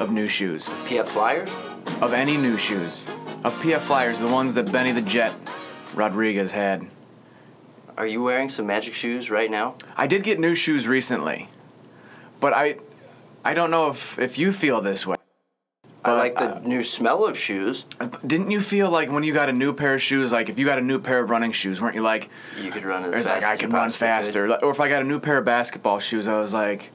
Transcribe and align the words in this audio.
of 0.00 0.10
new 0.10 0.26
shoes. 0.26 0.70
PF 0.86 1.06
Flyers? 1.06 1.50
Of 2.00 2.12
any 2.12 2.36
new 2.36 2.56
shoes. 2.56 3.08
Of 3.44 3.54
PF 3.62 3.80
Flyers, 3.80 4.18
the 4.18 4.28
ones 4.28 4.54
that 4.54 4.72
Benny 4.72 4.92
the 4.92 5.02
Jet 5.02 5.34
Rodriguez 5.94 6.52
had. 6.52 6.86
Are 7.96 8.06
you 8.06 8.22
wearing 8.22 8.48
some 8.48 8.66
magic 8.66 8.94
shoes 8.94 9.30
right 9.30 9.50
now? 9.50 9.74
I 9.96 10.06
did 10.06 10.22
get 10.22 10.40
new 10.40 10.54
shoes 10.54 10.88
recently, 10.88 11.48
but 12.40 12.54
I, 12.54 12.76
I 13.44 13.52
don't 13.52 13.70
know 13.70 13.90
if, 13.90 14.18
if 14.18 14.38
you 14.38 14.52
feel 14.52 14.80
this 14.80 15.06
way. 15.06 15.16
I 16.02 16.12
like 16.12 16.34
the 16.34 16.56
uh, 16.56 16.60
new 16.60 16.82
smell 16.82 17.26
of 17.26 17.36
shoes. 17.36 17.84
Didn't 18.26 18.50
you 18.50 18.62
feel 18.62 18.90
like 18.90 19.12
when 19.12 19.22
you 19.22 19.34
got 19.34 19.50
a 19.50 19.52
new 19.52 19.74
pair 19.74 19.94
of 19.94 20.00
shoes, 20.00 20.32
like 20.32 20.48
if 20.48 20.58
you 20.58 20.64
got 20.64 20.78
a 20.78 20.82
new 20.82 20.98
pair 20.98 21.20
of 21.20 21.28
running 21.28 21.52
shoes, 21.52 21.78
weren't 21.78 21.94
you 21.94 22.00
like, 22.00 22.30
You 22.58 22.70
could 22.70 22.84
run 22.84 23.04
as 23.04 23.12
fast 23.12 23.26
like 23.26 23.44
I 23.44 23.52
as 23.52 23.60
you 23.60 23.66
can 23.68 23.76
run 23.76 23.90
faster. 23.90 24.46
could. 24.46 24.64
Or 24.64 24.70
if 24.70 24.80
I 24.80 24.88
got 24.88 25.02
a 25.02 25.04
new 25.04 25.20
pair 25.20 25.36
of 25.36 25.44
basketball 25.44 25.98
shoes, 26.00 26.26
I 26.26 26.40
was 26.40 26.54
like, 26.54 26.90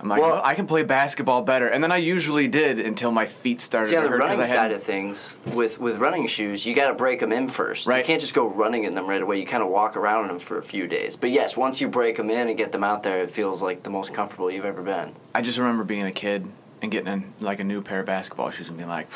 I'm 0.00 0.08
like, 0.08 0.20
Well- 0.22 0.40
I 0.42 0.54
can 0.54 0.66
play 0.66 0.82
basketball 0.82 1.42
better. 1.42 1.68
And 1.68 1.84
then 1.84 1.92
I 1.92 1.98
usually 1.98 2.48
did 2.48 2.78
until 2.80 3.12
my 3.12 3.26
feet 3.26 3.60
started 3.60 3.90
See, 3.90 3.96
on 3.96 4.04
the 4.04 4.10
running 4.10 4.42
side 4.42 4.72
of 4.72 4.82
things, 4.82 5.36
with 5.44 5.78
with 5.78 5.98
running 5.98 6.26
shoes, 6.26 6.64
you 6.64 6.74
got 6.74 6.88
to 6.88 6.94
break 6.94 7.20
them 7.20 7.32
in 7.32 7.48
first. 7.48 7.86
Right. 7.86 7.98
You 7.98 8.04
can't 8.04 8.20
just 8.20 8.32
go 8.34 8.48
running 8.48 8.84
in 8.84 8.94
them 8.94 9.06
right 9.06 9.20
away. 9.20 9.38
You 9.38 9.44
kind 9.46 9.62
of 9.62 9.68
walk 9.68 9.96
around 9.98 10.22
in 10.22 10.28
them 10.28 10.38
for 10.38 10.56
a 10.56 10.62
few 10.62 10.86
days. 10.86 11.16
But 11.16 11.30
yes, 11.30 11.54
once 11.56 11.80
you 11.82 11.88
break 11.88 12.16
them 12.16 12.30
in 12.30 12.48
and 12.48 12.56
get 12.56 12.72
them 12.72 12.82
out 12.82 13.02
there, 13.02 13.20
it 13.20 13.30
feels 13.30 13.60
like 13.60 13.82
the 13.82 13.90
most 13.90 14.14
comfortable 14.14 14.50
you've 14.50 14.64
ever 14.64 14.82
been. 14.82 15.14
I 15.34 15.42
just 15.42 15.58
remember 15.58 15.84
being 15.84 16.06
a 16.06 16.12
kid 16.12 16.46
and 16.80 16.90
getting 16.90 17.12
in, 17.12 17.34
like 17.40 17.60
a 17.60 17.64
new 17.64 17.82
pair 17.82 18.00
of 18.00 18.06
basketball 18.06 18.50
shoes 18.50 18.68
and 18.68 18.78
being 18.78 18.88
like, 18.88 19.06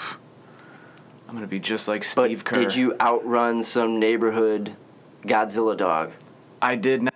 I'm 1.28 1.34
gonna 1.34 1.46
be 1.46 1.60
just 1.60 1.88
like 1.88 2.02
But 2.02 2.26
Steve 2.26 2.44
Kerr. 2.44 2.60
did 2.60 2.76
you 2.76 2.94
outrun 3.00 3.62
some 3.62 3.98
neighborhood 3.98 4.76
Godzilla 5.24 5.74
dog? 5.76 6.12
I 6.60 6.76
did 6.76 7.02
not. 7.04 7.14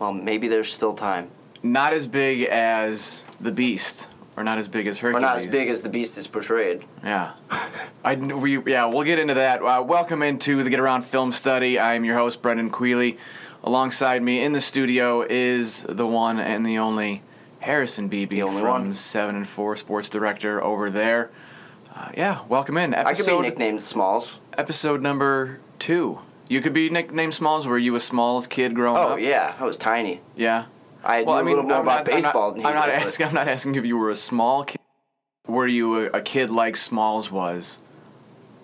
Well, 0.00 0.12
maybe 0.12 0.48
there's 0.48 0.72
still 0.72 0.94
time. 0.94 1.30
Not 1.62 1.92
as 1.92 2.06
big 2.06 2.42
as 2.48 3.24
the 3.40 3.52
Beast, 3.52 4.08
or 4.36 4.42
not 4.42 4.58
as 4.58 4.66
big 4.68 4.86
as 4.86 4.98
Or 4.98 5.02
Hercules. 5.12 5.22
not 5.22 5.36
as 5.36 5.46
big 5.46 5.68
as 5.68 5.82
the 5.82 5.88
beast 5.88 6.18
is 6.18 6.26
portrayed. 6.26 6.84
Yeah. 7.04 7.32
I 8.04 8.14
we 8.16 8.58
yeah, 8.64 8.86
we'll 8.86 9.04
get 9.04 9.18
into 9.18 9.34
that. 9.34 9.62
Uh, 9.62 9.82
welcome 9.86 10.22
into 10.22 10.62
the 10.64 10.70
Get 10.70 10.80
Around 10.80 11.02
Film 11.02 11.30
Study. 11.32 11.78
I'm 11.78 12.04
your 12.04 12.16
host 12.18 12.42
Brendan 12.42 12.70
Quealy. 12.70 13.16
Alongside 13.62 14.22
me 14.24 14.42
in 14.42 14.52
the 14.52 14.60
studio 14.60 15.22
is 15.22 15.84
the 15.84 16.06
one 16.06 16.40
and 16.40 16.66
the 16.66 16.78
only 16.78 17.22
Harrison 17.60 18.10
Beeby 18.10 18.30
The 18.30 18.42
only 18.42 18.60
from 18.60 18.70
one. 18.86 18.94
Seven 18.94 19.36
and 19.36 19.48
Four 19.48 19.76
Sports 19.76 20.08
Director 20.08 20.60
over 20.62 20.90
there. 20.90 21.30
Uh, 21.94 22.08
yeah, 22.16 22.40
welcome 22.48 22.76
in. 22.76 22.92
Episode, 22.92 23.08
I 23.08 23.14
could 23.36 23.42
be 23.42 23.48
nicknamed 23.50 23.82
Smalls. 23.82 24.40
episode 24.58 25.00
number 25.00 25.60
two. 25.78 26.18
You 26.48 26.60
could 26.60 26.72
be 26.74 26.90
nicknamed 26.90 27.34
Smalls. 27.34 27.68
Were 27.68 27.78
you 27.78 27.94
a 27.94 28.00
Smalls 28.00 28.48
kid 28.48 28.74
growing 28.74 28.96
Oh 28.98 29.02
up? 29.02 29.10
Oh 29.12 29.16
yeah, 29.16 29.54
I 29.60 29.64
was 29.64 29.76
tiny. 29.76 30.20
Yeah. 30.34 30.64
I 31.04 31.24
knew 31.24 31.30
a 31.30 31.42
little 31.42 31.62
more 31.62 31.74
I'm 31.76 31.82
about 31.82 31.96
not, 31.98 32.04
baseball 32.06 32.48
I'm 32.50 32.54
than 32.54 32.62
not, 32.62 32.68
I'm 32.70 32.74
not 32.76 32.86
did, 32.86 32.98
but- 32.98 33.06
asking. 33.06 33.26
I'm 33.26 33.34
not 33.34 33.48
asking 33.48 33.74
if 33.76 33.84
you 33.84 33.96
were 33.98 34.10
a 34.10 34.16
small 34.16 34.64
kid. 34.64 34.80
Were 35.48 35.66
you 35.66 35.96
a, 35.96 36.06
a 36.18 36.20
kid 36.22 36.50
like 36.50 36.76
Smalls 36.76 37.30
was 37.30 37.78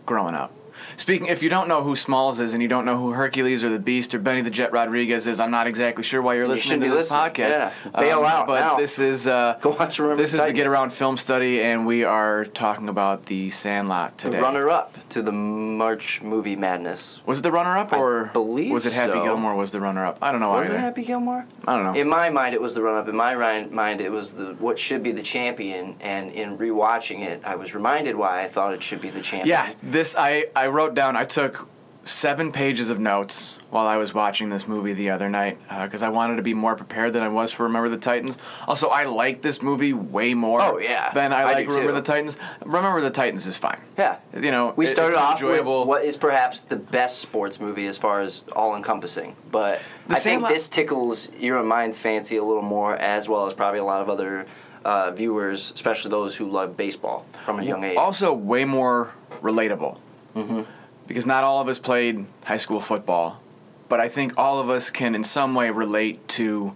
growing 0.07 0.35
up? 0.35 0.53
Speaking, 0.97 1.27
if 1.29 1.43
you 1.43 1.49
don't 1.49 1.69
know 1.69 1.83
who 1.83 1.95
Smalls 1.97 2.41
is 2.41 2.55
and 2.55 2.63
you 2.63 2.69
don't 2.69 2.85
know 2.85 2.97
who 2.99 3.13
Hercules 3.13 3.63
or 3.63 3.69
the 3.71 3.79
Beast 3.79 4.15
or 4.15 4.19
Benny 4.19 4.41
the 4.41 4.51
Jet 4.51 4.73
Rodriguez 4.73 5.27
is, 5.27 5.41
I'm 5.41 5.51
not 5.51 5.67
exactly 5.67 6.03
sure 6.05 6.21
why 6.23 6.35
you're 6.35 6.45
You 6.45 6.51
listening 6.53 6.81
to 6.83 6.89
this 6.89 7.11
listening. 7.11 7.21
podcast. 7.21 7.67
Um, 7.67 7.71
Yeah. 7.95 8.01
Bail 8.01 8.25
out 8.25 8.47
But 8.47 8.61
now. 8.61 8.77
this 8.77 8.99
is 8.99 9.27
uh, 9.29 9.59
Go 9.63 9.71
watch 9.71 9.99
Remember 9.99 10.23
this 10.23 10.33
the 10.33 10.39
is 10.39 10.45
the 10.45 10.53
Get 10.53 10.67
Around 10.67 10.93
Film 10.93 11.17
Study, 11.17 11.63
and 11.63 11.87
we 11.87 12.05
are 12.05 12.45
talking 12.45 12.89
about 12.89 13.27
the 13.27 13.51
Sandlot 13.51 14.19
The 14.19 14.25
today. 14.31 14.41
runner-up 14.41 15.09
to 15.11 15.23
the 15.23 15.33
March 15.33 16.23
movie 16.23 16.57
madness. 16.57 17.21
was 17.27 17.39
it 17.41 17.43
the 17.43 17.53
runner-up 17.53 17.93
I 17.93 17.97
or 17.99 18.25
believe 18.33 18.73
was 18.73 18.87
it 18.87 18.93
Happy 18.93 19.13
so. 19.13 19.25
Gilmore? 19.25 19.55
Was 19.55 19.73
the 19.73 19.81
runner-up? 19.81 20.19
I 20.23 20.31
don't 20.33 20.41
know 20.41 20.51
Was 20.51 20.67
either. 20.69 20.77
it 20.79 20.81
Happy 20.81 21.05
Gilmore? 21.05 21.47
I 21.67 21.75
don't 21.77 21.85
know. 21.95 22.01
In 22.01 22.09
my 22.09 22.31
mind, 22.31 22.55
it 22.55 22.61
was 22.61 22.75
the 22.75 22.83
runner-up. 22.83 23.09
In 23.09 23.17
my 23.17 23.35
mind, 23.71 24.01
it 24.01 24.11
was 24.11 24.33
the 24.33 24.55
what 24.59 24.79
should 24.79 25.03
be 25.03 25.13
the 25.13 25.23
champion. 25.23 25.97
And 26.01 26.33
in 26.33 26.57
rewatching 26.59 27.21
it, 27.21 27.43
I 27.45 27.57
was 27.57 27.75
reminded 27.75 28.17
why 28.17 28.43
I 28.43 28.49
thought 28.49 28.73
it 28.75 28.83
should 28.83 29.01
be 29.01 29.11
the 29.11 29.21
champion. 29.21 29.49
Yeah, 29.49 29.73
this 29.83 30.17
I 30.17 30.47
I 30.57 30.67
wrote 30.79 30.95
down. 30.95 31.17
I 31.17 31.25
took 31.25 31.67
seven 32.05 32.53
pages 32.53 32.89
of 32.89 32.99
notes 33.01 33.59
while 33.69 33.87
I 33.87 33.97
was 33.97 34.15
watching 34.15 34.49
this 34.49 34.67
movie 34.69 34.93
the 34.95 35.11
other 35.11 35.29
night 35.29 35.59
because 35.83 36.03
I 36.05 36.09
wanted 36.09 36.37
to 36.37 36.43
be 36.43 36.55
more 36.55 36.77
prepared 36.77 37.13
than 37.13 37.23
I 37.25 37.29
was 37.29 37.53
for 37.53 37.65
Remember 37.65 37.89
the 37.89 37.99
Titans. 37.99 38.39
Also, 38.69 38.89
I 38.89 39.05
like 39.05 39.43
this 39.43 39.61
movie 39.61 39.93
way 39.93 40.33
more. 40.35 40.63
Oh, 40.63 40.79
yeah. 40.79 41.11
Than 41.13 41.33
I, 41.33 41.41
I 41.41 41.45
like 41.53 41.69
Remember 41.69 41.89
too. 41.91 41.95
the 41.97 42.01
Titans. 42.03 42.39
Remember 42.65 43.01
the 43.01 43.11
Titans 43.11 43.45
is 43.45 43.57
fine. 43.59 43.81
Yeah. 43.99 44.19
You 44.33 44.53
know, 44.53 44.73
We 44.77 44.85
it- 44.85 44.89
started 44.89 45.15
it's 45.15 45.21
off 45.23 45.33
enjoyable. 45.35 45.81
with 45.81 45.89
what 45.89 46.05
is 46.05 46.17
perhaps 46.17 46.61
the 46.61 46.77
best 46.77 47.19
sports 47.19 47.59
movie 47.61 47.87
as 47.89 47.99
far 47.99 48.21
as 48.21 48.45
all-encompassing. 48.55 49.35
But 49.51 49.83
The 50.07 50.15
I 50.15 50.19
think 50.21 50.47
this 50.47 50.69
tickles 50.69 51.29
your 51.41 51.59
and 51.59 51.69
mine's 51.69 51.99
fancy 51.99 52.37
a 52.37 52.45
little 52.45 52.63
more, 52.63 52.95
as 52.97 53.29
well 53.29 53.47
as 53.49 53.53
probably 53.53 53.81
a 53.81 53.85
lot 53.85 54.01
of 54.01 54.09
other 54.09 54.47
uh, 54.85 55.11
viewers, 55.11 55.73
especially 55.73 56.11
those 56.13 56.37
who 56.37 56.49
love 56.49 56.77
baseball 56.77 57.27
from 57.45 57.59
a 57.59 57.65
young 57.65 57.83
age. 57.85 57.97
Also, 57.99 58.33
way 58.33 58.65
more 58.65 59.13
relatable. 59.43 59.99
Mm-hmm. 60.39 60.63
Because 61.07 61.27
not 61.27 61.43
all 61.45 61.61
of 61.61 61.69
us 61.69 61.79
played 61.79 62.27
high 62.45 62.59
school 62.59 62.81
football, 62.81 63.41
but 63.89 63.99
I 64.01 64.09
think 64.09 64.35
all 64.37 64.61
of 64.61 64.69
us 64.69 64.91
can 64.91 65.15
in 65.15 65.25
some 65.25 65.55
way 65.55 65.71
relate 65.71 66.27
to 66.29 66.75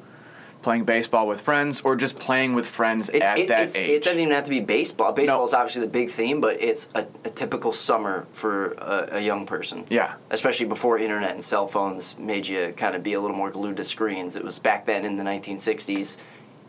playing 0.62 0.84
baseball 0.84 1.26
with 1.26 1.40
friends 1.40 1.80
or 1.80 1.96
just 1.96 2.18
playing 2.18 2.54
with 2.54 2.64
friends 2.66 3.10
It's, 3.10 3.26
at 3.26 3.38
it, 3.38 3.48
that 3.48 3.76
age. 3.76 3.90
it 3.90 4.04
doesn't 4.04 4.20
even 4.20 4.32
have 4.32 4.44
to 4.44 4.50
be 4.50 4.60
baseball. 4.60 5.12
Baseball 5.12 5.38
No. 5.40 5.44
is 5.44 5.52
obviously 5.52 5.82
the 5.82 5.88
big 5.88 6.08
theme, 6.08 6.40
but 6.40 6.62
it's 6.62 6.88
a, 6.94 7.04
a 7.24 7.30
typical 7.30 7.72
summer 7.72 8.26
for 8.32 8.72
a, 8.74 9.16
a 9.16 9.20
young 9.20 9.44
person. 9.44 9.84
Yeah. 9.90 10.14
Especially 10.30 10.66
before 10.66 10.98
internet 10.98 11.32
and 11.32 11.42
cell 11.42 11.66
phones 11.66 12.16
made 12.16 12.46
you 12.46 12.72
kind 12.76 12.94
of 12.94 13.02
be 13.02 13.14
a 13.14 13.20
little 13.20 13.36
more 13.36 13.50
glued 13.50 13.76
to 13.78 13.84
screens. 13.84 14.36
It 14.36 14.44
was 14.44 14.60
back 14.60 14.86
then 14.86 15.04
in 15.04 15.16
the 15.16 15.24
1960s, 15.24 16.16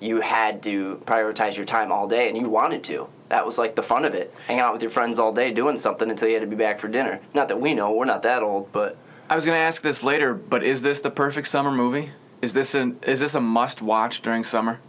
you 0.02 0.22
had 0.22 0.64
to 0.64 1.00
prioritize 1.06 1.56
your 1.56 1.66
time 1.66 1.92
all 1.92 2.08
day, 2.08 2.28
and 2.28 2.36
you 2.36 2.50
wanted 2.50 2.84
to. 2.86 3.08
That 3.34 3.48
was 3.48 3.58
like 3.58 3.74
the 3.74 3.82
fun 3.82 4.06
of 4.06 4.14
it. 4.14 4.32
Hanging 4.46 4.62
out 4.62 4.74
with 4.74 4.84
your 4.84 4.92
friends 4.92 5.18
all 5.18 5.34
day 5.34 5.52
doing 5.52 5.76
something 5.76 6.08
until 6.08 6.28
you 6.28 6.36
had 6.36 6.42
to 6.42 6.48
be 6.48 6.56
back 6.56 6.78
for 6.78 6.88
dinner. 6.88 7.20
Not 7.34 7.48
that 7.48 7.60
we 7.60 7.74
know, 7.74 7.92
we're 7.92 8.06
not 8.06 8.22
that 8.22 8.44
old, 8.44 8.72
but 8.72 8.96
I 9.28 9.36
was 9.36 9.44
going 9.44 9.58
to 9.58 9.64
ask 9.64 9.82
this 9.82 10.04
later, 10.04 10.36
but 10.36 10.64
is 10.64 10.84
this 10.84 11.02
the 11.02 11.10
perfect 11.10 11.48
summer 11.48 11.72
movie? 11.72 12.12
Is 12.44 12.54
this 12.54 12.76
an 12.76 13.00
is 13.02 13.22
this 13.22 13.34
a 13.34 13.42
must 13.42 13.82
watch 13.82 14.22
during 14.22 14.44
summer? 14.44 14.80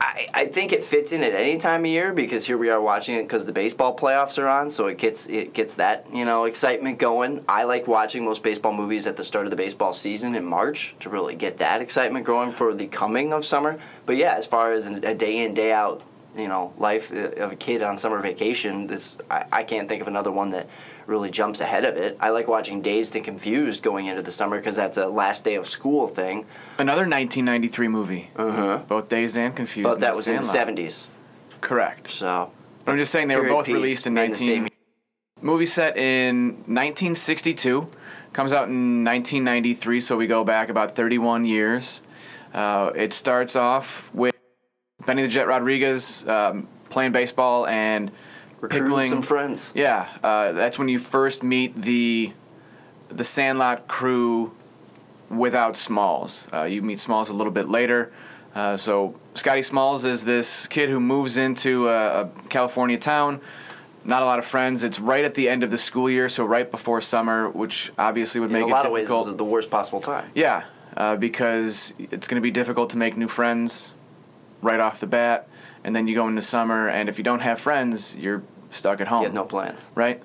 I, 0.00 0.28
I 0.32 0.46
think 0.46 0.72
it 0.72 0.82
fits 0.82 1.12
in 1.12 1.22
at 1.22 1.34
any 1.34 1.58
time 1.58 1.80
of 1.84 1.90
year 1.90 2.14
because 2.14 2.46
here 2.46 2.56
we 2.56 2.70
are 2.70 2.80
watching 2.80 3.16
it 3.16 3.24
because 3.24 3.44
the 3.44 3.52
baseball 3.52 3.94
playoffs 3.94 4.42
are 4.42 4.48
on, 4.48 4.70
so 4.70 4.86
it 4.86 4.96
gets 4.96 5.26
it 5.26 5.52
gets 5.52 5.76
that 5.76 6.06
you 6.10 6.24
know 6.24 6.46
excitement 6.46 6.98
going. 6.98 7.44
I 7.46 7.64
like 7.64 7.86
watching 7.86 8.24
most 8.24 8.42
baseball 8.42 8.72
movies 8.72 9.06
at 9.06 9.18
the 9.18 9.24
start 9.24 9.44
of 9.44 9.50
the 9.50 9.58
baseball 9.58 9.92
season 9.92 10.34
in 10.34 10.46
March 10.46 10.96
to 11.00 11.10
really 11.10 11.34
get 11.34 11.58
that 11.58 11.82
excitement 11.82 12.24
going 12.24 12.50
for 12.50 12.72
the 12.72 12.86
coming 12.86 13.34
of 13.34 13.44
summer. 13.44 13.78
But 14.06 14.16
yeah, 14.16 14.36
as 14.36 14.46
far 14.46 14.72
as 14.72 14.86
a 14.86 15.14
day 15.14 15.44
in 15.44 15.52
day 15.52 15.70
out, 15.70 16.02
you 16.36 16.48
know, 16.48 16.72
life 16.78 17.12
of 17.12 17.52
a 17.52 17.56
kid 17.56 17.82
on 17.82 17.96
summer 17.96 18.20
vacation, 18.20 18.86
this 18.86 19.16
I, 19.30 19.44
I 19.52 19.62
can't 19.64 19.88
think 19.88 20.02
of 20.02 20.08
another 20.08 20.30
one 20.32 20.50
that 20.50 20.68
really 21.06 21.30
jumps 21.30 21.60
ahead 21.60 21.84
of 21.84 21.96
it. 21.96 22.16
I 22.20 22.30
like 22.30 22.48
watching 22.48 22.80
Dazed 22.80 23.14
and 23.16 23.24
Confused 23.24 23.82
going 23.82 24.06
into 24.06 24.22
the 24.22 24.30
summer 24.30 24.56
because 24.58 24.76
that's 24.76 24.96
a 24.96 25.06
last 25.06 25.44
day 25.44 25.54
of 25.54 25.66
school 25.66 26.06
thing. 26.06 26.46
Another 26.78 27.02
1993 27.02 27.88
movie. 27.88 28.30
Uh 28.36 28.50
huh. 28.52 28.78
Both 28.88 29.08
Dazed 29.08 29.36
and 29.36 29.54
Confused. 29.54 29.88
But 29.88 30.00
that 30.00 30.14
was 30.14 30.28
in 30.28 30.38
the 30.38 30.42
Sandlot. 30.42 30.76
'70s, 30.76 31.06
Correct. 31.60 32.08
so. 32.10 32.50
But 32.84 32.92
I'm 32.92 32.98
just 32.98 33.12
saying 33.12 33.28
they 33.28 33.36
were 33.36 33.48
both 33.48 33.66
released 33.68 34.06
in 34.06 34.14
made 34.14 34.32
the 34.32 34.36
19. 34.36 34.46
same 34.46 34.68
Movie 35.40 35.66
set 35.66 35.96
in 35.98 36.52
1962, 36.66 37.88
comes 38.32 38.52
out 38.52 38.68
in 38.68 39.04
1993, 39.04 40.00
so 40.00 40.16
we 40.16 40.26
go 40.26 40.42
back 40.42 40.70
about 40.70 40.96
31 40.96 41.44
years. 41.44 42.02
Uh, 42.54 42.90
it 42.94 43.12
starts 43.12 43.54
off 43.56 44.10
with 44.14 44.33
Benny 45.06 45.22
the 45.22 45.28
Jet 45.28 45.46
Rodriguez 45.46 46.26
um, 46.28 46.68
playing 46.90 47.12
baseball 47.12 47.66
and 47.66 48.10
recruiting 48.60 48.86
pickling 48.86 49.08
some 49.08 49.22
friends. 49.22 49.72
Yeah, 49.74 50.08
uh, 50.22 50.52
that's 50.52 50.78
when 50.78 50.88
you 50.88 50.98
first 50.98 51.42
meet 51.42 51.80
the 51.80 52.32
the 53.08 53.24
Sandlot 53.24 53.86
crew 53.86 54.52
without 55.28 55.76
Smalls. 55.76 56.48
Uh, 56.52 56.62
you 56.64 56.82
meet 56.82 57.00
Smalls 57.00 57.28
a 57.28 57.34
little 57.34 57.52
bit 57.52 57.68
later. 57.68 58.12
Uh, 58.54 58.76
so 58.76 59.18
Scotty 59.34 59.62
Smalls 59.62 60.04
is 60.04 60.24
this 60.24 60.66
kid 60.68 60.88
who 60.88 61.00
moves 61.00 61.36
into 61.36 61.88
a, 61.88 62.22
a 62.22 62.30
California 62.48 62.98
town. 62.98 63.40
Not 64.04 64.22
a 64.22 64.26
lot 64.26 64.38
of 64.38 64.44
friends. 64.44 64.84
It's 64.84 65.00
right 65.00 65.24
at 65.24 65.34
the 65.34 65.48
end 65.48 65.62
of 65.62 65.70
the 65.70 65.78
school 65.78 66.10
year, 66.10 66.28
so 66.28 66.44
right 66.44 66.70
before 66.70 67.00
summer, 67.00 67.48
which 67.48 67.90
obviously 67.98 68.40
would 68.40 68.50
In 68.50 68.52
make 68.52 68.64
a 68.64 68.68
it 68.68 68.70
lot 68.70 68.86
of 68.86 68.92
ways, 68.92 69.04
difficult. 69.04 69.26
this 69.26 69.32
is 69.32 69.38
the 69.38 69.44
worst 69.44 69.70
possible 69.70 70.00
time. 70.00 70.30
Yeah, 70.34 70.64
uh, 70.96 71.16
because 71.16 71.94
it's 71.98 72.28
going 72.28 72.36
to 72.36 72.42
be 72.42 72.50
difficult 72.50 72.90
to 72.90 72.98
make 72.98 73.16
new 73.16 73.28
friends 73.28 73.94
right 74.64 74.80
off 74.80 75.00
the 75.00 75.06
bat, 75.06 75.48
and 75.84 75.94
then 75.94 76.08
you 76.08 76.14
go 76.14 76.26
into 76.26 76.42
summer, 76.42 76.88
and 76.88 77.08
if 77.08 77.18
you 77.18 77.24
don't 77.24 77.40
have 77.40 77.60
friends, 77.60 78.16
you're 78.16 78.42
stuck 78.70 79.00
at 79.00 79.08
home 79.08 79.20
He 79.20 79.24
had 79.24 79.34
no 79.34 79.44
plans. 79.44 79.90
right? 79.94 80.22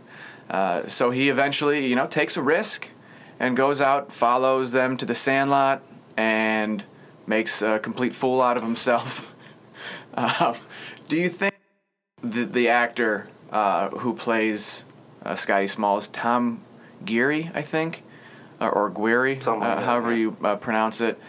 Uh, 0.49 0.87
so 0.87 1.11
he 1.11 1.29
eventually, 1.29 1.85
you 1.87 1.95
know, 1.95 2.07
takes 2.07 2.35
a 2.37 2.41
risk 2.41 2.89
and 3.39 3.55
goes 3.55 3.79
out, 3.79 4.11
follows 4.11 4.71
them 4.71 4.97
to 4.97 5.05
the 5.05 5.13
Sandlot, 5.13 5.81
and 6.17 6.83
makes 7.27 7.61
a 7.61 7.79
complete 7.79 8.13
fool 8.13 8.41
out 8.41 8.57
of 8.57 8.63
himself. 8.63 9.35
um, 10.15 10.55
do 11.07 11.15
you 11.15 11.29
think 11.29 11.53
the 12.21 12.43
the 12.45 12.67
actor 12.67 13.29
uh, 13.51 13.89
who 13.89 14.13
plays 14.13 14.85
uh, 15.23 15.35
Scotty 15.35 15.67
Smalls, 15.67 16.07
Tom 16.07 16.61
Guiry, 17.05 17.51
I 17.53 17.61
think, 17.61 18.03
or, 18.59 18.69
or 18.69 18.89
like 18.89 19.47
uh, 19.47 19.59
that, 19.59 19.83
however 19.83 20.11
yeah. 20.11 20.17
you 20.17 20.37
uh, 20.43 20.55
pronounce 20.55 21.01
it. 21.01 21.19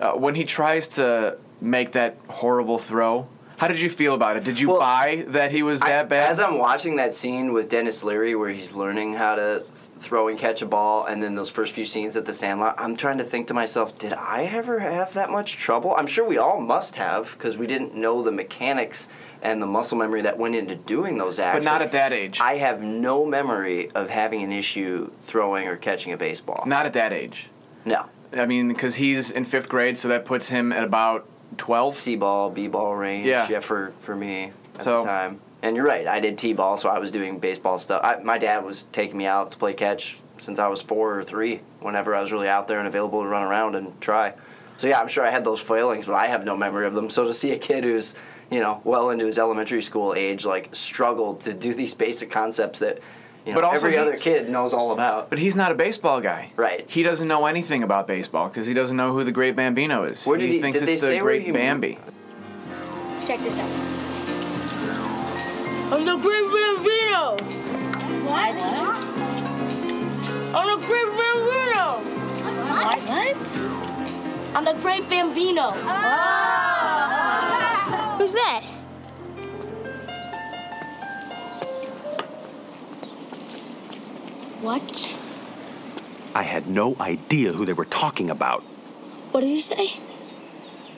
Uh, 0.00 0.12
when 0.12 0.34
he 0.34 0.44
tries 0.44 0.88
to 0.88 1.38
make 1.62 1.92
that 1.92 2.16
horrible 2.28 2.78
throw, 2.78 3.26
how 3.58 3.68
did 3.68 3.80
you 3.80 3.88
feel 3.90 4.14
about 4.14 4.36
it? 4.36 4.42
Did 4.42 4.58
you 4.58 4.70
Well, 4.70 4.80
buy 4.80 5.24
that 5.28 5.52
he 5.52 5.62
was 5.62 5.82
I- 5.82 5.88
that 5.90 6.08
bad? 6.08 6.28
As 6.30 6.40
I'm 6.40 6.58
watching 6.58 6.96
that 6.96 7.14
scene 7.14 7.52
with 7.52 7.68
Denis 7.68 8.02
Leary 8.02 8.34
where 8.34 8.50
he's 8.50 8.72
learning 8.74 9.14
how 9.14 9.36
to 9.36 9.62
throw 9.98 10.26
and 10.26 10.36
catch 10.36 10.62
a 10.62 10.66
ball, 10.66 11.04
and 11.06 11.22
then 11.22 11.36
those 11.36 11.48
first 11.48 11.72
few 11.72 11.84
scenes 11.84 12.16
at 12.16 12.24
the 12.24 12.32
Sandlot, 12.32 12.74
I'm 12.76 12.96
trying 12.96 13.18
to 13.18 13.24
think 13.24 13.46
to 13.48 13.54
myself, 13.54 13.96
did 13.98 14.12
I 14.14 14.44
ever 14.52 14.80
have 14.80 15.14
that 15.14 15.30
much 15.30 15.56
trouble? 15.58 15.94
I'm 15.96 16.08
sure 16.08 16.26
we 16.26 16.38
all 16.38 16.60
must 16.60 16.96
have 16.96 17.32
because 17.38 17.56
we 17.56 17.68
didn't 17.68 17.94
know 17.94 18.20
the 18.24 18.32
mechanics 18.32 19.06
and 19.42 19.62
the 19.62 19.66
muscle 19.66 19.96
memory 19.96 20.22
that 20.22 20.38
went 20.38 20.56
into 20.56 20.74
doing 20.74 21.18
those 21.18 21.38
acts. 21.38 21.58
but 21.58 21.64
not 21.64 21.82
at 21.82 21.92
that 21.92 22.12
age. 22.12 22.40
I 22.40 22.56
have 22.56 22.82
no 22.82 23.24
memory 23.24 23.90
of 23.94 24.10
having 24.10 24.42
an 24.42 24.50
issue 24.50 25.12
throwing 25.22 25.68
or 25.68 25.76
catching 25.76 26.12
a 26.12 26.16
baseball. 26.16 26.64
not 26.66 26.84
at 26.84 26.94
that 26.94 27.12
age. 27.12 27.48
No. 27.84 28.06
I 28.36 28.46
mean, 28.46 28.68
because 28.68 28.96
he's 28.96 29.30
in 29.30 29.44
fifth 29.44 29.68
grade, 29.68 29.98
so 29.98 30.08
that 30.08 30.24
puts 30.24 30.48
him 30.48 30.72
at 30.72 30.82
about 30.82 31.28
12. 31.58 31.94
C 31.94 32.16
ball, 32.16 32.50
B 32.50 32.68
ball 32.68 32.94
range. 32.94 33.26
Yeah. 33.26 33.60
for, 33.60 33.92
for 33.98 34.14
me 34.16 34.52
at 34.78 34.84
So- 34.84 34.98
the 35.00 35.04
time. 35.04 35.40
And 35.64 35.76
you're 35.76 35.86
right. 35.86 36.08
I 36.08 36.18
did 36.18 36.38
T 36.38 36.54
ball, 36.54 36.76
so 36.76 36.88
I 36.88 36.98
was 36.98 37.12
doing 37.12 37.38
baseball 37.38 37.78
stuff. 37.78 38.00
I, 38.02 38.16
my 38.16 38.36
dad 38.36 38.64
was 38.64 38.82
taking 38.90 39.16
me 39.16 39.26
out 39.26 39.52
to 39.52 39.56
play 39.56 39.74
catch 39.74 40.18
since 40.38 40.58
I 40.58 40.66
was 40.66 40.82
four 40.82 41.16
or 41.16 41.22
three. 41.22 41.60
Whenever 41.78 42.16
I 42.16 42.20
was 42.20 42.32
really 42.32 42.48
out 42.48 42.66
there 42.66 42.78
and 42.80 42.88
available 42.88 43.22
to 43.22 43.28
run 43.28 43.44
around 43.44 43.76
and 43.76 44.00
try. 44.00 44.34
So 44.76 44.88
yeah, 44.88 45.00
I'm 45.00 45.06
sure 45.06 45.24
I 45.24 45.30
had 45.30 45.44
those 45.44 45.60
failings, 45.60 46.08
but 46.08 46.14
I 46.14 46.26
have 46.26 46.44
no 46.44 46.56
memory 46.56 46.84
of 46.88 46.94
them. 46.94 47.08
So 47.10 47.24
to 47.26 47.32
see 47.32 47.52
a 47.52 47.58
kid 47.58 47.84
who's 47.84 48.14
you 48.50 48.58
know 48.58 48.80
well 48.82 49.10
into 49.10 49.24
his 49.24 49.38
elementary 49.38 49.82
school 49.82 50.14
age 50.16 50.44
like 50.44 50.74
struggle 50.74 51.36
to 51.36 51.54
do 51.54 51.72
these 51.72 51.94
basic 51.94 52.28
concepts 52.28 52.80
that 52.80 52.98
you 53.44 53.52
know 53.52 53.60
But 53.60 53.64
also 53.64 53.86
every 53.86 53.98
other 53.98 54.14
kid 54.16 54.48
knows 54.48 54.72
all 54.72 54.92
about. 54.92 55.28
But 55.30 55.38
he's 55.38 55.56
not 55.56 55.72
a 55.72 55.74
baseball 55.74 56.20
guy. 56.20 56.52
Right. 56.56 56.84
He 56.88 57.02
doesn't 57.02 57.26
know 57.28 57.46
anything 57.46 57.82
about 57.82 58.06
baseball 58.06 58.48
because 58.48 58.66
he 58.66 58.74
doesn't 58.74 58.96
know 58.96 59.12
who 59.12 59.24
the 59.24 59.32
Great 59.32 59.56
Bambino 59.56 60.04
is. 60.04 60.24
Where 60.26 60.38
did 60.38 60.50
he- 60.50 60.60
thinks 60.60 60.78
did 60.78 60.88
they 60.88 60.92
it's 60.94 61.02
the 61.02 61.08
say 61.08 61.18
Great 61.18 61.42
he- 61.42 61.50
Bambi. 61.52 61.98
Check 63.26 63.40
this 63.40 63.58
out. 63.58 63.68
I'm 65.92 66.04
the 66.04 66.16
Great 66.16 66.46
Bambino. 66.50 67.36
What? 68.24 68.54
I'm 70.54 70.66
the 70.80 70.86
Great 70.86 71.10
Bambino. 71.18 72.00
What? 72.72 72.98
What? 72.98 73.36
I'm 74.54 74.64
the 74.64 74.74
Great 74.82 75.08
Bambino. 75.08 75.72
Who's 78.18 78.32
that? 78.34 78.62
What? 84.62 85.12
I 86.36 86.44
had 86.44 86.68
no 86.68 86.96
idea 87.00 87.52
who 87.52 87.66
they 87.66 87.72
were 87.72 87.84
talking 87.84 88.30
about. 88.30 88.62
What 89.32 89.40
did 89.40 89.50
you 89.50 89.60
say? 89.60 90.00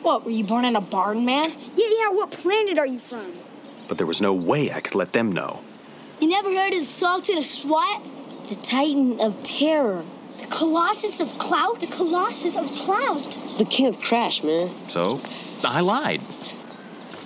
What, 0.02 0.24
were 0.24 0.30
you 0.30 0.44
born 0.44 0.66
in 0.66 0.76
a 0.76 0.82
barn, 0.82 1.24
man? 1.24 1.50
Yeah, 1.74 1.86
yeah, 1.98 2.10
what 2.10 2.30
planet 2.30 2.78
are 2.78 2.86
you 2.86 2.98
from? 2.98 3.32
But 3.88 3.96
there 3.96 4.06
was 4.06 4.20
no 4.20 4.34
way 4.34 4.70
I 4.70 4.80
could 4.80 4.94
let 4.94 5.14
them 5.14 5.32
know. 5.32 5.60
You 6.20 6.28
never 6.28 6.50
heard 6.50 6.74
of 6.74 6.80
the 6.80 6.84
Sultan 6.84 7.38
of 7.38 7.46
Swat? 7.46 8.02
The 8.48 8.56
Titan 8.56 9.18
of 9.18 9.42
Terror. 9.42 10.04
The 10.38 10.46
Colossus 10.46 11.20
of 11.20 11.38
Clout? 11.38 11.80
The 11.80 11.86
Colossus 11.86 12.58
of 12.58 12.66
Clout. 12.66 13.56
The 13.56 13.64
king 13.64 13.86
of 13.86 13.98
crash, 13.98 14.42
man. 14.42 14.70
So 14.88 15.22
I 15.64 15.80
lied. 15.80 16.20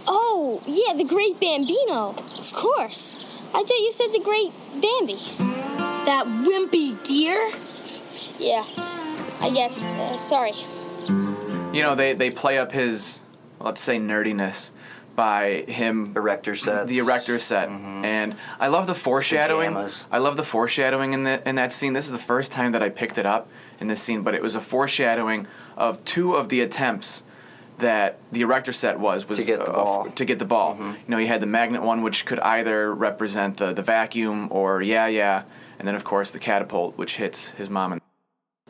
Oh, 0.07 0.63
yeah, 0.67 0.95
the 0.95 1.05
Great 1.05 1.41
Bambino. 1.41 2.15
Of 2.39 2.53
course. 2.53 3.17
I 3.53 3.63
thought 3.63 3.71
you 3.71 3.91
said 3.91 4.13
the 4.13 4.21
Great 4.21 4.53
Bambi. 4.81 5.58
That 6.09 6.25
wimpy 6.27 7.03
deer? 7.03 7.51
Yeah, 8.39 8.65
I 9.43 9.51
guess. 9.51 9.85
Uh, 9.85 10.17
sorry. 10.17 10.53
You 11.07 11.83
know, 11.83 11.95
they, 11.95 12.15
they 12.15 12.31
play 12.31 12.57
up 12.57 12.73
his, 12.73 13.21
let's 13.61 13.83
say, 13.83 13.99
nerdiness 13.99 14.71
by 15.17 15.65
him 15.69 16.15
Erector 16.17 16.55
sets. 16.55 16.89
the 16.89 17.01
erector 17.01 17.39
set, 17.39 17.69
and 17.69 18.37
I 18.59 18.69
love 18.69 18.87
the 18.87 18.95
foreshadowing. 18.95 19.73
pajamas. 19.73 20.07
I 20.11 20.17
love 20.17 20.39
the 20.39 20.45
foreshadowing 20.45 21.13
in 21.13 21.25
the 21.25 21.47
in 21.47 21.57
that 21.57 21.75
scene. 21.75 21.93
This 21.93 22.07
is 22.07 22.13
the 22.13 22.17
first 22.17 22.53
time 22.53 22.73
that 22.73 22.83
I 22.83 22.89
picked 22.89 23.19
it 23.19 23.27
up 23.27 23.47
in 23.79 23.89
this 23.89 24.01
scene, 24.03 24.23
but 24.23 24.35
it 24.35 24.41
was 24.41 24.55
a 24.55 24.63
foreshadowing 24.63 25.47
of 25.77 26.03
two 26.07 26.37
of 26.37 26.49
the 26.49 26.63
attempts 26.63 27.23
that 27.77 28.19
the 28.33 28.41
erector 28.41 28.73
set 28.73 28.99
was 28.99 29.29
was 29.29 29.39
To 29.41 29.45
get 29.45 29.59
the 29.59 29.71
uh, 29.71 29.85
ball. 29.85 30.05
Mm-hmm. 30.05 30.15
to 30.15 30.25
get 30.25 30.39
the 30.39 30.47
ball. 30.47 30.75
You 30.79 30.97
know, 31.07 31.19
you 31.19 31.27
had 31.27 31.41
the 31.41 31.47
magnet 31.47 31.83
one, 31.83 32.01
which 32.03 32.25
could 32.25 32.41
either 32.41 32.95
represent 32.95 33.59
the 33.59 33.75
the 33.75 33.83
vacuum 33.83 34.49
or 34.51 34.81
yeah 34.81 35.07
yeah, 35.07 35.43
and 35.79 35.87
then 35.87 35.95
of 35.95 36.05
course 36.05 36.31
the 36.31 36.39
catapult, 36.39 36.97
which 36.99 37.17
hits 37.17 37.51
his 37.53 37.71
mom. 37.71 37.93
And 37.93 38.01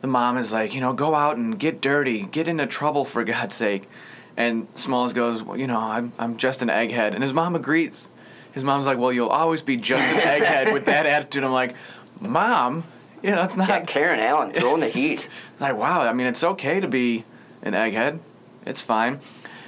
the 0.01 0.07
mom 0.07 0.37
is 0.37 0.53
like, 0.53 0.73
you 0.73 0.81
know, 0.81 0.93
go 0.93 1.15
out 1.15 1.37
and 1.37 1.59
get 1.59 1.81
dirty, 1.81 2.23
get 2.23 2.47
into 2.47 2.65
trouble 2.65 3.05
for 3.05 3.23
God's 3.23 3.55
sake. 3.55 3.89
And 4.37 4.67
Smalls 4.75 5.11
goes, 5.11 5.43
well, 5.43 5.57
you 5.57 5.67
know, 5.67 5.79
I'm, 5.79 6.13
I'm 6.17 6.37
just 6.37 6.61
an 6.61 6.69
egghead. 6.69 7.13
And 7.13 7.23
his 7.23 7.33
mom 7.33 7.55
agrees. 7.55 8.07
His 8.53 8.63
mom's 8.63 8.85
like, 8.85 8.97
well, 8.97 9.11
you'll 9.11 9.29
always 9.29 9.61
be 9.61 9.75
just 9.75 10.01
an 10.01 10.21
egghead 10.41 10.73
with 10.73 10.85
that 10.85 11.05
attitude. 11.05 11.43
I'm 11.43 11.51
like, 11.51 11.75
mom, 12.21 12.83
you 13.21 13.31
know, 13.31 13.43
it's 13.43 13.57
not. 13.57 13.67
Yeah, 13.67 13.81
Karen 13.81 14.19
Allen 14.19 14.51
throwing 14.51 14.81
the 14.81 14.89
heat. 14.89 15.29
Like, 15.59 15.75
wow, 15.75 15.99
I 15.99 16.13
mean, 16.13 16.27
it's 16.27 16.41
okay 16.41 16.79
to 16.79 16.87
be 16.87 17.25
an 17.63 17.73
egghead. 17.73 18.21
It's 18.65 18.79
fine. 18.79 19.19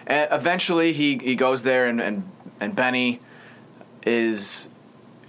And 0.07 0.29
eventually, 0.31 0.93
he, 0.93 1.17
he 1.17 1.35
goes 1.35 1.63
there, 1.63 1.85
and, 1.85 1.99
and, 1.99 2.31
and 2.61 2.73
Benny 2.73 3.19
is. 4.05 4.69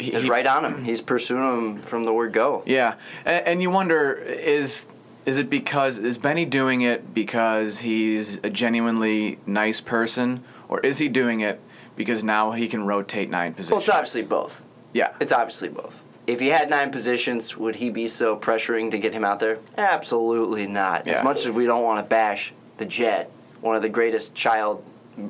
He, 0.02 0.10
He's 0.10 0.28
right 0.28 0.46
on 0.46 0.64
him. 0.64 0.84
He's 0.84 1.00
pursuing 1.00 1.42
him 1.76 1.82
from 1.82 2.04
the 2.04 2.12
word 2.12 2.32
go. 2.32 2.62
Yeah, 2.66 2.94
and, 3.24 3.46
and 3.46 3.62
you 3.62 3.70
wonder 3.70 4.12
is 4.14 4.86
is 5.24 5.38
it 5.38 5.48
because 5.48 5.98
is 5.98 6.18
Benny 6.18 6.44
doing 6.44 6.82
it 6.82 7.14
because 7.14 7.78
he's 7.80 8.38
a 8.42 8.50
genuinely 8.50 9.38
nice 9.46 9.80
person, 9.80 10.42
or 10.68 10.80
is 10.80 10.98
he 10.98 11.08
doing 11.08 11.40
it 11.40 11.60
because 11.96 12.24
now 12.24 12.52
he 12.52 12.68
can 12.68 12.84
rotate 12.86 13.30
nine 13.30 13.54
positions? 13.54 13.70
Well, 13.72 13.80
it's 13.80 13.88
obviously 13.88 14.24
both. 14.24 14.64
yeah. 14.92 15.14
It's 15.20 15.32
obviously 15.32 15.68
both. 15.68 16.02
If 16.26 16.38
he 16.40 16.48
had 16.48 16.70
nine 16.70 16.90
positions, 16.92 17.56
would 17.56 17.76
he 17.76 17.90
be 17.90 18.06
so 18.06 18.36
pressuring 18.36 18.90
to 18.92 18.98
get 18.98 19.12
him 19.12 19.24
out 19.24 19.40
there? 19.40 19.58
Absolutely 19.76 20.66
not. 20.66 21.06
Yeah. 21.06 21.14
As 21.14 21.24
much 21.24 21.44
as 21.46 21.50
we 21.50 21.66
don't 21.66 21.82
want 21.82 22.04
to 22.04 22.08
bash 22.08 22.52
the 22.78 22.84
Jet, 22.84 23.30
one 23.60 23.74
of 23.74 23.82
the 23.82 23.88
greatest 23.88 24.34
child 24.34 24.84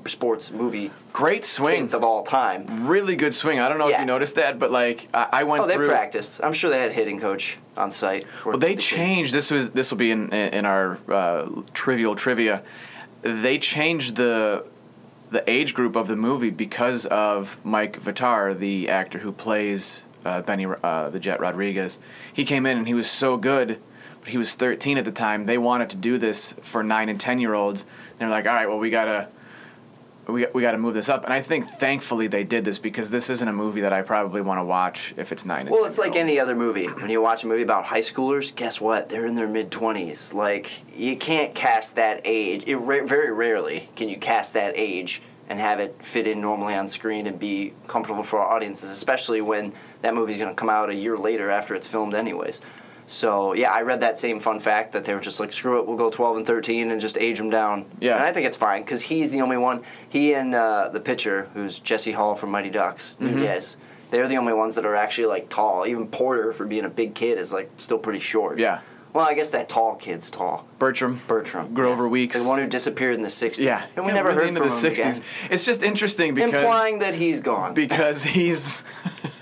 sports 0.07 0.51
movie 0.51 0.91
Great 1.13 1.45
swing, 1.45 1.81
kids 1.81 1.95
of 1.95 2.03
all 2.05 2.23
time. 2.23 2.87
really 2.87 3.17
good 3.17 3.35
swing. 3.35 3.61
I 3.61 3.69
don't 3.69 3.79
know 3.79 3.89
if 3.89 3.99
you 3.99 4.07
noticed 4.07 4.35
that, 4.37 4.59
but 4.59 4.71
like 4.71 5.09
I, 5.15 5.29
I 5.33 5.43
went 5.45 5.63
Oh, 5.63 5.67
they 5.67 5.75
through. 5.75 5.89
practiced. 5.89 6.41
I'm 6.43 6.53
sure 6.53 6.71
they 6.71 6.81
had 6.81 6.91
a 6.91 6.95
hitting 6.95 7.21
coach 7.21 7.59
on 7.77 7.91
site. 7.91 8.27
Well, 8.45 8.59
they 8.59 8.77
changed. 8.77 9.33
This 9.33 9.51
was 9.51 9.71
this 9.71 9.91
will 9.91 9.99
be 9.99 10.11
in 10.11 10.31
in 10.33 10.65
our 10.65 10.99
uh, 11.09 11.49
trivial 11.75 12.15
trivia. 12.17 12.63
They 13.23 13.59
changed 13.59 14.17
the 14.17 14.65
the 15.31 15.49
age 15.51 15.73
group 15.75 15.97
of 15.97 16.09
the 16.09 16.17
movie 16.17 16.51
because 16.51 17.07
of 17.07 17.59
Mike 17.65 18.01
Vitar, 18.03 18.59
the 18.59 18.89
actor 18.89 19.19
who 19.21 19.33
plays 19.33 20.05
uh, 20.25 20.43
Benny 20.43 20.67
uh, 20.67 21.09
the 21.11 21.19
Jet 21.19 21.41
Rodriguez. 21.41 21.99
He 22.33 22.45
came 22.45 22.67
in 22.67 22.79
and 22.79 22.87
he 22.87 22.95
was 22.95 23.11
so 23.11 23.37
good. 23.37 23.79
But 24.21 24.31
he 24.31 24.39
was 24.39 24.55
13 24.55 24.99
at 24.99 25.05
the 25.05 25.11
time. 25.11 25.47
They 25.47 25.59
wanted 25.59 25.91
to 25.91 25.97
do 25.97 26.17
this 26.17 26.53
for 26.63 26.85
nine 26.85 27.09
and 27.09 27.19
10 27.19 27.41
year 27.41 27.55
olds. 27.55 27.85
They're 28.19 28.29
like, 28.29 28.47
all 28.47 28.55
right, 28.55 28.69
well, 28.69 28.79
we 28.79 28.89
gotta. 28.89 29.27
We, 30.29 30.47
we 30.55 30.63
got 30.63 30.73
to 30.73 30.79
move 30.79 30.95
this 30.95 31.09
up, 31.09 31.25
and 31.25 31.33
I 31.33 31.43
think 31.43 31.69
thankfully 31.69 32.29
they 32.29 32.45
did 32.45 32.65
this 32.65 32.79
because 32.79 33.11
this 33.11 33.29
isn't 33.29 33.49
a 33.49 33.53
movie 33.53 33.81
that 33.81 33.93
I 33.93 34.03
probably 34.03 34.41
want 34.41 34.61
to 34.61 34.65
watch 34.65 35.15
if 35.17 35.33
it's 35.33 35.45
nine. 35.45 35.67
Well, 35.67 35.81
10 35.81 35.87
it's 35.87 35.99
like 35.99 36.15
any 36.15 36.39
other 36.39 36.55
movie. 36.55 36.87
When 36.87 37.11
you 37.11 37.21
watch 37.21 37.43
a 37.43 37.49
movie 37.49 37.63
about 37.63 37.87
high 37.87 38.01
schoolers, 38.01 38.55
guess 38.55 38.81
what? 38.81 39.09
They're 39.09 39.27
in 39.27 39.35
their 39.35 39.49
mid 39.49 39.71
20s. 39.71 40.33
Like, 40.33 40.71
you 40.97 41.17
can't 41.17 41.55
cast 41.57 41.97
that 41.97 42.21
age. 42.25 42.63
It 42.67 42.79
very 42.79 43.33
rarely 43.33 43.89
can 43.97 44.09
you 44.09 44.17
cast 44.17 44.55
that 44.55 44.75
age 44.77 45.23
and 45.49 45.61
have 45.61 45.81
it 45.81 45.97
fit 46.03 46.27
in 46.27 46.41
normally 46.41 46.75
on 46.75 46.87
screen 46.87 47.27
and 47.27 47.39
be 47.39 47.75
comfortable 47.89 48.23
for 48.23 48.39
our 48.39 48.57
audiences, 48.57 48.91
especially 48.91 49.41
when 49.41 49.73
that 50.03 50.15
movie's 50.15 50.39
going 50.39 50.49
to 50.49 50.55
come 50.55 50.71
out 50.71 50.89
a 50.89 50.95
year 50.95 51.19
later 51.19 51.51
after 51.51 51.75
it's 51.75 51.87
filmed, 51.87 52.15
anyways. 52.15 52.61
So, 53.07 53.53
yeah, 53.53 53.71
I 53.73 53.83
read 53.83 54.01
that 54.01 54.17
same 54.19 54.41
fun 54.41 54.61
fact 54.61 54.93
that 54.93 55.05
they 55.05 55.15
were 55.15 55.21
just 55.21 55.39
like, 55.41 55.53
screw 55.53 55.81
it, 55.81 55.87
we'll 55.87 55.97
go 55.97 56.11
12 56.11 56.39
and 56.39 56.47
13 56.47 56.91
and 56.91 57.01
just 57.01 57.19
age 57.19 57.39
them 57.39 57.51
down. 57.51 57.85
Yeah. 58.01 58.15
And 58.15 58.23
I 58.25 58.33
think 58.33 58.47
it's 58.47 58.57
fine 58.57 58.83
because 58.83 59.03
he's 59.03 59.33
the 59.33 59.41
only 59.43 59.57
one. 59.59 59.83
He 60.09 60.35
and 60.35 60.55
uh, 60.55 60.89
the 60.91 61.01
pitcher, 61.01 61.49
who's 61.55 61.79
Jesse 61.79 62.13
Hall 62.13 62.35
from 62.35 62.51
Mighty 62.51 62.71
Ducks, 62.71 63.17
Mm-hmm. 63.21 63.35
Nunez, 63.41 63.77
they're 64.11 64.29
the 64.29 64.37
only 64.37 64.53
ones 64.55 64.75
that 64.77 64.85
are 64.87 64.95
actually 64.95 65.27
like 65.27 65.49
tall. 65.49 65.87
Even 65.87 66.07
Porter, 66.07 66.53
for 66.53 66.65
being 66.67 66.85
a 66.85 66.89
big 66.91 67.15
kid, 67.15 67.39
is 67.39 67.53
like 67.53 67.71
still 67.79 67.99
pretty 67.99 68.19
short. 68.21 68.59
Yeah. 68.59 68.81
Well, 69.15 69.27
I 69.29 69.35
guess 69.35 69.51
that 69.51 69.69
tall 69.69 69.97
kid's 69.97 70.31
tall. 70.31 70.67
Bertram. 70.79 71.21
Bertram. 71.27 71.75
Grover 71.75 72.05
yes. 72.05 72.11
Weeks. 72.11 72.43
The 72.43 72.49
one 72.49 72.61
who 72.61 72.67
disappeared 72.67 73.15
in 73.15 73.21
the 73.21 73.29
60s. 73.29 73.63
Yeah, 73.63 73.85
And 73.95 74.07
we 74.07 74.11
Yeah, 74.13 74.17
never 74.17 74.29
really 74.31 74.53
heard 74.55 74.59
from 74.59 74.69
the 74.71 74.87
him 74.87 74.93
again. 74.93 75.23
It's 75.51 75.67
just 75.67 75.83
interesting 75.83 76.33
because 76.33 76.55
Implying 76.55 77.01
that 77.01 77.15
he's 77.15 77.41
gone. 77.41 77.75
because 77.75 78.23
he's 78.25 78.85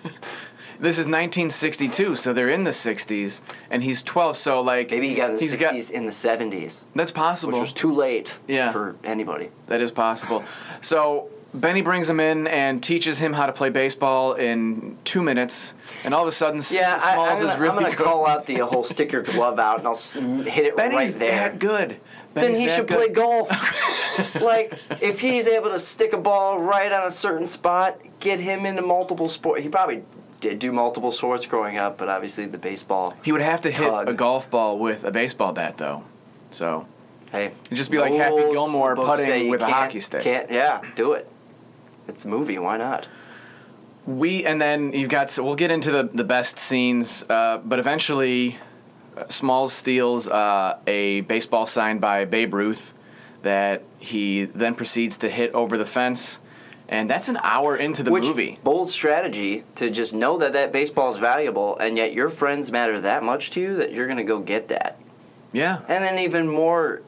this 0.81 0.99
is 0.99 1.07
1962, 1.07 2.17
so 2.17 2.33
they're 2.33 2.49
in 2.49 2.65
the 2.65 2.71
60s, 2.71 3.41
and 3.71 3.83
he's 3.83 4.03
12. 4.03 4.37
So 4.37 4.61
like 4.61 4.91
Maybe 4.91 5.09
he 5.09 5.15
got 5.15 5.31
in 5.31 5.37
the 5.37 5.41
he's 5.43 5.57
60s 5.57 5.91
in 5.91 6.07
the 6.07 6.13
70s, 6.13 6.85
that's 6.95 7.11
possible. 7.11 7.53
which 7.53 7.61
was 7.61 7.73
too 7.73 7.93
late 7.93 8.39
Yeah. 8.49 8.73
for 8.73 8.97
anybody. 9.05 9.51
That 9.67 9.81
is 9.81 9.91
possible. 9.93 10.43
So 10.81 11.29
Benny 11.53 11.83
brings 11.83 12.09
him 12.09 12.21
in 12.21 12.47
and 12.47 12.81
teaches 12.83 13.19
him 13.19 13.33
how 13.33 13.47
to 13.47 13.53
play 13.53 13.71
baseball 13.71 14.35
in 14.35 14.97
two 15.05 15.21
minutes, 15.23 15.75
and 16.05 16.15
all 16.15 16.23
of 16.23 16.29
a 16.29 16.33
sudden, 16.33 16.63
Yeah, 16.71 16.95
I, 17.03 17.13
Smalls 17.15 17.29
I'm 17.29 17.41
gonna, 17.41 17.53
is 17.55 17.59
really 17.59 17.77
I'm 17.77 17.83
gonna 17.83 17.97
good. 17.97 18.07
call 18.07 18.27
out 18.27 18.47
the 18.47 18.59
whole 18.59 18.85
stick 18.85 19.11
your 19.13 19.23
glove 19.23 19.59
out, 19.59 19.79
and 19.81 19.89
I'll 19.89 20.45
hit 20.45 20.65
it 20.67 20.77
Benny's 20.77 21.11
right 21.13 21.19
there. 21.19 21.49
that 21.51 21.59
good. 21.59 21.97
then 22.35 22.55
he 22.55 22.69
should 22.69 22.87
good. 22.87 22.97
play 22.97 23.09
golf. 23.09 23.51
like 24.41 24.79
if 25.01 25.21
he's 25.21 25.49
able 25.49 25.71
to 25.71 25.79
stick 25.79 26.13
a 26.13 26.19
ball 26.19 26.59
right 26.61 26.93
on 26.93 27.07
a 27.07 27.11
certain 27.11 27.47
spot, 27.47 27.99
get 28.21 28.39
him 28.41 28.65
into 28.65 28.83
multiple 28.83 29.29
sports. 29.29 29.63
He 29.63 29.69
probably 29.69 30.05
did 30.41 30.59
do 30.59 30.73
multiple 30.73 31.13
sports 31.13 31.47
growing 31.47 31.77
up, 31.77 31.99
but 31.99 32.09
obviously 32.09 32.47
the 32.47 32.59
baseball. 32.59 33.15
He 33.23 33.33
would 33.33 33.43
have 33.43 33.61
to 33.63 33.71
hit 33.71 34.09
a 34.09 34.13
golf 34.13 34.51
ball 34.51 34.79
with 34.79 35.05
a 35.05 35.11
baseball 35.11 35.53
bat, 35.53 35.77
though. 35.79 36.05
So 36.51 36.87
Hey, 37.31 37.53
It'd 37.67 37.77
just 37.77 37.91
be 37.91 37.99
like 37.99 38.13
Happy 38.13 38.51
Gilmore 38.51 38.97
putting 38.97 39.51
with 39.51 39.61
a 39.61 39.67
hockey 39.67 40.01
stick. 40.01 40.23
Can't 40.23 40.51
yeah, 40.51 40.83
do 40.97 41.13
it. 41.13 41.29
It's 42.09 42.25
a 42.25 42.29
movie. 42.29 42.59
Why 42.59 42.77
not? 42.77 43.07
we 44.07 44.45
and 44.45 44.61
then 44.61 44.93
you've 44.93 45.11
got 45.11 45.31
So 45.31 45.45
we'll 45.45 45.55
get 45.55 45.71
into 45.71 45.91
the 45.91 46.05
the 46.13 46.25
best 46.25 46.59
scenes, 46.59 47.25
uh, 47.29 47.59
but 47.59 47.79
eventually, 47.79 48.59
uh, 49.17 49.29
Smalls 49.29 49.73
steals 49.73 50.29
uh, 50.29 50.79
a 50.87 51.23
baseball 51.23 51.67
signed 51.67 52.01
by 52.01 52.25
Babe 52.25 52.55
Ruth 52.55 52.95
that 53.43 53.83
he 53.99 54.45
then 54.45 54.75
proceeds 54.75 55.17
to 55.19 55.31
hit 55.31 55.55
over 55.55 55.79
the 55.79 55.87
fence, 55.87 56.41
and 56.91 57.09
that's 57.09 57.29
an 57.31 57.39
hour 57.43 57.75
into 57.77 58.03
the 58.03 58.11
Which 58.11 58.25
movie. 58.27 58.59
bold 58.63 58.91
strategy 58.91 59.65
to 59.77 59.89
just 59.89 60.13
know 60.13 60.37
that 60.39 60.53
that 60.53 60.73
baseball 60.73 61.11
is 61.11 61.17
valuable, 61.19 61.79
and 61.79 61.97
yet 61.97 62.13
your 62.13 62.29
friends 62.29 62.71
matter 62.71 63.01
that 63.01 63.23
much 63.23 63.51
to 63.53 63.61
you 63.61 63.77
that 63.77 63.93
you're 63.93 64.07
gonna 64.09 64.25
go 64.25 64.41
get 64.41 64.69
that. 64.69 64.99
Yeah, 65.53 65.81
And 65.89 66.05
then 66.05 66.19
even 66.19 66.49
more 66.49 67.01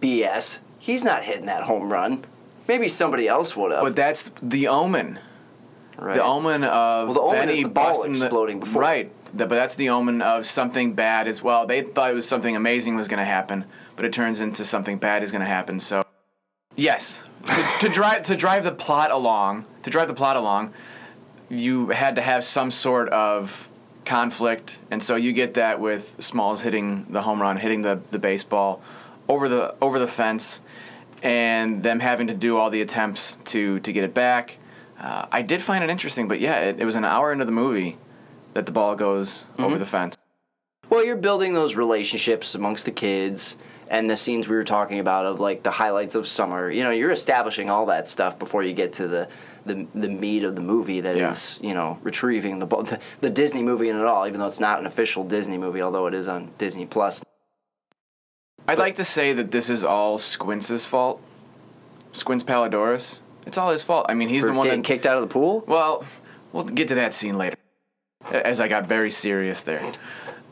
BS. 0.00 0.60
He's 0.78 1.04
not 1.04 1.24
hitting 1.24 1.46
that 1.46 1.62
home 1.64 1.92
run. 1.92 2.24
Maybe 2.68 2.88
somebody 2.88 3.26
else 3.28 3.56
would 3.56 3.72
have. 3.72 3.82
but 3.82 3.96
that's 3.96 4.30
the 4.42 4.68
omen. 4.68 5.18
right. 5.98 6.14
The 6.16 6.24
omen 6.24 6.64
of 6.64 7.08
Well, 7.08 7.14
the 7.14 7.20
omen 7.20 7.36
Benny 7.46 7.52
is 7.54 7.62
the 7.62 7.68
ball 7.68 8.02
exploding 8.04 8.60
before. 8.60 8.82
Right, 8.82 9.10
The- 9.34 9.46
but 9.46 9.54
that's 9.56 9.74
the 9.76 9.90
omen 9.90 10.22
of 10.22 10.46
something 10.46 10.94
bad 10.94 11.26
as 11.28 11.42
well. 11.42 11.66
They 11.66 11.82
thought 11.82 12.10
it 12.10 12.14
was 12.14 12.28
something 12.28 12.54
amazing 12.56 12.96
was 12.96 13.08
going 13.08 13.18
to 13.18 13.24
happen, 13.24 13.64
but 13.96 14.04
it 14.04 14.12
turns 14.12 14.40
into 14.40 14.64
something 14.64 14.98
bad 14.98 15.22
is 15.22 15.30
going 15.32 15.42
to 15.42 15.48
happen. 15.48 15.80
So, 15.80 16.02
yes, 16.76 17.22
to, 17.46 17.64
to 17.80 17.88
drive 17.88 18.22
to 18.24 18.36
drive 18.36 18.64
the 18.64 18.72
plot 18.72 19.10
along, 19.10 19.64
to 19.82 19.90
drive 19.90 20.08
the 20.08 20.14
plot 20.14 20.36
along, 20.36 20.72
you 21.48 21.88
had 21.88 22.14
to 22.16 22.22
have 22.22 22.44
some 22.44 22.70
sort 22.70 23.08
of 23.10 23.68
conflict, 24.04 24.78
and 24.90 25.02
so 25.02 25.16
you 25.16 25.32
get 25.32 25.54
that 25.54 25.80
with 25.80 26.16
Smalls 26.18 26.62
hitting 26.62 27.06
the 27.10 27.22
home 27.22 27.40
run, 27.40 27.56
hitting 27.56 27.82
the, 27.82 28.00
the 28.10 28.18
baseball 28.18 28.82
over 29.28 29.48
the 29.48 29.74
over 29.80 29.98
the 29.98 30.06
fence, 30.06 30.62
and 31.22 31.82
them 31.82 32.00
having 32.00 32.26
to 32.26 32.34
do 32.34 32.56
all 32.56 32.70
the 32.70 32.80
attempts 32.80 33.36
to 33.44 33.80
to 33.80 33.92
get 33.92 34.04
it 34.04 34.14
back. 34.14 34.58
Uh, 34.98 35.26
I 35.32 35.42
did 35.42 35.60
find 35.60 35.82
it 35.82 35.90
interesting, 35.90 36.28
but 36.28 36.40
yeah, 36.40 36.60
it, 36.60 36.80
it 36.80 36.84
was 36.84 36.94
an 36.94 37.04
hour 37.04 37.32
into 37.32 37.44
the 37.44 37.52
movie 37.52 37.98
that 38.54 38.66
the 38.66 38.72
ball 38.72 38.94
goes 38.94 39.46
over 39.58 39.78
the 39.78 39.86
fence. 39.86 40.16
Well, 40.88 41.04
you're 41.04 41.16
building 41.16 41.54
those 41.54 41.74
relationships 41.74 42.54
amongst 42.54 42.84
the 42.84 42.90
kids 42.90 43.56
and 43.92 44.08
the 44.08 44.16
scenes 44.16 44.48
we 44.48 44.56
were 44.56 44.64
talking 44.64 44.98
about 44.98 45.26
of 45.26 45.38
like 45.38 45.62
the 45.62 45.70
highlights 45.70 46.14
of 46.16 46.26
summer. 46.26 46.70
You 46.70 46.82
know, 46.82 46.90
you're 46.90 47.10
establishing 47.12 47.68
all 47.70 47.86
that 47.86 48.08
stuff 48.08 48.38
before 48.38 48.64
you 48.64 48.72
get 48.72 48.94
to 48.94 49.06
the 49.06 49.28
the, 49.64 49.86
the 49.94 50.08
meat 50.08 50.42
of 50.42 50.56
the 50.56 50.60
movie 50.62 51.00
that 51.02 51.16
is 51.16 51.60
Yeah. 51.60 51.68
you 51.68 51.74
know 51.74 51.98
retrieving 52.02 52.58
the, 52.58 52.66
the 52.66 52.98
the 53.20 53.30
Disney 53.30 53.62
movie 53.62 53.88
in 53.90 53.96
it 53.96 54.04
all, 54.04 54.26
even 54.26 54.40
though 54.40 54.46
it's 54.46 54.58
not 54.58 54.80
an 54.80 54.86
official 54.86 55.22
Disney 55.24 55.58
movie, 55.58 55.82
although 55.82 56.06
it 56.08 56.14
is 56.14 56.26
on 56.26 56.50
Disney 56.58 56.86
Plus. 56.86 57.22
I'd 58.66 58.78
like 58.78 58.96
to 58.96 59.04
say 59.04 59.32
that 59.34 59.50
this 59.50 59.68
is 59.68 59.84
all 59.84 60.18
Squints's 60.18 60.86
fault. 60.86 61.20
Squints 62.12 62.44
Palledorous. 62.44 63.20
It's 63.46 63.58
all 63.58 63.70
his 63.72 63.82
fault. 63.82 64.06
I 64.08 64.14
mean, 64.14 64.28
he's 64.28 64.44
the 64.44 64.52
one 64.52 64.66
getting 64.66 64.82
that 64.82 64.86
kicked 64.86 65.04
out 65.04 65.18
of 65.18 65.28
the 65.28 65.32
pool. 65.32 65.64
Well, 65.66 66.04
we'll 66.52 66.64
get 66.64 66.88
to 66.88 66.94
that 66.94 67.12
scene 67.12 67.36
later. 67.36 67.56
As 68.30 68.60
I 68.60 68.68
got 68.68 68.86
very 68.86 69.10
serious 69.10 69.62
there. 69.64 69.92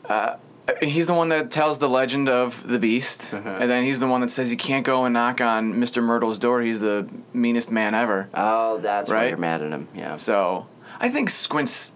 Uh, 0.07 0.35
he's 0.81 1.07
the 1.07 1.13
one 1.13 1.29
that 1.29 1.51
tells 1.51 1.79
the 1.79 1.87
legend 1.89 2.27
of 2.27 2.67
the 2.67 2.79
beast, 2.79 3.33
Uh-huh. 3.33 3.57
and 3.61 3.69
then 3.69 3.83
he's 3.83 3.99
the 3.99 4.07
one 4.07 4.21
that 4.21 4.31
says 4.31 4.51
you 4.51 4.57
can't 4.57 4.85
go 4.85 5.05
and 5.05 5.13
knock 5.13 5.39
on 5.41 5.73
Mr. 5.75 6.01
Mertle's 6.03 6.39
door. 6.39 6.61
He's 6.61 6.79
the 6.79 7.07
meanest 7.33 7.71
man 7.71 7.93
ever. 7.93 8.29
Oh, 8.33 8.77
that's 8.79 9.09
why 9.09 9.15
Right? 9.17 9.29
you're 9.29 9.37
mad 9.37 9.61
at 9.61 9.71
him. 9.71 9.87
Yeah. 9.95 10.15
So 10.15 10.67
I 10.99 11.09
think 11.09 11.29
Squints, 11.29 11.91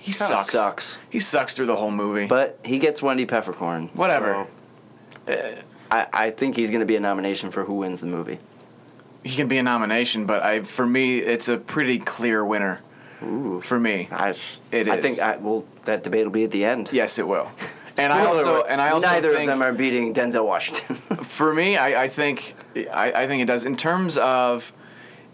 he 0.00 0.12
sucks. 0.12 0.50
sucks. 0.50 0.98
He 1.10 1.20
sucks 1.20 1.54
through 1.54 1.66
the 1.66 1.76
whole 1.76 1.90
movie. 1.90 2.26
But 2.26 2.58
he 2.64 2.78
gets 2.78 3.00
Wendy 3.02 3.24
Peppercorn. 3.26 3.90
Whatever. 3.94 4.46
so, 5.26 5.54
I, 5.90 6.06
I 6.12 6.30
think 6.30 6.56
he's 6.56 6.70
going 6.70 6.80
to 6.80 6.86
be 6.86 6.96
a 6.96 7.00
nomination 7.00 7.50
for 7.50 7.64
who 7.64 7.74
wins 7.74 8.00
the 8.00 8.06
movie. 8.06 8.38
he 9.24 9.34
can 9.36 9.48
be 9.48 9.58
a 9.58 9.62
nomination, 9.62 10.26
but 10.26 10.42
I, 10.42 10.60
for 10.62 10.86
me, 10.86 11.18
it's 11.18 11.48
a 11.48 11.56
pretty 11.56 11.98
clear 11.98 12.44
winner. 12.44 12.80
Ooh. 13.22 13.60
For 13.64 13.80
me, 13.80 14.08
I, 14.12 14.30
It 14.70 14.88
I 14.88 15.00
think 15.00 15.18
I, 15.18 15.36
well 15.38 15.64
that 15.82 16.04
debate 16.04 16.24
will 16.24 16.30
be 16.32 16.44
at 16.44 16.50
the 16.52 16.64
end. 16.64 16.90
yes, 16.92 17.18
it 17.18 17.26
will. 17.26 17.50
And 17.98 18.12
I 18.12 18.24
also, 18.26 18.62
and 18.62 18.80
I 18.80 18.90
also 18.90 19.06
neither 19.08 19.30
of 19.36 19.46
them 19.46 19.60
are 19.62 19.72
beating 19.72 20.14
Denzel 20.14 20.46
Washington. 20.46 20.96
For 21.22 21.52
me, 21.52 21.76
I, 21.76 22.04
I 22.04 22.08
think 22.08 22.54
I, 22.92 23.12
I 23.12 23.26
think 23.26 23.42
it 23.42 23.46
does. 23.46 23.64
In 23.64 23.76
terms 23.76 24.16
of 24.16 24.72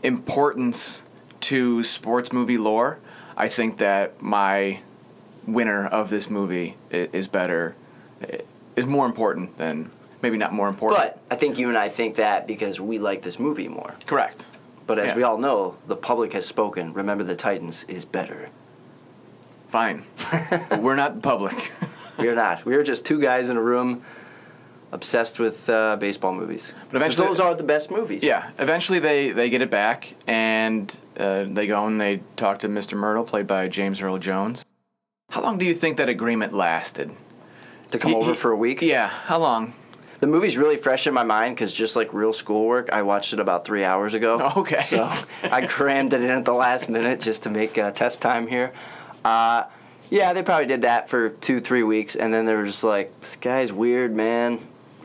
importance 0.02 1.02
to 1.40 1.82
sports 1.82 2.32
movie 2.32 2.58
lore, 2.58 2.98
I 3.36 3.48
think 3.48 3.78
that 3.78 4.20
my 4.22 4.80
winner 5.46 5.86
of 5.86 6.08
this 6.08 6.30
movie 6.30 6.76
is 6.90 7.28
better, 7.28 7.74
is 8.76 8.86
more 8.86 9.04
important 9.06 9.58
than 9.58 9.90
maybe 10.22 10.38
not 10.38 10.52
more 10.54 10.68
important. 10.68 10.98
but 11.00 11.20
I 11.30 11.36
think 11.36 11.58
you 11.58 11.68
and 11.68 11.76
I 11.76 11.90
think 11.90 12.16
that 12.16 12.46
because 12.46 12.80
we 12.80 12.98
like 12.98 13.22
this 13.22 13.38
movie 13.38 13.68
more. 13.68 13.94
correct. 14.06 14.46
But 14.86 14.98
as 14.98 15.08
Yeah. 15.08 15.16
we 15.16 15.22
all 15.22 15.38
know, 15.38 15.76
the 15.86 15.96
public 15.96 16.34
has 16.34 16.46
spoken. 16.46 16.92
Remember, 16.92 17.24
the 17.24 17.34
Titans 17.36 17.84
is 17.84 18.04
better. 18.04 18.48
Fine, 19.68 20.04
we're 20.78 20.94
not 20.94 21.20
the 21.20 21.20
public. 22.16 22.28
We're 22.28 22.34
not. 22.34 22.64
We're 22.64 22.82
just 22.82 23.04
two 23.06 23.20
guys 23.20 23.50
in 23.50 23.56
a 23.56 23.62
room, 23.62 24.02
obsessed 24.92 25.38
with 25.38 25.68
uh, 25.68 25.96
baseball 25.96 26.34
movies. 26.34 26.74
But 26.90 26.96
eventually- 26.96 27.26
those 27.28 27.40
are 27.40 27.54
the 27.54 27.62
best 27.62 27.90
movies. 27.90 28.22
yeah. 28.22 28.50
Eventually, 28.58 28.98
they 28.98 29.30
they 29.30 29.50
get 29.50 29.62
it 29.62 29.70
back, 29.70 30.14
and 30.26 30.94
uh, 31.18 31.44
they 31.48 31.66
go 31.66 31.86
and 31.86 32.00
they 32.00 32.20
talk 32.36 32.58
to 32.60 32.68
Mr. 32.68 32.98
Mertle, 32.98 33.26
played 33.26 33.46
by 33.46 33.68
James 33.68 34.00
Earl 34.02 34.18
Jones. 34.18 34.64
How 35.30 35.40
long 35.42 35.58
do 35.58 35.64
you 35.64 35.74
think 35.74 35.96
that 35.96 36.08
agreement 36.08 36.52
lasted? 36.52 37.10
To 37.90 37.98
come 37.98 38.12
He- 38.12 38.16
over 38.16 38.30
he- 38.32 38.36
for 38.36 38.50
a 38.50 38.56
week. 38.56 38.82
Yeah. 38.82 39.08
How 39.08 39.38
long? 39.38 39.74
The 40.20 40.26
movie's 40.28 40.56
really 40.56 40.78
fresh 40.78 41.06
in 41.06 41.12
my 41.12 41.22
mind 41.24 41.54
because 41.54 41.72
just 41.72 41.96
like 41.96 42.14
real 42.14 42.32
schoolwork, 42.32 42.90
I 42.90 43.02
watched 43.02 43.34
it 43.34 43.40
about 43.40 43.64
three 43.66 43.84
hours 43.84 44.14
ago. 44.14 44.38
Okay. 44.56 44.80
So 44.82 45.10
I 45.42 45.66
crammed 45.66 46.14
it 46.14 46.22
in 46.22 46.30
at 46.30 46.44
the 46.46 46.54
last 46.54 46.88
minute 46.88 47.20
just 47.20 47.42
to 47.42 47.50
make 47.50 47.76
uh, 47.76 47.90
test 47.90 48.22
time 48.22 48.46
here. 48.46 48.72
Uh, 49.24 49.64
yeah, 50.14 50.32
they 50.32 50.42
probably 50.42 50.66
did 50.66 50.82
that 50.82 51.08
for 51.08 51.28
two, 51.30 51.58
three 51.60 51.82
weeks, 51.82 52.14
and 52.14 52.32
then 52.32 52.44
they 52.46 52.54
were 52.54 52.64
just 52.64 52.84
like, 52.84 53.20
"This 53.20 53.34
guy's 53.36 53.72
weird, 53.72 54.14
man. 54.14 54.60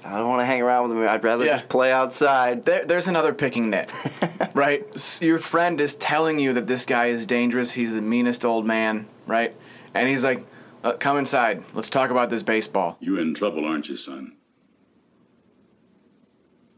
I 0.05 0.17
don't 0.17 0.29
want 0.29 0.41
to 0.41 0.45
hang 0.45 0.61
around 0.61 0.89
with 0.89 0.97
him. 0.97 1.07
I'd 1.09 1.23
rather 1.23 1.45
Yeah. 1.45 1.53
just 1.53 1.67
play 1.67 1.91
outside." 1.91 2.63
There, 2.63 2.85
there's 2.85 3.07
another 3.07 3.33
picking 3.33 3.69
nit, 3.71 3.91
right? 4.53 4.85
S- 4.93 5.19
Your 5.21 5.39
friend 5.39 5.81
is 5.81 5.95
telling 5.95 6.37
you 6.39 6.53
that 6.53 6.67
this 6.67 6.85
guy 6.85 7.07
is 7.07 7.25
dangerous. 7.25 7.71
He's 7.71 7.91
the 7.91 8.01
meanest 8.01 8.45
old 8.45 8.65
man, 8.65 9.07
right? 9.25 9.55
And 9.95 10.07
he's 10.07 10.23
like, 10.23 10.45
uh, 10.83 10.93
"Come 10.93 11.17
inside. 11.17 11.63
Let's 11.73 11.89
talk 11.89 12.11
about 12.11 12.29
this 12.29 12.43
baseball." 12.43 12.97
You 12.99 13.17
in 13.17 13.33
trouble, 13.33 13.65
aren't 13.65 13.89
you, 13.89 13.95
son? 13.95 14.33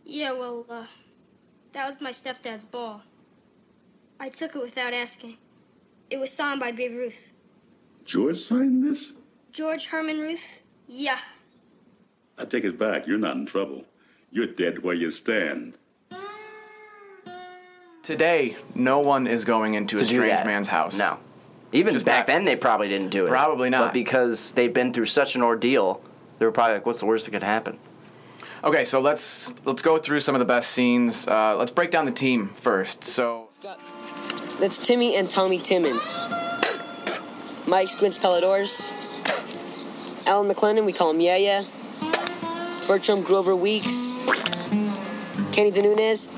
Yeah, 0.05 0.31
well, 0.33 0.65
uh, 0.69 0.85
that 1.73 1.85
was 1.85 2.01
my 2.01 2.11
stepdad's 2.11 2.65
ball. 2.65 3.01
I 4.19 4.29
took 4.29 4.55
it 4.55 4.61
without 4.61 4.93
asking. 4.93 5.37
It 6.09 6.19
was 6.19 6.31
signed 6.31 6.59
by 6.59 6.71
Babe 6.71 6.95
Ruth. 6.95 7.30
George 8.11 8.35
signed 8.35 8.83
this? 8.83 9.13
George 9.53 9.85
Herman 9.85 10.19
Ruth? 10.19 10.59
Yeah. 10.85 11.17
I 12.37 12.43
take 12.43 12.65
it 12.65 12.77
back. 12.77 13.07
You're 13.07 13.17
not 13.17 13.37
in 13.37 13.45
trouble. 13.45 13.85
You're 14.31 14.47
dead 14.47 14.83
where 14.83 14.93
you 14.93 15.11
stand. 15.11 15.77
Today, 18.03 18.57
no 18.75 18.99
one 18.99 19.27
is 19.27 19.45
going 19.45 19.75
into 19.75 19.95
a 19.95 19.99
to 19.99 20.05
do 20.05 20.15
strange 20.15 20.31
that. 20.31 20.45
man's 20.45 20.67
house. 20.67 20.97
No. 20.99 21.19
Even 21.71 21.93
Just 21.93 22.05
back 22.05 22.27
not- 22.27 22.27
then, 22.27 22.43
they 22.43 22.57
probably 22.57 22.89
didn't 22.89 23.11
do 23.11 23.27
it. 23.27 23.29
Probably 23.29 23.69
not. 23.69 23.79
But 23.85 23.93
because 23.93 24.51
they've 24.55 24.73
been 24.73 24.91
through 24.91 25.05
such 25.05 25.37
an 25.37 25.41
ordeal, 25.41 26.01
they 26.37 26.45
were 26.45 26.51
probably 26.51 26.73
like, 26.73 26.85
"What's 26.85 26.99
the 26.99 27.05
worst 27.05 27.23
that 27.27 27.31
could 27.31 27.43
happen?" 27.43 27.77
Okay, 28.61 28.83
so 28.83 28.99
let's 28.99 29.53
let's 29.63 29.81
go 29.81 29.97
through 29.97 30.19
some 30.19 30.35
of 30.35 30.39
the 30.39 30.45
best 30.45 30.71
scenes. 30.71 31.29
Uh, 31.29 31.55
let's 31.57 31.71
break 31.71 31.91
down 31.91 32.03
the 32.03 32.11
team 32.11 32.49
first. 32.55 33.05
So 33.05 33.47
That's 34.59 34.77
Timmy 34.77 35.15
and 35.15 35.29
Tommy 35.29 35.59
Timmons. 35.59 36.19
Mike 37.71 37.87
Squints 37.87 38.17
Palledorous. 38.17 38.91
Alan 40.27 40.53
McClennan, 40.53 40.85
we 40.85 40.91
call 40.91 41.11
him 41.11 41.21
Yeah 41.21 41.37
Yeah. 41.37 41.63
Bertram 42.85 43.21
Grover 43.21 43.55
Weeks. 43.55 44.19
Kenny 45.53 45.71
DeNunez. 45.71 46.29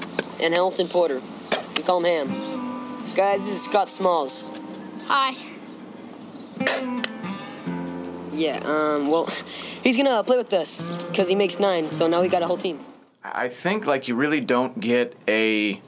And 0.44 0.54
Hamilton 0.54 0.88
Porter. 0.88 1.24
We 1.76 1.82
call 1.82 2.06
him 2.06 2.28
Ham. 2.28 3.16
Guys, 3.16 3.46
this 3.46 3.56
is 3.56 3.64
Scott 3.64 3.90
Smalls. 3.90 4.48
Hi. 5.08 5.34
Yeah, 8.32 8.60
um, 8.66 9.08
well, 9.08 9.26
he's 9.84 9.98
gonna 9.98 10.24
play 10.24 10.38
with 10.38 10.54
us 10.54 10.92
because 11.10 11.28
he 11.28 11.34
makes 11.34 11.60
nine, 11.60 11.88
so 11.88 12.08
now 12.08 12.22
we 12.22 12.28
got 12.28 12.44
a 12.44 12.48
whole 12.48 12.58
team. 12.58 12.80
I 13.24 13.50
think 13.50 13.88
like 13.88 14.08
you 14.08 14.14
really 14.14 14.40
don't 14.40 14.80
get 14.80 15.18
a. 15.28 15.82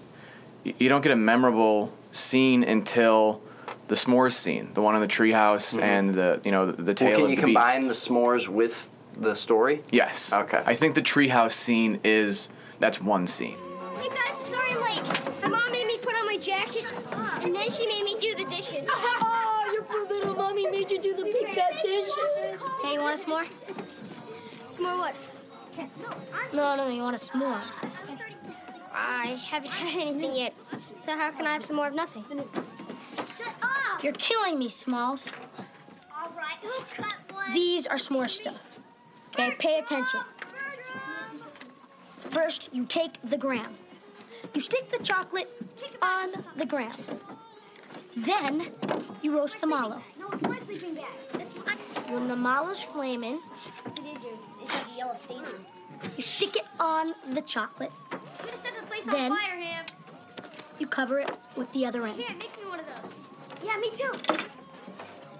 you 0.64 0.90
don't 0.90 1.02
get 1.02 1.12
a 1.12 1.16
memorable 1.16 1.94
scene 2.12 2.64
until 2.64 3.44
the 3.88 3.96
s'mores 3.96 4.34
scene, 4.34 4.72
the 4.74 4.82
one 4.82 4.96
in 4.96 5.02
the 5.02 5.08
treehouse 5.08 5.80
and 5.82 6.14
the 6.14 6.42
you 6.44 6.52
know 6.52 6.72
the, 6.72 6.82
the 6.82 6.94
tail 6.94 7.10
Mm-hmm. 7.12 7.22
Well, 7.22 7.26
can 7.26 7.26
of 7.26 7.30
you 7.30 7.36
the 7.36 7.42
combine 7.42 7.88
beast. 7.88 8.08
the 8.08 8.14
s'mores 8.14 8.48
with 8.50 8.90
the 9.18 9.36
story? 9.36 9.82
Yes. 9.92 10.34
Okay. 10.34 10.62
I 10.66 10.76
think 10.76 10.96
the 10.96 11.02
treehouse 11.02 11.52
scene 11.54 12.00
is 12.04 12.50
that's 12.80 13.00
one 13.02 13.28
scene. 13.28 13.58
Hey 14.00 14.10
guys, 14.10 14.38
sorry 14.40 14.72
I'm 14.72 14.82
late. 14.82 15.42
My 15.44 15.48
mom 15.50 15.72
made 15.72 15.88
me 15.88 15.98
put 16.00 16.16
on 16.16 16.26
my 16.26 16.38
jacket, 16.38 16.86
and 17.42 17.56
then 17.56 17.70
she 17.72 17.86
made 17.88 18.04
me 18.04 18.16
do 18.20 18.34
the 18.36 18.46
dishes. 18.50 18.86
Oh, 19.68 19.72
your 19.74 19.84
poor 19.84 20.08
little 20.08 20.36
mommy 20.36 20.70
made 20.70 20.92
you 20.92 21.02
do 21.02 21.16
the 21.16 21.24
big 21.24 21.48
fat 21.50 21.72
dishes. 21.82 22.14
Hey, 22.84 22.94
you 22.94 23.00
want 23.02 23.20
a 23.20 23.26
s'more? 23.26 23.48
S'more 24.70 24.98
what? 25.00 25.16
No, 26.54 26.76
no, 26.76 26.88
you 26.88 27.02
want 27.02 27.16
a 27.16 27.20
s'more. 27.20 27.62
I 28.94 29.38
haven't 29.50 29.72
had 29.72 30.02
anything 30.02 30.36
yet, 30.36 30.54
so 31.02 31.18
how 31.18 31.32
can 31.32 31.48
I 31.48 31.54
have 31.54 31.64
some 31.66 31.76
more 31.78 31.88
of 31.88 31.94
nothing? 31.96 32.24
Shut 33.38 33.48
up! 33.62 33.75
You're 34.02 34.14
killing 34.14 34.60
me, 34.60 34.70
Smalls. 34.70 35.28
All 36.16 36.32
right, 36.36 36.58
who 36.62 36.72
cut 37.02 37.16
one? 37.32 37.54
These 37.54 37.88
are 37.88 37.98
s'more 37.98 38.30
stuff. 38.30 38.62
Okay, 39.34 39.56
pay 39.60 39.80
attention. 39.80 40.22
First, 42.30 42.70
you 42.74 42.86
take 42.86 43.22
the 43.24 43.38
ground. 43.38 43.76
You 44.54 44.62
stick 44.62 44.90
the 44.90 45.04
chocolate 45.04 45.50
on 46.02 46.32
the 46.56 46.66
ground. 46.66 47.02
Then, 48.16 48.68
you 49.22 49.36
roast 49.36 49.60
the 49.60 49.68
mallow. 49.68 50.02
No, 50.20 50.30
it's 50.32 50.42
my 50.42 50.60
sleeping 50.60 50.96
bag. 50.96 51.06
That's 51.34 51.56
mine. 51.66 51.78
When 52.10 52.28
the 52.28 52.36
mallow's 52.36 52.82
flaming, 52.82 53.40
Yes, 53.86 53.98
it 53.98 54.18
is 54.18 54.24
yours. 54.24 54.40
It 54.64 54.70
has 54.70 54.94
a 54.94 54.98
yellow 54.98 55.16
stain 55.16 55.42
you 56.18 56.24
stick 56.24 56.56
it 56.56 56.66
on 56.80 57.14
the 57.30 57.42
chocolate. 57.42 57.92
I'm 58.12 58.20
gonna 58.38 58.58
set 58.62 58.76
the 58.76 58.86
place 58.86 59.06
Then- 59.06 59.32
on 59.32 59.38
fire, 59.38 59.60
Ham. 59.60 59.86
You 60.80 60.88
cover 60.88 61.20
it 61.20 61.32
with 61.56 61.72
the 61.72 61.86
other 61.86 62.06
end. 62.06 62.20
Here, 62.20 62.36
make 62.38 62.58
me 62.58 62.70
one 62.70 62.80
of 62.80 62.86
those. 62.86 63.25
Yeah, 63.64 63.78
me 63.78 63.90
too. 63.92 64.12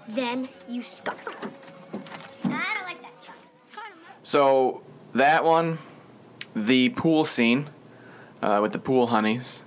Then 0.08 0.48
you 0.68 0.82
scarf. 0.82 1.18
I 1.26 2.48
don't 2.48 2.84
like 2.84 3.00
that 3.02 3.12
chocolate. 3.20 3.92
So 4.22 4.82
that 5.14 5.44
one, 5.44 5.78
the 6.54 6.90
pool 6.90 7.24
scene 7.24 7.68
uh, 8.42 8.60
with 8.62 8.72
the 8.72 8.78
pool 8.78 9.08
honeys. 9.08 9.64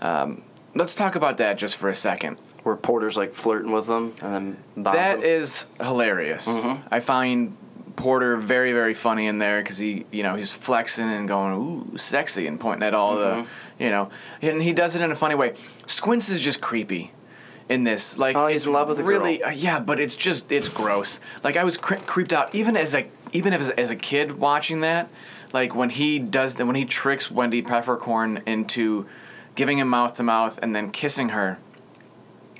Um, 0.00 0.42
let's 0.74 0.94
talk 0.94 1.14
about 1.16 1.36
that 1.38 1.58
just 1.58 1.76
for 1.76 1.88
a 1.88 1.94
second. 1.94 2.38
Where 2.64 2.76
Porter's 2.76 3.16
like 3.16 3.34
flirting 3.34 3.72
with 3.72 3.86
them 3.86 4.14
and 4.20 4.34
then 4.34 4.56
bombs 4.82 4.96
That 4.96 5.14
them? 5.20 5.24
is 5.24 5.66
hilarious. 5.80 6.46
Mm-hmm. 6.48 6.86
I 6.90 7.00
find 7.00 7.56
Porter 7.96 8.36
very, 8.36 8.72
very 8.72 8.94
funny 8.94 9.26
in 9.26 9.38
there 9.38 9.62
because 9.62 9.78
he, 9.78 10.04
you 10.10 10.22
know, 10.22 10.34
he's 10.34 10.52
flexing 10.52 11.08
and 11.08 11.26
going, 11.26 11.54
ooh, 11.54 11.96
sexy, 11.98 12.46
and 12.46 12.60
pointing 12.60 12.82
at 12.86 12.94
all 12.94 13.16
Mm-hmm. 13.16 13.46
the, 13.78 13.84
you 13.84 13.90
know, 13.90 14.10
and 14.42 14.60
he 14.62 14.72
does 14.72 14.96
it 14.96 15.02
in 15.02 15.10
a 15.10 15.14
funny 15.14 15.34
way. 15.36 15.54
Squints 15.86 16.28
is 16.28 16.40
just 16.40 16.60
creepy 16.60 17.12
in 17.68 17.84
this. 17.84 18.18
Like, 18.18 18.36
Oh, 18.36 18.46
he's 18.46 18.66
in 18.66 18.72
love 18.72 18.88
with 18.88 18.98
the 18.98 19.04
really, 19.04 19.38
girl. 19.38 19.48
uh, 19.48 19.52
yeah, 19.52 19.78
but 19.80 20.00
it's 20.00 20.14
just, 20.14 20.50
it's 20.50 20.68
gross. 20.68 21.20
Like, 21.44 21.56
I 21.56 21.64
was 21.64 21.76
cre- 21.76 21.94
creeped 21.96 22.32
out 22.32 22.54
even 22.54 22.76
as 22.76 22.94
a, 22.94 23.06
even 23.32 23.52
as, 23.52 23.70
as 23.70 23.90
a 23.90 23.96
kid 23.96 24.38
watching 24.38 24.80
that. 24.82 25.08
Like 25.52 25.74
when 25.74 25.88
he 25.90 26.18
does 26.18 26.56
that, 26.56 26.66
when 26.66 26.76
he 26.76 26.84
tricks 26.84 27.30
Wendy 27.30 27.62
Peppercorn 27.62 28.42
into 28.46 29.06
giving 29.54 29.78
him 29.78 29.88
mouth 29.88 30.14
to 30.16 30.22
mouth 30.22 30.58
and 30.62 30.76
then 30.76 30.90
kissing 30.90 31.30
her, 31.30 31.58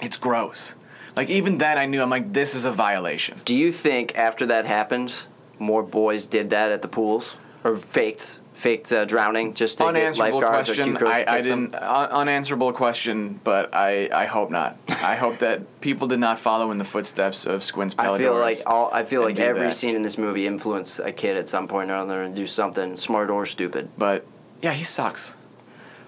it's 0.00 0.17
gross. 0.17 0.75
Like 1.15 1.29
even 1.29 1.59
then, 1.59 1.77
I 1.79 1.85
knew 1.87 2.00
I'm 2.00 2.09
like, 2.11 2.33
this 2.33 2.55
is 2.55 2.65
a 2.65 2.71
violation. 2.73 3.41
Do 3.45 3.55
you 3.55 3.73
think 3.73 4.17
after 4.17 4.47
that 4.47 4.65
happens, 4.65 5.27
more 5.59 5.83
boys 5.83 6.25
did 6.27 6.49
that 6.50 6.73
at 6.73 6.81
the 6.81 6.88
pools 6.88 7.37
or 7.65 7.77
faked 7.77 8.38
faked 8.59 8.93
uh, 8.93 9.05
drowning 9.05 9.55
just 9.55 9.79
to 9.79 9.85
get 9.85 9.88
Unanswerable 9.91 10.41
lifeguards 10.41 10.69
or 10.69 10.75
question. 10.75 10.95
girls 10.95 11.13
I, 11.13 11.23
to 11.25 11.30
I 11.32 11.41
didn't 11.43 11.75
un- 11.76 12.11
unanswerable 12.11 12.73
question, 12.73 13.41
but 13.45 13.73
I, 13.75 14.09
I 14.13 14.26
hope 14.26 14.50
not. 14.50 14.76
I 14.89 15.15
hope 15.15 15.39
that 15.39 15.80
people 15.80 16.09
did 16.09 16.19
not 16.19 16.39
follow 16.41 16.71
in 16.73 16.78
the 16.78 16.85
footsteps 16.85 17.47
of 17.47 17.63
Squints 17.63 17.95
I 17.99 18.19
feel 18.19 18.35
like 18.39 18.59
all 18.67 18.91
I 18.93 19.04
feel 19.04 19.23
like 19.23 19.39
every 19.39 19.63
that. 19.63 19.73
scene 19.75 19.95
in 19.95 20.02
this 20.02 20.19
movie 20.19 20.47
influenced 20.47 20.99
a 21.00 21.13
kid 21.13 21.37
at 21.37 21.49
some 21.49 21.69
point 21.69 21.91
or 21.91 21.95
other 21.95 22.23
and 22.23 22.35
do 22.35 22.47
something 22.47 22.97
smart 22.97 23.30
or 23.30 23.47
stupid. 23.47 23.89
But 23.97 24.26
yeah, 24.61 24.73
he 24.73 24.82
sucks. 24.85 25.37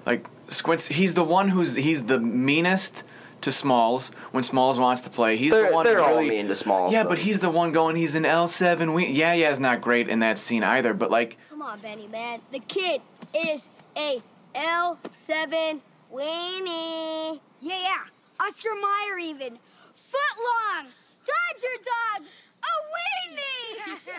Like 0.05 0.27
Squints, 0.49 0.89
he's 0.89 1.15
the 1.15 1.25
one 1.25 1.49
who's 1.51 1.77
he's 1.77 2.07
the 2.07 2.19
meanest 2.19 3.05
to 3.43 3.53
Smalls 3.53 4.11
when 4.33 4.43
Smalls 4.43 4.79
wants 4.79 5.01
to 5.03 5.11
play. 5.11 5.37
He's 5.37 5.51
They're- 5.53 5.69
the 5.69 5.75
one 5.75 5.85
they're 5.85 6.01
all 6.03 6.17
really, 6.17 6.31
mean 6.31 6.49
to 6.49 6.55
Smalls, 6.55 6.93
Yeah, 6.93 7.05
but- 7.05 7.11
but 7.11 7.19
he's 7.21 7.41
the 7.41 7.49
one 7.49 7.73
going. 7.73 7.97
He's 7.97 8.15
an 8.15 8.27
L 8.27 8.49
seven. 8.49 8.93
We 8.93 9.07
yeah 9.07 9.33
yeah 9.35 9.51
is 9.51 9.61
not 9.61 9.81
great 9.81 10.09
in 10.09 10.19
that 10.21 10.39
scene 10.39 10.63
either. 10.65 10.93
But 10.95 11.11
like 11.11 11.39
Come 11.61 11.69
on, 11.73 11.81
Benny, 11.81 12.07
man. 12.07 12.41
The 12.53 12.61
kid 12.61 13.03
is 13.35 13.69
a 13.95 14.23
L7 14.55 15.81
weenie. 16.11 17.39
Yeah, 17.61 17.79
yeah. 17.83 17.99
Oscar 18.41 18.71
Mayer 18.71 19.19
even. 19.19 19.59
Foot 19.95 20.39
long. 20.39 20.87
Dodger 21.27 21.77
dog. 21.85 22.27
A 22.63 22.65
weenie. 22.97 23.99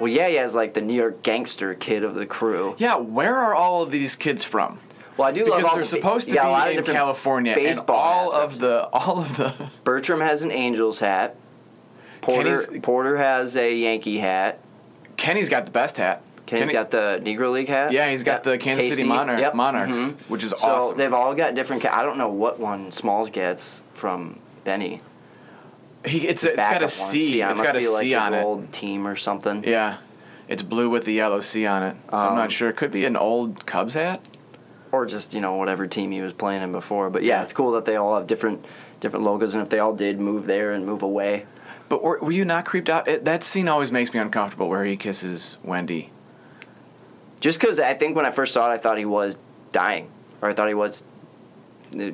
Well, 0.00 0.10
yeah, 0.10 0.28
yeah, 0.28 0.46
is 0.46 0.54
like 0.54 0.72
the 0.72 0.80
New 0.80 0.94
York 0.94 1.22
gangster 1.22 1.74
kid 1.74 2.04
of 2.04 2.14
the 2.14 2.24
crew. 2.24 2.74
yeah, 2.78 2.96
where 2.96 3.36
are 3.36 3.54
all 3.54 3.82
of 3.82 3.90
these 3.90 4.16
kids 4.16 4.42
from? 4.42 4.78
Well, 5.18 5.28
I 5.28 5.32
do 5.32 5.44
Because 5.44 5.62
love 5.62 5.72
all 5.72 5.76
they're 5.76 5.84
the, 5.84 5.88
supposed 5.90 6.28
to 6.30 6.34
yeah, 6.36 6.48
a 6.48 6.50
lot 6.50 6.68
be 6.70 6.76
of 6.78 6.88
in 6.88 6.94
California, 6.94 7.52
and 7.52 7.60
baseball 7.60 7.98
all 7.98 8.32
of 8.32 8.56
the 8.58 8.86
all 8.86 9.18
of 9.20 9.36
the 9.36 9.52
Bertram 9.84 10.20
has 10.20 10.40
an 10.42 10.50
Angels 10.50 11.00
hat. 11.00 11.36
Porter 12.22 12.64
Kenny's- 12.64 12.82
Porter 12.82 13.18
has 13.18 13.56
a 13.58 13.74
Yankee 13.76 14.16
hat. 14.18 14.58
Kenny's 15.22 15.48
got 15.48 15.66
the 15.66 15.72
best 15.72 15.96
hat. 15.98 16.20
Kenny's 16.46 16.64
Kenny- 16.64 16.72
got 16.72 16.90
the 16.90 17.20
Negro 17.24 17.52
League 17.52 17.68
hat. 17.68 17.92
Yeah, 17.92 18.08
he's 18.10 18.24
got 18.24 18.42
the 18.42 18.58
Kansas 18.58 18.88
City 18.88 19.02
KC, 19.02 19.06
Monarch- 19.08 19.38
yep, 19.40 19.54
Monarchs, 19.54 19.96
mhm. 19.96 20.14
which 20.28 20.42
is 20.42 20.52
awesome. 20.52 20.68
so 20.68 20.74
awesome. 20.74 20.96
they've 20.98 21.14
all 21.14 21.34
got 21.34 21.54
different. 21.54 21.82
Ca- 21.82 21.96
I 21.96 22.02
don't 22.02 22.18
know 22.18 22.28
what 22.28 22.58
one 22.58 22.90
Smalls 22.90 23.30
gets 23.30 23.84
from 23.94 24.38
Benny. 24.64 25.00
He, 26.04 26.26
it's, 26.26 26.44
a, 26.44 26.48
it's 26.48 26.56
got 26.56 26.82
a. 26.82 26.88
C. 26.88 27.40
it 27.40 27.44
It's 27.50 27.60
must 27.60 27.62
got 27.62 27.76
a 27.76 27.78
be 27.78 27.88
like 27.88 28.02
C 28.02 28.14
on 28.14 28.34
it. 28.34 28.44
old 28.44 28.72
team 28.72 29.06
or 29.06 29.14
something. 29.14 29.62
Yeah, 29.64 29.98
it's 30.48 30.62
blue 30.62 30.90
with 30.90 31.04
the 31.04 31.12
yellow 31.12 31.40
C 31.40 31.64
on 31.66 31.84
it. 31.84 31.96
So 32.10 32.16
I'm 32.16 32.28
Um, 32.30 32.34
not 32.36 32.50
sure. 32.50 32.68
It 32.70 32.76
could 32.76 32.90
be 32.90 33.04
an 33.04 33.16
old 33.16 33.64
Cubs 33.64 33.94
hat. 33.94 34.20
or 34.90 35.06
just 35.06 35.32
you 35.32 35.40
know 35.40 35.54
whatever 35.54 35.86
team 35.86 36.10
he 36.10 36.20
was 36.20 36.32
playing 36.32 36.60
in 36.62 36.72
before. 36.72 37.08
But 37.08 37.22
yeah, 37.22 37.42
it's 37.44 37.52
cool 37.52 37.70
that 37.72 37.84
they 37.84 37.94
all 37.96 38.16
have 38.16 38.26
different 38.26 38.64
different 39.00 39.24
logos, 39.24 39.54
and 39.54 39.62
if 39.62 39.68
they 39.70 39.78
all 39.78 39.94
did 39.94 40.18
move 40.20 40.46
there 40.46 40.72
and 40.72 40.84
move 40.84 41.02
away, 41.02 41.46
But 41.92 42.02
were, 42.02 42.18
were 42.20 42.32
you 42.32 42.46
not 42.46 42.64
creeped 42.64 42.88
out? 42.88 43.06
It, 43.06 43.26
that 43.26 43.44
scene 43.44 43.68
always 43.68 43.92
makes 43.92 44.14
me 44.14 44.18
uncomfortable 44.18 44.66
where 44.66 44.82
he 44.82 44.96
kisses 44.96 45.58
Wendy. 45.62 46.10
just 47.40 47.60
because 47.60 47.78
I 47.78 47.92
think 47.92 48.16
when 48.16 48.24
I 48.24 48.30
first 48.30 48.54
saw 48.54 48.70
it, 48.70 48.72
I 48.72 48.78
thought 48.78 48.96
he 48.96 49.04
was 49.04 49.36
dying, 49.72 50.08
or 50.40 50.48
I 50.48 50.54
thought 50.54 50.68
he 50.68 50.72
was 50.74 51.04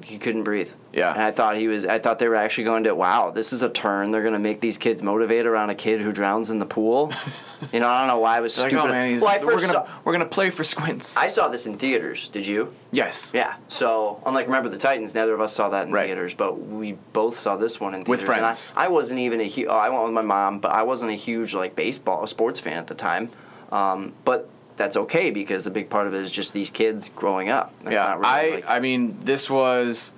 he 0.05 0.19
couldn't 0.19 0.43
breathe. 0.45 0.71
Yeah. 0.93 1.13
and 1.13 1.23
I 1.23 1.31
thought 1.31 1.57
he 1.57 1.69
was. 1.69 1.87
I 1.87 1.99
thought 1.99 2.19
they 2.19 2.29
were 2.29 2.35
actually 2.35 2.65
going 2.65 2.85
to. 2.85 2.95
Wow, 2.95 3.31
this 3.31 3.53
is 3.53 3.63
a 3.63 3.69
turn. 3.69 4.11
They're 4.11 4.23
going 4.23 4.33
to 4.33 4.39
make 4.39 4.61
these 4.61 4.79
kids 4.79 5.03
motivate 5.03 5.47
around 5.47 5.71
a 5.71 5.75
kid 5.75 6.01
who 6.01 6.13
drowns 6.13 6.51
in 6.51 6.59
the 6.59 6.67
pool. 6.67 7.13
you 7.73 7.81
know, 7.81 7.87
I 7.89 7.99
don't 8.01 8.09
know 8.09 8.19
why 8.19 8.37
I 8.39 8.41
was 8.41 8.55
They're 8.57 8.65
like, 8.65 8.71
stupid. 8.73 8.89
oh 8.89 8.93
man, 8.93 9.21
well, 9.21 9.29
I 9.29 9.45
we're 9.45 9.53
gonna 9.61 9.67
saw, 9.69 9.89
we're 10.05 10.13
gonna 10.13 10.25
play 10.27 10.51
for 10.51 10.65
Squints. 10.65 11.17
I 11.17 11.29
saw 11.29 11.49
this 11.49 11.67
in 11.67 11.77
theaters. 11.79 12.29
Did 12.29 12.47
you? 12.47 12.75
yes. 12.91 13.33
Yeah. 13.35 13.57
So, 13.69 14.21
unlike 14.27 14.47
Remember 14.47 14.69
the 14.69 14.79
Titans, 14.79 15.15
neither 15.15 15.35
of 15.35 15.41
us 15.41 15.53
saw 15.53 15.69
that 15.71 15.87
in 15.87 15.93
Right. 15.93 16.07
theaters, 16.07 16.35
but 16.35 16.59
we 16.59 16.93
both 17.13 17.35
saw 17.35 17.57
this 17.57 17.79
one 17.79 17.95
in 17.95 18.01
With 18.05 18.21
theaters. 18.21 18.37
and 18.37 18.45
I- 18.47 18.49
friends. 18.49 18.73
I, 18.77 18.89
wasn't 18.89 19.21
even 19.21 19.41
a 19.41 19.45
huge. 19.45 19.69
Oh, 19.69 19.77
I 19.77 19.89
went 19.91 20.05
with 20.05 20.13
my 20.15 20.23
mom, 20.23 20.59
but 20.61 20.73
I 20.73 20.83
wasn't 20.83 21.11
a 21.13 21.15
huge 21.17 21.55
like 21.55 21.77
baseball 21.77 22.27
sports 22.27 22.61
fan 22.61 22.79
at 22.79 22.87
the 22.87 22.95
time. 22.95 23.31
Um, 23.71 24.15
but 24.25 24.49
that's 24.79 24.97
okay 24.97 25.31
because 25.31 25.67
a 25.67 25.71
big 25.71 25.91
part 25.91 26.07
of 26.07 26.15
it 26.15 26.23
is 26.23 26.31
just 26.31 26.53
these 26.53 26.71
kids 26.71 27.11
growing 27.11 27.51
up. 27.51 27.75
That's 27.83 27.95
yeah. 27.95 28.05
not 28.05 28.21
really, 28.21 28.29
I 28.29 28.49
like- 28.57 28.65
I 28.69 28.81
mean 28.81 29.19
this 29.21 29.51
was. 29.51 30.13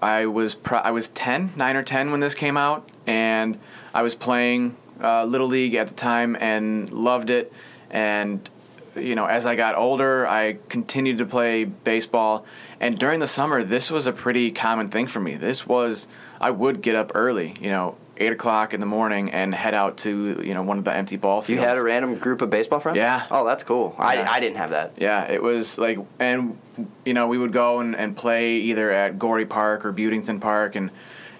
I 0.00 0.26
was 0.26 0.54
pro- 0.54 0.78
I 0.78 0.92
was 0.92 1.08
10, 1.08 1.54
9 1.56 1.76
or 1.76 1.82
ten 1.82 2.12
when 2.12 2.20
this 2.20 2.34
came 2.34 2.56
out, 2.56 2.88
and 3.06 3.58
I 3.92 4.02
was 4.02 4.14
playing 4.14 4.76
uh, 5.02 5.24
little 5.24 5.48
league 5.48 5.74
at 5.74 5.88
the 5.88 5.94
time 5.94 6.36
and 6.36 6.90
loved 6.92 7.30
it. 7.30 7.52
And 7.90 8.48
you 8.96 9.14
know, 9.14 9.26
as 9.26 9.46
I 9.46 9.54
got 9.54 9.74
older, 9.76 10.26
I 10.26 10.58
continued 10.68 11.18
to 11.18 11.26
play 11.26 11.64
baseball. 11.64 12.44
And 12.80 12.98
during 12.98 13.20
the 13.20 13.26
summer, 13.26 13.64
this 13.64 13.90
was 13.90 14.06
a 14.06 14.12
pretty 14.12 14.50
common 14.50 14.88
thing 14.88 15.06
for 15.06 15.20
me. 15.20 15.36
This 15.36 15.66
was 15.66 16.08
I 16.40 16.50
would 16.50 16.80
get 16.80 16.94
up 16.94 17.12
early, 17.14 17.54
you 17.60 17.70
know, 17.70 17.96
eight 18.18 18.32
o'clock 18.32 18.74
in 18.74 18.80
the 18.80 18.86
morning, 18.86 19.30
and 19.30 19.54
head 19.54 19.74
out 19.74 19.96
to 19.98 20.42
you 20.44 20.54
know 20.54 20.62
one 20.62 20.78
of 20.78 20.84
the 20.84 20.94
empty 20.94 21.16
ball 21.16 21.44
you 21.46 21.58
had 21.58 21.76
a 21.76 21.82
random 21.82 22.16
group 22.16 22.42
of 22.42 22.50
baseball 22.50 22.80
friends. 22.80 22.96
Yeah. 22.98 23.26
Oh, 23.30 23.46
that's 23.46 23.62
cool. 23.64 23.94
Yeah. 23.98 24.04
I, 24.04 24.34
I 24.34 24.40
didn't 24.40 24.56
have 24.56 24.70
that. 24.70 24.92
Yeah, 24.96 25.24
it 25.30 25.42
was 25.42 25.78
like, 25.78 25.98
and 26.18 26.58
you 27.04 27.14
know, 27.14 27.26
we 27.28 27.38
would 27.38 27.52
go 27.52 27.80
and, 27.80 27.96
and 27.96 28.16
play 28.16 28.56
either 28.56 28.90
at 28.90 29.18
Gorey 29.18 29.46
Park 29.46 29.84
or 29.86 29.92
Butington 29.92 30.40
Park, 30.40 30.74
and 30.76 30.90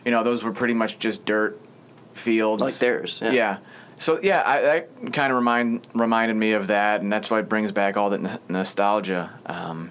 you 0.04 0.10
know, 0.10 0.22
those 0.22 0.42
were 0.44 0.52
pretty 0.52 0.74
much 0.74 0.98
just 0.98 1.24
dirt 1.24 1.60
fields, 2.14 2.62
Like 2.62 2.74
theirs, 2.74 3.20
yeah. 3.22 3.58
So 4.00 4.20
yeah, 4.22 4.42
I, 4.46 4.60
that 4.60 5.12
kind 5.12 5.32
of 5.32 5.36
remind 5.36 5.86
reminded 5.94 6.34
me 6.36 6.52
of 6.52 6.68
that, 6.68 7.00
and 7.00 7.12
that's 7.12 7.30
why 7.30 7.40
it 7.40 7.48
brings 7.48 7.72
back 7.72 7.96
all 7.96 8.10
that 8.10 8.24
n- 8.24 8.38
nostalgia. 8.48 9.30
Um, 9.46 9.90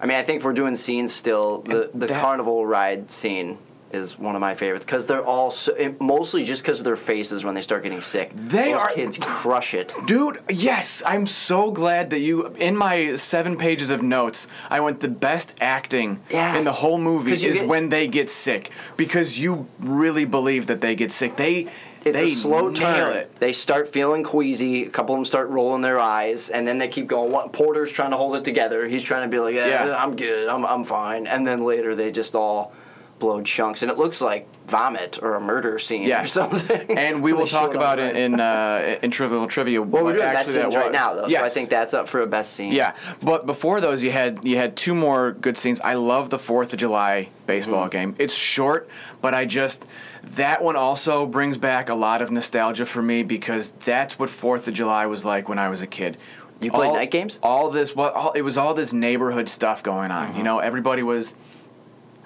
I 0.00 0.06
mean, 0.06 0.18
I 0.18 0.22
think 0.22 0.38
if 0.40 0.44
we're 0.44 0.52
doing 0.52 0.74
scenes 0.74 1.12
still, 1.12 1.62
the 1.62 1.90
the 1.94 2.06
that- 2.08 2.20
carnival 2.20 2.66
ride 2.66 3.10
scene 3.10 3.58
is 3.94 4.18
one 4.18 4.34
of 4.34 4.40
my 4.40 4.54
favorites 4.54 4.84
because 4.84 5.06
they're 5.06 5.24
all 5.24 5.50
so, 5.50 5.72
it- 5.74 6.00
mostly 6.00 6.44
just 6.44 6.62
because 6.62 6.80
of 6.80 6.84
their 6.84 6.96
faces 6.96 7.44
when 7.44 7.54
they 7.54 7.62
start 7.62 7.82
getting 7.82 8.00
sick. 8.00 8.30
They 8.34 8.72
Those 8.72 8.82
are- 8.82 8.88
kids 8.90 9.18
crush 9.20 9.72
it. 9.74 9.94
Dude, 10.06 10.40
yes, 10.50 11.02
I'm 11.06 11.26
so 11.26 11.70
glad 11.70 12.10
that 12.10 12.20
you. 12.20 12.48
In 12.58 12.76
my 12.76 13.14
seven 13.16 13.56
pages 13.56 13.90
of 13.90 14.02
notes, 14.02 14.48
I 14.68 14.80
went 14.80 15.00
the 15.00 15.08
best 15.08 15.54
acting 15.60 16.20
Yeah. 16.28 16.56
in 16.56 16.64
the 16.64 16.72
whole 16.72 16.98
movie 16.98 17.32
is 17.32 17.42
get- 17.42 17.68
when 17.68 17.88
they 17.88 18.06
get 18.08 18.28
sick 18.28 18.70
because 18.96 19.38
you 19.38 19.66
really 19.80 20.24
believe 20.24 20.66
that 20.66 20.80
they 20.80 20.94
get 20.94 21.12
sick. 21.12 21.36
They 21.36 21.68
It's 22.04 22.14
they 22.20 22.24
a 22.24 22.28
slow 22.28 22.70
turn. 22.70 23.16
it. 23.16 23.30
They 23.40 23.52
start 23.52 23.90
feeling 23.92 24.24
queasy. 24.24 24.84
A 24.84 24.90
couple 24.90 25.14
of 25.14 25.18
them 25.20 25.24
start 25.24 25.48
rolling 25.48 25.80
their 25.80 25.98
eyes, 25.98 26.50
and 26.50 26.66
then 26.68 26.76
they 26.78 26.88
keep 26.88 27.06
going. 27.06 27.30
What 27.32 27.52
Porter's 27.52 27.90
trying 27.92 28.10
to 28.10 28.16
hold 28.18 28.36
it 28.36 28.44
together. 28.44 28.86
He's 28.86 29.02
trying 29.02 29.22
to 29.22 29.34
be 29.34 29.38
like, 29.40 29.54
yeah, 29.54 29.86
Yeah. 29.86 29.96
I'm 30.04 30.14
good. 30.16 30.48
I'm 30.48 30.66
I'm 30.66 30.84
fine. 30.84 31.26
And 31.26 31.46
then 31.46 31.64
later 31.64 31.94
they 31.94 32.10
just 32.12 32.34
all 32.34 32.72
blow 33.18 33.42
chunks, 33.42 33.82
and 33.82 33.90
it 33.90 33.98
looks 33.98 34.20
like 34.20 34.48
vomit 34.66 35.18
or 35.22 35.34
a 35.34 35.40
murder 35.40 35.78
scene 35.78 36.04
or 36.04 36.08
Yes, 36.08 36.32
something. 36.32 36.96
and 36.98 37.22
we 37.22 37.32
will 37.34 37.46
talk 37.46 37.74
about 37.74 37.98
it 37.98 38.16
in 38.16 38.40
uh, 38.40 38.98
in 39.02 39.10
trivial 39.10 39.46
trivia. 39.46 39.80
Well, 39.82 40.04
we're 40.04 40.14
doing 40.14 40.24
best 40.32 40.52
scenes 40.52 40.74
right 40.76 40.90
now, 40.92 41.14
though, 41.14 41.28
so 41.28 41.42
I 41.44 41.48
think 41.48 41.68
that's 41.68 41.94
up 41.94 42.08
for 42.08 42.20
a 42.20 42.26
best 42.26 42.52
scene. 42.54 42.72
Yeah, 42.72 42.94
but 43.22 43.46
before 43.46 43.80
those, 43.80 44.02
you 44.02 44.10
had 44.10 44.40
you 44.42 44.56
had 44.56 44.76
two 44.76 44.94
more 44.94 45.32
good 45.32 45.56
scenes. 45.56 45.80
I 45.80 45.94
love 45.94 46.30
the 46.30 46.38
Fourth 46.38 46.72
of 46.72 46.78
July 46.78 47.28
baseball 47.46 47.82
Mm-hmm. 47.84 47.90
game. 47.90 48.14
It's 48.18 48.34
short, 48.34 48.88
but 49.20 49.34
I 49.34 49.44
just 49.44 49.84
that 50.22 50.62
one 50.62 50.76
also 50.76 51.26
brings 51.26 51.58
back 51.58 51.88
a 51.88 51.94
lot 51.94 52.22
of 52.22 52.30
nostalgia 52.30 52.86
for 52.86 53.02
me 53.02 53.22
because 53.22 53.70
that's 53.70 54.18
what 54.18 54.30
Fourth 54.30 54.66
of 54.68 54.74
July 54.74 55.06
was 55.06 55.24
like 55.24 55.48
when 55.48 55.58
I 55.58 55.68
was 55.68 55.82
a 55.82 55.86
kid. 55.86 56.16
You 56.60 56.70
played 56.70 56.92
night 56.94 57.10
games? 57.10 57.38
All 57.42 57.68
this, 57.68 57.94
what? 57.94 58.14
All, 58.14 58.32
it 58.32 58.40
was 58.42 58.56
all 58.56 58.72
this 58.74 58.92
neighborhood 58.94 59.48
stuff 59.48 59.82
going 59.82 60.10
on. 60.10 60.28
Mm-hmm. 60.28 60.38
You 60.38 60.44
know, 60.44 60.60
everybody 60.60 61.02
was 61.02 61.34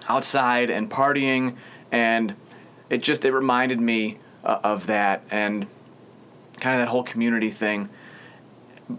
outside 0.09 0.71
and 0.71 0.91
partying, 0.91 1.57
and 1.93 2.35
it 2.91 3.03
just 3.03 3.25
it 3.25 3.33
reminded 3.33 3.81
me 3.81 4.19
uh, 4.45 4.61
of 4.65 4.87
that 4.87 5.23
and 5.31 5.67
kind 6.61 6.75
of 6.75 6.83
that 6.83 6.89
whole 6.89 7.05
community 7.05 7.51
thing. 7.51 7.89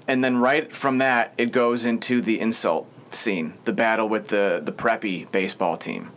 And 0.08 0.24
then 0.24 0.38
right 0.38 0.72
from 0.72 1.00
that, 1.00 1.34
it 1.38 1.52
goes 1.52 1.86
into 1.86 2.22
the 2.22 2.40
insult 2.40 2.88
scene, 3.10 3.54
the 3.66 3.74
battle 3.74 4.08
with 4.08 4.28
the 4.28 4.62
the 4.64 4.72
preppy 4.72 5.30
baseball 5.32 5.78
team. 5.78 6.12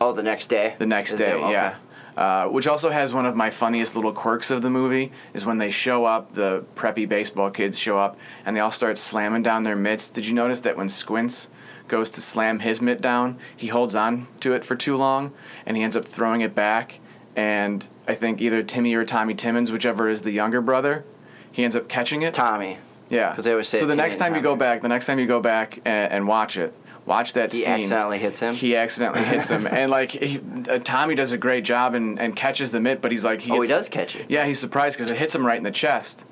Oh, 0.00 0.12
the 0.12 0.22
next 0.22 0.48
day. 0.48 0.76
The 0.78 0.86
next 0.86 1.14
Is 1.14 1.18
day. 1.18 1.32
Okay. 1.32 1.50
yeah. 1.50 1.76
Uh, 2.16 2.48
which 2.48 2.66
also 2.66 2.88
has 2.88 3.12
one 3.12 3.26
of 3.26 3.36
my 3.36 3.50
funniest 3.50 3.94
little 3.94 4.12
quirks 4.12 4.50
of 4.50 4.62
the 4.62 4.70
movie 4.70 5.12
is 5.34 5.44
when 5.44 5.58
they 5.58 5.70
show 5.70 6.06
up, 6.06 6.32
the 6.32 6.64
preppy 6.74 7.06
baseball 7.06 7.50
kids 7.50 7.78
show 7.78 7.98
up, 7.98 8.16
and 8.46 8.56
they 8.56 8.60
all 8.60 8.70
start 8.70 8.96
slamming 8.96 9.42
down 9.42 9.64
their 9.64 9.76
mitts. 9.76 10.08
Did 10.08 10.24
you 10.24 10.32
notice 10.32 10.60
that 10.62 10.78
when 10.78 10.88
Squints 10.88 11.50
goes 11.88 12.10
to 12.12 12.20
slam 12.20 12.60
his 12.60 12.80
mitt 12.80 13.00
down, 13.00 13.38
he 13.56 13.68
holds 13.68 13.94
on 13.94 14.28
to 14.40 14.52
it 14.52 14.64
for 14.64 14.76
too 14.76 14.96
long, 14.96 15.32
and 15.64 15.76
he 15.76 15.82
ends 15.82 15.96
up 15.96 16.04
throwing 16.04 16.40
it 16.40 16.54
back, 16.54 17.00
and 17.34 17.86
I 18.08 18.14
think 18.14 18.40
either 18.40 18.62
Timmy 18.62 18.94
or 18.94 19.04
Tommy 19.04 19.34
Timmons, 19.34 19.70
whichever 19.70 20.08
is 20.08 20.22
the 20.22 20.30
younger 20.30 20.60
brother, 20.60 21.04
he 21.52 21.64
ends 21.64 21.76
up 21.76 21.88
catching 21.88 22.22
it. 22.22 22.34
Tommy. 22.34 22.78
Yeah. 23.08 23.30
Because 23.30 23.44
they 23.44 23.52
always 23.52 23.68
say 23.68 23.78
So 23.78 23.86
the 23.86 23.96
next 23.96 24.16
time 24.16 24.34
you 24.34 24.40
go 24.40 24.56
back, 24.56 24.82
the 24.82 24.88
next 24.88 25.06
time 25.06 25.18
you 25.18 25.26
go 25.26 25.40
back 25.40 25.80
and, 25.84 26.12
and 26.12 26.28
watch 26.28 26.56
it, 26.56 26.74
watch 27.04 27.34
that 27.34 27.52
He 27.52 27.60
scene. 27.60 27.68
He 27.68 27.80
accidentally 27.82 28.18
hits 28.18 28.40
him? 28.40 28.54
He 28.54 28.76
accidentally 28.76 29.24
hits 29.24 29.48
him, 29.48 29.66
and 29.70 29.90
like 29.90 30.10
he, 30.10 30.40
uh, 30.68 30.78
Tommy 30.80 31.14
does 31.14 31.32
a 31.32 31.38
great 31.38 31.64
job 31.64 31.94
and, 31.94 32.18
and 32.18 32.34
catches 32.34 32.72
the 32.72 32.80
mitt, 32.80 33.00
but 33.00 33.12
he's 33.12 33.24
like 33.24 33.40
he 33.40 33.52
Oh, 33.52 33.60
he 33.60 33.68
does 33.68 33.88
catch 33.88 34.16
it. 34.16 34.26
Yeah, 34.28 34.44
he's 34.44 34.58
surprised 34.58 34.98
because 34.98 35.10
it 35.10 35.18
hits 35.18 35.34
him 35.34 35.46
right 35.46 35.56
in 35.56 35.64
the 35.64 35.70
chest. 35.70 36.24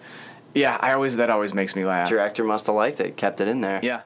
Yeah, 0.55 0.79
I 0.81 0.93
always 0.93 1.17
that 1.17 1.31
always 1.31 1.53
makes 1.55 1.75
me 1.75 1.85
laugh. 1.85 2.09
Director 2.09 2.45
must 2.45 2.67
have 2.67 2.77
liked 2.77 3.01
it, 3.01 3.17
kept 3.17 3.40
it 3.40 3.49
in 3.49 3.61
there. 3.61 3.81
Yeah. 3.83 4.03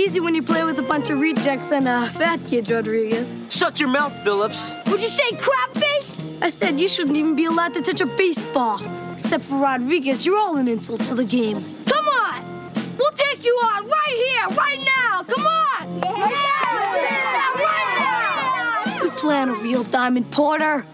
Yeah, 0.00 0.06
it's 0.06 0.12
easy 0.12 0.20
when 0.20 0.34
you 0.34 0.42
play 0.42 0.64
with 0.64 0.78
a 0.78 0.82
bunch 0.82 1.10
of 1.10 1.20
rejects 1.20 1.72
and 1.72 1.86
uh, 1.86 2.08
fat 2.08 2.40
kids, 2.46 2.70
Rodriguez. 2.70 3.38
Shut 3.50 3.80
your 3.80 3.88
mouth, 3.88 4.12
Phillips. 4.24 4.70
Would 4.86 5.02
you 5.02 5.08
say 5.08 5.32
crap 5.36 5.74
face? 5.74 6.26
I 6.40 6.48
said 6.48 6.80
you 6.80 6.88
shouldn't 6.88 7.16
even 7.16 7.36
be 7.36 7.44
allowed 7.44 7.74
to 7.74 7.82
touch 7.82 8.00
a 8.00 8.06
baseball. 8.06 8.80
Except 9.18 9.44
for 9.44 9.56
Rodriguez, 9.56 10.24
you're 10.24 10.38
all 10.38 10.56
an 10.56 10.68
insult 10.68 11.04
to 11.04 11.14
the 11.14 11.24
game. 11.24 11.64
Come 11.84 12.08
on! 12.08 12.72
We'll 12.98 13.12
take 13.12 13.44
you 13.44 13.54
on 13.62 13.86
right 13.88 14.16
here, 14.26 14.56
right 14.56 14.80
now! 14.96 15.22
Come 15.22 15.46
on! 15.46 16.00
Right 16.00 16.18
now! 16.18 16.94
Yeah, 16.96 17.62
right 17.62 18.86
now! 18.86 19.04
We 19.04 19.10
plan 19.10 19.50
a 19.50 19.54
real 19.54 19.84
Diamond 19.84 20.30
Porter. 20.30 20.86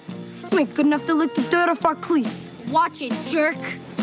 You 0.51 0.59
ain't 0.59 0.75
good 0.75 0.87
enough 0.87 1.07
to 1.07 1.15
lick 1.15 1.35
the 1.35 1.43
dirt 1.43 1.69
off 1.69 1.85
our 1.85 1.95
cleats. 1.95 2.51
Watch 2.71 3.03
it, 3.03 3.13
jerk. 3.29 3.57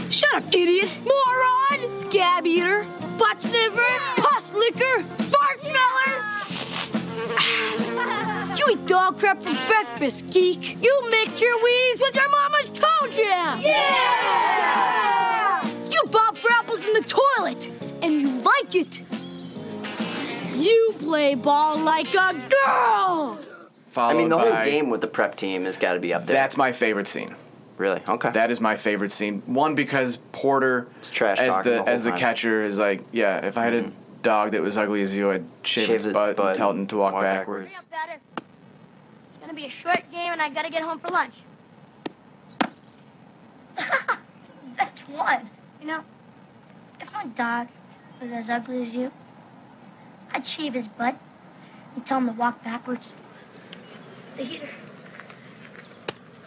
Shut 0.09 0.33
up, 0.33 0.43
idiot. 0.53 0.89
Moron! 1.03 1.93
Scab 1.93 2.45
eater. 2.45 2.85
Butt 3.17 3.41
sniffer. 3.41 3.81
Pus 4.15 4.42
licker. 4.53 5.03
Fart 5.31 5.61
smeller. 5.61 7.33
You 8.55 8.65
eat 8.71 8.85
dog 8.85 9.19
crap 9.19 9.41
for 9.41 9.53
breakfast, 9.67 10.29
geek. 10.29 10.77
You 10.81 11.09
mix 11.09 11.41
your 11.41 11.61
weeds 11.63 11.99
with 11.99 12.15
your 12.15 12.29
mama's 12.29 12.69
toe 12.77 13.07
jam. 13.07 13.59
Yeah! 13.61 15.67
You 15.89 16.03
bob 16.11 16.37
for 16.37 16.51
apples 16.51 16.85
in 16.85 16.93
the 16.93 17.01
toilet, 17.01 17.71
and 18.03 18.21
you 18.21 18.29
like 18.29 18.75
it. 18.75 19.01
You 20.55 20.95
play 20.99 21.33
ball 21.33 21.79
like 21.79 22.13
a 22.13 22.33
girl. 22.33 23.39
Followed 23.87 24.13
I 24.13 24.17
mean, 24.17 24.29
the 24.29 24.37
whole 24.37 24.63
game 24.63 24.89
with 24.89 25.01
the 25.01 25.07
prep 25.07 25.35
team 25.35 25.65
has 25.65 25.77
got 25.77 25.93
to 25.93 25.99
be 25.99 26.13
up 26.13 26.25
there. 26.25 26.35
That's 26.35 26.55
my 26.55 26.71
favorite 26.71 27.07
scene. 27.07 27.35
really 27.77 28.01
okay. 28.07 28.31
That 28.31 28.51
is 28.51 28.61
my 28.61 28.75
favorite 28.75 29.11
scene. 29.11 29.41
One 29.45 29.75
because 29.75 30.17
Porter, 30.31 30.87
trash 31.11 31.39
as 31.39 31.57
the, 31.57 31.63
the 31.63 31.83
as 31.87 32.03
the 32.03 32.09
time. 32.09 32.17
Mm-hmm. 32.17 32.25
catcher, 32.25 32.63
is 32.63 32.79
like, 32.79 33.03
yeah, 33.11 33.45
if 33.45 33.57
I 33.57 33.65
had 33.65 33.73
a 33.73 33.91
dog 34.23 34.51
that 34.51 34.61
was 34.61 34.77
ugly 34.77 35.01
as 35.03 35.13
you, 35.13 35.29
I'd 35.29 35.45
shave, 35.61 35.87
Shave 35.87 35.95
its, 35.97 36.05
its 36.05 36.13
butt, 36.13 36.35
butt 36.35 36.47
and 36.47 36.57
tell 36.57 36.71
it 36.71 36.77
and 36.77 36.89
to 36.89 36.97
walk, 36.97 37.13
walk 37.13 37.21
backwards. 37.21 37.73
backwards. 37.91 38.21
It's 38.37 39.39
gonna 39.41 39.53
be 39.53 39.65
a 39.65 39.69
short 39.69 40.03
game, 40.11 40.31
and 40.31 40.41
I 40.41 40.49
gotta 40.49 40.71
get 40.71 40.81
home 40.81 40.99
for 40.99 41.09
lunch. 41.09 41.35
That's 44.77 45.01
one. 45.07 45.49
You 45.81 45.87
know, 45.87 46.03
if 46.99 47.13
my 47.13 47.25
dog 47.25 47.67
was 48.21 48.31
as 48.31 48.49
ugly 48.49 48.87
as 48.87 48.95
you, 48.95 49.11
I'd 50.31 50.47
shave 50.47 50.73
his 50.73 50.87
butt 50.87 51.19
and 51.95 52.05
tell 52.05 52.17
him 52.17 52.27
to 52.27 52.33
walk 52.33 52.63
backwards. 52.63 53.13
The 54.37 54.43
heater. 54.43 54.69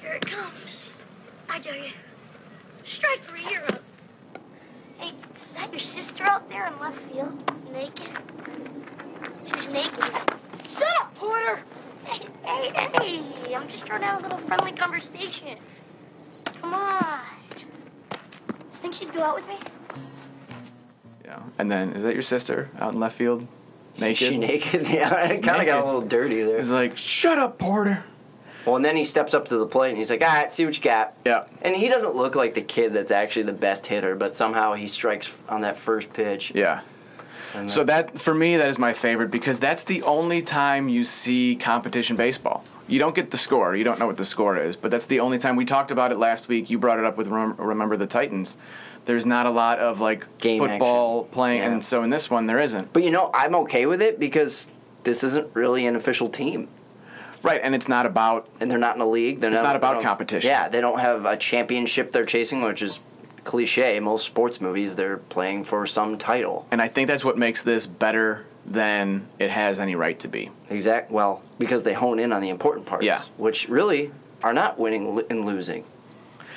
Here 0.01 0.15
it 0.15 0.27
comes. 0.27 0.83
I 1.49 1.59
dare 1.59 1.77
you. 1.77 1.93
Strike 2.85 3.23
three, 3.23 3.43
you're 3.51 3.65
up. 3.65 3.83
Hey, 4.99 5.09
is 5.09 5.15
that 5.57 5.71
your 5.73 5.81
sister 5.81 6.25
out 6.25 6.49
there 6.49 6.66
in 6.66 6.79
left 6.79 6.99
field? 7.11 7.53
Naked? 7.73 8.09
She's 9.47 9.69
naked. 9.69 10.05
Shut 10.75 10.88
up, 11.01 11.14
Porter! 11.14 11.61
Hey, 12.05 12.27
hey, 12.45 12.88
hey! 13.01 13.55
I'm 13.55 13.69
just 13.69 13.85
trying 13.87 14.01
to 14.01 14.07
have 14.07 14.21
a 14.21 14.23
little 14.23 14.38
friendly 14.38 14.73
conversation. 14.73 15.59
Come 16.61 16.75
on. 16.75 17.21
You 17.57 18.55
Think 18.75 18.95
she'd 18.95 19.12
go 19.12 19.23
out 19.23 19.37
with 19.37 19.49
me? 19.49 19.57
Yeah. 21.25 21.40
And 21.59 21.71
then, 21.71 21.92
is 21.92 22.03
that 22.03 22.12
your 22.12 22.23
sister 22.23 22.71
out 22.79 22.95
in 22.95 23.01
left 23.01 23.16
field? 23.16 23.47
Naked? 23.99 24.11
Is 24.23 24.29
she 24.29 24.37
naked? 24.38 24.88
Yeah, 24.90 25.27
it 25.27 25.42
kind 25.42 25.61
of 25.61 25.66
got 25.66 25.83
a 25.83 25.87
little 25.87 26.03
dirty 26.03 26.42
there. 26.42 26.59
He's 26.59 26.71
like, 26.71 26.97
shut 26.97 27.38
up, 27.38 27.59
Porter. 27.59 28.05
Well, 28.67 28.77
and 28.77 28.85
then 28.85 28.97
he 28.97 29.05
steps 29.05 29.33
up 29.33 29.47
to 29.49 29.57
the 29.59 29.67
plate 29.67 29.91
and 29.91 29.99
he's 29.99 30.11
like, 30.11 30.23
all 30.23 30.29
right, 30.29 30.51
see 30.51 30.65
what 30.65 30.77
you 30.77 30.83
got. 30.83 31.15
Yeah. 31.25 31.45
And 31.63 31.75
he 31.77 31.89
doesn't 31.89 32.17
look 32.17 32.35
like 32.35 32.55
the 32.55 32.63
kid 32.63 32.93
that's 32.93 33.11
actually 33.13 33.45
the 33.45 33.53
best 33.53 33.87
hitter, 33.87 34.17
but 34.17 34.35
somehow 34.35 34.75
he 34.75 34.87
strikes 34.89 35.35
on 35.49 35.61
that 35.63 35.77
first 35.77 36.13
pitch. 36.13 36.53
Yeah. 36.55 36.81
And 37.55 37.71
So 37.71 37.85
that 37.85 38.19
for 38.21 38.35
me 38.35 38.57
that 38.57 38.69
is 38.69 38.79
my 38.79 38.93
favorite 38.93 39.31
because 39.31 39.61
that's 39.61 39.85
the 39.85 40.03
only 40.03 40.43
time 40.43 40.89
you 40.89 41.05
see 41.05 41.55
competition 41.57 42.17
baseball. 42.17 42.65
You 42.89 42.99
don't 42.99 43.15
get 43.15 43.31
the 43.31 43.37
score. 43.37 43.75
You 43.75 43.83
don't 43.85 43.99
know 43.99 44.07
what 44.07 44.17
the 44.17 44.25
score 44.25 44.57
is, 44.59 44.77
but 44.77 44.91
that's 44.91 45.07
the 45.07 45.21
only 45.21 45.39
time 45.39 45.57
we 45.57 45.65
talked 45.65 45.91
about 45.91 46.13
it 46.13 46.19
last 46.19 46.47
week. 46.49 46.69
You 46.71 46.79
brought 46.79 46.99
it 46.99 47.05
up 47.05 47.17
with 47.17 47.29
remember 47.29 47.97
the 47.97 48.07
Titans. 48.07 48.57
There's 49.07 49.27
not 49.27 49.47
a 49.47 49.51
lot 49.51 49.79
of 49.79 50.01
like 50.01 50.27
Game 50.39 50.59
football 50.59 51.21
action. 51.23 51.33
playing, 51.33 51.59
Yeah. 51.63 51.71
and 51.71 51.85
so 51.85 52.03
in 52.03 52.11
this 52.11 52.29
one 52.31 52.47
there 52.47 52.59
isn't. 52.61 52.93
But 52.93 53.05
you 53.05 53.11
know, 53.11 53.31
I'm 53.33 53.55
okay 53.57 53.87
with 53.87 54.03
it 54.03 54.19
because 54.19 54.69
this 55.05 55.23
isn't 55.23 55.55
really 55.55 55.87
an 55.87 55.95
official 55.97 56.29
team. 56.29 56.69
Right, 57.47 57.61
and 57.63 57.75
it's 57.75 57.89
not 57.89 58.07
about 58.07 58.49
And 58.61 58.71
they're 58.71 58.79
not 58.79 58.97
in 58.97 59.03
a 59.03 59.09
league. 59.09 59.41
They're 59.41 59.53
It's 59.53 59.63
not 59.63 59.73
they 59.73 59.77
about 59.77 60.03
competition. 60.03 60.49
Yeah, 60.49 60.69
they 60.69 60.81
don't 60.81 60.99
have 60.99 61.25
a 61.25 61.37
championship 61.37 62.11
they're 62.11 62.25
chasing, 62.25 62.61
which 62.61 62.83
is 62.83 63.01
cliche. 63.45 64.01
Most 64.01 64.27
sports 64.27 64.61
movies, 64.61 64.97
they're 64.97 65.19
playing 65.19 65.65
for 65.65 65.87
some 65.87 66.19
title. 66.19 66.67
and 66.73 66.83
I 66.83 66.89
think 66.89 67.07
that's 67.07 67.25
what 67.25 67.39
makes 67.39 67.63
this 67.63 67.87
better 67.87 68.47
than 68.67 69.29
it 69.39 69.51
has 69.51 69.79
any 69.79 69.95
right 69.95 70.19
to 70.19 70.29
be. 70.29 70.51
Exact. 70.69 71.13
Well, 71.13 71.43
because 71.57 71.85
they 71.85 71.93
hone 71.93 72.19
in 72.19 72.33
on 72.33 72.43
the 72.43 72.49
important 72.49 72.85
parts. 72.85 73.05
Yeah. 73.05 73.23
Which 73.37 73.69
really 73.69 74.11
are 74.43 74.53
not 74.53 74.79
winning 74.79 75.23
and 75.31 75.45
losing. 75.45 75.85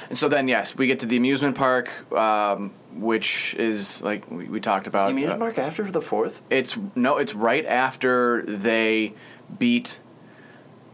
And 0.09 0.17
so 0.17 0.27
then 0.27 0.47
yes, 0.47 0.75
we 0.75 0.87
get 0.87 0.99
to 1.01 1.05
the 1.05 1.17
amusement 1.17 1.55
park, 1.55 2.11
um, 2.11 2.71
which 2.93 3.53
is 3.59 4.01
like 4.01 4.29
we, 4.31 4.45
we 4.45 4.59
talked 4.59 4.87
Is 4.87 4.91
about. 4.91 5.05
the 5.05 5.11
amusement 5.11 5.41
uh, 5.41 5.45
park 5.45 5.59
after 5.59 5.89
the 5.91 6.01
fourth? 6.01 6.41
It's 6.49 6.75
no, 6.95 7.17
it's 7.17 7.35
right 7.35 7.65
after 7.65 8.41
they 8.41 9.13
beat 9.59 9.99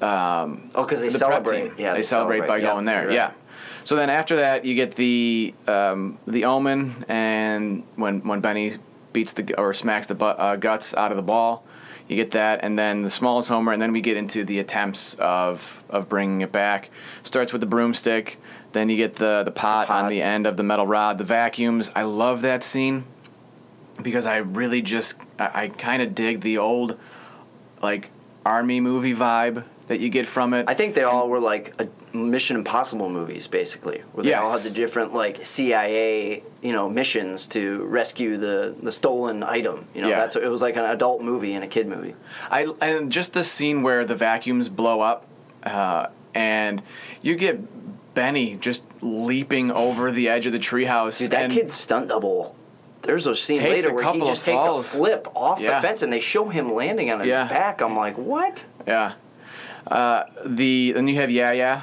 Oh, 0.02 0.60
because 0.76 1.02
they 1.02 1.10
the 1.10 1.18
celebrate. 1.18 1.72
Yeah, 1.78 1.94
they, 1.94 2.02
celebrate, 2.02 2.48
by 2.48 2.58
Yep, 2.58 2.72
going 2.72 2.86
there. 2.86 3.08
right. 3.08 3.16
Yeah. 3.16 3.32
So 3.84 3.96
then 3.96 4.10
after 4.10 4.38
that, 4.38 4.66
you 4.66 4.74
get 4.76 4.96
the 4.96 5.54
um, 5.68 6.18
the 6.28 6.46
omen, 6.46 7.06
and 7.08 7.84
when 7.96 8.22
when 8.28 8.42
Benny 8.42 8.78
beats 9.14 9.34
the 9.34 9.54
or 9.60 9.74
smacks 9.74 10.08
the 10.08 10.16
bu- 10.16 10.26
uh, 10.26 10.56
guts 10.56 10.94
out 10.96 11.12
of 11.12 11.18
the 11.18 11.24
ball, 11.24 11.64
You 12.08 12.16
get 12.16 12.32
that, 12.32 12.60
and 12.64 12.78
then 12.78 13.04
the 13.04 13.10
smallest 13.10 13.50
homer, 13.50 13.72
and 13.74 13.82
then 13.82 13.92
we 13.92 14.02
get 14.02 14.18
into 14.18 14.44
the 14.44 14.60
attempts 14.60 15.14
of 15.16 15.84
of 15.90 16.10
bringing 16.10 16.42
it 16.42 16.52
back. 16.52 16.90
Starts 17.24 17.52
with 17.54 17.62
the 17.62 17.68
broomstick, 17.68 18.38
then 18.74 18.90
you 18.90 18.98
get 18.98 19.16
the 19.16 19.44
the 19.46 19.52
pot, 19.52 19.88
pot. 19.88 20.04
on 20.06 20.10
the 20.10 20.22
end 20.22 20.46
of 20.48 20.58
the 20.58 20.64
metal 20.64 20.88
rod, 20.88 21.18
the 21.18 21.24
vacuums. 21.24 21.90
I 21.96 22.04
love 22.04 22.42
that 22.42 22.64
scene 22.64 23.06
because 24.02 24.26
I 24.26 24.38
really 24.38 24.82
just 24.82 25.18
I, 25.40 25.64
I 25.64 25.68
kind 25.70 26.02
of 26.02 26.14
dig 26.16 26.42
the 26.42 26.58
old 26.58 26.98
like 27.82 28.10
army 28.46 28.80
movie 28.82 29.16
vibe 29.16 29.64
that 29.88 30.00
you 30.00 30.10
get 30.10 30.26
from 30.26 30.54
it. 30.54 30.66
I 30.68 30.74
think 30.74 30.96
they 30.96 31.04
all 31.04 31.30
were 31.30 31.40
like 31.40 31.74
a 31.80 31.88
Mission 32.16 32.56
Impossible 32.58 33.10
movies, 33.10 33.46
basically, 33.48 34.02
where 34.14 34.24
they 34.24 34.34
all 34.34 34.52
had 34.52 34.62
the 34.62 34.74
different 34.74 35.14
like 35.14 35.46
CIA, 35.46 36.44
you 36.62 36.74
know, 36.74 36.90
missions 36.90 37.48
to 37.48 37.84
rescue 37.84 38.38
the 38.38 38.74
the 38.82 38.92
stolen 38.92 39.44
item. 39.44 39.86
You 39.94 40.02
know, 40.02 40.10
Yeah. 40.10 40.22
that's 40.22 40.36
it 40.36 40.48
was 40.50 40.62
like 40.62 40.76
an 40.76 40.86
adult 40.86 41.22
movie 41.22 41.54
and 41.54 41.64
a 41.64 41.68
kid 41.68 41.88
movie. 41.88 42.16
I 42.50 42.68
and 42.82 43.12
just 43.12 43.34
the 43.34 43.44
scene 43.44 43.84
where 43.84 44.06
the 44.06 44.16
vacuums 44.16 44.70
blow 44.70 45.02
up, 45.02 45.26
uh, 45.64 46.08
and 46.34 46.82
you 47.22 47.36
get 47.36 47.60
Benny 48.16 48.56
just 48.56 48.84
leaping 49.02 49.72
over 49.72 50.12
the 50.12 50.30
edge 50.30 50.46
of 50.46 50.54
the 50.54 50.60
treehouse. 50.60 51.20
Dude, 51.20 51.32
that 51.32 51.52
kid's 51.52 51.74
stunt 51.74 52.08
double. 52.08 52.56
There's 53.04 53.28
a 53.28 53.36
scene 53.36 53.62
later 53.62 53.90
a 53.90 53.94
where 53.94 54.12
he 54.14 54.20
just 54.22 54.44
takes 54.44 54.64
a 54.64 54.82
flip 54.82 55.28
off 55.36 55.60
Yeah. 55.60 55.76
the 55.80 55.88
fence, 55.88 56.02
and 56.02 56.12
they 56.12 56.20
show 56.20 56.46
him 56.50 56.74
landing 56.74 57.12
on 57.12 57.20
his 57.20 57.30
Yeah. 57.30 57.48
back. 57.48 57.82
I'm 57.82 57.96
like, 57.96 58.18
what? 58.18 58.66
Yeah. 58.88 59.14
Uh, 59.88 60.24
the 60.46 60.92
then 60.94 61.08
you 61.08 61.16
have 61.16 61.32
Yeah 61.32 61.52
Yeah. 61.52 61.82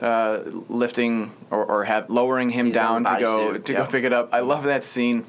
Uh, 0.00 0.40
lifting 0.68 1.30
or, 1.50 1.64
or 1.64 1.84
have 1.84 2.10
lowering 2.10 2.50
him 2.50 2.66
He's 2.66 2.74
down 2.74 3.04
to 3.04 3.16
go 3.20 3.38
bodysuit, 3.38 3.64
to 3.66 3.72
yep. 3.72 3.86
go 3.86 3.90
pick 3.92 4.04
it 4.04 4.12
up. 4.12 4.28
I 4.34 4.40
love 4.40 4.64
that 4.64 4.84
scene, 4.84 5.24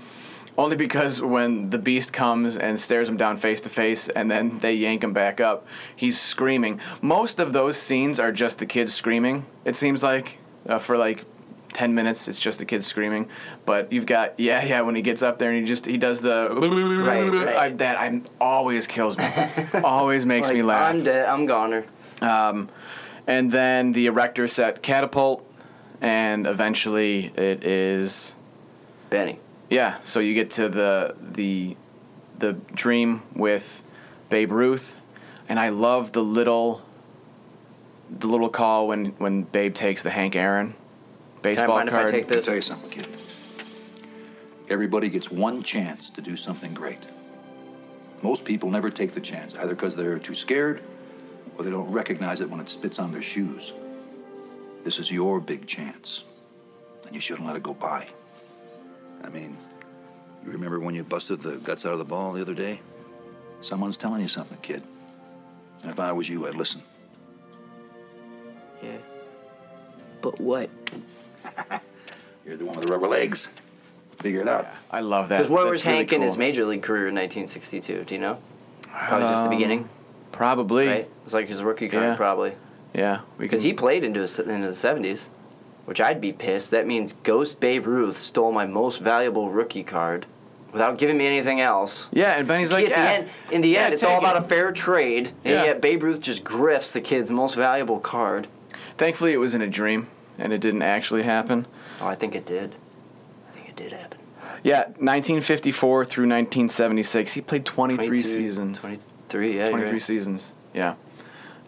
only 0.58 0.76
because 0.76 1.22
when 1.22 1.70
the 1.70 1.78
beast 1.78 2.12
comes 2.12 2.58
and 2.58 2.80
stares 2.80 3.08
him 3.08 3.16
down 3.16 3.38
face 3.38 3.62
to 3.62 3.70
face, 3.70 4.10
and 4.10 4.30
then 4.30 4.58
they 4.60 4.74
yank 4.74 5.04
him 5.04 5.14
back 5.14 5.40
up, 5.40 5.68
he's 5.96 6.20
screaming. 6.20 6.80
Most 7.00 7.40
of 7.40 7.54
those 7.54 7.78
scenes 7.78 8.20
are 8.20 8.32
just 8.32 8.58
the 8.58 8.66
kids 8.66 8.92
screaming. 8.92 9.46
It 9.66 9.76
seems 9.76 10.02
like 10.02 10.40
uh, 10.68 10.80
for 10.80 10.98
like 10.98 11.26
10 11.74 11.94
minutes 11.94 12.30
it's 12.30 12.40
just 12.40 12.58
the 12.60 12.64
kids 12.66 12.86
screaming 12.88 13.28
but 13.66 13.92
you've 13.92 14.06
got 14.06 14.40
yeah 14.40 14.64
yeah 14.64 14.80
when 14.80 14.96
he 14.96 15.02
gets 15.02 15.22
up 15.22 15.38
there 15.40 15.50
and 15.52 15.60
he 15.60 15.66
just 15.66 15.86
he 15.86 15.98
does 15.98 16.22
the 16.22 16.48
Right, 16.50 17.28
right. 17.30 17.56
I, 17.58 17.70
that 17.72 18.00
I'm 18.00 18.24
always 18.40 18.88
kills 18.88 19.18
me 19.18 19.26
always 19.84 20.26
makes 20.26 20.48
Like, 20.48 20.56
me 20.56 20.64
laugh 20.64 20.90
I'm 20.94 21.04
dead. 21.04 21.28
I'm 21.28 21.46
goner. 21.46 21.84
Um, 22.22 22.70
and 23.28 23.52
then 23.52 23.92
the 23.94 24.06
erector 24.08 24.48
set 24.48 24.82
catapult, 24.82 25.46
and 26.02 26.46
eventually 26.48 27.32
it 27.36 27.64
is 27.64 28.36
Benny. 29.10 29.40
yeah. 29.70 29.98
So 30.04 30.20
you 30.20 30.34
get 30.34 30.50
to 30.52 30.70
the 30.70 31.16
the 31.22 31.76
the 32.38 32.54
dream 32.74 33.24
with 33.34 33.84
Babe 34.30 34.52
Ruth, 34.52 34.98
and 35.50 35.60
I 35.60 35.70
love 35.70 36.12
the 36.12 36.24
little 36.24 36.82
the 38.10 38.28
little 38.28 38.50
call 38.50 38.88
when 38.88 39.08
when 39.18 39.44
Babe 39.44 39.74
takes 39.74 40.04
the 40.04 40.12
Hank 40.12 40.36
Aaron 40.36 40.72
Can 40.72 40.78
I 40.78 41.42
baseball 41.42 41.76
mind 41.78 41.90
if 41.90 41.96
I 41.96 41.98
card. 42.00 42.12
take 42.12 42.24
Let 42.26 42.30
me 42.30 42.36
this? 42.38 42.46
tell 42.46 42.56
you 42.56 42.62
something, 42.62 42.90
kid. 42.90 43.08
Everybody 44.70 45.10
gets 45.10 45.30
one 45.30 45.62
chance 45.62 46.10
to 46.12 46.22
do 46.22 46.36
something 46.36 46.74
great. 46.74 47.06
Most 48.24 48.46
people 48.46 48.70
never 48.72 48.90
take 48.90 49.12
the 49.12 49.22
chance, 49.22 49.56
either 49.58 49.76
because 49.76 49.96
they're 49.96 50.18
too 50.18 50.34
scared 50.34 50.82
or 51.58 51.64
they 51.64 51.72
don't 51.72 51.90
recognize 51.92 52.42
it 52.42 52.50
when 52.50 52.60
it 52.60 52.70
spits 52.70 53.00
on 53.00 53.12
their 53.12 53.22
shoes. 53.22 53.74
This 54.84 55.00
is 55.00 55.12
your 55.12 55.40
big 55.40 55.66
chance, 55.66 56.26
and 57.06 57.16
you 57.16 57.22
shouldn't 57.22 57.48
let 57.48 57.56
it 57.56 57.64
go 57.64 57.74
by. 57.74 58.08
I 59.24 59.30
mean, 59.30 59.58
you 60.46 60.52
remember 60.52 60.80
when 60.80 60.94
you 60.94 61.04
busted 61.04 61.42
the 61.42 61.58
guts 61.58 61.86
out 61.86 61.94
of 61.94 62.00
the 62.00 62.06
ball 62.06 62.34
the 62.34 62.42
other 62.42 62.54
day? 62.54 62.80
Someone's 63.62 63.98
telling 63.98 64.22
you 64.22 64.28
something, 64.28 64.58
kid. 64.62 64.84
And 65.82 65.92
if 65.92 66.00
I 66.00 66.12
was 66.12 66.30
you, 66.30 66.48
I'd 66.48 66.56
listen. 66.56 66.84
Yeah. 68.84 68.98
But 70.22 70.40
what? 70.40 70.70
You're 72.46 72.58
the 72.58 72.66
one 72.66 72.76
with 72.76 72.86
the 72.86 72.92
rubber 72.92 73.08
legs. 73.08 73.50
Figure 74.20 74.42
it 74.42 74.48
out. 74.48 74.68
I 74.92 75.02
love 75.02 75.30
that. 75.30 75.38
Because 75.38 75.50
where 75.50 75.64
That's 75.64 75.72
was 75.72 75.86
really 75.86 75.98
Hank 75.98 76.14
in 76.14 76.22
his 76.22 76.38
major 76.38 76.66
league 76.66 76.84
career 76.84 77.08
in 77.08 77.16
1962? 77.16 78.04
Do 78.06 78.14
you 78.14 78.22
know? 78.22 78.38
Probably 78.84 79.28
just 79.28 79.44
the 79.44 79.50
Um, 79.50 79.50
beginning, 79.50 79.90
Probably. 80.36 80.88
Right? 80.88 81.10
It's 81.24 81.34
like 81.34 81.48
his 81.48 81.64
rookie 81.64 81.88
card, 81.88 82.04
yeah. 82.04 82.16
probably. 82.16 82.54
Yeah. 82.94 83.22
Because 83.38 83.62
can... 83.62 83.70
he 83.70 83.74
played 83.74 84.04
into 84.04 84.20
his, 84.20 84.38
into 84.38 84.68
the 84.68 84.74
70s, 84.74 85.30
which 85.86 86.02
I'd 86.02 86.20
be 86.20 86.34
pissed. 86.34 86.72
That 86.72 86.86
means 86.86 87.14
Ghost 87.24 87.62
Babe 87.62 87.88
Ruth 87.88 88.18
stole 88.18 88.52
my 88.52 88.66
most 88.66 89.00
valuable 89.02 89.50
rookie 89.50 89.84
card 89.84 90.26
without 90.74 90.98
giving 90.98 91.18
me 91.18 91.26
anything 91.26 91.62
else. 91.62 92.10
Yeah, 92.12 92.38
and 92.38 92.46
Benny's 92.46 92.74
like, 92.74 92.84
at 92.84 92.92
yeah, 92.92 93.06
the 93.06 93.12
end, 93.14 93.30
in 93.50 93.62
the 93.62 93.70
yeah, 93.70 93.86
end, 93.86 93.94
it's 93.94 94.04
all 94.04 94.20
about 94.20 94.36
it. 94.36 94.44
a 94.44 94.48
fair 94.48 94.74
trade, 94.74 95.28
and 95.46 95.56
yeah. 95.56 95.64
yet 95.64 95.82
Babe 95.82 96.04
Ruth 96.04 96.20
just 96.20 96.44
grifts 96.44 96.92
the 96.92 97.00
kid's 97.00 97.32
most 97.32 97.56
valuable 97.56 98.02
card. 98.02 98.48
Thankfully, 98.98 99.32
it 99.32 99.38
was 99.38 99.56
in 99.56 99.62
a 99.62 99.68
dream, 99.68 100.10
and 100.38 100.52
it 100.52 100.60
didn't 100.60 100.82
actually 100.82 101.24
happen. 101.24 101.66
Oh, 102.02 102.08
I 102.08 102.16
think 102.16 102.36
it 102.36 102.46
did. 102.46 102.76
I 103.48 103.52
think 103.54 103.70
it 103.70 103.78
did 103.78 103.94
happen. 103.94 104.20
Yeah, 104.64 104.80
1954 104.80 106.04
through 106.04 106.24
1976, 106.24 107.32
he 107.32 107.40
played 107.40 107.66
23 107.66 108.22
seasons. 108.22 108.82
20, 108.82 109.00
Three, 109.30 109.58
yeah. 109.58 109.70
23 109.70 109.92
right. 109.92 110.02
seasons, 110.02 110.54
yeah. 110.74 110.96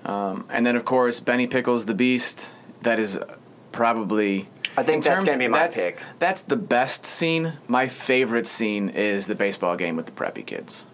Um, 0.06 0.46
and 0.50 0.66
then, 0.66 0.76
of 0.76 0.86
course, 0.86 1.20
Benny 1.20 1.48
Pickles, 1.48 1.86
the 1.86 1.94
Beast. 1.94 2.52
That 2.82 3.00
is 3.00 3.20
probably. 3.72 4.50
I 4.78 4.84
think 4.84 5.04
that's 5.04 5.24
going 5.24 5.36
to 5.36 5.40
be 5.40 5.48
my 5.48 5.60
that's, 5.60 5.76
pick. 5.76 6.02
That's 6.20 6.42
the 6.42 6.56
best 6.56 7.06
scene. 7.06 7.54
My 7.68 7.88
favorite 7.88 8.48
scene 8.48 8.90
is 8.90 9.28
the 9.28 9.36
baseball 9.36 9.76
game 9.76 9.96
with 9.96 10.06
the 10.06 10.12
preppy 10.12 10.46
kids. 10.46 10.86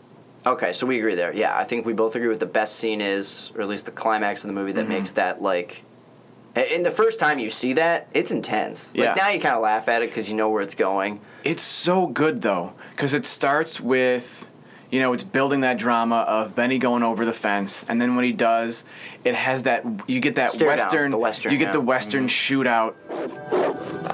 Okay, 0.45 0.73
so 0.73 0.85
we 0.85 0.97
agree 0.97 1.15
there. 1.15 1.33
Yeah, 1.33 1.57
I 1.57 1.63
think 1.63 1.85
we 1.85 1.93
both 1.93 2.15
agree 2.15 2.27
what 2.27 2.39
the 2.39 2.45
best 2.45 2.75
scene 2.75 3.01
is, 3.01 3.51
or 3.55 3.61
at 3.61 3.67
least 3.67 3.85
the 3.85 3.91
climax 3.91 4.43
of 4.43 4.47
the 4.47 4.53
movie 4.53 4.73
that 4.73 4.81
mm-hmm. 4.81 4.89
makes 4.89 5.13
that 5.13 5.41
like. 5.41 5.83
In 6.55 6.83
the 6.83 6.91
first 6.91 7.17
time 7.17 7.39
you 7.39 7.49
see 7.49 7.73
that, 7.73 8.07
it's 8.13 8.29
intense. 8.29 8.91
Yeah. 8.93 9.07
Like 9.07 9.15
now 9.15 9.29
you 9.29 9.39
kind 9.39 9.55
of 9.55 9.61
laugh 9.61 9.87
at 9.87 10.03
it 10.03 10.09
because 10.09 10.29
you 10.29 10.35
know 10.35 10.49
where 10.49 10.61
it's 10.61 10.75
going. 10.75 11.19
It's 11.43 11.63
so 11.63 12.07
good 12.07 12.41
though, 12.41 12.73
because 12.91 13.13
it 13.13 13.25
starts 13.25 13.79
with 13.79 14.52
you 14.93 14.99
know, 14.99 15.11
it's 15.11 15.23
building 15.23 15.61
that 15.61 15.79
drama 15.79 16.17
of 16.17 16.53
Benny 16.53 16.77
going 16.77 17.01
over 17.01 17.25
the 17.25 17.33
fence, 17.33 17.83
and 17.89 17.99
then 17.99 18.15
when 18.15 18.25
he 18.25 18.31
does, 18.31 18.85
it 19.23 19.33
has 19.33 19.63
that 19.63 19.83
you 20.05 20.19
get 20.19 20.35
that 20.35 20.55
western, 20.61 21.09
the 21.09 21.17
western, 21.17 21.51
you 21.51 21.57
get 21.57 21.73
the 21.73 21.79
yeah. 21.79 21.85
western 21.85 22.27
mm-hmm. 22.27 22.61
shootout. 22.61 24.12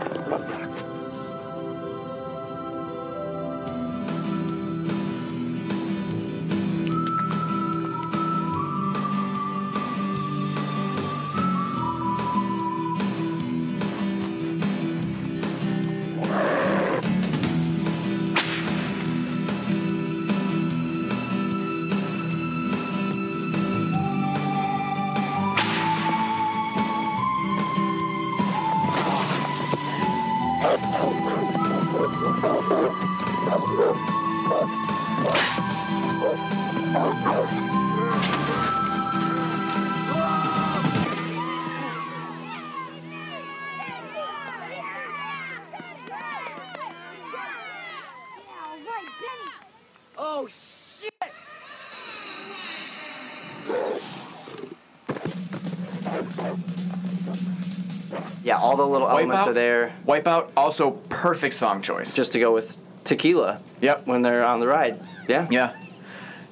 The 58.90 58.94
little 58.94 59.10
elements 59.10 59.44
Wipeout? 59.44 59.48
are 59.48 59.54
there 59.54 59.96
Wipeout 60.08 60.52
also 60.58 60.92
perfect 60.92 61.54
song 61.54 61.82
choice. 61.82 62.16
just 62.16 62.32
to 62.34 62.40
go 62.40 62.54
with 62.54 62.78
tequila. 63.04 63.62
Yep. 63.82 64.08
When 64.08 64.22
they're 64.24 64.44
on 64.44 64.60
the 64.60 64.68
ride. 64.68 65.00
Yeah. 65.28 65.48
Yeah. 65.50 65.76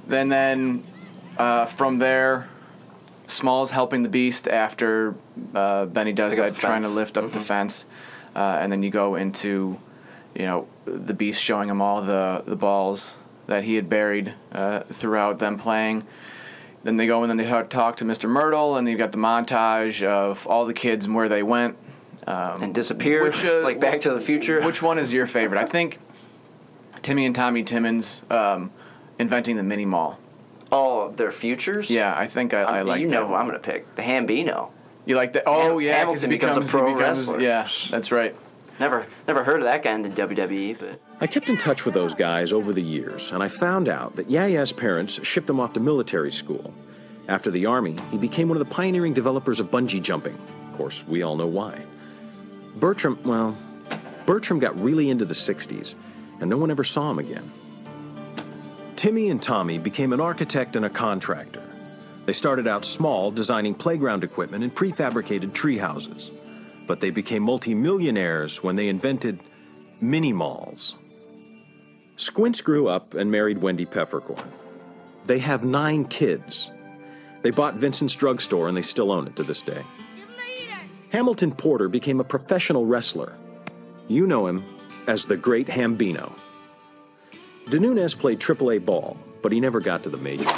Then 0.06 0.30
then 0.30 0.84
uh, 1.38 1.66
from 1.66 2.00
there, 2.00 2.48
Smalls 3.28 3.72
helping 3.72 4.04
the 4.04 4.10
Beast 4.10 4.48
after 4.48 5.16
uh, 5.54 5.86
Benny 5.86 6.14
does 6.14 6.36
Pick 6.36 6.54
that, 6.54 6.60
trying 6.60 6.84
to 6.84 6.90
lift 6.90 7.18
up 7.18 7.32
the 7.32 7.40
fence, 7.40 7.86
uh, 8.36 8.40
and 8.62 8.72
then 8.72 8.84
you 8.84 8.90
go 8.90 9.16
into, 9.16 9.78
you 10.34 10.46
know, 10.46 10.68
the 10.86 11.14
Beast 11.14 11.44
showing 11.44 11.70
him 11.70 11.82
all 11.82 12.02
the 12.02 12.44
the 12.46 12.56
balls 12.56 13.18
that 13.48 13.64
he 13.64 13.76
had 13.76 13.90
buried 13.90 14.34
uh, 14.52 14.82
throughout 14.82 15.40
them 15.40 15.58
playing. 15.58 16.06
Then 16.84 16.98
they 16.98 17.08
go 17.08 17.24
and 17.24 17.30
then 17.30 17.38
they 17.38 17.50
talk 17.68 17.98
to 17.98 18.06
Mr. 18.06 18.30
Mertle, 18.30 18.78
and 18.78 18.88
you've 18.88 19.00
got 19.00 19.12
the 19.12 19.18
montage 19.18 20.04
of 20.04 20.48
all 20.48 20.66
the 20.66 20.74
kids 20.74 21.06
and 21.06 21.16
where 21.16 21.28
they 21.28 21.44
went. 21.44 21.78
Um, 22.28 22.62
And 22.62 22.76
disappear 22.76 23.24
Which, 23.24 23.46
uh, 23.46 23.62
like 23.64 23.80
Back 23.80 24.02
to 24.02 24.12
the 24.14 24.20
Future. 24.20 24.62
which 24.62 24.82
one 24.82 25.00
is 25.00 25.14
your 25.14 25.26
favorite? 25.28 25.60
I 25.62 25.66
think 25.66 25.98
Timmy 27.02 27.26
and 27.26 27.34
Tommy 27.34 27.64
Timmons 27.64 28.24
um, 28.30 28.72
inventing 29.18 29.56
the 29.56 29.64
mini 29.64 29.86
mall. 29.86 30.20
All 30.72 31.06
of 31.08 31.16
their 31.16 31.32
futures. 31.32 31.90
Yeah, 31.90 32.14
I 32.18 32.28
think 32.28 32.54
I, 32.54 32.62
I, 32.64 32.78
I 32.80 32.82
like 32.82 33.00
you 33.02 33.08
that 33.08 33.14
know 33.14 33.26
who 33.28 33.32
one. 33.32 33.42
I'm 33.42 33.48
gonna 33.48 33.60
pick 33.60 33.96
the 33.96 34.02
Hambino. 34.02 34.70
You 35.06 35.16
like 35.16 35.32
that? 35.34 35.44
Oh 35.46 35.80
Ham- 35.80 35.82
yeah, 35.82 35.92
'cause 35.92 36.00
Hamilton 36.22 36.30
he 36.32 36.36
becomes 36.38 36.68
a 36.68 36.72
pro 36.72 36.94
becomes 36.94 37.20
wrestler. 37.20 37.40
yeah, 37.40 37.66
that's 37.90 38.12
right. 38.12 38.36
Never 38.78 39.06
never 39.28 39.46
heard 39.46 39.60
of 39.62 39.64
that 39.64 39.82
guy 39.84 39.94
in 39.94 40.02
the 40.02 40.10
WWE, 40.10 40.78
but 40.78 41.00
I 41.22 41.28
kept 41.28 41.48
in 41.48 41.56
touch 41.58 41.86
with 41.86 41.94
those 41.94 42.14
guys 42.14 42.52
over 42.52 42.74
the 42.74 42.82
years, 42.84 43.32
and 43.32 43.42
I 43.42 43.48
found 43.48 43.88
out 43.88 44.18
that 44.18 44.28
Yaya's 44.30 44.74
parents 44.74 45.26
shipped 45.26 45.50
him 45.50 45.62
off 45.62 45.72
to 45.74 45.80
military 45.80 46.32
school. 46.32 46.74
After 47.30 47.50
the 47.50 47.66
Army, 47.66 47.96
he 48.12 48.18
became 48.18 48.50
one 48.50 48.58
of 48.60 48.68
the 48.68 48.74
pioneering 48.74 49.14
developers 49.14 49.62
of 49.62 49.72
bungee 49.72 50.02
jumping. 50.02 50.38
Of 50.72 50.78
course, 50.78 51.06
we 51.08 51.24
all 51.24 51.38
know 51.38 51.48
why. 51.48 51.80
Bertram, 52.80 53.20
well, 53.24 53.58
Bertram 54.26 54.60
got 54.60 54.80
really 54.80 55.10
into 55.10 55.26
the 55.26 55.34
60s, 55.34 55.96
and 56.40 56.50
no 56.50 56.58
one 56.58 56.70
ever 56.70 56.84
saw 56.84 57.10
him 57.10 57.20
again. 57.20 57.52
Timmy 58.96 59.30
and 59.30 59.42
Tommy 59.42 59.78
became 59.78 60.14
an 60.14 60.20
architect 60.20 60.76
and 60.76 60.86
a 60.86 60.90
contractor. 60.90 61.64
They 62.26 62.34
started 62.34 62.68
out 62.68 62.84
small, 62.84 63.32
designing 63.32 63.74
playground 63.74 64.24
equipment 64.24 64.64
and 64.64 64.76
prefabricated 64.76 65.54
tree 65.54 65.78
houses. 65.78 66.30
But 66.86 67.00
they 67.00 67.10
became 67.10 67.44
multimillionaires 67.44 68.62
when 68.62 68.76
they 68.76 68.90
invented 68.90 69.40
mini 70.02 70.34
malls. 70.34 70.96
Squints 72.18 72.62
grew 72.62 72.88
up 72.88 73.14
and 73.14 73.32
married 73.32 73.60
Wendy 73.60 73.86
Peppercorn. 73.86 74.52
They 75.26 75.40
have 75.40 75.64
nine 75.64 76.06
kids. 76.06 76.72
They 77.44 77.52
bought 77.52 77.76
Vincent's 77.76 78.16
drugstore 78.16 78.68
and 78.68 78.76
they 78.76 78.82
still 78.82 79.12
own 79.12 79.28
it 79.28 79.36
to 79.36 79.44
this 79.44 79.62
day. 79.62 79.84
Hamilton 81.12 81.52
Porter 81.52 81.88
became 81.88 82.20
a 82.20 82.24
professional 82.24 82.86
wrestler. 82.86 83.34
You 84.08 84.28
know 84.28 84.48
him 84.48 84.64
as 85.08 85.26
the 85.26 85.38
Great 85.38 85.68
Hambino. 85.68 86.34
De 87.70 87.80
Nunez 87.80 88.14
played 88.14 88.40
AAA 88.40 88.86
ball, 88.86 89.18
but 89.42 89.52
he 89.52 89.60
never 89.60 89.80
got 89.80 90.04
to 90.04 90.10
the 90.10 90.18
majors. 90.18 90.52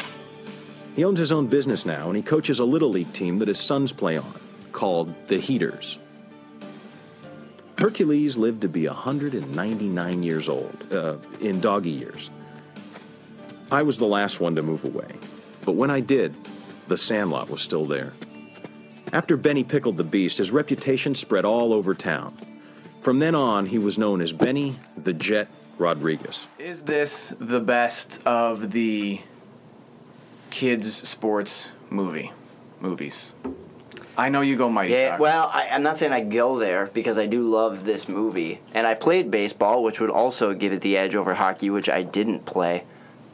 He 0.96 1.06
owns 1.06 1.20
his 1.20 1.32
own 1.32 1.48
business 1.48 1.86
now 1.86 2.08
and 2.08 2.18
he 2.18 2.24
coaches 2.24 2.60
a 2.60 2.66
little 2.66 2.90
league 2.90 3.14
team 3.14 3.38
that 3.38 3.48
his 3.48 3.60
sons 3.60 3.92
play 3.92 4.18
on, 4.18 4.40
called 4.72 5.14
the 5.28 5.38
Heaters. 5.38 5.98
Hercules 7.78 8.38
lived 8.38 8.62
to 8.62 8.68
be 8.68 8.88
199 8.88 10.24
years 10.24 10.50
old, 10.50 10.94
uh, 10.94 11.16
in 11.40 11.62
doggy 11.62 11.92
years. 11.92 12.30
I 13.72 13.84
was 13.84 14.00
the 14.00 14.06
last 14.06 14.40
one 14.40 14.56
to 14.56 14.62
move 14.62 14.84
away, 14.84 15.08
but 15.64 15.74
when 15.74 15.90
I 15.90 16.02
did, 16.02 16.36
the 16.88 16.98
Sandlot 16.98 17.50
was 17.50 17.62
still 17.62 17.86
there. 17.86 18.12
After 19.12 19.36
Benny 19.38 19.64
pickled 19.64 19.98
the 19.98 20.04
beast, 20.04 20.38
his 20.38 20.52
reputation 20.52 21.16
spread 21.16 21.44
all 21.44 21.74
over 21.74 21.96
town. 21.96 22.38
From 23.02 23.20
then 23.20 23.34
on, 23.34 23.68
he 23.68 23.78
was 23.78 23.98
known 23.98 24.22
as 24.22 24.32
Benny 24.32 24.76
the 24.96 25.14
Jet 25.14 25.48
Rodriguez. 25.78 26.48
Is 26.60 26.82
this 26.82 27.34
the 27.40 27.60
best 27.60 28.20
of 28.26 28.72
the 28.72 29.22
kids 30.52 31.08
sports 31.08 31.72
movie 31.90 32.32
movies? 32.80 33.34
I 34.18 34.30
know 34.30 34.42
you 34.42 34.58
go 34.58 34.70
Mighty 34.70 34.94
yeah. 34.94 35.10
Ducks. 35.12 35.22
Well, 35.22 35.50
I, 35.54 35.70
I'm 35.70 35.82
not 35.82 35.98
saying 35.98 36.12
I 36.12 36.22
go 36.22 36.60
there 36.60 36.88
because 36.94 37.18
I 37.18 37.26
do 37.26 37.50
love 37.50 37.86
this 37.86 38.10
movie, 38.10 38.60
and 38.74 38.86
I 38.86 38.94
played 38.94 39.32
baseball, 39.32 39.82
which 39.82 40.02
would 40.02 40.10
also 40.10 40.54
give 40.54 40.74
it 40.74 40.82
the 40.82 40.98
edge 40.98 41.16
over 41.16 41.34
hockey, 41.34 41.70
which 41.70 41.90
I 41.90 42.04
didn't 42.04 42.46
play. 42.46 42.84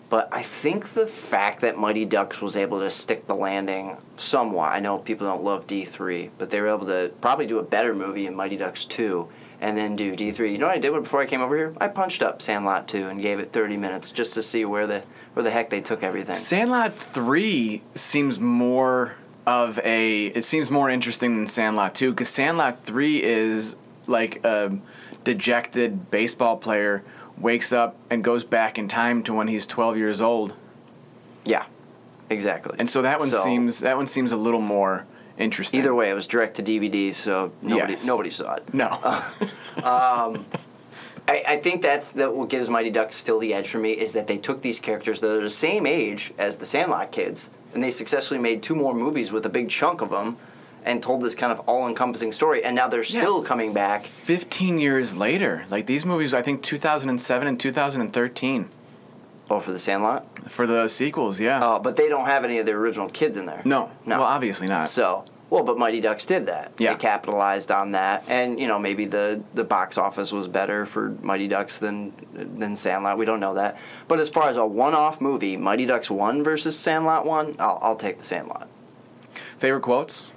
But 0.09 0.29
I 0.31 0.43
think 0.43 0.89
the 0.89 1.07
fact 1.07 1.61
that 1.61 1.77
Mighty 1.77 2.05
Ducks 2.05 2.41
was 2.41 2.55
able 2.55 2.79
to 2.79 2.89
stick 2.89 3.25
the 3.25 3.35
landing 3.35 3.97
somewhat. 4.17 4.71
I 4.71 4.79
know 4.79 4.99
people 4.99 5.27
don't 5.27 5.43
love 5.43 5.65
D3, 5.65 6.29
but 6.37 6.51
they 6.51 6.61
were 6.61 6.67
able 6.67 6.85
to 6.85 7.11
probably 7.21 7.47
do 7.47 7.59
a 7.59 7.63
better 7.63 7.95
movie 7.95 8.27
in 8.27 8.35
Mighty 8.35 8.55
Ducks 8.55 8.85
2 8.85 9.27
and 9.61 9.75
then 9.75 9.95
do 9.95 10.13
D3. 10.13 10.51
You 10.51 10.57
know 10.57 10.67
what 10.67 10.75
I 10.75 10.79
did 10.79 10.93
before 10.93 11.21
I 11.21 11.25
came 11.25 11.41
over 11.41 11.55
here? 11.55 11.73
I 11.79 11.87
punched 11.87 12.21
up 12.21 12.41
Sandlot 12.41 12.87
2 12.87 13.07
and 13.07 13.21
gave 13.21 13.39
it 13.39 13.51
30 13.51 13.77
minutes 13.77 14.11
just 14.11 14.33
to 14.35 14.43
see 14.43 14.65
where 14.65 14.85
the 14.85 15.03
where 15.33 15.43
the 15.43 15.51
heck 15.51 15.69
they 15.69 15.81
took 15.81 16.03
everything. 16.03 16.35
Sandlot 16.35 16.93
3 16.93 17.83
seems 17.95 18.39
more 18.39 19.15
of 19.47 19.79
a 19.79 20.27
it 20.27 20.45
seems 20.45 20.69
more 20.69 20.89
interesting 20.89 21.35
than 21.35 21.47
Sandlot 21.47 21.95
2 21.95 22.13
cuz 22.13 22.29
Sandlot 22.29 22.83
3 22.83 23.23
is 23.23 23.75
like 24.07 24.43
a 24.45 24.77
dejected 25.23 26.11
baseball 26.11 26.57
player 26.57 27.03
wakes 27.37 27.71
up 27.73 27.95
and 28.09 28.23
goes 28.23 28.43
back 28.43 28.77
in 28.77 28.87
time 28.87 29.23
to 29.23 29.33
when 29.33 29.47
he's 29.47 29.65
12 29.65 29.97
years 29.97 30.21
old. 30.21 30.53
Yeah. 31.43 31.65
Exactly. 32.29 32.75
And 32.79 32.89
so 32.89 33.01
that 33.03 33.19
one 33.19 33.29
So- 33.29 33.43
seems 33.43 33.79
that 33.81 33.97
one 33.97 34.07
seems 34.07 34.31
a 34.31 34.37
little 34.37 34.61
more 34.61 35.05
interesting. 35.37 35.79
Either 35.79 35.93
way, 35.93 36.09
it 36.09 36.13
was 36.13 36.27
direct 36.27 36.55
to 36.55 36.63
DVD, 36.63 37.13
so 37.13 37.51
nobody 37.61 37.93
Yes. 37.93 38.05
nobody 38.07 38.29
saw 38.31 38.55
it. 38.55 38.73
No. 38.73 38.87
um, 39.83 40.45
I, 41.27 41.43
I 41.47 41.57
think 41.57 41.81
that's 41.81 42.11
that 42.13 42.33
what 42.33 42.49
gives 42.49 42.69
Mighty 42.69 42.89
Ducks 42.89 43.15
still 43.15 43.39
the 43.39 43.53
edge 43.53 43.69
for 43.69 43.79
me 43.79 43.91
is 43.91 44.13
that 44.13 44.27
they 44.27 44.37
took 44.37 44.61
these 44.61 44.79
characters 44.79 45.19
that 45.21 45.29
are 45.31 45.41
the 45.41 45.49
same 45.49 45.85
age 45.85 46.33
as 46.37 46.55
the 46.55 46.65
Sandlot 46.65 47.11
kids, 47.11 47.49
and 47.73 47.83
they 47.83 47.91
successfully 47.91 48.39
made 48.39 48.63
two 48.63 48.75
more 48.75 48.93
movies 48.93 49.31
with 49.31 49.45
a 49.45 49.49
big 49.49 49.69
chunk 49.69 50.01
of 50.01 50.09
them, 50.09 50.37
and 50.85 51.03
told 51.03 51.21
this 51.21 51.35
kind 51.35 51.51
of 51.51 51.59
all-encompassing 51.61 52.31
story. 52.31 52.63
And 52.63 52.75
now 52.75 52.87
they're 52.87 53.03
still 53.03 53.43
coming 53.43 53.73
back. 53.73 54.05
15 54.05 54.77
years 54.77 55.17
later. 55.17 55.65
Like 55.69 55.87
these 55.87 56.05
movies 56.05 56.33
I 56.33 56.41
think 56.41 56.63
2007 56.63 57.47
and 57.47 57.59
2013. 57.59 58.69
Oh, 59.49 59.59
for 59.59 59.71
the 59.71 59.79
Sandlot? 59.79 60.25
For 60.49 60.65
the 60.65 60.87
sequels, 60.87 61.39
yeah. 61.39 61.59
Oh, 61.63 61.79
but 61.79 61.95
they 61.95 62.09
don't 62.09 62.25
have 62.25 62.43
any 62.43 62.57
of 62.59 62.65
the 62.65 62.71
original 62.71 63.09
kids 63.09 63.37
in 63.37 63.45
there. 63.45 63.61
No. 63.65 63.91
No. 64.05 64.19
Well, 64.19 64.27
obviously 64.27 64.67
not. 64.67 64.87
So, 64.87 65.23
well, 65.51 65.63
but 65.63 65.77
Mighty 65.77 66.01
Ducks 66.01 66.25
did 66.25 66.47
that. 66.47 66.71
Yeah. 66.79 66.93
They 66.93 66.99
capitalized 66.99 67.69
on 67.71 67.91
that, 67.91 68.23
and 68.27 68.59
you 68.59 68.67
know 68.67 68.79
maybe 68.79 69.05
the 69.05 69.43
the 69.53 69.63
box 69.63 69.99
office 69.99 70.31
was 70.31 70.47
better 70.47 70.87
for 70.87 71.09
Mighty 71.21 71.47
Ducks 71.47 71.77
than 71.77 72.11
than 72.33 72.75
Sandlot. 72.75 73.19
We 73.19 73.25
don't 73.25 73.39
know 73.39 73.53
that. 73.53 73.77
But 74.07 74.19
as 74.19 74.29
far 74.29 74.49
as 74.49 74.57
a 74.57 74.65
one-off 74.65 75.21
movie, 75.21 75.57
Mighty 75.57 75.85
Ducks 75.85 76.09
one 76.09 76.43
versus 76.43 76.77
Sandlot 76.77 77.27
one, 77.27 77.55
I'll 77.59 77.77
I'll 77.83 77.95
take 77.95 78.17
the 78.17 78.23
Sandlot. 78.23 78.67
Favorite 79.59 79.81
quotes? 79.81 80.31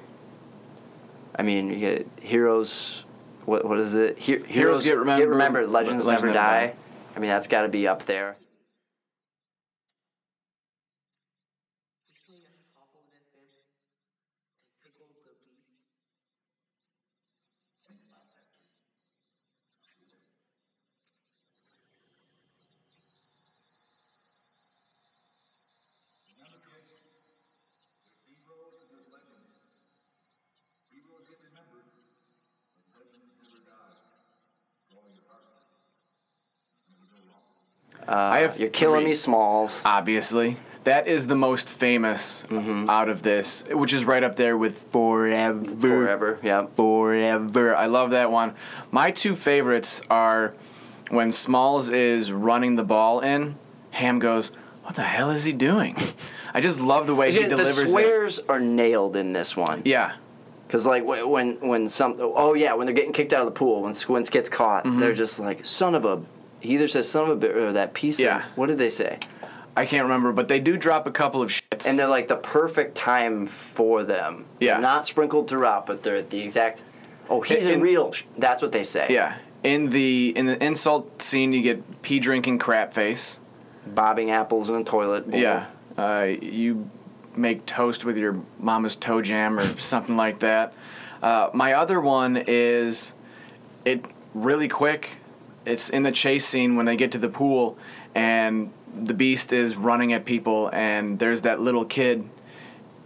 I 1.39 1.43
mean, 1.43 1.69
you 1.71 1.77
get 1.79 2.07
heroes. 2.21 3.05
What 3.45 3.65
what 3.65 3.79
is 3.79 3.95
it? 3.95 4.19
He- 4.19 4.39
Heroes 4.39 4.83
get 4.85 4.99
remembered, 4.99 5.69
Legends, 5.71 6.05
legends 6.05 6.07
never 6.07 6.27
never 6.27 6.37
die. 6.39 6.67
die. 6.67 6.75
I 7.17 7.19
mean, 7.21 7.31
that's 7.31 7.47
got 7.47 7.63
to 7.63 7.69
be 7.69 7.87
up 7.89 8.05
there. 8.05 8.37
Uh, 38.09 38.13
I 38.15 38.39
have 38.41 38.59
you're 38.59 38.71
killing 38.71 39.05
me, 39.05 39.15
Smalls. 39.15 39.83
Obviously. 39.85 40.57
That 40.85 41.07
is 41.07 41.27
the 41.27 41.35
most 41.35 41.69
famous 41.69 42.45
Mm-hmm. 42.49 42.89
out 42.89 43.11
of 43.11 43.21
this, 43.23 43.65
which 43.71 43.93
is 43.93 44.07
right 44.07 44.23
up 44.25 44.37
there 44.37 44.57
with 44.57 44.79
Forever. 44.91 45.67
Forever, 45.67 46.39
yeah. 46.43 46.67
Forever. 46.77 47.77
I 47.77 47.87
love 47.87 48.11
that 48.13 48.31
one. 48.31 48.55
My 48.91 49.11
two 49.11 49.37
favorites 49.37 50.01
are 50.09 50.55
when 51.11 51.31
Smalls 51.33 51.91
is 51.91 52.33
running 52.33 52.77
the 52.77 52.85
ball 52.85 53.21
in, 53.21 53.57
Ham 53.91 54.19
goes, 54.19 54.51
What 54.85 54.95
the 54.95 55.03
hell 55.03 55.31
is 55.31 55.45
he 55.45 55.53
doing? 55.53 55.97
I 56.55 56.63
just 56.63 56.81
love 56.81 57.07
the 57.07 57.15
way 57.15 57.31
he 57.31 57.43
the 57.43 57.49
delivers 57.51 57.79
it. 57.79 57.89
swears 57.91 58.39
are 58.49 58.61
nailed 58.61 59.17
in 59.17 59.35
this 59.35 59.55
one. 59.55 59.83
Yeah. 59.85 60.15
Cause 60.71 60.87
like 60.87 61.05
when 61.05 61.61
when 61.61 61.89
some 61.89 62.17
oh 62.19 62.55
yeah 62.55 62.73
when 62.75 62.87
they're 62.87 62.95
getting 62.95 63.13
kicked 63.13 63.33
out 63.35 63.41
of 63.41 63.47
the 63.47 63.53
pool 63.59 63.83
when 63.83 63.93
Squints 63.95 64.29
gets 64.31 64.49
caught 64.51 64.85
Mm-hmm. 64.85 65.01
they're 65.01 65.15
just 65.15 65.39
like 65.41 65.65
son 65.67 65.95
of 65.95 66.05
a 66.07 66.23
he 66.61 66.75
either 66.75 66.89
says 66.89 67.09
son 67.09 67.31
of 67.31 67.43
a 67.45 67.69
or 67.69 67.73
that 67.73 67.95
piece 67.95 68.19
Yeah. 68.21 68.39
of 68.39 68.45
what 68.57 68.67
did 68.67 68.79
they 68.79 68.89
say 68.91 69.19
I 69.77 69.87
can't 69.87 70.03
remember, 70.03 70.33
but 70.33 70.49
they 70.49 70.59
do 70.59 70.77
drop 70.77 71.07
a 71.07 71.13
couple 71.13 71.41
of 71.41 71.51
shits. 71.51 71.89
and 71.89 71.97
they're 71.97 72.09
like 72.09 72.27
the 72.27 72.35
perfect 72.37 72.97
time 72.97 73.47
for 73.47 74.03
them 74.05 74.45
Yeah. 74.59 74.73
They're 74.73 74.81
not 74.83 75.07
sprinkled 75.07 75.49
throughout 75.49 75.87
but 75.87 76.03
they're 76.03 76.17
at 76.17 76.31
the 76.31 76.41
exact 76.41 76.83
oh 77.31 77.41
he's 77.43 77.67
a 77.67 77.79
real 77.79 78.13
sh- 78.13 78.25
that's 78.37 78.63
what 78.63 78.73
they 78.73 78.83
say 78.83 79.07
yeah. 79.11 79.37
In 79.65 79.91
the 79.91 80.33
in 80.37 80.47
the 80.47 80.63
insult 80.65 81.21
scene, 81.21 81.53
you 81.53 81.63
get 81.63 82.03
pee 82.03 82.21
drinking 82.21 82.59
crap 82.61 82.93
face. 82.95 83.41
bobbing 83.87 84.31
apples 84.31 84.71
in 84.71 84.77
a 84.77 84.85
toilet 84.85 85.29
bowl. 85.29 85.41
Yeah. 85.41 85.67
Uh, 85.97 86.27
you 86.41 86.89
make 87.35 87.67
toast 87.67 88.05
with 88.05 88.17
your 88.17 88.41
mama's 88.61 88.95
toe 88.95 89.21
jam 89.21 89.59
or 89.59 89.67
something 89.81 90.17
like 90.17 90.39
that. 90.41 90.73
Uh, 91.23 91.51
my 91.53 91.73
other 91.73 92.01
one 92.01 92.37
is 92.47 93.15
it 93.85 94.05
really 94.33 94.69
quick. 94.69 95.18
It's 95.69 95.91
in 95.91 96.03
the 96.03 96.13
chase 96.13 96.47
scene 96.47 96.77
when 96.77 96.87
they 96.87 96.97
get 96.97 97.13
to 97.13 97.19
the 97.19 97.29
pool 97.29 97.77
and 98.15 98.73
the 98.97 99.15
beast 99.15 99.53
is 99.53 99.77
running 99.77 100.13
at 100.13 100.25
people 100.25 100.71
and 100.73 101.19
there's 101.19 101.43
that 101.43 101.61
little 101.61 101.85
kid 101.85 102.29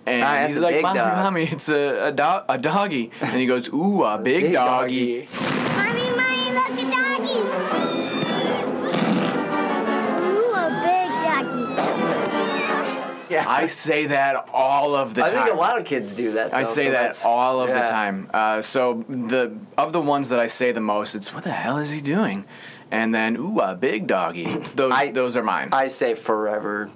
and 0.07 0.23
Ah, 0.23 0.47
he's 0.47 0.59
like, 0.59 0.81
"Mommy, 0.83 0.99
dog." 0.99 1.17
mommy, 1.17 1.45
it's 1.45 1.69
a 1.69 2.09
a, 2.17 2.45
a 2.49 2.59
doggy," 2.59 3.11
and 3.21 3.39
he 3.39 3.47
goes, 3.47 3.69
"Ooh, 3.69 4.03
a 4.03 4.19
big, 4.19 4.45
Big 4.45 4.53
doggy. 4.55 5.29
Mommy, 5.31 5.72
Yeah. 13.33 13.49
I 13.49 13.67
say 13.67 14.07
that 14.07 14.49
all 14.53 14.95
of 14.95 15.15
the 15.15 15.25
I 15.25 15.31
time. 15.31 15.39
I 15.39 15.45
think 15.45 15.57
a 15.57 15.59
lot 15.59 15.79
of 15.79 15.85
kids 15.87 16.15
do 16.15 16.33
that. 16.33 16.53
I 16.55 16.63
say 16.65 16.87
so 16.87 16.91
that 16.93 17.23
all 17.25 17.61
of 17.61 17.69
the 17.69 17.81
time. 17.81 18.29
Uh, 18.33 18.61
so 18.63 19.05
the 19.09 19.57
of 19.79 19.93
the 19.93 20.01
ones 20.01 20.29
that 20.29 20.39
I 20.39 20.47
say 20.49 20.73
the 20.73 20.81
most, 20.81 21.15
it's 21.15 21.33
what 21.35 21.45
the 21.45 21.51
hell 21.53 21.79
is 21.79 21.91
he 21.91 22.01
doing? 22.01 22.45
And 22.91 23.15
then 23.15 23.37
ooh, 23.39 23.59
a 23.61 23.75
big 23.75 24.07
doggy. 24.07 24.45
It's 24.45 24.75
those 24.75 24.93
those 25.13 25.37
are 25.37 25.43
mine. 25.43 25.71
I 25.73 25.89
say 25.89 26.15
forever. 26.15 26.91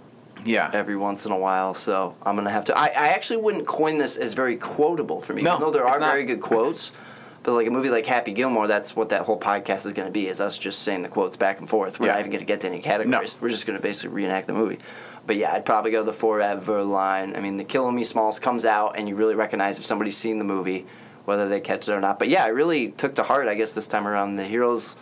Yeah. 0.44 0.70
Every 0.72 0.96
once 0.96 1.24
in 1.26 1.32
a 1.32 1.38
while, 1.38 1.74
so 1.74 2.14
I'm 2.22 2.36
gonna 2.36 2.50
have 2.50 2.66
to. 2.66 2.78
I, 2.78 2.86
I 2.86 3.08
actually 3.08 3.38
wouldn't 3.38 3.66
coin 3.66 3.98
this 3.98 4.16
as 4.16 4.34
very 4.34 4.56
quotable 4.56 5.20
for 5.20 5.32
me. 5.32 5.42
No, 5.42 5.58
though 5.58 5.70
there 5.70 5.86
are 5.86 5.98
not. 5.98 6.10
very 6.10 6.24
good 6.24 6.40
quotes. 6.40 6.92
But 7.42 7.54
like 7.54 7.68
a 7.68 7.70
movie 7.70 7.90
like 7.90 8.06
Happy 8.06 8.32
Gilmore, 8.32 8.66
that's 8.66 8.96
what 8.96 9.10
that 9.10 9.22
whole 9.22 9.38
podcast 9.38 9.86
is 9.86 9.92
going 9.92 10.06
to 10.06 10.12
be: 10.12 10.26
is 10.26 10.40
us 10.40 10.58
just 10.58 10.80
saying 10.80 11.02
the 11.02 11.08
quotes 11.08 11.36
back 11.36 11.60
and 11.60 11.68
forth. 11.68 12.00
We're 12.00 12.06
Yeah. 12.06 12.12
not 12.14 12.18
even 12.20 12.32
going 12.32 12.40
to 12.40 12.44
get 12.46 12.60
to 12.62 12.66
any 12.66 12.80
categories. 12.80 13.36
We're 13.40 13.50
just 13.50 13.66
going 13.66 13.78
to 13.78 13.82
basically 13.82 14.14
reenact 14.16 14.48
the 14.48 14.52
movie. 14.52 14.78
But 15.26 15.36
yeah, 15.36 15.52
I'd 15.52 15.64
probably 15.64 15.90
go 15.90 16.02
the 16.04 16.12
forever 16.12 16.82
line. 16.84 17.34
I 17.36 17.40
mean, 17.40 17.56
the 17.56 17.64
Killing 17.64 17.94
Me 17.96 18.04
Smalls 18.04 18.38
comes 18.38 18.64
out, 18.64 18.96
and 18.96 19.08
you 19.08 19.16
really 19.16 19.34
recognize 19.34 19.78
if 19.78 19.84
somebody's 19.84 20.16
seen 20.16 20.38
the 20.38 20.44
movie, 20.44 20.86
whether 21.24 21.48
they 21.48 21.60
catch 21.60 21.88
it 21.88 21.92
or 21.92 22.00
not. 22.00 22.18
But 22.18 22.28
yeah, 22.28 22.44
I 22.44 22.48
really 22.48 22.90
took 22.92 23.16
to 23.16 23.22
heart, 23.24 23.48
I 23.48 23.54
guess, 23.56 23.72
this 23.72 23.88
time 23.88 24.06
around 24.06 24.36
the 24.36 24.44
heroes. 24.44 24.94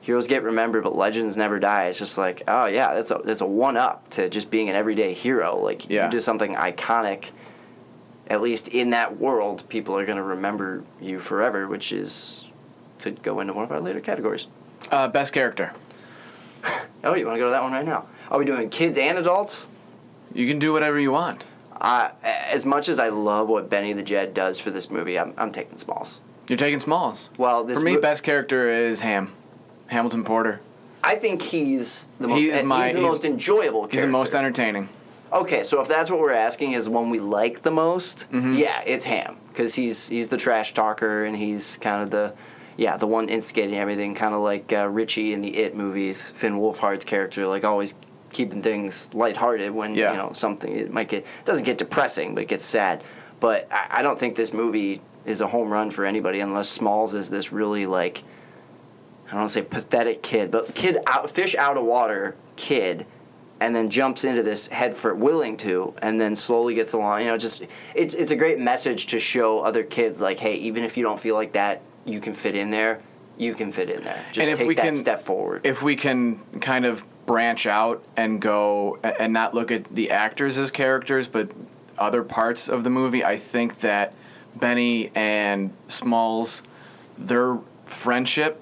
Heroes 0.00 0.26
get 0.26 0.42
remembered, 0.42 0.82
but 0.82 0.96
legends 0.96 1.36
never 1.36 1.60
die. 1.60 1.84
It's 1.86 1.98
just 2.00 2.18
like, 2.18 2.42
oh 2.48 2.66
yeah, 2.66 2.92
that's 2.94 3.12
a 3.12 3.20
that's 3.24 3.40
a 3.40 3.46
one 3.46 3.76
up 3.76 4.10
to 4.10 4.28
just 4.28 4.50
being 4.50 4.68
an 4.68 4.74
everyday 4.74 5.12
hero. 5.14 5.56
Like 5.56 5.88
Yeah. 5.88 6.06
you 6.06 6.10
do 6.10 6.20
something 6.20 6.56
iconic, 6.56 7.30
at 8.26 8.40
least 8.40 8.66
in 8.66 8.90
that 8.90 9.18
world, 9.18 9.62
people 9.68 9.96
are 9.96 10.04
gonna 10.04 10.24
remember 10.24 10.82
you 11.00 11.20
forever, 11.20 11.68
which 11.68 11.92
is 11.92 12.50
could 12.98 13.22
go 13.22 13.38
into 13.38 13.52
one 13.52 13.62
of 13.64 13.70
our 13.70 13.80
later 13.80 14.00
categories. 14.00 14.48
Uh, 14.90 15.06
best 15.06 15.32
character. 15.32 15.72
Oh, 17.04 17.16
you 17.16 17.26
want 17.26 17.34
to 17.34 17.40
go 17.40 17.46
to 17.46 17.50
that 17.50 17.62
one 17.64 17.72
right 17.72 17.84
now? 17.84 18.06
Are 18.32 18.38
we 18.38 18.44
doing 18.46 18.70
kids 18.70 18.96
and 18.96 19.18
adults? 19.18 19.68
You 20.34 20.48
can 20.48 20.58
do 20.58 20.72
whatever 20.72 20.98
you 20.98 21.12
want. 21.12 21.44
Uh, 21.78 22.10
as 22.22 22.64
much 22.64 22.88
as 22.88 22.98
I 22.98 23.10
love 23.10 23.46
what 23.48 23.68
Benny 23.68 23.92
the 23.92 24.02
Jet 24.02 24.32
does 24.32 24.58
for 24.58 24.70
this 24.70 24.90
movie, 24.90 25.18
I'm, 25.18 25.34
I'm 25.36 25.52
taking 25.52 25.76
Smalls. 25.76 26.18
You're 26.48 26.56
taking 26.56 26.80
Smalls. 26.80 27.28
Well, 27.36 27.62
this 27.62 27.78
For 27.78 27.84
me, 27.84 27.96
mo- 27.96 28.00
best 28.00 28.22
character 28.24 28.70
is 28.70 29.00
Ham, 29.00 29.32
Hamilton 29.88 30.24
Porter. 30.24 30.60
I 31.04 31.16
think 31.16 31.42
he's 31.42 32.08
the 32.18 32.28
most 32.28 32.40
He 32.40 32.48
is 32.48 32.64
my- 32.64 32.84
he's 32.84 32.92
the 32.94 33.00
he's- 33.00 33.08
most 33.10 33.24
enjoyable 33.26 33.80
character. 33.80 33.96
He's 33.98 34.04
the 34.06 34.10
most 34.10 34.34
entertaining. 34.34 34.88
Okay, 35.30 35.62
so 35.62 35.80
if 35.82 35.88
that's 35.88 36.10
what 36.10 36.18
we're 36.20 36.32
asking 36.32 36.72
is 36.72 36.88
one 36.88 37.10
we 37.10 37.20
like 37.20 37.60
the 37.62 37.70
most, 37.70 38.30
Mm-hmm. 38.32 38.54
yeah, 38.54 38.82
it's 38.86 39.04
Ham 39.04 39.36
because 39.48 39.74
he's 39.74 40.08
he's 40.08 40.28
the 40.28 40.36
trash 40.38 40.72
talker 40.74 41.24
and 41.26 41.36
he's 41.36 41.76
kind 41.82 42.02
of 42.02 42.10
the 42.10 42.32
yeah 42.76 42.96
the 42.96 43.06
one 43.06 43.28
instigating 43.28 43.74
everything, 43.76 44.14
kind 44.14 44.34
of 44.34 44.40
like 44.40 44.72
uh, 44.72 44.86
Richie 44.88 45.32
in 45.34 45.40
the 45.42 45.56
It 45.56 45.74
movies. 45.76 46.28
Finn 46.28 46.58
Wolfhard's 46.58 47.04
character, 47.04 47.46
like 47.46 47.64
always 47.64 47.94
keeping 48.32 48.62
things 48.62 49.08
lighthearted 49.14 49.70
when 49.70 49.94
Yeah. 49.94 50.10
you 50.12 50.16
know 50.18 50.32
something 50.32 50.74
it 50.76 50.92
might 50.92 51.08
get 51.08 51.20
it 51.22 51.44
doesn't 51.44 51.64
get 51.64 51.78
depressing, 51.78 52.34
but 52.34 52.42
it 52.44 52.48
gets 52.48 52.64
sad. 52.64 53.04
But 53.38 53.68
I, 53.70 53.98
I 53.98 54.02
don't 54.02 54.18
think 54.18 54.34
this 54.36 54.52
movie 54.52 55.00
is 55.24 55.40
a 55.40 55.46
home 55.46 55.70
run 55.70 55.90
for 55.90 56.04
anybody 56.04 56.40
unless 56.40 56.68
Smalls 56.68 57.14
is 57.14 57.30
this 57.30 57.52
really 57.52 57.86
like 57.86 58.22
I 59.28 59.30
don't 59.32 59.40
want 59.40 59.48
to 59.50 59.52
say 59.54 59.62
pathetic 59.62 60.22
kid, 60.22 60.50
but 60.50 60.74
kid 60.74 60.98
out 61.06 61.30
fish 61.30 61.54
out 61.54 61.76
of 61.78 61.84
water 61.84 62.36
kid, 62.56 63.06
and 63.60 63.74
then 63.74 63.88
jumps 63.88 64.24
into 64.24 64.42
this 64.42 64.66
head 64.68 64.94
for 64.94 65.14
willing 65.14 65.56
to, 65.58 65.94
and 66.02 66.20
then 66.20 66.34
slowly 66.34 66.74
gets 66.74 66.92
along. 66.92 67.20
You 67.20 67.26
know, 67.28 67.38
just 67.38 67.62
it's 67.94 68.14
it's 68.14 68.30
a 68.30 68.36
great 68.36 68.58
message 68.58 69.06
to 69.06 69.18
show 69.20 69.60
other 69.60 69.84
kids 69.84 70.20
like, 70.20 70.38
hey, 70.38 70.56
even 70.56 70.84
if 70.84 70.96
you 70.96 71.02
don't 71.02 71.18
feel 71.20 71.34
like 71.34 71.52
that, 71.52 71.80
you 72.04 72.20
can 72.20 72.32
fit 72.34 72.56
in 72.56 72.70
there. 72.70 73.00
You 73.38 73.54
can 73.54 73.72
fit 73.72 73.88
in 73.88 74.04
there. 74.04 74.22
Just 74.32 74.44
and 74.46 74.52
if 74.52 74.58
take 74.58 74.68
we 74.68 74.74
that 74.74 74.84
can 74.84 74.94
step 74.94 75.22
forward. 75.24 75.62
if 75.64 75.82
we 75.82 75.96
can 75.96 76.38
kind 76.60 76.84
of 76.84 77.02
branch 77.26 77.66
out 77.66 78.02
and 78.16 78.40
go 78.40 78.98
and 79.02 79.32
not 79.32 79.54
look 79.54 79.70
at 79.70 79.84
the 79.94 80.10
actors 80.10 80.58
as 80.58 80.70
characters, 80.70 81.28
but 81.28 81.50
other 81.98 82.22
parts 82.22 82.68
of 82.68 82.84
the 82.84 82.90
movie, 82.90 83.24
I 83.24 83.36
think 83.36 83.80
that 83.80 84.12
Benny 84.56 85.10
and 85.14 85.72
Smalls, 85.88 86.62
their 87.16 87.58
friendship, 87.86 88.60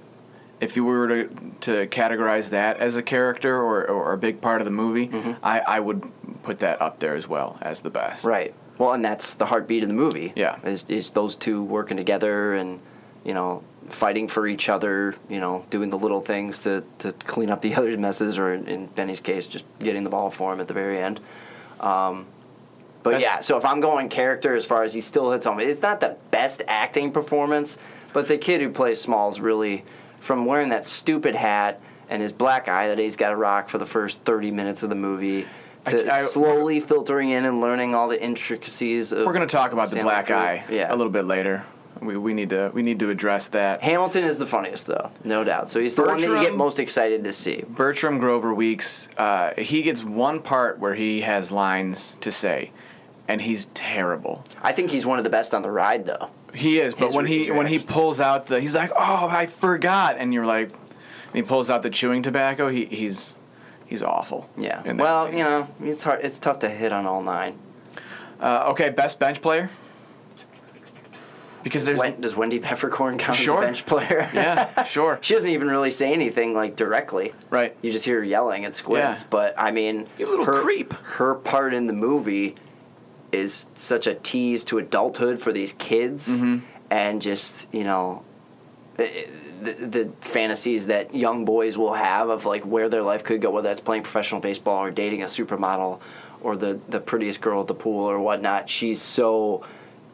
if 0.61 0.77
you 0.77 0.85
were 0.85 1.09
to, 1.09 1.29
to 1.63 1.87
categorize 1.87 2.51
that 2.51 2.77
as 2.79 2.97
a 2.97 3.03
character 3.03 3.57
or, 3.57 3.89
or 3.89 4.13
a 4.13 4.19
big 4.19 4.41
part 4.41 4.61
of 4.61 4.67
the 4.67 4.71
movie, 4.71 5.09
Mm-hmm. 5.09 5.33
I, 5.43 5.61
I 5.61 5.81
would 5.81 6.03
put 6.43 6.59
that 6.59 6.83
up 6.83 6.99
there 6.99 7.15
as 7.15 7.27
well 7.27 7.59
as 7.63 7.81
the 7.81 7.91
best. 7.91 8.25
Right. 8.25 8.55
Well, 8.77 8.93
and 8.93 9.05
that's 9.05 9.35
the 9.35 9.47
heartbeat 9.47 9.83
of 9.83 9.89
the 9.89 9.95
movie. 9.95 10.33
Yeah. 10.37 10.59
Is, 10.65 10.85
is 10.89 11.11
those 11.13 11.37
two 11.37 11.63
working 11.63 11.97
together 11.97 12.55
and, 12.55 12.81
you 13.25 13.35
know, 13.35 13.63
fighting 13.91 14.29
for 14.29 14.47
each 14.47 14.69
other, 14.69 15.15
you 15.29 15.41
know, 15.41 15.65
doing 15.71 15.91
the 15.91 15.99
little 15.99 16.21
things 16.21 16.61
to, 16.61 16.85
to 16.99 17.13
clean 17.13 17.51
up 17.51 17.63
the 17.63 17.75
other 17.77 17.97
messes, 17.99 18.39
or 18.39 18.53
in, 18.55 18.67
in 18.67 18.87
Benny's 18.87 19.21
case, 19.21 19.47
just 19.47 19.65
getting 19.79 20.05
the 20.05 20.11
ball 20.11 20.31
for 20.31 20.53
him 20.53 20.61
at 20.61 20.69
the 20.69 20.75
very 20.75 20.99
end. 20.99 21.21
Um, 21.81 22.27
but 23.03 23.11
That's- 23.11 23.23
yeah, 23.23 23.41
so 23.41 23.57
if 23.57 23.65
I'm 23.65 23.81
going 23.81 24.09
character 24.09 24.55
as 24.55 24.65
far 24.67 24.83
as 24.83 24.93
he 24.95 25.01
still 25.01 25.31
hits 25.33 25.47
home, 25.47 25.61
it's 25.61 25.83
not 25.83 26.01
the 26.01 26.17
best 26.31 26.63
acting 26.69 27.13
performance, 27.13 27.79
but 28.13 28.29
the 28.29 28.37
kid 28.39 28.61
who 28.61 28.71
plays 28.71 29.01
Smalls 29.01 29.41
really, 29.41 29.85
from 30.19 30.45
wearing 30.45 30.69
that 30.71 30.85
stupid 30.85 31.35
hat 31.35 31.81
and 32.09 32.21
his 32.21 32.33
black 32.33 32.69
eye 32.69 32.89
that 32.89 32.99
he's 32.99 33.17
got 33.17 33.31
to 33.31 33.37
rock 33.37 33.69
for 33.69 33.79
the 33.79 33.87
first 33.87 34.21
30 34.25 34.51
minutes 34.51 34.83
of 34.83 34.91
the 34.91 34.97
movie, 34.97 35.47
to 35.87 36.07
I- 36.13 36.19
I- 36.19 36.23
slowly 36.25 36.81
filtering 36.81 37.31
in 37.31 37.47
and 37.47 37.61
learning 37.61 37.95
all 37.95 38.09
the 38.09 38.23
intricacies 38.23 39.13
of 39.13 39.25
We're 39.27 39.33
going 39.33 39.49
to 39.49 39.57
talk 39.57 39.73
about 39.73 39.89
the 39.91 40.03
black 40.03 40.31
eye 40.31 40.65
yeah. 40.71 40.93
a 40.93 40.97
little 40.97 41.13
bit 41.13 41.25
later. 41.25 41.65
We, 42.01 42.17
we 42.17 42.35
need 42.35 42.51
to 42.51 42.71
we 42.73 42.83
need 42.83 42.99
to 43.01 43.11
address 43.11 43.49
that. 43.49 43.83
Hamilton 43.83 44.25
is 44.25 44.39
the 44.39 44.47
funniest 44.47 44.87
though, 44.87 45.11
no 45.25 45.45
doubt. 45.45 45.69
So 45.69 45.81
he's 45.81 45.95
the 45.95 46.03
one 46.03 46.21
that 46.21 46.27
you 46.27 46.41
get 46.41 46.55
most 46.55 46.79
excited 46.79 47.25
to 47.25 47.33
see. 47.33 47.65
Bertram 47.69 48.19
Grover 48.19 48.55
Weeks, 48.55 49.09
uh, 49.19 49.53
he 49.59 49.83
gets 49.83 50.03
one 50.03 50.41
part 50.41 50.79
where 50.79 50.95
he 50.95 51.21
has 51.23 51.53
lines 51.53 52.17
to 52.23 52.31
say, 52.31 52.73
and 53.29 53.43
he's 53.43 53.67
terrible. 53.75 54.45
I 54.63 54.73
think 54.73 54.91
he's 54.91 55.05
one 55.05 55.19
of 55.19 55.25
the 55.25 55.31
best 55.31 55.53
on 55.55 55.63
the 55.63 55.71
ride 55.71 56.07
though. 56.07 56.31
He 56.55 56.79
is, 56.81 56.95
but 56.95 57.07
His 57.07 57.15
when 57.15 57.27
he 57.27 57.51
when 57.51 57.67
he 57.67 57.79
pulls 57.79 58.21
out 58.21 58.47
the, 58.47 58.61
he's 58.61 58.75
like, 58.75 58.91
"Oh, 58.93 59.29
I 59.29 59.47
forgot," 59.47 60.17
and 60.19 60.35
you're 60.35 60.47
like, 60.47 60.71
and 60.71 61.35
he 61.35 61.43
pulls 61.43 61.71
out 61.71 61.83
the 61.83 61.91
chewing 61.91 62.23
tobacco. 62.23 62.69
He 62.69 62.87
he's 62.87 63.37
he's 63.87 64.03
awful. 64.03 64.49
Yeah. 64.57 64.93
Well, 64.93 65.27
scene. 65.27 65.39
you 65.39 65.45
know, 65.45 65.69
it's 65.81 66.03
hard. 66.05 66.21
It's 66.25 66.39
tough 66.39 66.61
to 66.61 66.69
hit 66.69 66.93
on 66.93 67.07
all 67.07 67.23
nine. 67.23 67.59
Uh, 68.41 68.71
okay, 68.71 68.89
best 68.89 69.21
bench 69.21 69.43
player. 69.43 69.71
Because 71.63 71.85
there's 71.85 71.99
Wen- 71.99 72.21
does 72.21 72.35
Wendy 72.37 72.59
Peppercorn 72.59 73.19
count 73.19 73.37
Sure. 73.37 73.59
as 73.59 73.63
a 73.63 73.67
bench 73.67 73.87
player? 73.87 74.31
yeah, 74.33 74.83
sure, 74.85 75.19
she 75.21 75.35
doesn't 75.35 75.51
even 75.51 75.69
really 75.69 75.91
say 75.91 76.13
anything 76.13 76.55
like 76.55 76.77
directly. 76.77 77.33
right. 77.51 77.77
You 77.83 77.91
just 77.93 78.05
hear 78.05 78.19
her 78.19 78.25
yelling 78.25 78.65
at 78.65 78.75
Squints. 78.75 79.23
Yeah. 79.23 79.27
But 79.31 79.55
I 79.59 79.71
mean, 79.71 80.07
You 80.19 80.27
little 80.29 80.45
her, 80.47 80.61
creep. 80.63 80.93
Her 80.93 81.35
part 81.35 81.75
in 81.75 81.87
the 81.87 81.93
movie 81.93 82.55
is 83.33 83.67
such 83.75 84.07
a 84.07 84.15
tease 84.15 84.65
to 84.65 84.79
adulthood 84.79 85.39
for 85.41 85.53
these 85.53 85.73
kids, 85.75 86.41
Mm-hmm. 86.41 86.65
and 86.91 87.23
just 87.23 87.73
you 87.73 87.85
know, 87.85 88.23
the, 88.97 89.29
the, 89.63 89.73
the 89.87 90.13
fantasies 90.21 90.87
that 90.87 91.15
young 91.15 91.45
boys 91.45 91.79
will 91.79 91.95
have 91.95 92.29
of 92.29 92.45
like 92.47 92.65
where 92.65 92.89
their 92.89 93.03
life 93.03 93.23
could 93.25 93.41
go, 93.41 93.51
whether 93.51 93.69
that's 93.69 93.81
playing 93.81 94.03
professional 94.03 94.41
baseball 94.41 94.79
or 94.83 94.91
dating 94.91 95.23
a 95.23 95.27
supermodel 95.27 96.01
or 96.41 96.57
the 96.57 96.81
the 96.89 96.99
prettiest 97.01 97.41
girl 97.41 97.61
at 97.61 97.67
the 97.67 97.75
pool 97.75 98.05
or 98.05 98.19
whatnot. 98.19 98.69
She's 98.71 99.01
so 99.01 99.65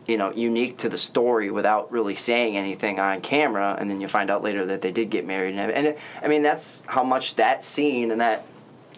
you 0.07 0.17
know, 0.17 0.33
unique 0.33 0.79
to 0.79 0.89
the 0.89 0.97
story 0.97 1.51
without 1.51 1.91
really 1.91 2.15
saying 2.15 2.57
anything 2.57 3.01
on 3.01 3.21
camera, 3.21 3.77
and 3.79 3.91
then 3.91 4.01
you 4.01 4.09
find 4.09 4.31
out 4.31 4.43
later 4.43 4.65
that 4.67 4.83
they 4.83 4.93
did 4.93 5.11
get 5.11 5.27
married. 5.27 5.57
And, 5.57 5.71
and 5.71 5.87
it, 5.89 5.99
I 6.23 6.29
mean, 6.29 6.43
that's 6.43 6.83
how 6.87 7.03
much 7.03 7.35
that 7.37 7.63
scene 7.63 8.11
and 8.11 8.21
that 8.21 8.45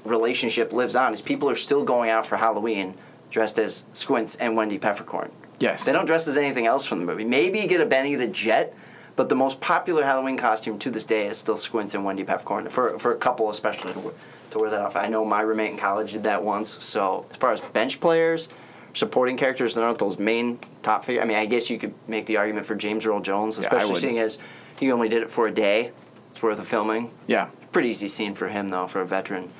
relationship 0.04 0.72
lives 0.72 0.96
on. 0.96 1.12
Is 1.12 1.22
people 1.22 1.48
are 1.48 1.54
still 1.54 1.84
going 1.84 2.10
out 2.10 2.26
for 2.26 2.36
Halloween 2.36 2.94
dressed 3.30 3.58
as 3.58 3.84
Squints 3.92 4.36
and 4.36 4.56
Wendy 4.56 4.78
Peppercorn. 4.78 5.30
Yes. 5.60 5.84
They 5.84 5.92
don't 5.92 6.06
dress 6.06 6.28
as 6.28 6.36
anything 6.36 6.66
else 6.66 6.86
from 6.86 6.98
the 6.98 7.04
movie. 7.04 7.24
Maybe 7.24 7.58
you 7.58 7.68
get 7.68 7.80
a 7.80 7.86
Benny 7.86 8.14
the 8.14 8.28
Jet, 8.28 8.74
but 9.16 9.28
the 9.28 9.34
most 9.34 9.60
popular 9.60 10.04
Halloween 10.04 10.36
costume 10.36 10.78
to 10.78 10.90
this 10.90 11.04
day 11.04 11.26
is 11.26 11.36
still 11.36 11.56
Squints 11.56 11.94
and 11.94 12.04
Wendy 12.04 12.24
Peppercorn. 12.24 12.68
For 12.68 12.98
for 12.98 13.12
a 13.12 13.16
couple 13.16 13.50
especially 13.50 13.92
to 13.94 14.14
to 14.50 14.58
wear 14.58 14.70
that 14.70 14.80
off. 14.80 14.96
I 14.96 15.08
know 15.08 15.24
my 15.24 15.42
roommate 15.42 15.72
in 15.72 15.76
college 15.76 16.12
did 16.12 16.22
that 16.22 16.42
once. 16.42 16.68
So 16.82 17.26
as 17.30 17.36
far 17.36 17.52
as 17.52 17.60
bench 17.60 18.00
players, 18.00 18.48
supporting 18.94 19.36
characters, 19.36 19.74
they're 19.74 19.84
not 19.84 19.98
those 19.98 20.18
main 20.18 20.58
top 20.82 21.04
figure. 21.04 21.22
I 21.22 21.24
mean, 21.24 21.36
I 21.36 21.46
guess 21.46 21.70
you 21.70 21.78
could 21.78 21.94
make 22.06 22.26
the 22.26 22.36
argument 22.36 22.66
for 22.66 22.74
James 22.74 23.06
Earl 23.06 23.20
Jones, 23.20 23.58
especially 23.58 23.92
would. 23.92 24.00
seeing 24.00 24.18
as 24.18 24.38
he 24.78 24.90
only 24.92 25.08
did 25.08 25.22
it 25.22 25.30
for 25.30 25.46
a 25.46 25.52
day. 25.52 25.92
It's 26.30 26.42
worth 26.42 26.58
of 26.58 26.66
filming. 26.68 27.10
Yeah. 27.26 27.48
Pretty 27.72 27.88
easy 27.88 28.08
scene 28.08 28.34
for 28.34 28.48
him 28.48 28.68
though, 28.68 28.86
for 28.86 29.00
a 29.00 29.06
veteran 29.06 29.50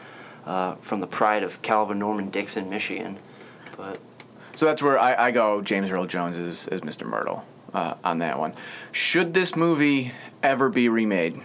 uh, 0.46 0.74
from 0.76 1.00
the 1.00 1.06
pride 1.06 1.42
of 1.42 1.60
Calvin 1.62 1.98
Norman 1.98 2.30
Dixon, 2.30 2.70
Michigan. 2.70 3.18
But 3.76 4.00
So 4.56 4.66
that's 4.66 4.82
where 4.82 4.98
I, 4.98 5.26
I 5.26 5.30
go. 5.30 5.60
James 5.60 5.90
Earl 5.90 6.06
Jones 6.06 6.38
is, 6.38 6.66
is 6.68 6.80
Mr. 6.82 7.08
Mertle 7.08 7.42
uh, 7.74 7.94
on 8.04 8.18
that 8.18 8.38
one. 8.38 8.54
Should 8.92 9.34
this 9.34 9.54
movie 9.56 10.12
ever 10.42 10.68
be 10.68 10.88
remade? 10.88 11.40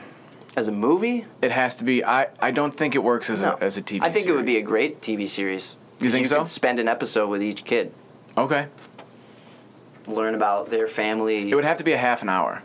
as 0.55 0.67
a 0.67 0.71
movie, 0.71 1.25
It 1.41 1.51
has 1.51 1.75
to 1.77 1.83
be. 1.83 2.05
I, 2.05 2.27
I 2.39 2.51
don't 2.51 2.77
think 2.77 2.93
it 2.93 3.03
works 3.03 3.29
as 3.31 3.41
No. 3.41 3.57
a 3.59 3.63
as 3.63 3.75
a 3.77 3.81
TV. 3.81 4.01
I 4.03 4.11
think 4.11 4.27
it 4.27 4.33
would 4.33 4.45
be 4.45 4.57
a 4.57 4.61
great 4.61 5.01
TV 5.01 5.27
series. 5.27 5.75
You 6.03 6.11
think 6.11 6.23
you 6.23 6.29
so? 6.29 6.43
Spend 6.43 6.79
an 6.79 6.87
episode 6.87 7.29
with 7.29 7.41
each 7.41 7.63
kid, 7.65 7.91
okay. 8.37 8.67
learn 10.07 10.35
about 10.35 10.69
their 10.69 10.87
family. 10.87 11.49
It 11.49 11.55
would 11.55 11.63
have 11.65 11.77
to 11.77 11.83
be 11.83 11.93
a 11.93 11.97
half 11.97 12.21
an 12.21 12.29
hour. 12.29 12.61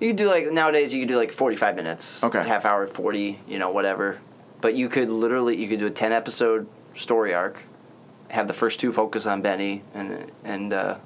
you 0.00 0.08
could 0.08 0.16
do 0.16 0.26
like 0.28 0.50
nowadays. 0.50 0.92
You 0.94 1.00
could 1.02 1.08
do 1.08 1.16
like 1.16 1.30
forty-five 1.30 1.76
minutes. 1.76 2.22
Okay. 2.22 2.42
Half 2.46 2.64
hour, 2.64 2.86
forty. 2.86 3.38
You 3.48 3.58
know, 3.58 3.70
whatever. 3.70 4.18
But 4.60 4.74
you 4.74 4.88
could 4.88 5.08
literally 5.08 5.56
you 5.56 5.68
could 5.68 5.78
do 5.78 5.86
a 5.86 5.90
ten 5.90 6.12
episode 6.12 6.66
story 6.94 7.34
arc, 7.34 7.62
have 8.28 8.46
the 8.46 8.52
first 8.54 8.80
two 8.80 8.92
focus 8.92 9.26
on 9.26 9.42
Benny 9.42 9.82
and 9.94 10.30
and 10.44 10.72
uh, 10.72 10.96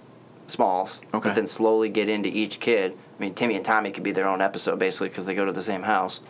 Smalls, 0.47 1.01
Okay. 1.15 1.29
but 1.31 1.35
then 1.35 1.47
slowly 1.47 1.89
get 1.89 2.09
into 2.09 2.29
each 2.29 2.61
kid. 2.61 2.93
I 3.19 3.21
mean, 3.21 3.35
Timmy 3.35 3.57
and 3.57 3.65
Tommy 3.65 3.91
could 3.91 4.05
be 4.05 4.13
their 4.13 4.29
own 4.29 4.41
episode 4.41 4.79
basically 4.79 5.09
because 5.09 5.27
they 5.27 5.35
go 5.35 5.45
to 5.45 5.53
the 5.53 5.63
same 5.63 5.83
house. 5.83 6.21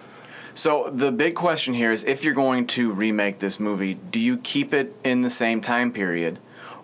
So 0.59 0.91
the 0.93 1.13
big 1.13 1.37
question 1.37 1.73
here 1.73 1.93
is 1.93 2.03
if 2.03 2.25
you're 2.25 2.35
going 2.35 2.67
to 2.67 2.91
remake 2.91 3.39
this 3.39 3.61
movie, 3.61 3.95
do 3.95 4.19
you 4.19 4.39
keep 4.39 4.75
it 4.75 4.93
in 5.05 5.23
the 5.23 5.31
same 5.31 5.61
time 5.61 5.93
period 5.93 6.41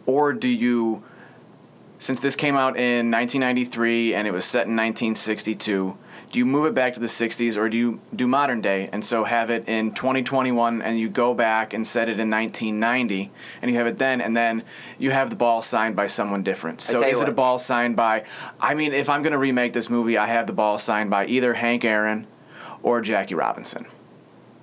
or 0.06 0.32
do 0.32 0.46
you 0.46 1.02
since 1.98 2.20
this 2.20 2.36
came 2.36 2.54
out 2.54 2.76
in 2.76 3.10
1993 3.10 4.14
and 4.14 4.28
it 4.28 4.30
was 4.30 4.44
set 4.44 4.68
in 4.68 4.76
1962, 4.76 5.98
do 6.30 6.38
you 6.38 6.46
move 6.46 6.66
it 6.66 6.74
back 6.74 6.94
to 6.94 7.00
the 7.00 7.08
60s 7.08 7.56
or 7.56 7.68
do 7.68 7.76
you 7.76 8.00
do 8.14 8.28
modern 8.28 8.60
day 8.60 8.88
and 8.92 9.04
so 9.04 9.24
have 9.24 9.50
it 9.50 9.68
in 9.68 9.92
2021 9.92 10.80
and 10.80 11.00
you 11.00 11.08
go 11.08 11.34
back 11.34 11.74
and 11.74 11.84
set 11.84 12.08
it 12.08 12.20
in 12.20 12.30
1990 12.30 13.32
and 13.60 13.72
you 13.72 13.76
have 13.76 13.88
it 13.88 13.98
then 13.98 14.20
and 14.20 14.36
then 14.36 14.62
you 15.00 15.10
have 15.10 15.30
the 15.30 15.36
ball 15.36 15.62
signed 15.62 15.96
by 15.96 16.06
someone 16.06 16.44
different. 16.44 16.80
So 16.80 17.04
is 17.04 17.20
it 17.20 17.28
a 17.28 17.32
ball 17.32 17.58
signed 17.58 17.96
by 17.96 18.24
I 18.60 18.74
mean 18.74 18.92
if 18.92 19.08
I'm 19.08 19.22
going 19.22 19.32
to 19.32 19.38
remake 19.38 19.72
this 19.72 19.90
movie, 19.90 20.16
I 20.16 20.26
have 20.26 20.46
the 20.46 20.52
ball 20.52 20.78
signed 20.78 21.10
by 21.10 21.26
either 21.26 21.54
Hank 21.54 21.84
Aaron 21.84 22.28
or 22.84 23.00
Jackie 23.00 23.34
Robinson. 23.34 23.86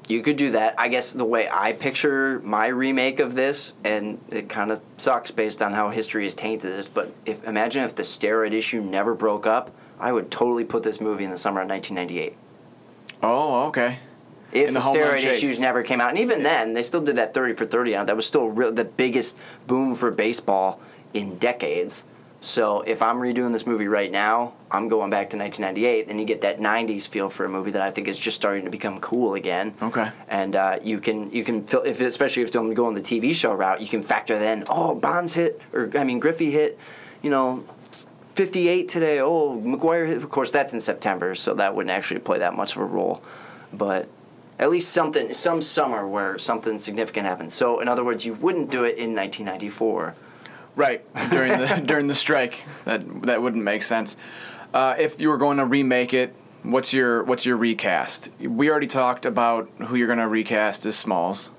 You 0.08 0.22
could 0.22 0.36
do 0.36 0.52
that. 0.52 0.76
I 0.78 0.88
guess 0.88 1.12
the 1.12 1.26
way 1.26 1.50
I 1.52 1.74
picture 1.74 2.40
my 2.44 2.68
remake 2.68 3.20
of 3.20 3.36
this, 3.36 3.74
and 3.84 4.20
it 4.30 4.48
kind 4.48 4.72
of 4.72 4.82
sucks 4.98 5.32
based 5.32 5.62
on 5.62 5.74
how 5.74 5.90
history 5.90 6.24
has 6.24 6.36
tainted 6.36 6.72
this. 6.72 6.88
But 6.88 7.14
if 7.26 7.44
imagine 7.44 7.84
if 7.84 7.96
the 7.96 8.04
steroid 8.04 8.54
issue 8.54 8.82
never 8.82 9.14
broke 9.14 9.46
up, 9.46 9.72
I 10.00 10.12
would 10.12 10.32
totally 10.32 10.64
put 10.64 10.84
this 10.84 11.02
movie 11.02 11.24
in 11.24 11.32
the 11.32 11.38
summer 11.38 11.62
of 11.62 11.70
1998. 11.70 12.38
Oh, 13.24 13.68
okay. 13.68 14.00
If 14.52 14.68
the, 14.68 14.74
the 14.74 14.80
steroid 14.80 15.24
issues 15.24 15.62
never 15.62 15.82
came 15.82 16.02
out, 16.02 16.10
and 16.10 16.20
even 16.20 16.44
then, 16.44 16.74
they 16.74 16.84
still 16.84 17.02
did 17.02 17.16
that 17.16 17.34
30 17.34 17.54
for 17.54 17.66
30 17.66 17.96
on 17.96 18.04
it. 18.04 18.08
That 18.08 18.16
was 18.16 18.26
still 18.26 18.48
real, 18.48 18.72
the 18.72 18.84
biggest 18.84 19.38
boom 19.66 19.96
for 19.96 20.12
baseball 20.12 20.80
in 21.14 21.38
decades. 21.38 22.04
So 22.44 22.82
if 22.82 23.04
I'm 23.04 23.18
redoing 23.18 23.54
this 23.54 23.68
movie 23.68 23.88
right 23.88 24.12
now, 24.12 24.54
I'm 24.72 24.88
going 24.88 25.12
back 25.12 25.30
to 25.30 25.38
1998. 25.38 26.08
Then 26.08 26.18
you 26.18 26.26
get 26.26 26.42
that 26.42 26.60
90s 26.60 27.08
feel 27.08 27.30
for 27.30 27.46
a 27.46 27.50
movie 27.50 27.70
that 27.72 27.84
I 27.84 27.92
think 27.92 28.08
is 28.08 28.18
just 28.18 28.36
starting 28.36 28.66
to 28.66 28.72
become 28.72 29.00
cool 29.00 29.36
again. 29.36 29.76
Okay. 29.80 30.12
And 30.28 30.56
uh, 30.56 30.80
you 30.84 31.00
can 31.00 31.32
you 31.32 31.44
can 31.44 31.68
feel 31.68 31.84
if 31.84 32.02
especially 32.02 32.42
if 32.42 32.54
you're 32.54 32.74
going 32.74 32.96
the 32.96 33.02
TV 33.02 33.36
show 33.36 33.54
route, 33.54 33.80
you 33.80 33.88
can 33.88 34.02
factor 34.02 34.40
then. 34.40 34.64
Oh, 34.70 34.96
Bonds 34.96 35.36
hit, 35.36 35.62
or 35.72 35.92
I 35.96 36.04
mean 36.04 36.20
Griffey 36.20 36.50
hit. 36.50 36.80
You 37.22 37.30
know, 37.30 37.64
58 38.34 38.90
today. 38.90 39.20
Oh, 39.20 39.62
McGuire 39.64 40.08
hit. 40.08 40.18
Of 40.18 40.30
course, 40.32 40.50
that's 40.50 40.74
in 40.74 40.82
September, 40.82 41.36
so 41.36 41.54
that 41.54 41.76
wouldn't 41.76 41.92
actually 41.92 42.22
play 42.22 42.40
that 42.40 42.56
much 42.56 42.76
of 42.76 42.82
a 42.82 42.86
role. 42.86 43.22
But 43.72 44.10
at 44.58 44.72
least 44.72 44.90
something, 44.90 45.32
some 45.34 45.62
summer 45.62 46.08
where 46.08 46.40
something 46.40 46.80
significant 46.80 47.28
happens. 47.28 47.54
So, 47.54 47.80
in 47.80 47.88
other 47.88 48.04
words, 48.04 48.26
you 48.26 48.34
wouldn't 48.34 48.72
do 48.72 48.84
it 48.84 48.98
in 48.98 49.16
1994. 49.16 50.16
Right 50.76 51.06
during 51.30 51.52
the 51.52 51.84
during 51.86 52.08
the 52.08 52.16
strike. 52.16 52.62
That 52.86 53.24
that 53.24 53.42
wouldn't 53.42 53.64
make 53.64 53.84
sense. 53.84 54.18
Uh, 54.74 54.96
if 54.98 55.20
you 55.20 55.30
were 55.30 55.38
going 55.38 55.58
to 55.58 55.66
remake 55.66 56.14
it, 56.14 56.34
what's 56.64 56.94
your 56.94 57.24
what's 57.24 57.46
your 57.46 57.58
recast? 57.58 58.30
We 58.40 58.70
already 58.70 58.88
talked 58.88 59.26
about 59.26 59.70
who 59.88 59.96
you're 59.96 60.08
going 60.08 60.20
to 60.20 60.28
recast 60.28 60.86
as 60.86 60.96
Smalls. 60.98 61.52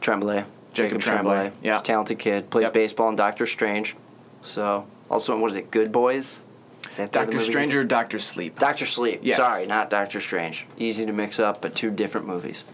Tremblay, 0.00 0.44
Jacob 0.72 1.00
Tremblay, 1.00 1.52
yeah. 1.62 1.78
Talented 1.80 2.18
kid. 2.18 2.50
Plays 2.50 2.64
Yep. 2.64 2.72
baseball 2.72 3.08
in 3.10 3.16
Doctor 3.16 3.46
Strange. 3.46 3.96
So, 4.42 4.86
also 5.10 5.34
in 5.34 5.40
what 5.40 5.50
is 5.50 5.56
it? 5.56 5.70
Good 5.70 5.92
Boys. 5.92 6.42
Is 6.88 6.96
that 6.98 7.12
Doctor 7.12 7.40
Strange 7.40 7.74
or 7.74 7.84
Doctor 7.84 8.18
Sleep. 8.18 8.58
Doctor 8.58 8.84
Sleep. 8.84 9.20
Yes. 9.22 9.36
Sorry, 9.38 9.66
not 9.66 9.88
Doctor 9.88 10.20
Strange. 10.20 10.66
Easy 10.76 11.06
to 11.06 11.12
mix 11.12 11.38
up, 11.40 11.62
but 11.62 11.74
two 11.74 11.90
different 11.90 12.26
movies. 12.26 12.64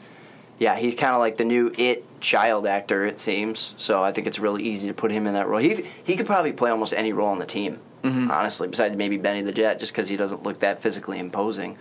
Yeah, 0.59 0.77
he's 0.77 0.95
kind 0.95 1.15
of 1.15 1.21
like 1.21 1.37
the 1.37 1.45
new 1.45 1.73
It 1.79 2.05
child 2.21 2.67
actor, 2.67 3.05
it 3.07 3.19
seems. 3.19 3.75
So 3.77 4.03
I 4.03 4.13
think 4.13 4.27
it's 4.27 4.39
really 4.39 4.63
easy 4.63 4.89
to 4.89 4.95
put 4.95 5.11
him 5.11 5.27
in 5.27 5.35
that 5.35 5.49
role. 5.49 5.61
He 5.61 5.85
he 6.05 6.17
could 6.17 6.27
probably 6.27 6.53
play 6.53 6.71
almost 6.71 6.95
any 6.95 7.13
role 7.13 7.29
on 7.29 7.39
the 7.39 7.47
team, 7.47 7.79
Mm-hmm. 8.03 8.31
honestly. 8.31 8.69
Besides 8.69 8.97
maybe 8.97 9.17
Benny 9.19 9.43
the 9.43 9.53
Jet, 9.53 9.79
just 9.79 9.93
because 9.93 10.09
he 10.09 10.17
doesn't 10.17 10.43
look 10.43 10.61
that 10.61 10.81
physically 10.83 11.19
imposing. 11.19 11.77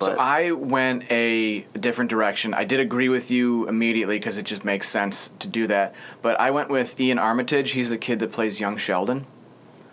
So 0.00 0.16
I 0.18 0.50
went 0.50 1.10
a 1.10 1.60
different 1.78 2.10
direction. 2.10 2.52
I 2.52 2.64
did 2.64 2.78
agree 2.80 3.08
with 3.08 3.30
you 3.30 3.66
immediately 3.68 4.18
because 4.18 4.36
it 4.36 4.42
just 4.44 4.62
makes 4.64 4.86
sense 4.88 5.30
to 5.38 5.46
do 5.48 5.66
that. 5.68 5.94
But 6.20 6.38
I 6.40 6.50
went 6.50 6.68
with 6.68 7.00
Iain 7.00 7.18
Armitage. 7.18 7.70
He's 7.70 7.88
the 7.90 7.96
kid 7.96 8.18
that 8.18 8.30
plays 8.32 8.60
Young 8.60 8.76
Sheldon 8.76 9.24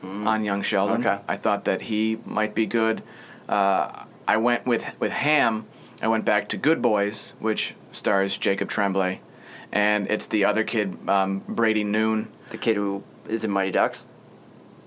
on 0.03 0.43
Young 0.43 0.63
Sheldon. 0.63 1.05
Okay. 1.05 1.19
I 1.27 1.38
thought 1.38 1.65
that 1.65 1.84
he 1.84 2.17
might 2.25 2.55
be 2.55 2.65
good. 2.65 3.03
Uh, 3.47 4.03
I 4.27 4.38
went 4.38 4.65
with 4.65 4.86
with 4.99 5.11
Ham. 5.11 5.65
I 6.01 6.07
went 6.07 6.25
back 6.25 6.49
to 6.49 6.57
Good 6.57 6.82
Boys, 6.82 7.36
which 7.39 7.75
stars 7.91 8.36
Jacob 8.38 8.69
Tremblay, 8.69 9.21
and 9.72 10.07
it's 10.09 10.26
the 10.28 10.45
other 10.45 10.63
kid, 10.63 10.97
um, 11.09 11.43
Brady 11.47 11.84
Noon. 11.84 12.28
the 12.49 12.57
kid 12.57 12.76
who 12.76 13.03
is 13.30 13.43
in 13.43 13.51
Mighty 13.51 13.72
Ducks, 13.72 14.05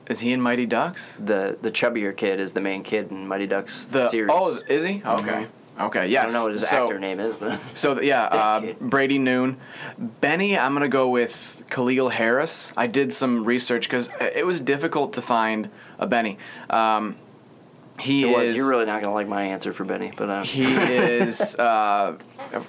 Is 0.09 0.20
he 0.20 0.32
in 0.32 0.41
Mighty 0.41 0.66
Ducks? 0.66 1.16
the 1.16 1.57
the 1.62 1.70
chubbier 1.70 2.14
kid 2.16 2.39
is 2.41 2.53
the 2.53 2.61
main 2.61 2.82
kid 2.82 3.11
in 3.11 3.26
Mighty 3.26 3.47
Ducks 3.47 3.87
The 3.87 4.09
series. 4.09 4.30
oh, 4.32 4.61
is 4.68 4.85
he? 4.85 5.03
Okay. 5.05 5.47
Okay. 5.80 6.07
Yes. 6.07 6.22
I 6.22 6.24
don't 6.26 6.35
know 6.35 6.43
what 6.45 6.53
his 6.53 6.68
So- 6.68 6.85
actor 6.85 6.99
name 7.01 7.18
is, 7.18 7.35
but 7.37 7.59
So 7.74 8.01
yeah, 8.01 8.22
uh. 8.41 8.74
Brady 8.80 9.18
Noon, 9.18 9.57
Benny. 9.99 10.57
I'm 10.59 10.72
gonna 10.74 10.89
go 10.89 11.09
with 11.09 11.64
Khalil 11.70 12.11
Harris. 12.11 12.72
I 12.76 12.87
did 12.87 13.12
some 13.12 13.45
research 13.45 13.89
because 13.89 14.09
it 14.20 14.47
was 14.47 14.61
difficult 14.61 15.12
to 15.14 15.22
find 15.22 15.70
a 15.99 16.07
Benny. 16.07 16.39
Um, 16.70 17.16
he 18.01 18.22
it 18.24 18.36
was. 18.36 18.51
is. 18.51 18.57
You're 18.57 18.68
really 18.68 18.86
not 18.86 19.03
gonna 19.03 19.14
like 19.14 19.28
my 19.28 19.45
answer 19.45 19.72
for 19.72 19.84
Benny, 19.84 20.12
but 20.16 20.28
uh, 20.30 20.42
he 20.42 20.64
is. 20.74 21.57
Uh, 21.64 22.16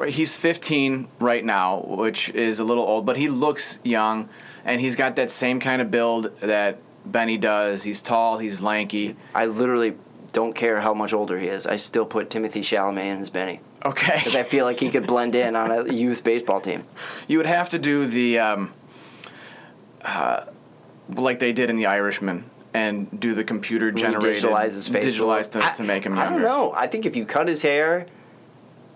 he's 0.07 0.37
15 0.37 1.07
right 1.19 1.43
now, 1.43 1.81
which 1.81 2.29
is 2.29 2.59
a 2.59 2.63
little 2.63 2.83
old, 2.85 3.05
but 3.05 3.17
he 3.17 3.27
looks 3.27 3.79
young, 3.83 4.29
and 4.63 4.79
he's 4.79 4.95
got 4.95 5.15
that 5.17 5.29
same 5.29 5.59
kind 5.59 5.81
of 5.81 5.91
build 5.91 6.31
that 6.39 6.79
Benny 7.05 7.37
does. 7.37 7.83
He's 7.83 8.01
tall. 8.01 8.37
He's 8.37 8.61
lanky. 8.61 9.15
I 9.33 9.45
literally 9.45 9.95
don't 10.31 10.53
care 10.53 10.81
how 10.81 10.93
much 10.93 11.13
older 11.13 11.37
he 11.39 11.47
is. 11.47 11.67
I 11.67 11.75
still 11.75 12.05
put 12.05 12.29
Timothée 12.29 12.61
Chalamet 12.61 13.05
in 13.05 13.19
as 13.19 13.29
Benny. 13.29 13.59
Okay. 13.85 14.17
because 14.17 14.35
I 14.35 14.43
feel 14.43 14.65
like 14.65 14.79
he 14.79 14.89
could 14.89 15.05
blend 15.05 15.35
in 15.35 15.55
on 15.55 15.71
a 15.71 15.91
youth 15.93 16.23
baseball 16.23 16.61
team. 16.61 16.83
You 17.27 17.37
would 17.37 17.45
have 17.45 17.69
to 17.69 17.79
do 17.79 18.07
the 18.07 18.39
um, 18.39 18.73
uh, 20.01 20.45
like 21.09 21.39
they 21.39 21.53
did 21.53 21.69
in 21.69 21.75
The 21.75 21.85
Irishman 21.85 22.45
and 22.75 23.19
do 23.19 23.33
the 23.33 23.43
computer 23.43 23.91
generated 23.91 24.33
Visualize 24.35 24.73
his 24.73 24.87
face. 24.87 25.03
visualize 25.03 25.47
to, 25.49 25.65
I- 25.65 25.73
to 25.73 25.83
make 25.83 26.05
him 26.05 26.17
I 26.17 26.29
don't 26.29 26.41
know. 26.41 26.73
I 26.75 26.87
think 26.87 27.05
if 27.05 27.15
you 27.15 27.25
cut 27.25 27.47
his 27.47 27.61
hair, 27.61 28.05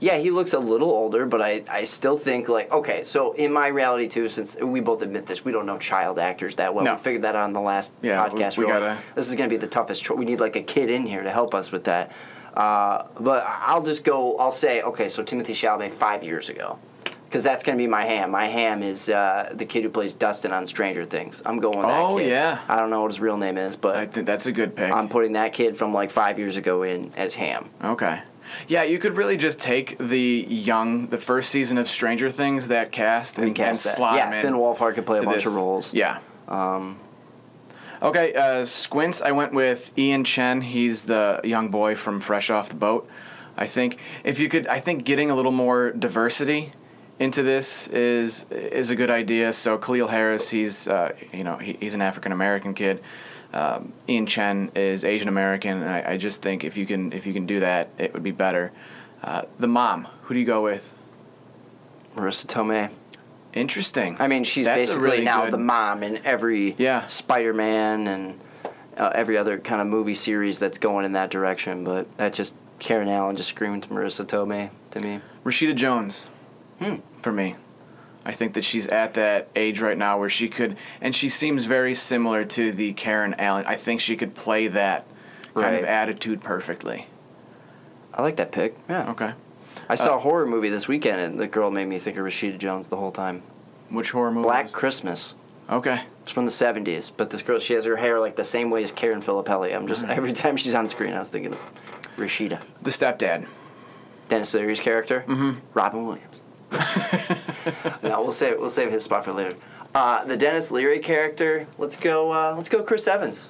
yeah, 0.02 0.18
he 0.18 0.32
looks 0.32 0.54
a 0.54 0.60
little 0.60 0.90
older, 0.90 1.26
but 1.26 1.42
I, 1.42 1.62
I 1.70 1.84
still 1.84 2.18
think 2.18 2.48
like 2.48 2.72
okay. 2.72 3.04
So 3.04 3.34
in 3.34 3.52
my 3.52 3.68
reality 3.68 4.08
too, 4.08 4.30
since 4.30 4.56
we 4.62 4.80
both 4.80 5.02
admit 5.02 5.26
this, 5.26 5.44
we 5.44 5.52
don't 5.52 5.66
know 5.66 5.78
child 5.78 6.20
actors 6.20 6.56
that 6.56 6.74
well. 6.74 6.86
No. 6.86 6.94
We 6.94 7.00
figured 7.00 7.24
that 7.24 7.36
out 7.36 7.44
on 7.44 7.54
the 7.54 7.60
last 7.62 7.92
Yeah, 8.02 8.26
podcast. 8.28 8.58
we 8.58 8.66
We're 8.66 8.74
gotta- 8.80 8.98
This 9.16 9.28
is 9.28 9.36
gonna 9.36 9.50
be 9.50 9.58
the 9.58 9.68
toughest. 9.68 10.10
We 10.10 10.24
need 10.26 10.40
like 10.40 10.56
a 10.56 10.62
kid 10.64 10.90
in 10.90 11.06
here 11.06 11.24
to 11.24 11.32
help 11.32 11.54
us 11.54 11.72
with 11.72 11.84
that. 11.86 12.12
Uh, 12.56 13.04
but 13.20 13.46
I'll 13.48 13.84
just 13.84 14.04
go. 14.04 14.38
I'll 14.38 14.52
say 14.52 14.82
okay. 14.82 15.08
So 15.10 15.22
Timothée 15.24 15.48
Chalamet 15.54 15.92
five 15.92 16.24
years 16.24 16.50
ago. 16.50 16.80
Because 17.30 17.44
that's 17.44 17.64
gonna 17.64 17.78
be 17.78 17.86
my 17.86 18.06
ham. 18.06 18.32
My 18.32 18.46
ham 18.48 18.82
is 18.82 19.08
uh, 19.08 19.52
the 19.54 19.66
kid 19.66 19.84
who 19.84 19.90
plays 19.90 20.16
Dustin 20.16 20.52
on 20.52 20.66
Stranger 20.66 21.06
Things. 21.06 21.44
I'm 21.46 21.60
going 21.60 21.78
with 21.78 21.86
that 21.88 22.00
Oh, 22.02 22.18
kid. 22.18 22.32
yeah. 22.32 22.60
I 22.68 22.76
don't 22.76 22.90
know 22.90 23.02
what 23.04 23.12
his 23.12 23.20
real 23.20 23.38
name 23.38 23.56
is, 23.58 23.76
but 23.76 23.96
I 23.96 24.08
think 24.08 24.26
that's 24.26 24.48
a 24.48 24.52
good 24.52 24.76
pick. 24.76 24.92
I'm 24.92 25.08
putting 25.10 25.34
that 25.34 25.54
kid 25.54 25.78
from 25.78 25.94
like 25.94 26.10
five 26.10 26.40
years 26.40 26.58
ago 26.58 26.82
in 26.84 27.12
as 27.16 27.36
Ham. 27.36 27.70
okay. 27.84 28.22
Yeah, 28.68 28.82
you 28.82 28.98
could 28.98 29.16
really 29.16 29.38
just 29.38 29.60
take 29.60 29.96
the 30.00 30.44
young, 30.50 31.06
the 31.10 31.20
first 31.20 31.52
season 31.52 31.78
of 31.78 31.88
Stranger 31.88 32.32
Things, 32.32 32.70
that 32.70 32.92
cast, 32.92 33.38
and, 33.38 33.50
and 33.50 33.56
that. 33.56 33.78
slot 33.78 34.16
Yeah, 34.16 34.26
him 34.30 34.34
in. 34.34 34.42
Finn 34.42 34.54
Wolfhard 34.54 34.96
could 34.96 35.06
play 35.06 35.20
a 35.20 35.24
bunch 35.24 35.44
this. 35.44 35.46
of 35.46 35.56
roles. 35.56 35.94
Yeah. 35.94 36.18
Um, 36.48 36.98
Okay, 38.02 38.34
uh, 38.34 38.64
Squints, 38.66 39.22
I 39.22 39.32
went 39.34 39.54
with 39.54 39.94
Ian 40.00 40.24
Chen. 40.24 40.62
He's 40.62 41.06
the 41.06 41.42
young 41.44 41.68
boy 41.70 41.96
from 41.96 42.22
Fresh 42.22 42.50
Off 42.50 42.70
the 42.70 42.76
Boat. 42.76 43.08
I 43.58 43.68
think 43.68 43.98
if 44.24 44.40
you 44.40 44.48
could, 44.48 44.68
I 44.68 44.80
think 44.80 45.04
getting 45.04 45.30
a 45.30 45.36
little 45.36 45.52
more 45.52 45.92
diversity 45.92 46.72
into 47.20 47.44
this 47.44 47.88
is 47.88 48.46
is 48.52 48.90
a 48.90 48.96
good 48.96 49.10
idea. 49.10 49.54
So 49.54 49.78
Khalil 49.78 50.08
Harris, 50.08 50.50
he's 50.50 50.88
uh, 50.88 51.14
you 51.34 51.44
know 51.44 51.58
he, 51.58 51.74
he's 51.80 51.94
an 51.94 52.02
African 52.02 52.32
American 52.32 52.74
kid. 52.74 53.02
Um, 53.54 53.94
Ian 54.08 54.26
Chen 54.28 54.72
is 54.76 55.04
Asian 55.04 55.28
American, 55.28 55.82
and 55.82 55.90
I, 55.90 56.12
I 56.14 56.18
just 56.18 56.42
think 56.42 56.64
if 56.64 56.78
you 56.78 56.86
can 56.86 57.12
if 57.14 57.26
you 57.28 57.34
can 57.34 57.46
do 57.46 57.60
that, 57.62 57.90
it 57.98 58.14
would 58.14 58.24
be 58.24 58.32
better. 58.32 58.72
Uh, 59.24 59.44
the 59.60 59.68
mom, 59.68 60.08
who 60.24 60.34
do 60.34 60.40
you 60.40 60.46
go 60.46 60.64
with? 60.64 60.96
Marisa 62.16 62.46
Tomei. 62.48 62.90
Interesting. 63.54 64.16
I 64.20 64.28
mean, 64.28 64.44
she's 64.44 64.66
That's 64.66 64.86
basically 64.86 65.04
really 65.10 65.24
now 65.24 65.46
good- 65.46 65.54
the 65.54 65.58
mom 65.58 66.04
in 66.04 66.18
every 66.26 66.76
Yeah. 66.78 67.06
Spider-Man 67.08 68.08
and 68.08 68.40
uh, 68.96 69.12
every 69.16 69.38
other 69.38 69.58
kind 69.60 69.82
of 69.82 69.88
movie 69.88 70.14
series 70.14 70.60
that's 70.60 70.78
going 70.78 71.04
in 71.06 71.14
that 71.14 71.32
direction. 71.32 71.84
But 71.84 72.16
that 72.18 72.34
just 72.34 72.54
Karen 72.78 73.10
Allen 73.10 73.36
just 73.36 73.50
screamed 73.50 73.90
Marisa 73.90 74.24
Tomei 74.26 74.70
to 74.92 75.00
me. 75.00 75.22
Rashida 75.44 75.76
Jones, 75.76 76.30
Hmm. 76.80 76.96
for 77.22 77.32
me. 77.32 77.56
I 78.26 78.34
think 78.34 78.54
that 78.54 78.64
she's 78.64 78.88
at 78.88 79.14
that 79.16 79.48
age 79.56 79.82
right 79.82 79.98
now 79.98 80.20
where 80.20 80.30
she 80.30 80.50
could, 80.50 80.78
and 81.02 81.16
she 81.16 81.30
seems 81.30 81.66
very 81.66 81.96
similar 81.96 82.46
to 82.46 82.72
the 82.72 82.94
Karen 82.94 83.34
Allen. 83.40 83.66
I 83.68 83.76
think 83.76 84.02
she 84.02 84.16
could 84.18 84.36
play 84.36 84.68
that 84.68 85.06
kind 85.56 85.76
of 85.76 85.84
attitude 85.86 86.42
perfectly. 86.42 87.08
I 88.14 88.22
like 88.22 88.36
that 88.38 88.52
pick. 88.52 88.76
Yeah. 88.90 89.10
Okay. 89.12 89.34
I 89.90 89.96
saw 89.96 90.14
Uh, 90.14 90.18
a 90.18 90.20
horror 90.20 90.46
movie 90.46 90.70
this 90.70 90.88
weekend, 90.88 91.22
and 91.22 91.40
the 91.40 91.48
girl 91.48 91.72
made 91.72 91.86
me 91.88 91.98
think 92.00 92.18
of 92.18 92.26
Rashida 92.26 92.58
Jones 92.58 92.88
the 92.88 92.98
whole 92.98 93.12
time. 93.12 93.42
Which 93.90 94.12
horror 94.12 94.32
movie? 94.32 94.44
Black 94.44 94.72
Christmas. 94.72 95.34
Okay. 95.70 96.02
It's 96.22 96.32
from 96.32 96.46
the 96.46 96.52
70s, 96.52 97.12
but 97.16 97.30
this 97.30 97.42
girl, 97.42 97.60
she 97.60 97.74
has 97.74 97.86
her 97.86 97.96
hair 97.98 98.20
like 98.20 98.36
the 98.36 98.44
same 98.44 98.70
way 98.70 98.84
as 98.84 98.92
Karen 98.92 99.22
Filippelli. 99.22 99.76
I'm 99.76 99.88
just, 99.88 100.04
every 100.06 100.34
time 100.34 100.58
she's 100.58 100.74
on 100.76 100.88
screen, 100.88 101.14
I 101.14 101.20
was 101.20 101.30
thinking 101.30 101.54
of 101.54 101.60
Rashida. 102.18 102.60
The 102.82 102.90
stepdad. 102.92 103.46
Denis 104.28 104.54
Leary's 104.54 104.80
character, 104.80 105.24
Mhm. 105.28 105.58
Robin 105.74 106.06
Williams. 106.06 106.39
no, 108.04 108.22
we'll 108.22 108.32
save 108.32 108.60
we'll 108.60 108.70
save 108.70 108.92
his 108.92 109.04
spot 109.04 109.26
for 109.26 109.32
later. 109.32 109.56
Uh, 109.94 110.24
the 110.26 110.38
Denis 110.38 110.72
Leary 110.72 111.00
character. 111.00 111.68
Let's 111.78 111.96
go. 111.96 112.32
Uh, 112.32 112.54
let's 112.56 112.70
go, 112.70 112.84
Chris 112.84 113.08
Evans. 113.08 113.50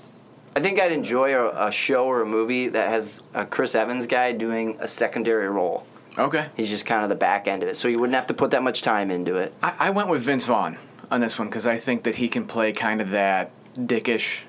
I 0.56 0.62
think 0.62 0.80
I'd 0.80 0.92
enjoy 0.92 1.36
a, 1.36 1.68
a 1.68 1.72
show 1.72 2.06
or 2.06 2.22
a 2.22 2.26
movie 2.26 2.68
that 2.70 2.90
has 2.90 3.22
a 3.34 3.46
Chris 3.46 3.76
Evans 3.76 4.08
guy 4.08 4.32
doing 4.32 4.78
a 4.80 4.88
secondary 4.88 5.48
role. 5.48 5.86
Okay. 6.18 6.48
He's 6.58 6.70
just 6.70 6.86
kind 6.86 7.04
of 7.04 7.10
the 7.10 7.16
back 7.16 7.48
end 7.48 7.64
of 7.64 7.70
it, 7.70 7.76
so 7.76 7.88
you 7.88 8.00
wouldn't 8.00 8.16
have 8.16 8.28
to 8.28 8.34
put 8.34 8.52
that 8.52 8.64
much 8.64 8.82
time 8.82 9.12
into 9.12 9.36
it. 9.36 9.54
I, 9.62 9.74
I 9.80 9.90
went 9.92 10.10
with 10.10 10.24
Vince 10.24 10.46
Vaughn 10.46 10.78
on 11.12 11.22
this 11.22 11.38
one 11.38 11.48
because 11.50 11.68
I 11.68 11.78
think 11.78 12.04
that 12.04 12.16
he 12.16 12.28
can 12.28 12.46
play 12.46 12.74
kind 12.74 13.00
of 13.00 13.12
that 13.12 13.52
dickish 13.78 14.42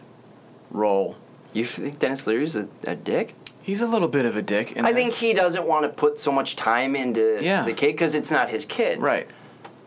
role. 0.70 1.16
You 1.52 1.64
think 1.64 1.98
Denis 1.98 2.26
Leary's 2.26 2.56
a, 2.56 2.68
a 2.86 2.94
dick? 2.94 3.34
He's 3.62 3.80
a 3.82 3.86
little 3.86 4.08
bit 4.08 4.24
of 4.24 4.36
a 4.36 4.42
dick. 4.42 4.72
in 4.72 4.84
I 4.86 4.92
think 4.92 5.12
he 5.12 5.32
doesn't 5.34 5.64
want 5.66 5.84
to 5.84 5.88
put 5.90 6.18
so 6.18 6.32
much 6.32 6.56
time 6.56 6.96
into 6.96 7.38
Yeah. 7.42 7.64
the 7.64 7.72
kid 7.72 7.92
because 7.92 8.14
it's 8.14 8.30
not 8.30 8.50
his 8.50 8.64
kid. 8.64 9.00
Right. 9.00 9.28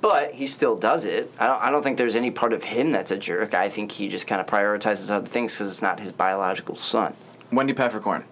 But 0.02 0.34
he 0.34 0.48
still 0.48 0.76
does 0.76 1.06
it. 1.06 1.32
I 1.40 1.48
don't, 1.48 1.62
I 1.62 1.70
don't 1.72 1.82
think 1.82 1.98
there's 1.98 2.16
any 2.18 2.30
part 2.30 2.52
of 2.54 2.64
him 2.66 2.92
that's 2.92 3.10
a 3.12 3.18
jerk. 3.18 3.54
I 3.54 3.70
think 3.70 3.92
he 3.94 4.10
just 4.10 4.28
kind 4.28 4.42
of 4.42 4.48
prioritizes 4.48 5.10
other 5.10 5.26
things 5.26 5.54
because 5.54 5.72
it's 5.72 5.82
not 5.82 6.00
his 6.00 6.12
biological 6.12 6.76
son. 6.76 7.14
Wendy 7.52 7.74
Peppercorn. 7.74 8.26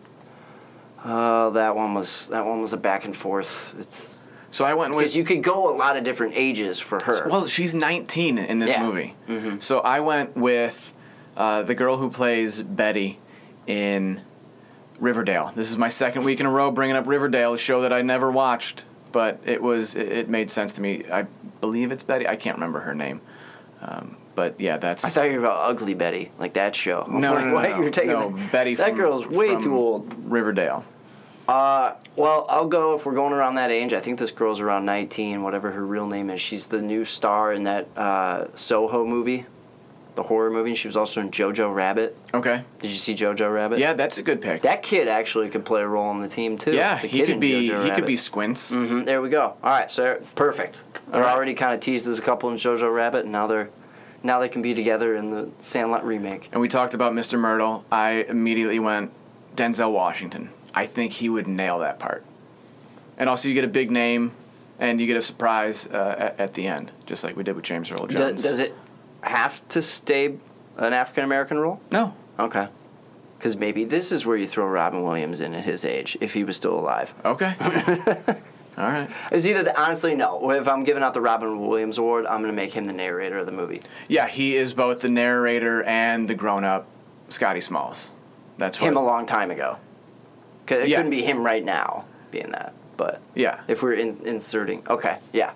Oh, 1.03 1.49
that 1.51 1.75
one 1.75 1.93
was 1.93 2.27
that 2.27 2.45
one 2.45 2.61
was 2.61 2.73
a 2.73 2.77
back 2.77 3.05
and 3.05 3.15
forth. 3.15 3.73
It's 3.79 4.27
So 4.51 4.65
I 4.65 4.73
went 4.75 4.91
with. 4.93 4.99
because 4.99 5.15
you 5.15 5.23
could 5.23 5.41
go 5.41 5.73
a 5.73 5.75
lot 5.75 5.97
of 5.97 6.03
different 6.03 6.33
ages 6.35 6.79
for 6.79 6.99
her. 7.05 7.27
Well, 7.27 7.47
she's 7.47 7.73
19 7.73 8.37
in 8.37 8.59
this 8.59 8.69
Yeah. 8.69 8.83
movie. 8.83 9.15
Mhm. 9.27 9.61
So 9.63 9.79
I 9.79 9.99
went 10.01 10.35
with 10.37 10.93
uh, 11.37 11.63
the 11.63 11.73
girl 11.73 11.97
who 11.97 12.09
plays 12.11 12.61
Betty 12.61 13.17
in 13.67 14.21
Riverdale. 14.99 15.51
This 15.55 15.71
is 15.71 15.77
my 15.77 15.89
second 15.89 16.23
week 16.23 16.39
in 16.39 16.45
a 16.45 16.49
row 16.51 16.71
bringing 16.71 16.95
up 16.95 17.07
Riverdale, 17.07 17.53
a 17.53 17.57
show 17.57 17.81
that 17.81 17.93
I 17.93 18.01
never 18.01 18.31
watched, 18.31 18.85
but 19.11 19.39
it 19.45 19.61
was 19.61 19.95
it, 19.95 20.11
it 20.11 20.29
made 20.29 20.51
sense 20.51 20.73
to 20.73 20.81
me. 20.81 21.03
I 21.11 21.23
believe 21.59 21.91
it's 21.91 22.03
Betty. 22.03 22.27
I 22.27 22.35
can't 22.35 22.57
remember 22.57 22.81
her 22.81 22.93
name, 22.93 23.21
um, 23.81 24.17
but 24.35 24.59
yeah, 24.59 24.77
that's. 24.77 25.03
I 25.03 25.09
thought 25.09 25.31
you 25.31 25.39
were 25.39 25.45
about 25.45 25.69
Ugly 25.69 25.95
Betty, 25.95 26.31
like 26.37 26.53
that 26.53 26.75
show. 26.75 27.03
I'm 27.07 27.19
no, 27.19 27.33
like, 27.35 27.45
no, 27.45 27.51
no, 27.51 27.61
no, 27.61 27.81
You're 27.81 27.89
taking 27.89 28.11
no, 28.11 28.31
that, 28.31 28.51
Betty. 28.51 28.75
That 28.75 28.89
from- 28.89 28.97
girl's 28.97 29.25
way 29.27 29.57
too 29.57 29.75
old. 29.75 30.13
Riverdale. 30.31 30.85
Uh, 31.47 31.95
well, 32.15 32.45
I'll 32.47 32.67
go 32.67 32.95
if 32.95 33.05
we're 33.05 33.15
going 33.15 33.33
around 33.33 33.55
that 33.55 33.71
age. 33.71 33.93
I 33.93 33.99
think 33.99 34.19
this 34.19 34.31
girl's 34.31 34.61
around 34.61 34.85
19, 34.85 35.41
whatever 35.41 35.71
her 35.71 35.85
real 35.85 36.07
name 36.07 36.29
is. 36.29 36.39
She's 36.39 36.67
the 36.67 36.81
new 36.81 37.03
star 37.03 37.51
in 37.51 37.63
that 37.63 37.87
uh, 37.97 38.45
Soho 38.53 39.05
movie, 39.05 39.45
the 40.15 40.23
horror 40.23 40.49
movie. 40.51 40.73
She 40.75 40.87
was 40.87 40.97
also 40.97 41.21
in 41.21 41.31
Jojo 41.31 41.73
Rabbit. 41.73 42.17
Okay. 42.33 42.63
Did 42.79 42.89
you 42.89 42.97
see 42.97 43.15
Jojo 43.15 43.53
Rabbit? 43.53 43.79
Yeah, 43.79 43.93
that's 43.93 44.17
a 44.17 44.23
good 44.23 44.41
pick. 44.41 44.61
That 44.63 44.83
kid 44.83 45.07
actually 45.07 45.49
could 45.49 45.63
play 45.65 45.81
a 45.81 45.87
role 45.87 46.05
on 46.07 46.21
the 46.21 46.27
team 46.27 46.57
too. 46.57 46.73
Yeah, 46.73 46.99
The 47.01 47.07
he 47.07 47.25
could 47.25 47.39
be 47.39 47.67
Jojo 47.69 47.85
he 47.85 47.91
could 47.91 48.05
be 48.05 48.17
Squints. 48.17 48.73
hmm 48.73 49.03
There 49.03 49.21
we 49.21 49.29
go. 49.29 49.55
All 49.63 49.69
right, 49.71 49.89
so 49.89 50.21
perfect. 50.35 50.83
They're 51.11 51.21
right. 51.21 51.33
already 51.33 51.53
kind 51.53 51.73
of 51.73 51.79
teased 51.79 52.07
as 52.07 52.19
a 52.19 52.21
couple 52.21 52.49
in 52.49 52.57
Jojo 52.57 52.93
Rabbit, 52.93 53.23
and 53.23 53.31
now 53.31 53.47
they're 53.47 53.69
now 54.23 54.39
they 54.39 54.49
can 54.49 54.61
be 54.61 54.73
together 54.73 55.15
in 55.15 55.31
the 55.31 55.49
Sandlot 55.59 56.05
remake. 56.05 56.49
And 56.51 56.61
we 56.61 56.67
talked 56.67 56.93
about 56.93 57.13
Mr. 57.13 57.39
Mertle. 57.39 57.83
I 57.91 58.25
immediately 58.29 58.77
went 58.79 59.11
Denzel 59.55 59.91
Washington. 59.91 60.49
I 60.75 60.85
think 60.85 61.13
he 61.13 61.27
would 61.27 61.47
nail 61.47 61.79
that 61.79 61.99
part. 61.99 62.23
And 63.17 63.27
also, 63.29 63.49
you 63.49 63.55
get 63.55 63.63
a 63.63 63.67
big 63.67 63.89
name, 63.91 64.31
and 64.79 65.01
you 65.01 65.07
get 65.07 65.17
a 65.17 65.21
surprise 65.21 65.87
uh, 65.87 66.15
at, 66.17 66.39
at 66.39 66.53
the 66.53 66.67
end, 66.67 66.91
just 67.05 67.23
like 67.23 67.35
we 67.35 67.43
did 67.43 67.55
with 67.55 67.65
James 67.65 67.91
Earl 67.91 68.07
Jones. 68.07 68.41
does 68.43 68.59
it 68.59 68.73
have 69.23 69.67
to 69.69 69.81
stay 69.81 70.37
an 70.77 70.93
African 70.93 71.23
American 71.23 71.57
role? 71.59 71.79
No. 71.91 72.13
Okay. 72.39 72.67
Because 73.37 73.57
maybe 73.57 73.83
this 73.85 74.11
is 74.11 74.25
where 74.25 74.37
you 74.37 74.47
throw 74.47 74.65
Robin 74.67 75.01
Williams 75.03 75.41
in 75.41 75.53
at 75.55 75.63
his 75.65 75.83
age, 75.83 76.17
if 76.21 76.33
he 76.33 76.43
was 76.43 76.55
still 76.55 76.77
alive. 76.79 77.13
Okay. 77.25 77.55
All 78.77 78.85
right. 78.85 79.09
It's 79.31 79.45
either 79.45 79.63
the, 79.63 79.79
honestly 79.79 80.15
no. 80.15 80.51
If 80.51 80.67
I'm 80.67 80.83
giving 80.83 81.03
out 81.03 81.13
the 81.13 81.21
Robin 81.21 81.67
Williams 81.67 81.97
award, 81.97 82.25
I'm 82.25 82.41
gonna 82.41 82.53
make 82.53 82.73
him 82.73 82.85
the 82.85 82.93
narrator 82.93 83.39
of 83.39 83.45
the 83.45 83.51
movie. 83.51 83.81
Yeah, 84.07 84.27
he 84.27 84.55
is 84.55 84.73
both 84.73 85.01
the 85.01 85.09
narrator 85.09 85.83
and 85.83 86.27
the 86.27 86.35
grown-up 86.35 86.87
Scotty 87.29 87.61
Smalls. 87.61 88.11
That's 88.57 88.79
what. 88.79 88.87
Him 88.87 88.97
a 88.97 89.03
long 89.03 89.25
time 89.25 89.51
ago. 89.51 89.77
Cause 90.67 90.83
it 90.83 90.89
Yes. 90.89 90.97
couldn't 90.97 91.11
be 91.11 91.21
him 91.23 91.43
right 91.43 91.63
now 91.65 92.05
being 92.29 92.51
that. 92.51 92.73
But 92.95 93.19
Yeah. 93.35 93.59
if 93.67 93.81
we're 93.83 93.93
in, 93.93 94.17
inserting, 94.23 94.83
okay, 94.89 95.17
yeah. 95.33 95.51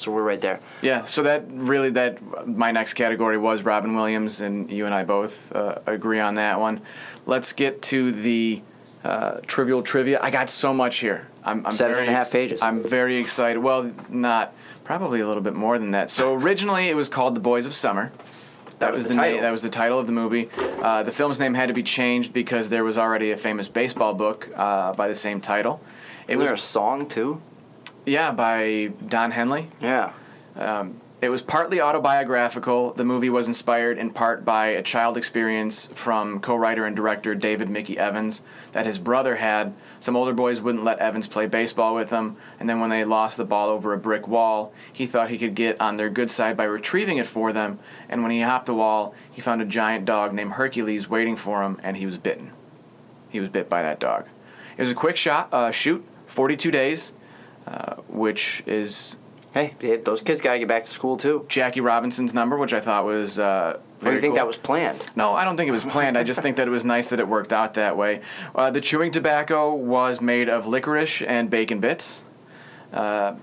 So 0.00 0.10
we're 0.10 0.22
right 0.22 0.40
there. 0.40 0.60
Yeah, 0.82 1.02
so 1.02 1.22
that 1.24 1.44
really 1.48 1.90
that 1.90 2.46
my 2.46 2.72
next 2.72 2.94
category 2.94 3.36
was 3.36 3.62
Robin 3.62 3.94
Williams, 3.94 4.40
and 4.40 4.70
you 4.70 4.86
and 4.86 4.94
I 4.94 5.04
both 5.04 5.54
uh, 5.54 5.80
agree 5.86 6.20
on 6.20 6.36
that 6.36 6.58
one. 6.58 6.80
Let's 7.26 7.52
get 7.52 7.82
to 7.82 8.10
the 8.10 8.62
uh, 9.04 9.40
trivial 9.46 9.82
trivia. 9.82 10.18
I 10.22 10.30
got 10.30 10.50
so 10.50 10.72
much 10.72 10.98
here. 10.98 11.28
I'm, 11.44 11.64
I'm 11.66 11.72
Seven 11.72 11.92
very 11.92 12.06
and 12.06 12.14
a 12.14 12.16
half 12.16 12.26
ex- 12.26 12.32
pages. 12.32 12.62
I'm 12.62 12.82
very 12.82 13.16
excited. 13.16 13.58
Well, 13.60 13.92
not 14.08 14.54
probably 14.84 15.20
a 15.20 15.26
little 15.26 15.42
bit 15.42 15.54
more 15.54 15.78
than 15.78 15.92
that. 15.92 16.10
So 16.10 16.34
originally 16.34 16.88
it 16.88 16.94
was 16.94 17.08
called 17.08 17.34
The 17.34 17.40
Boys 17.40 17.66
of 17.66 17.74
Summer. 17.74 18.12
That, 18.78 18.90
was 18.92 19.00
was, 19.00 19.08
the 19.08 19.12
the, 19.12 19.16
title. 19.16 19.34
name. 19.34 19.42
That 19.42 19.50
was 19.50 19.62
the 19.62 19.68
title 19.68 19.98
of 19.98 20.06
the 20.06 20.12
movie. 20.12 20.48
Uh, 20.58 21.02
the 21.02 21.12
film's 21.12 21.38
name 21.38 21.52
had 21.52 21.68
to 21.68 21.74
be 21.74 21.82
changed 21.82 22.32
because 22.32 22.70
there 22.70 22.82
was 22.84 22.96
already 22.96 23.30
a 23.30 23.36
famous 23.36 23.68
baseball 23.68 24.14
book 24.14 24.48
uh, 24.56 24.94
by 24.94 25.06
the 25.08 25.14
same 25.14 25.40
title. 25.40 25.82
It 26.26 26.32
Isn't 26.32 26.40
was 26.40 26.48
there 26.48 26.54
a 26.54 26.58
song 26.58 27.06
too? 27.06 27.42
Yeah 28.06 28.32
by 28.32 28.92
Don 29.06 29.30
Henley. 29.30 29.68
Yeah. 29.80 30.12
Um, 30.56 31.00
it 31.22 31.28
was 31.28 31.42
partly 31.42 31.82
autobiographical. 31.82 32.94
The 32.94 33.04
movie 33.04 33.28
was 33.28 33.46
inspired 33.46 33.98
in 33.98 34.10
part 34.10 34.42
by 34.42 34.68
a 34.68 34.82
child 34.82 35.18
experience 35.18 35.90
from 35.94 36.40
co 36.40 36.56
writer 36.56 36.86
and 36.86 36.96
director 36.96 37.34
David 37.34 37.68
Mickey 37.68 37.98
Evans 37.98 38.42
that 38.72 38.86
his 38.86 38.98
brother 38.98 39.36
had. 39.36 39.74
Some 40.00 40.16
older 40.16 40.32
boys 40.32 40.62
wouldn't 40.62 40.82
let 40.82 40.98
Evans 40.98 41.28
play 41.28 41.46
baseball 41.46 41.94
with 41.94 42.08
them, 42.08 42.36
and 42.58 42.70
then 42.70 42.80
when 42.80 42.88
they 42.88 43.04
lost 43.04 43.36
the 43.36 43.44
ball 43.44 43.68
over 43.68 43.92
a 43.92 43.98
brick 43.98 44.26
wall, 44.26 44.72
he 44.90 45.06
thought 45.06 45.28
he 45.28 45.36
could 45.36 45.54
get 45.54 45.78
on 45.78 45.96
their 45.96 46.08
good 46.08 46.30
side 46.30 46.56
by 46.56 46.64
retrieving 46.64 47.18
it 47.18 47.26
for 47.26 47.52
them. 47.52 47.78
And 48.08 48.22
when 48.22 48.30
he 48.30 48.40
hopped 48.40 48.64
the 48.64 48.74
wall, 48.74 49.14
he 49.30 49.42
found 49.42 49.60
a 49.60 49.66
giant 49.66 50.06
dog 50.06 50.32
named 50.32 50.52
Hercules 50.52 51.10
waiting 51.10 51.36
for 51.36 51.62
him, 51.62 51.78
and 51.82 51.98
he 51.98 52.06
was 52.06 52.16
bitten. 52.16 52.52
He 53.28 53.40
was 53.40 53.50
bit 53.50 53.68
by 53.68 53.82
that 53.82 54.00
dog. 54.00 54.24
It 54.78 54.80
was 54.80 54.90
a 54.90 54.94
quick 54.94 55.18
shot, 55.18 55.52
uh, 55.52 55.70
shoot, 55.70 56.02
42 56.24 56.70
days, 56.70 57.12
uh, 57.66 57.96
which 58.08 58.62
is 58.66 59.16
Hey, 59.52 59.74
those 60.04 60.22
kids 60.22 60.40
got 60.40 60.52
to 60.52 60.58
get 60.60 60.68
back 60.68 60.84
to 60.84 60.90
school 60.90 61.16
too. 61.16 61.44
Jackie 61.48 61.80
Robinson's 61.80 62.32
number, 62.32 62.56
which 62.56 62.72
I 62.72 62.78
thought 62.80 63.04
was. 63.04 63.38
Uh, 63.38 63.78
Or 64.00 64.10
do 64.10 64.14
you 64.14 64.20
think 64.20 64.34
cool. 64.34 64.36
that 64.36 64.46
was 64.46 64.58
planned? 64.58 65.04
No, 65.16 65.34
I 65.34 65.44
don't 65.44 65.56
think 65.56 65.68
it 65.68 65.72
was 65.72 65.84
planned. 65.84 66.16
I 66.16 66.22
just 66.22 66.40
think 66.40 66.56
that 66.56 66.68
it 66.68 66.70
was 66.70 66.84
nice 66.84 67.08
that 67.08 67.18
it 67.18 67.26
worked 67.26 67.52
out 67.52 67.74
that 67.74 67.96
way. 67.96 68.20
Uh, 68.54 68.70
the 68.70 68.80
chewing 68.80 69.10
tobacco 69.10 69.74
was 69.74 70.20
made 70.20 70.48
of 70.48 70.66
licorice 70.68 71.22
and 71.22 71.50
bacon 71.50 71.80
bits, 71.80 72.22
uh, 72.92 73.34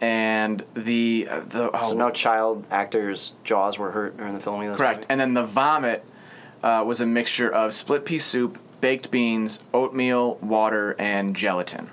and 0.00 0.64
the 0.74 1.26
uh, 1.28 1.40
the 1.40 1.70
oh, 1.76 1.88
So 1.90 1.96
no 1.96 2.10
child 2.10 2.64
actors' 2.70 3.32
jaws 3.42 3.76
were 3.76 3.90
hurt 3.90 4.16
during 4.16 4.34
the 4.34 4.40
filming 4.40 4.68
of 4.68 4.74
this 4.74 4.78
correct. 4.80 4.98
movie? 4.98 5.06
And 5.08 5.20
then 5.20 5.34
the 5.34 5.44
vomit 5.44 6.04
uh, 6.62 6.84
was 6.86 7.00
a 7.00 7.06
mixture 7.06 7.52
of 7.52 7.74
split 7.74 8.04
pea 8.04 8.20
soup, 8.20 8.56
baked 8.80 9.10
beans, 9.10 9.64
oatmeal, 9.74 10.36
water, 10.36 10.94
and 10.96 11.34
gelatin. 11.34 11.90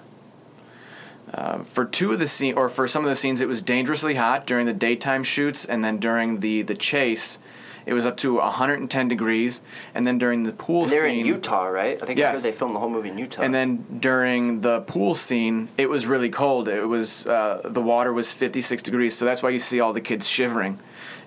Uh, 1.33 1.59
for 1.63 1.83
two 1.85 2.11
of 2.13 2.19
the 2.19 2.27
scene, 2.27 2.55
or 2.55 2.69
for 2.69 2.87
some 2.87 3.03
of 3.03 3.09
the 3.09 3.15
scenes, 3.15 3.41
it 3.41 3.47
was 3.47 3.61
dangerously 3.61 4.15
hot 4.15 4.47
during 4.47 4.65
the 4.65 4.73
daytime 4.73 5.23
shoots, 5.23 5.65
and 5.65 5.83
then 5.83 5.97
during 5.99 6.39
the 6.39 6.61
the 6.61 6.75
chase, 6.75 7.39
it 7.85 7.93
was 7.93 8.05
up 8.05 8.17
to 8.17 8.35
110 8.35 9.07
degrees, 9.07 9.61
and 9.93 10.05
then 10.07 10.17
during 10.17 10.43
the 10.43 10.51
pool 10.51 10.83
And 10.83 10.91
they're 10.91 11.07
scene, 11.09 11.19
in 11.21 11.25
Utah, 11.25 11.65
right? 11.67 12.01
I 12.01 12.05
think 12.05 12.19
I 12.19 12.23
heard 12.27 12.33
Yes. 12.33 12.43
they 12.43 12.51
filmed 12.51 12.75
the 12.75 12.79
whole 12.79 12.89
movie 12.89 13.09
in 13.09 13.17
Utah. 13.17 13.41
and 13.41 13.53
then 13.53 13.85
during 13.99 14.61
the 14.61 14.81
pool 14.81 15.15
scene, 15.15 15.67
it 15.77 15.89
was 15.89 16.05
really 16.05 16.29
cold. 16.29 16.67
It 16.67 16.85
was 16.85 17.25
uh, 17.27 17.61
the 17.63 17.81
water 17.81 18.11
was 18.13 18.31
56 18.33 18.81
degrees, 18.83 19.17
so 19.17 19.25
that's 19.25 19.43
why 19.43 19.49
you 19.49 19.59
see 19.59 19.79
all 19.79 19.93
the 19.93 20.01
kids 20.01 20.27
shivering 20.27 20.79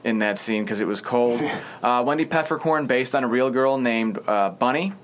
in 0.03 0.19
that 0.21 0.39
scene 0.39 0.63
because 0.65 0.81
it 0.81 0.87
was 0.87 1.01
cold. 1.03 1.41
uh, 1.83 2.03
Wendy 2.07 2.25
Peppercorn, 2.25 2.87
based 2.87 3.15
on 3.15 3.23
a 3.25 3.29
real 3.29 3.51
girl 3.51 3.77
named 3.79 4.19
uh, 4.27 4.49
Bunny. 4.51 4.95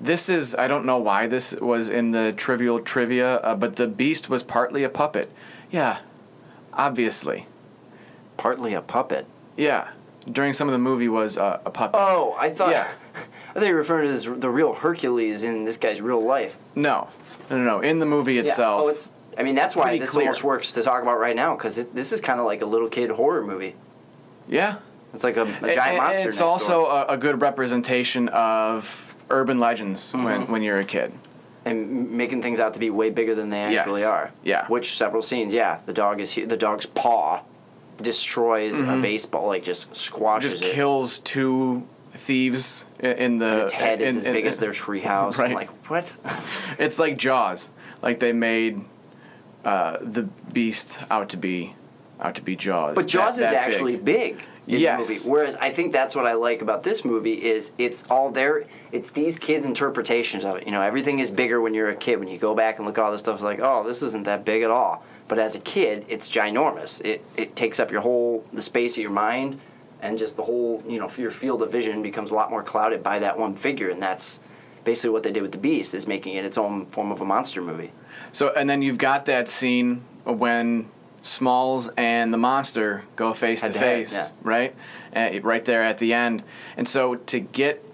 This 0.00 0.28
is 0.28 0.54
I 0.54 0.66
don't 0.66 0.86
know 0.86 0.98
why 0.98 1.26
this 1.26 1.52
was 1.60 1.88
in 1.90 2.10
the 2.12 2.32
trivial 2.32 2.80
trivia, 2.80 3.36
uh, 3.36 3.54
but 3.54 3.76
the 3.76 3.86
Beast 3.86 4.28
was 4.30 4.42
partly 4.42 4.82
a 4.82 4.88
puppet. 4.88 5.30
Yeah, 5.70 5.98
obviously. 6.72 7.46
partly 8.36 8.72
a 8.74 8.80
puppet. 8.80 9.26
Yeah, 9.56 9.88
during 10.30 10.52
some 10.54 10.68
of 10.68 10.72
the 10.72 10.78
movie 10.78 11.08
was 11.08 11.36
uh, 11.36 11.60
a 11.64 11.70
puppet. 11.70 12.00
Oh, 12.02 12.34
I 12.38 12.50
thought. 12.50 12.70
Yeah. 12.70 12.92
I 13.50 13.54
thought 13.54 13.66
you 13.66 13.72
were 13.72 13.78
referring 13.78 14.06
to 14.06 14.12
this, 14.12 14.24
the 14.40 14.48
real 14.48 14.72
Hercules 14.74 15.42
in 15.42 15.64
this 15.64 15.76
guy's 15.76 16.00
real 16.00 16.22
life. 16.22 16.58
No, 16.76 17.08
no, 17.50 17.58
no, 17.58 17.64
no. 17.64 17.80
In 17.80 17.98
the 17.98 18.06
movie 18.06 18.38
itself. 18.38 18.80
Yeah. 18.80 18.84
Oh, 18.84 18.88
it's. 18.88 19.12
I 19.36 19.42
mean, 19.42 19.54
that's 19.54 19.74
why 19.76 19.98
this 19.98 20.10
clear. 20.12 20.26
almost 20.26 20.44
works 20.44 20.72
to 20.72 20.82
talk 20.82 21.02
about 21.02 21.18
right 21.18 21.36
now 21.36 21.56
because 21.56 21.84
this 21.86 22.12
is 22.12 22.20
kind 22.20 22.40
of 22.40 22.46
like 22.46 22.62
a 22.62 22.66
little 22.66 22.88
kid 22.88 23.10
horror 23.10 23.44
movie. 23.44 23.74
yeah. 24.48 24.76
It's 25.12 25.24
like 25.24 25.36
a, 25.36 25.42
a 25.42 25.44
And- 25.46 25.60
giant 25.60 25.78
and 25.78 25.96
monster. 25.98 26.28
It's 26.28 26.38
next 26.38 26.40
also 26.40 26.86
a, 26.86 27.06
a 27.06 27.16
good 27.16 27.40
representation 27.42 28.28
of 28.28 29.09
urban 29.30 29.58
legends 29.58 30.12
when, 30.12 30.24
Mm-hmm. 30.42 30.52
when 30.52 30.62
you're 30.62 30.78
a 30.78 30.84
kid. 30.84 31.12
and 31.66 32.10
making 32.12 32.40
things 32.40 32.58
out 32.58 32.72
to 32.74 32.80
be 32.80 32.88
way 32.90 33.10
bigger 33.10 33.34
than 33.34 33.50
they 33.50 33.70
Yes. 33.70 33.80
actually 33.80 34.02
are. 34.02 34.30
Yeah. 34.42 34.66
Which 34.68 34.96
several 34.96 35.20
scenes, 35.22 35.52
yeah, 35.52 35.80
the 35.86 35.92
dog 35.92 36.18
is 36.20 36.34
hu- 36.34 36.46
the 36.46 36.56
dog's 36.56 36.86
paw 36.86 37.42
destroys 38.00 38.80
a 38.80 38.84
Mhm. 38.84 39.02
baseball, 39.02 39.46
like 39.48 39.62
just 39.62 39.94
squashes 39.94 40.52
Just 40.52 40.64
it. 40.64 40.72
kills 40.72 41.18
two 41.18 41.82
thieves 42.14 42.86
in 42.98 43.38
the. 43.38 43.46
And 43.46 43.60
its 43.60 43.72
head 43.72 44.00
is 44.00 44.16
as 44.16 44.26
in- 44.26 44.32
big 44.32 44.44
in- 44.46 44.50
as 44.50 44.58
their 44.58 44.70
treehouse. 44.72 45.36
Right. 45.38 45.48
I'm 45.48 45.54
like, 45.54 45.70
what? 45.90 46.16
it's 46.78 46.98
like 46.98 47.18
Jaws. 47.18 47.68
Like 48.02 48.20
they 48.20 48.32
made 48.32 48.80
uh, 49.64 49.98
the 50.00 50.22
beast 50.52 51.02
out 51.10 51.28
to 51.28 51.36
be 51.36 51.74
out 52.22 52.34
to 52.36 52.42
be 52.42 52.56
Jaws. 52.56 52.94
But 52.94 53.06
Jaws 53.06 53.36
That- 53.36 53.44
is 53.44 53.50
that 53.50 53.62
actually 53.62 53.96
big. 53.96 54.42
In 54.70 54.76
the 54.76 54.82
Yes. 54.82 55.08
movie. 55.08 55.30
Whereas 55.30 55.56
I 55.56 55.70
think 55.70 55.92
that's 55.92 56.14
what 56.14 56.26
I 56.26 56.34
like 56.34 56.62
about 56.62 56.82
this 56.82 57.04
movie 57.04 57.34
is 57.34 57.72
it's 57.78 58.04
all 58.10 58.30
there. 58.30 58.64
It's 58.92 59.10
these 59.10 59.36
kids' 59.38 59.64
interpretations 59.64 60.44
of 60.44 60.56
it. 60.56 60.66
You 60.66 60.72
know, 60.72 60.82
everything 60.82 61.18
is 61.18 61.30
bigger 61.30 61.60
when 61.60 61.74
you're 61.74 61.90
a 61.90 61.96
kid. 61.96 62.18
When 62.18 62.28
you 62.28 62.38
go 62.38 62.54
back 62.54 62.78
and 62.78 62.86
look 62.86 62.98
at 62.98 63.04
all 63.04 63.12
this 63.12 63.20
stuff, 63.20 63.34
it's 63.36 63.44
like, 63.44 63.60
oh, 63.60 63.84
this 63.86 64.02
isn't 64.02 64.24
that 64.24 64.44
big 64.44 64.62
at 64.62 64.70
all. 64.70 65.02
But 65.28 65.38
as 65.38 65.54
a 65.54 65.60
kid, 65.60 66.04
it's 66.08 66.28
ginormous. 66.30 67.00
It 67.04 67.24
it 67.36 67.56
takes 67.56 67.78
up 67.80 67.90
your 67.90 68.00
whole 68.00 68.44
the 68.52 68.62
space 68.62 68.96
of 68.96 69.02
your 69.02 69.12
mind, 69.12 69.60
and 70.02 70.18
just 70.18 70.36
the 70.36 70.42
whole 70.42 70.82
you 70.86 70.98
know 70.98 71.08
your 71.16 71.30
field 71.30 71.62
of 71.62 71.70
vision 71.70 72.02
becomes 72.02 72.30
a 72.30 72.34
lot 72.34 72.50
more 72.50 72.62
clouded 72.62 73.02
by 73.02 73.18
that 73.20 73.38
one 73.38 73.54
figure, 73.54 73.90
and 73.90 74.02
that's 74.02 74.40
basically 74.84 75.10
what 75.10 75.22
they 75.22 75.30
did 75.30 75.42
with 75.42 75.52
the 75.52 75.58
Beast 75.58 75.94
is 75.94 76.06
making 76.06 76.36
it 76.36 76.44
its 76.44 76.56
own 76.56 76.86
form 76.86 77.12
of 77.12 77.20
a 77.20 77.24
monster 77.24 77.60
movie. 77.60 77.92
So 78.32 78.48
and 78.56 78.68
then 78.68 78.82
you've 78.82 78.98
got 78.98 79.26
that 79.26 79.48
scene 79.48 80.02
when 80.24 80.88
Smalls 81.22 81.88
and 81.96 82.32
the 82.32 82.38
monster 82.38 83.04
go 83.16 83.34
face 83.34 83.60
to 83.60 83.72
face, 83.72 84.32
right? 84.42 84.74
Uh, 85.14 85.40
right 85.42 85.64
there 85.64 85.82
at 85.82 85.98
the 85.98 86.14
end. 86.14 86.42
And 86.76 86.88
so 86.88 87.16
to 87.16 87.40
get 87.40 87.84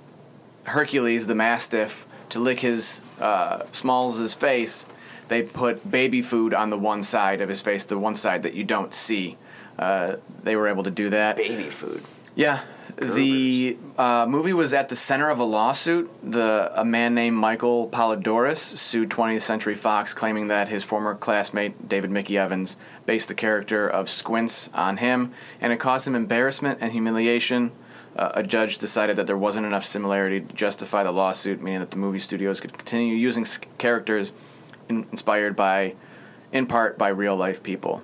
Hercules 0.65 1.27
the 1.27 1.35
Mastiff 1.35 2.07
to 2.31 2.41
lick 2.41 2.61
his 2.61 3.01
uh, 3.21 3.65
Smalls' 3.73 4.35
face, 4.35 4.87
they 5.29 5.43
put 5.43 5.91
baby 5.91 6.23
food 6.23 6.55
on 6.55 6.71
the 6.71 6.79
one 6.79 7.03
side 7.03 7.41
of 7.41 7.49
his 7.49 7.61
face, 7.61 7.85
the 7.85 7.99
one 7.99 8.15
side 8.15 8.43
that 8.45 8.55
you 8.55 8.65
don't 8.65 8.95
see. 8.95 9.37
Uh, 9.79 10.17
they 10.43 10.57
were 10.57 10.69
able 10.69 10.85
to 10.85 10.91
do 10.91 11.11
that. 11.11 11.37
Baby 11.37 11.69
food. 11.69 12.03
Yeah. 12.35 12.63
The 12.97 13.77
uh, 13.99 14.25
movie 14.27 14.55
was 14.55 14.73
at 14.73 14.89
the 14.89 14.97
center 14.97 15.29
of 15.29 15.39
a 15.39 15.45
lawsuit. 15.45 16.11
The 16.23 16.73
a 16.75 16.85
man 16.85 17.15
named 17.15 17.37
Michael 17.37 17.89
Polydoros 17.89 18.57
sued 18.59 19.11
20th 19.11 19.43
Century 19.43 19.75
Fox, 19.75 20.15
claiming 20.15 20.49
that 20.49 20.69
his 20.69 20.83
former 20.83 21.15
classmate 21.15 21.89
David 21.89 22.11
Mickey 22.11 22.39
Evans 22.39 22.77
based 23.05 23.29
the 23.29 23.35
character 23.35 23.87
of 23.87 24.09
Squints 24.09 24.71
on 24.73 24.97
him, 24.97 25.33
and 25.61 25.75
it 25.75 25.77
caused 25.79 26.09
him 26.09 26.15
embarrassment 26.15 26.79
and 26.81 26.93
humiliation. 26.93 27.73
Uh, 28.17 28.33
a 28.35 28.43
judge 28.43 28.79
decided 28.79 29.17
that 29.17 29.27
there 29.27 29.37
wasn't 29.37 29.67
enough 29.67 29.85
similarity 29.85 30.41
to 30.41 30.53
justify 30.55 31.03
the 31.03 31.13
lawsuit, 31.13 31.61
meaning 31.61 31.81
that 31.81 31.91
the 31.91 31.99
movie 31.99 32.19
studios 32.19 32.61
could 32.61 32.73
continue 32.73 33.15
using 33.15 33.45
characters 33.77 34.33
in, 34.89 35.07
inspired 35.13 35.55
by, 35.55 35.95
in 36.51 36.67
part, 36.67 36.97
by 36.97 37.09
real 37.09 37.37
life 37.37 37.63
people. 37.63 38.03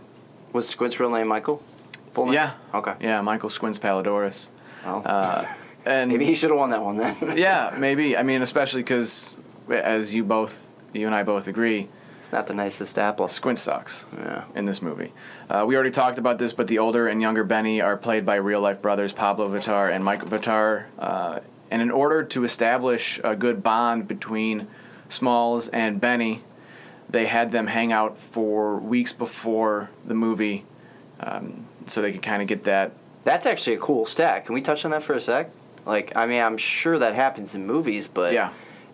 Was 0.52 0.68
Squint's 0.68 1.00
real 1.00 1.10
name 1.10 1.28
Michael? 1.28 1.62
Full 2.10 2.26
name? 2.26 2.34
Yeah. 2.34 2.52
Okay. 2.74 2.92
Yeah, 3.00 3.22
Michael 3.22 3.48
Squints 3.48 3.78
Palledorous. 3.78 4.50
Uh, 4.84 5.44
and 5.86 6.10
maybe 6.10 6.24
he 6.24 6.34
should 6.34 6.50
have 6.50 6.58
won 6.58 6.70
that 6.70 6.82
one 6.82 6.96
then. 6.96 7.16
yeah, 7.36 7.74
maybe. 7.78 8.16
I 8.16 8.22
mean, 8.22 8.42
especially 8.42 8.82
because, 8.82 9.38
as 9.68 10.14
you 10.14 10.24
both, 10.24 10.68
you 10.92 11.06
and 11.06 11.14
I 11.14 11.22
both 11.22 11.48
agree, 11.48 11.88
it's 12.20 12.32
not 12.32 12.46
the 12.46 12.54
nicest 12.54 12.98
apple. 12.98 13.28
Squint 13.28 13.58
sucks. 13.58 14.06
Yeah. 14.16 14.44
In 14.54 14.64
this 14.64 14.82
movie, 14.82 15.12
uh, 15.48 15.64
we 15.66 15.74
already 15.74 15.90
talked 15.90 16.18
about 16.18 16.38
this, 16.38 16.52
but 16.52 16.66
the 16.66 16.78
older 16.78 17.08
and 17.08 17.20
younger 17.20 17.44
Benny 17.44 17.80
are 17.80 17.96
played 17.96 18.24
by 18.24 18.36
real 18.36 18.60
life 18.60 18.80
brothers 18.82 19.12
Pablo 19.12 19.48
Vitar 19.48 19.92
and 19.92 20.04
Mike 20.04 20.24
Vitar. 20.24 20.84
Uh, 20.98 21.40
and 21.70 21.80
in 21.80 21.90
order 21.90 22.22
to 22.22 22.44
establish 22.44 23.18
a 23.24 23.34
good 23.34 23.62
bond 23.62 24.06
between 24.06 24.68
Smalls 25.08 25.68
and 25.68 26.00
Benny, 26.00 26.42
they 27.08 27.26
had 27.26 27.50
them 27.50 27.66
hang 27.66 27.92
out 27.92 28.18
for 28.18 28.78
weeks 28.78 29.12
before 29.12 29.90
the 30.04 30.14
movie, 30.14 30.64
um, 31.20 31.66
so 31.86 32.02
they 32.02 32.12
could 32.12 32.22
kind 32.22 32.42
of 32.42 32.48
get 32.48 32.64
that 32.64 32.92
That's 33.22 33.46
actually 33.46 33.76
a 33.76 33.78
cool 33.78 34.04
stat. 34.06 34.46
Can 34.46 34.54
we 34.54 34.60
touch 34.62 34.84
on 34.84 34.90
that 34.90 35.02
for 35.02 35.14
a 35.14 35.20
sec? 35.20 35.50
Like, 35.86 36.12
I 36.16 36.26
mean, 36.26 36.42
I'm 36.42 36.56
sure 36.56 36.98
that 36.98 37.14
happens 37.14 37.54
in 37.54 37.66
movies, 37.66 38.08
but 38.08 38.32
Yeah. 38.32 38.50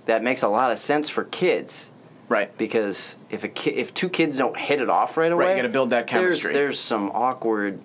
that 0.06 0.22
makes 0.22 0.42
a 0.42 0.48
lot 0.48 0.70
of 0.70 0.78
sense 0.78 1.08
for 1.10 1.24
kids. 1.24 1.90
Right. 2.28 2.56
Because 2.58 3.16
if 3.30 3.42
a 3.44 3.48
ki- 3.48 3.70
if 3.70 3.94
two 3.94 4.08
kids 4.10 4.36
don't 4.36 4.56
hit 4.56 4.80
it 4.82 4.90
off 4.90 5.16
right 5.16 5.32
away, 5.32 5.46
Right, 5.46 5.50
you 5.52 5.56
gotta 5.62 5.68
build 5.72 5.90
that 5.90 6.06
chemistry. 6.06 6.52
There's, 6.52 6.54
there's 6.76 6.78
some 6.78 7.10
awkward 7.14 7.78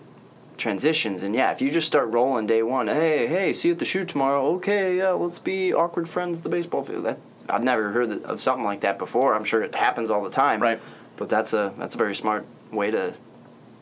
transitions, 0.57 1.23
and 1.23 1.33
yeah, 1.33 1.51
if 1.51 1.61
you 1.61 1.69
just 1.71 1.87
start 1.87 2.13
rolling 2.13 2.45
day 2.45 2.61
one, 2.61 2.87
hey, 2.87 3.25
hey, 3.27 3.53
see 3.53 3.69
you 3.69 3.73
at 3.73 3.79
the 3.79 3.85
shoot 3.85 4.07
tomorrow. 4.09 4.45
Okay, 4.55 4.97
yeah, 4.97 5.11
let's 5.11 5.39
be 5.39 5.73
awkward 5.73 6.07
friends 6.09 6.37
at 6.39 6.43
the 6.43 6.49
baseball 6.49 6.83
field. 6.83 7.05
That 7.05 7.17
I've 7.49 7.63
never 7.63 7.91
heard 7.91 8.23
of 8.23 8.41
something 8.41 8.63
like 8.65 8.81
that 8.81 8.97
before. 8.99 9.33
I'm 9.33 9.43
sure 9.45 9.61
it 9.63 9.73
happens 9.75 10.11
all 10.11 10.23
the 10.23 10.29
time. 10.29 10.61
Right. 10.61 10.79
But 11.17 11.29
that's 11.29 11.53
a 11.53 11.73
that's 11.77 11.95
a 11.95 11.97
very 11.97 12.15
smart 12.15 12.45
way 12.71 12.91
to 12.91 13.13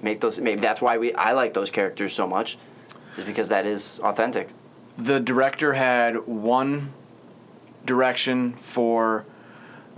make 0.01 0.21
those. 0.21 0.39
Maybe 0.39 0.59
that's 0.61 0.81
why 0.81 0.97
we 0.97 1.13
I 1.15 1.33
like 1.33 1.53
those 1.53 1.69
characters 1.71 2.13
so 2.13 2.27
much, 2.27 2.57
is 3.17 3.25
because 3.25 3.49
that 3.49 3.65
is 3.65 3.99
authentic. 4.03 4.49
the 4.97 5.19
director 5.19 5.73
had 5.73 6.27
one 6.27 6.93
direction 7.85 8.53
for 8.53 9.25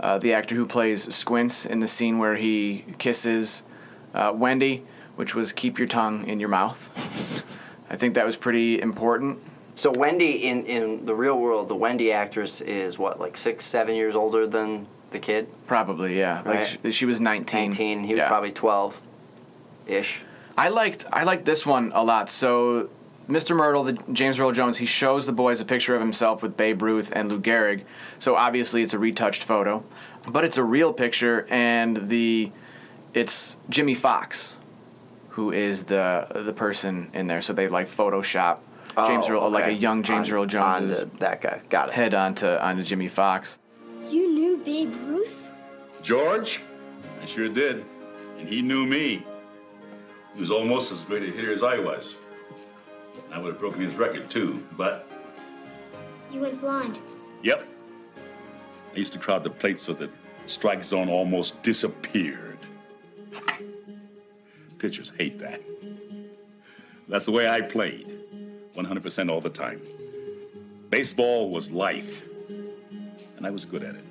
uh, 0.00 0.18
the 0.18 0.32
actor 0.32 0.54
who 0.54 0.66
plays 0.66 1.14
Squints 1.14 1.66
in 1.66 1.80
the 1.80 1.86
scene 1.88 2.18
where 2.18 2.36
he 2.36 2.84
kisses 2.98 3.62
uh, 4.14 4.32
Wendy, 4.34 4.82
which 5.16 5.34
was 5.34 5.52
keep 5.52 5.78
your 5.78 5.88
tongue 5.88 6.26
in 6.26 6.40
your 6.40 6.48
mouth. 6.48 6.90
I 7.90 7.96
think 7.96 8.14
that 8.14 8.26
was 8.26 8.36
pretty 8.36 8.80
important. 8.80 9.38
So 9.76 9.90
Wendy 9.90 10.48
in 10.48 10.64
in 10.66 11.04
the 11.06 11.14
real 11.14 11.38
world, 11.38 11.68
the 11.68 11.74
Wendy 11.74 12.12
actress 12.12 12.60
is 12.60 12.98
what 12.98 13.18
like 13.20 13.36
six 13.36 13.64
seven 13.64 13.94
years 13.96 14.14
older 14.14 14.46
than 14.46 14.86
the 15.10 15.18
kid. 15.18 15.48
Probably, 15.66 16.18
yeah. 16.18 16.42
Like 16.44 16.66
she, 16.84 16.92
she 16.92 17.04
was 17.06 17.20
19. 17.20 17.60
Nineteen. 17.70 18.04
He 18.04 18.14
was 18.14 18.22
Yeah. 18.22 18.28
probably 18.28 18.52
twelve, 18.52 19.02
ish. 19.86 20.22
I 20.56 20.68
liked 20.68 21.04
I 21.12 21.24
liked 21.24 21.44
this 21.44 21.66
one 21.66 21.92
a 21.94 22.02
lot. 22.04 22.30
So 22.30 22.88
Mr. 23.28 23.56
Mertle, 23.56 23.84
the 23.86 24.12
James 24.12 24.38
Earl 24.38 24.52
Jones, 24.52 24.76
he 24.78 24.86
shows 24.86 25.26
the 25.26 25.32
boys 25.32 25.60
a 25.60 25.64
picture 25.64 25.94
of 25.94 26.00
himself 26.00 26.42
with 26.42 26.56
Babe 26.56 26.82
Ruth 26.82 27.10
and 27.14 27.28
Lou 27.30 27.40
Gehrig. 27.40 27.82
So 28.18 28.36
obviously 28.36 28.82
it's 28.82 28.92
a 28.94 28.98
retouched 28.98 29.42
photo, 29.42 29.82
but 30.28 30.44
it's 30.44 30.58
a 30.58 30.62
real 30.64 30.92
picture, 30.92 31.46
and 31.50 32.08
the 32.08 32.52
it's 33.14 33.56
Jimmie 33.68 33.94
Foxx, 33.94 34.58
who 35.30 35.50
is 35.52 35.84
the 35.84 36.26
the 36.34 36.52
person 36.52 37.10
in 37.14 37.26
there. 37.26 37.40
So 37.40 37.52
they 37.52 37.66
like 37.68 37.88
Photoshop 37.88 38.60
James 39.06 39.26
Oh, 39.28 39.32
Earl 39.32 39.50
like 39.50 39.66
a 39.66 39.72
young 39.72 40.02
James 40.04 40.30
On- 40.30 40.36
Earl 40.38 40.46
Jones 40.46 41.00
onto 41.00 41.18
that 41.18 41.40
guy. 41.40 41.60
Got 41.68 41.88
it. 41.88 41.94
head 41.94 42.14
onto 42.14 42.46
onto 42.46 42.82
Jimmie 42.84 43.08
Foxx. 43.08 43.58
You 44.08 44.32
knew 44.32 44.56
Babe 44.58 44.94
Ruth? 45.08 45.50
George? 46.02 46.60
I 47.20 47.24
sure 47.24 47.48
did. 47.48 47.84
And 48.38 48.48
he 48.48 48.60
knew 48.62 48.84
me. 48.86 49.24
He 50.34 50.40
was 50.40 50.50
almost 50.50 50.90
as 50.92 51.02
great 51.04 51.22
a 51.22 51.26
hitter 51.26 51.52
as 51.52 51.62
I 51.62 51.78
was. 51.78 52.18
I 53.30 53.38
would 53.38 53.52
have 53.52 53.60
broken 53.60 53.80
his 53.80 53.94
record 53.94 54.30
too, 54.30 54.64
but 54.76 55.08
You 56.32 56.40
went 56.40 56.60
blind. 56.60 56.98
yep. 57.42 57.66
I 58.94 58.96
used 58.96 59.12
to 59.14 59.18
crowd 59.18 59.42
the 59.44 59.50
plate 59.50 59.80
so 59.80 59.92
the 59.92 60.08
strike 60.46 60.84
zone 60.84 61.08
almost 61.08 61.62
disappeared. 61.62 62.58
Pitchers 64.78 65.12
hate 65.18 65.38
that. 65.40 65.60
That's 67.08 67.24
the 67.24 67.32
way 67.32 67.48
I 67.48 67.60
played. 67.60 68.08
100% 68.74 69.30
all 69.30 69.40
the 69.40 69.50
time. 69.50 69.80
Baseball 70.90 71.50
was 71.50 71.70
life. 71.70 72.24
And 73.36 73.46
I 73.46 73.50
was 73.50 73.64
good 73.64 73.82
at 73.82 73.94
it. 73.94 74.04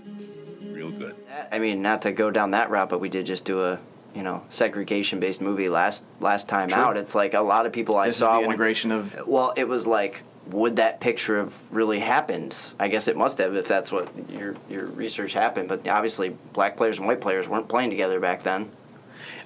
Real 0.72 0.92
good. 0.92 1.16
I 1.52 1.60
mean, 1.60 1.82
not 1.82 2.02
to 2.04 2.12
go 2.12 2.30
down 2.32 2.52
that 2.52 2.70
route, 2.70 2.90
but 2.90 3.00
we 3.00 3.10
did 3.10 3.26
just 3.26 3.46
do 3.46 3.64
a 3.64 3.80
you 4.16 4.24
know 4.24 4.44
segregation 4.50 5.20
based 5.20 5.42
movie 5.42 5.70
last 5.70 6.04
last 6.20 6.48
time 6.50 6.70
True. 6.70 6.82
out. 6.82 6.98
It's 6.98 7.16
like 7.16 7.34
a 7.34 7.42
lot 7.42 7.66
of 7.66 7.72
people 7.72 7.98
I 7.98 8.08
This 8.08 8.18
saw 8.18 8.34
the 8.36 8.40
when- 8.42 8.50
integration 8.50 8.92
of 8.92 9.28
Well, 9.28 9.54
it 9.56 9.68
was 9.68 9.88
like, 9.88 10.24
would 10.48 10.76
that 10.76 11.00
picture 11.00 11.38
have 11.38 11.56
really 11.72 12.00
happened? 12.00 12.56
I 12.80 12.88
guess 12.90 13.08
it 13.08 13.16
must 13.18 13.38
have 13.40 13.56
if 13.56 13.68
that's 13.68 13.92
what 13.92 14.10
your 14.30 14.56
your 14.70 14.86
research 14.86 15.34
happened. 15.34 15.70
But 15.70 15.88
obviously, 15.88 16.36
black 16.54 16.78
players 16.78 16.98
and 17.00 17.08
white 17.08 17.22
players 17.22 17.48
weren't 17.48 17.68
playing 17.68 17.90
together 17.90 18.20
back 18.20 18.44
then. 18.44 18.72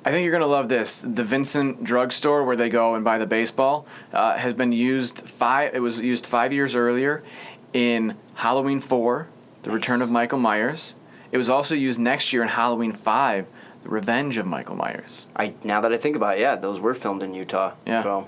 I 0.05 0.11
think 0.11 0.24
you're 0.24 0.32
gonna 0.32 0.47
love 0.47 0.70
this. 0.70 1.01
The 1.01 1.24
Vincent 1.24 1.84
drugstore 1.84 2.43
where 2.43 2.55
they 2.55 2.70
go 2.70 2.95
and 2.95 3.03
buy 3.03 3.18
the 3.18 3.26
baseball 3.26 3.86
uh, 4.13 4.38
has 4.38 4.53
been 4.53 4.72
used 4.72 5.22
five. 5.22 5.76
It 5.76 5.80
was 5.80 5.99
used 5.99 6.26
five 6.26 6.53
years 6.53 6.76
earlier 6.76 7.24
in 7.74 8.15
Halloween 8.36 8.80
Four, 8.80 9.28
The 9.63 9.72
Return 9.72 10.01
of 10.01 10.09
Michael 10.09 10.39
Myers. 10.39 10.95
It 11.32 11.38
was 11.38 11.49
also 11.49 11.76
used 11.76 11.99
next 11.99 12.32
year 12.32 12.41
in 12.41 12.47
Halloween 12.47 12.93
Five, 12.93 13.47
The 13.88 13.93
Revenge 13.93 14.38
of 14.38 14.45
Michael 14.45 14.75
Myers. 14.75 15.27
I 15.33 15.53
now 15.63 15.79
that 15.79 15.93
I 15.93 15.97
think 15.97 16.17
about 16.17 16.38
it, 16.38 16.41
yeah, 16.41 16.57
those 16.57 16.81
were 16.81 16.93
filmed 16.93 17.23
in 17.23 17.33
Utah. 17.33 17.73
Yeah. 17.85 18.03
So 18.03 18.27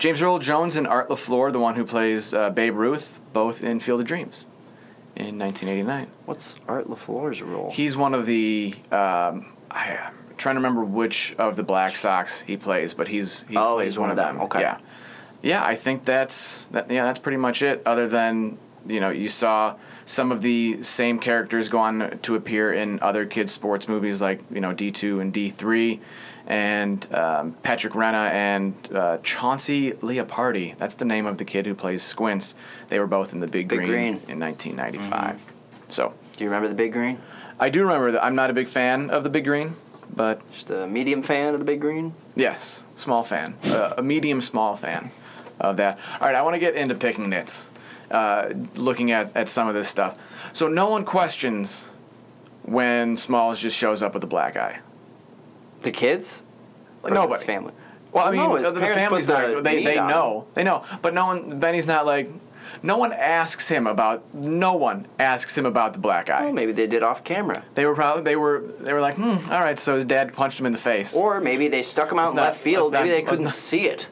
James 0.00 0.20
Earl 0.20 0.40
Jones 0.40 0.74
and 0.74 0.88
Art 0.88 1.08
LaFleur, 1.08 1.52
the 1.52 1.60
one 1.60 1.76
who 1.76 1.84
plays 1.84 2.34
uh, 2.34 2.50
Babe 2.50 2.74
Ruth, 2.74 3.20
both 3.32 3.62
in 3.62 3.78
Field 3.78 4.00
of 4.00 4.06
Dreams 4.06 4.46
in 5.14 5.38
1989. 5.38 6.08
what's 6.26 6.56
Art 6.66 6.88
LaFleur's 6.88 7.42
role? 7.42 7.70
He's 7.70 7.96
one 7.96 8.12
of 8.12 8.26
the. 8.26 8.74
Um, 8.90 9.52
I, 9.70 9.90
am 9.90 10.12
trying 10.36 10.56
to 10.56 10.58
remember 10.58 10.82
which 10.82 11.32
of 11.38 11.54
the 11.54 11.62
Black 11.62 11.94
Sox 11.94 12.40
he 12.40 12.56
plays, 12.56 12.92
but 12.92 13.06
he's 13.06 13.44
he 13.48 13.56
Oh, 13.56 13.76
plays 13.76 13.92
he's 13.92 13.98
one 14.00 14.10
of 14.10 14.16
them. 14.16 14.40
Okay. 14.40 14.62
Yeah, 14.62 14.78
yeah. 15.42 15.64
I 15.64 15.76
think 15.76 16.06
that's 16.06 16.64
that. 16.72 16.90
Yeah, 16.90 17.04
that's 17.04 17.20
pretty 17.20 17.38
much 17.38 17.62
it. 17.62 17.82
Other 17.86 18.08
than 18.08 18.58
you 18.84 18.98
know, 18.98 19.10
you 19.10 19.28
saw 19.28 19.76
some 20.08 20.32
of 20.32 20.40
the 20.40 20.82
same 20.82 21.18
characters 21.18 21.68
go 21.68 21.78
on 21.80 22.18
to 22.22 22.34
appear 22.34 22.72
in 22.72 22.98
other 23.02 23.26
kids' 23.26 23.52
sports 23.52 23.86
movies 23.88 24.22
like 24.22 24.40
you 24.50 24.60
know 24.60 24.72
D 24.72 24.90
two 24.90 25.20
and 25.20 25.32
D 25.32 25.50
three, 25.50 26.00
and 26.46 27.06
um, 27.14 27.52
Patrick 27.62 27.92
Renna 27.92 28.30
and 28.30 28.74
uh, 28.94 29.18
Chauncey 29.22 29.92
Leopardi. 29.92 30.76
That's 30.78 30.94
the 30.94 31.04
name 31.04 31.26
of 31.26 31.36
the 31.36 31.44
kid 31.44 31.66
who 31.66 31.74
plays 31.74 32.02
Squints. 32.02 32.54
They 32.88 32.98
were 32.98 33.06
both 33.06 33.32
in 33.34 33.40
the 33.40 33.46
Big, 33.46 33.68
Big 33.68 33.80
Green, 33.80 33.88
Green. 33.88 34.06
in 34.28 34.40
1995. 34.40 35.44
So 35.90 36.14
Do 36.36 36.44
you 36.44 36.48
remember 36.50 36.68
the 36.68 36.74
Big 36.74 36.92
Green? 36.92 37.18
I 37.60 37.68
do 37.68 37.82
remember 37.82 38.12
that. 38.12 38.24
I'm 38.24 38.34
not 38.34 38.50
a 38.50 38.52
big 38.54 38.68
fan 38.68 39.10
of 39.10 39.24
the 39.24 39.30
Big 39.30 39.44
Green, 39.44 39.74
but 40.14 40.40
Just 40.52 40.70
a 40.70 40.86
medium 40.86 41.22
fan 41.22 41.52
of 41.54 41.60
the 41.60 41.66
Big 41.66 41.80
Green. 41.80 42.14
yes, 42.34 42.86
small 42.96 43.24
fan, 43.24 43.56
uh, 43.66 43.94
a 43.98 44.02
medium 44.02 44.40
small 44.40 44.74
fan 44.76 45.10
of 45.60 45.76
that. 45.76 45.98
All 46.20 46.26
right, 46.28 46.36
I 46.36 46.42
want 46.42 46.54
to 46.54 46.60
get 46.60 46.76
into 46.76 46.94
picking 46.94 47.28
nits, 47.28 47.68
uh, 48.10 48.50
looking 48.74 49.10
at, 49.12 49.36
at 49.36 49.48
some 49.48 49.68
of 49.68 49.74
this 49.74 49.88
stuff. 49.88 50.16
So 50.52 50.68
no 50.68 50.88
one 50.88 51.04
questions 51.04 51.86
when 52.62 53.16
Smalls 53.16 53.60
just 53.60 53.76
shows 53.76 54.02
up 54.02 54.14
with 54.14 54.24
a 54.24 54.26
black 54.28 54.56
eye. 54.56 54.80
The 55.80 55.90
kids? 55.90 56.42
Like 57.02 57.12
Or 57.12 57.14
nobody. 57.14 57.38
His 57.38 57.44
family. 57.44 57.72
Well, 58.12 58.26
I 58.26 58.30
mean, 58.30 58.58
his 58.58 58.72
the 58.72 58.80
parents 58.80 59.02
family's 59.02 59.28
not. 59.28 59.56
the 59.56 59.62
They 59.62 59.84
they 59.84 59.96
know. 59.96 60.46
They 60.54 60.64
know. 60.64 60.84
But 61.02 61.14
no 61.14 61.26
one. 61.26 61.60
Benny's 61.60 61.86
not 61.86 62.06
like. 62.06 62.30
No 62.82 62.96
one 62.96 63.12
asks 63.12 63.68
him 63.68 63.86
about. 63.86 64.32
No 64.34 64.74
one 64.74 65.06
asks 65.18 65.56
him 65.56 65.66
about 65.66 65.92
the 65.92 65.98
black 65.98 66.30
eye. 66.30 66.44
Well, 66.44 66.52
maybe 66.52 66.72
they 66.72 66.86
did 66.86 67.02
off 67.02 67.22
camera. 67.22 67.64
They 67.74 67.84
were 67.86 67.94
probably. 67.94 68.22
They 68.22 68.36
were. 68.36 68.64
They 68.80 68.92
were 68.92 69.00
like, 69.00 69.16
hmm. 69.16 69.50
All 69.52 69.60
right. 69.60 69.78
So 69.78 69.96
his 69.96 70.04
dad 70.04 70.32
punched 70.32 70.58
him 70.58 70.66
in 70.66 70.72
the 70.72 70.78
face. 70.78 71.14
Or 71.14 71.40
maybe 71.40 71.68
they 71.68 71.82
stuck 71.82 72.10
him 72.10 72.18
out 72.18 72.22
Let's 72.24 72.32
in 72.32 72.36
not- 72.36 72.42
left 72.44 72.60
field. 72.60 72.92
Maybe 72.92 73.08
not- 73.10 73.14
they 73.14 73.22
couldn't 73.22 73.46
see 73.48 73.86
it. 73.86 74.08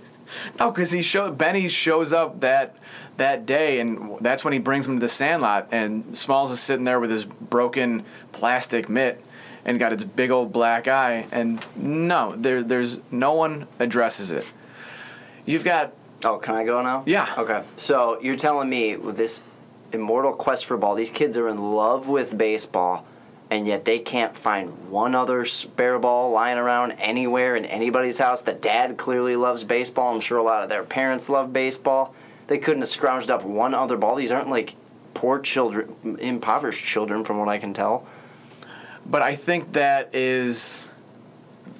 No, 0.60 0.70
because 0.70 0.90
he 0.90 1.02
show 1.02 1.30
Benny 1.32 1.68
shows 1.68 2.12
up 2.12 2.40
that 2.40 2.76
that 3.16 3.46
day, 3.46 3.80
and 3.80 4.18
that's 4.20 4.44
when 4.44 4.52
he 4.52 4.58
brings 4.58 4.86
him 4.86 4.96
to 4.96 5.00
the 5.00 5.08
Sandlot, 5.08 5.68
and 5.72 6.16
Smalls 6.16 6.50
is 6.50 6.60
sitting 6.60 6.84
there 6.84 7.00
with 7.00 7.10
his 7.10 7.24
broken 7.24 8.04
plastic 8.32 8.88
mitt, 8.88 9.24
and 9.64 9.78
got 9.78 9.92
his 9.92 10.04
big 10.04 10.30
old 10.30 10.52
black 10.52 10.86
eye, 10.86 11.26
and 11.32 11.64
no, 11.76 12.34
there 12.36 12.62
there's 12.62 12.98
no 13.10 13.32
one 13.32 13.66
addresses 13.78 14.30
it. 14.30 14.52
You've 15.44 15.64
got 15.64 15.92
Oh, 16.24 16.38
can 16.38 16.54
I 16.54 16.64
go 16.64 16.82
now? 16.82 17.02
Yeah. 17.06 17.32
Okay. 17.36 17.62
So 17.76 18.18
you're 18.20 18.36
telling 18.36 18.68
me 18.68 18.96
with 18.96 19.16
this 19.16 19.42
immortal 19.92 20.32
quest 20.32 20.66
for 20.66 20.76
ball, 20.76 20.94
these 20.94 21.10
kids 21.10 21.36
are 21.36 21.48
in 21.48 21.72
love 21.74 22.08
with 22.08 22.36
baseball, 22.36 23.06
and 23.50 23.66
yet 23.66 23.84
they 23.84 23.98
can't 23.98 24.34
find 24.36 24.88
one 24.90 25.14
other 25.14 25.44
spare 25.44 25.98
ball 25.98 26.30
lying 26.32 26.58
around 26.58 26.92
anywhere 26.92 27.54
in 27.54 27.64
anybody's 27.64 28.18
house. 28.18 28.42
The 28.42 28.54
dad 28.54 28.96
clearly 28.96 29.36
loves 29.36 29.62
baseball. 29.62 30.14
I'm 30.14 30.20
sure 30.20 30.38
a 30.38 30.42
lot 30.42 30.62
of 30.62 30.68
their 30.68 30.82
parents 30.82 31.28
love 31.28 31.52
baseball. 31.52 32.14
They 32.48 32.58
couldn't 32.58 32.82
have 32.82 32.88
scrounged 32.90 33.28
up 33.30 33.44
one 33.44 33.74
other 33.74 33.96
ball. 33.96 34.14
These 34.16 34.30
aren't 34.32 34.48
like 34.48 34.74
poor 35.14 35.38
children, 35.40 35.96
impoverished 36.20 36.84
children, 36.84 37.24
from 37.24 37.38
what 37.38 37.48
I 37.48 37.58
can 37.58 37.72
tell. 37.74 38.06
But 39.04 39.22
I 39.22 39.34
think 39.36 39.72
that 39.72 40.14
is, 40.14 40.88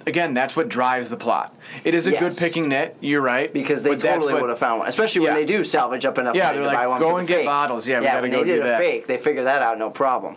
again, 0.07 0.33
that's 0.33 0.57
what 0.57 0.69
drives 0.69 1.11
the 1.11 1.17
plot. 1.17 1.55
It 1.85 1.95
is 1.95 2.07
a 2.07 2.13
Yes. 2.13 2.21
good 2.21 2.37
picking 2.39 2.69
net. 2.69 2.97
You're 3.01 3.21
right 3.21 3.53
Because 3.53 3.83
they 3.83 3.97
totally 3.97 4.35
would 4.35 4.49
have 4.49 4.59
found 4.59 4.81
one, 4.81 4.89
especially 4.89 5.21
when 5.23 5.33
Yeah. 5.33 5.39
they 5.39 5.45
do 5.45 5.63
salvage 5.65 6.05
up 6.07 6.19
enough 6.19 6.35
Yeah, 6.35 6.47
money 6.47 6.59
they're 6.59 6.69
buy 6.69 6.75
like, 6.87 6.89
one 6.89 7.01
go 7.01 7.17
and 7.19 7.27
get 7.29 7.39
fake. 7.39 7.47
bottles. 7.47 7.87
Yeah, 7.89 8.01
we 8.01 8.07
gotta 8.07 8.23
when 8.23 8.31
go 8.31 8.39
they 8.39 8.45
did 8.45 8.57
do 8.57 8.63
a 8.63 8.67
that. 8.67 8.79
fake, 8.79 9.07
they 9.07 9.19
figure 9.19 9.45
that 9.45 9.61
out, 9.63 9.79
no 9.79 9.91
problem. 9.91 10.37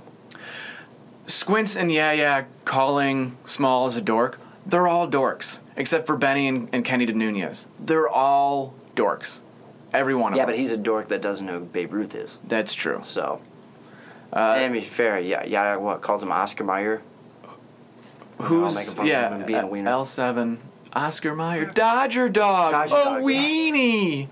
Squints 1.27 1.75
and 1.75 1.91
Yeah 1.91 2.11
Yeah 2.11 2.43
calling 2.65 3.37
Small 3.45 3.85
as 3.85 3.95
a 3.95 4.01
dork. 4.01 4.39
They're 4.65 4.87
all 4.87 5.07
dorks 5.07 5.59
except 5.77 6.05
for 6.07 6.15
Benny 6.17 6.47
and, 6.47 6.69
and 6.73 6.83
Kenny 6.83 7.05
De 7.05 7.13
Nunez. 7.13 7.67
They're 7.79 8.09
all 8.09 8.73
dorks. 8.95 9.39
Every 9.93 10.13
one 10.15 10.33
of 10.33 10.37
Yeah, 10.37 10.45
them. 10.45 10.53
but 10.53 10.59
he's 10.59 10.71
a 10.71 10.77
dork 10.77 11.07
that 11.09 11.21
doesn't 11.21 11.45
know 11.45 11.59
who 11.59 11.65
Babe 11.65 11.91
Ruth 11.93 12.13
is. 12.15 12.39
That's 12.47 12.73
true. 12.73 12.99
So, 13.01 13.41
Uh, 14.31 14.59
to 14.59 14.69
be 14.69 14.81
fair, 14.81 15.19
yeah, 15.19 15.43
yeah, 15.45 15.75
what 15.77 16.01
calls 16.01 16.21
him 16.21 16.31
Oscar 16.31 16.63
Mayer? 16.63 17.01
Who's 18.39 18.97
of 18.97 19.05
yeah? 19.05 19.27
him 19.27 19.33
and 19.33 19.45
being 19.45 19.59
a 19.59 19.67
wiener. 19.67 19.89
L 19.89 20.05
seven. 20.05 20.59
Oscar 20.93 21.35
Mayer, 21.35 21.65
Dodger 21.65 22.29
dog, 22.29 22.71
Dodger 22.71 22.95
a 22.95 23.03
dog, 23.03 23.21
yeah. 23.21 23.27
weenie. 23.27 24.27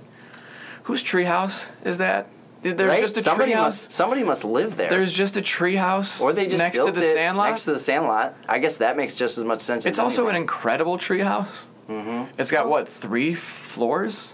Whose 0.83 1.03
treehouse 1.03 1.73
is 1.83 1.97
that? 1.99 2.27
There's 2.63 2.79
right? 2.89 3.01
just 3.01 3.17
a 3.17 3.21
somebody 3.21 3.51
treehouse. 3.53 3.57
must 3.61 3.91
somebody 3.93 4.23
must 4.23 4.43
live 4.43 4.77
there. 4.77 4.89
There's 4.89 5.13
just 5.13 5.37
a 5.37 5.41
treehouse. 5.41 6.19
or 6.21 6.33
they 6.33 6.45
just 6.47 6.57
next 6.57 6.77
built 6.79 6.87
to 6.93 6.99
the 6.99 7.01
Sandlot. 7.05 7.49
Next 7.49 7.65
to 7.65 7.73
the 7.73 7.79
Sandlot. 7.79 8.35
I 8.49 8.59
guess 8.59 8.77
that 8.77 8.97
makes 8.97 9.13
just 9.15 9.37
as 9.37 9.43
much 9.45 9.59
sense. 9.61 9.85
it's 9.85 9.99
also 9.99 10.27
an 10.29 10.35
incredible 10.35 10.97
treehouse. 10.97 11.65
Mhm. 11.89 12.27
It's 12.37 12.49
got 12.51 12.67
what 12.69 12.87
three 12.87 13.35
floors? 13.35 14.33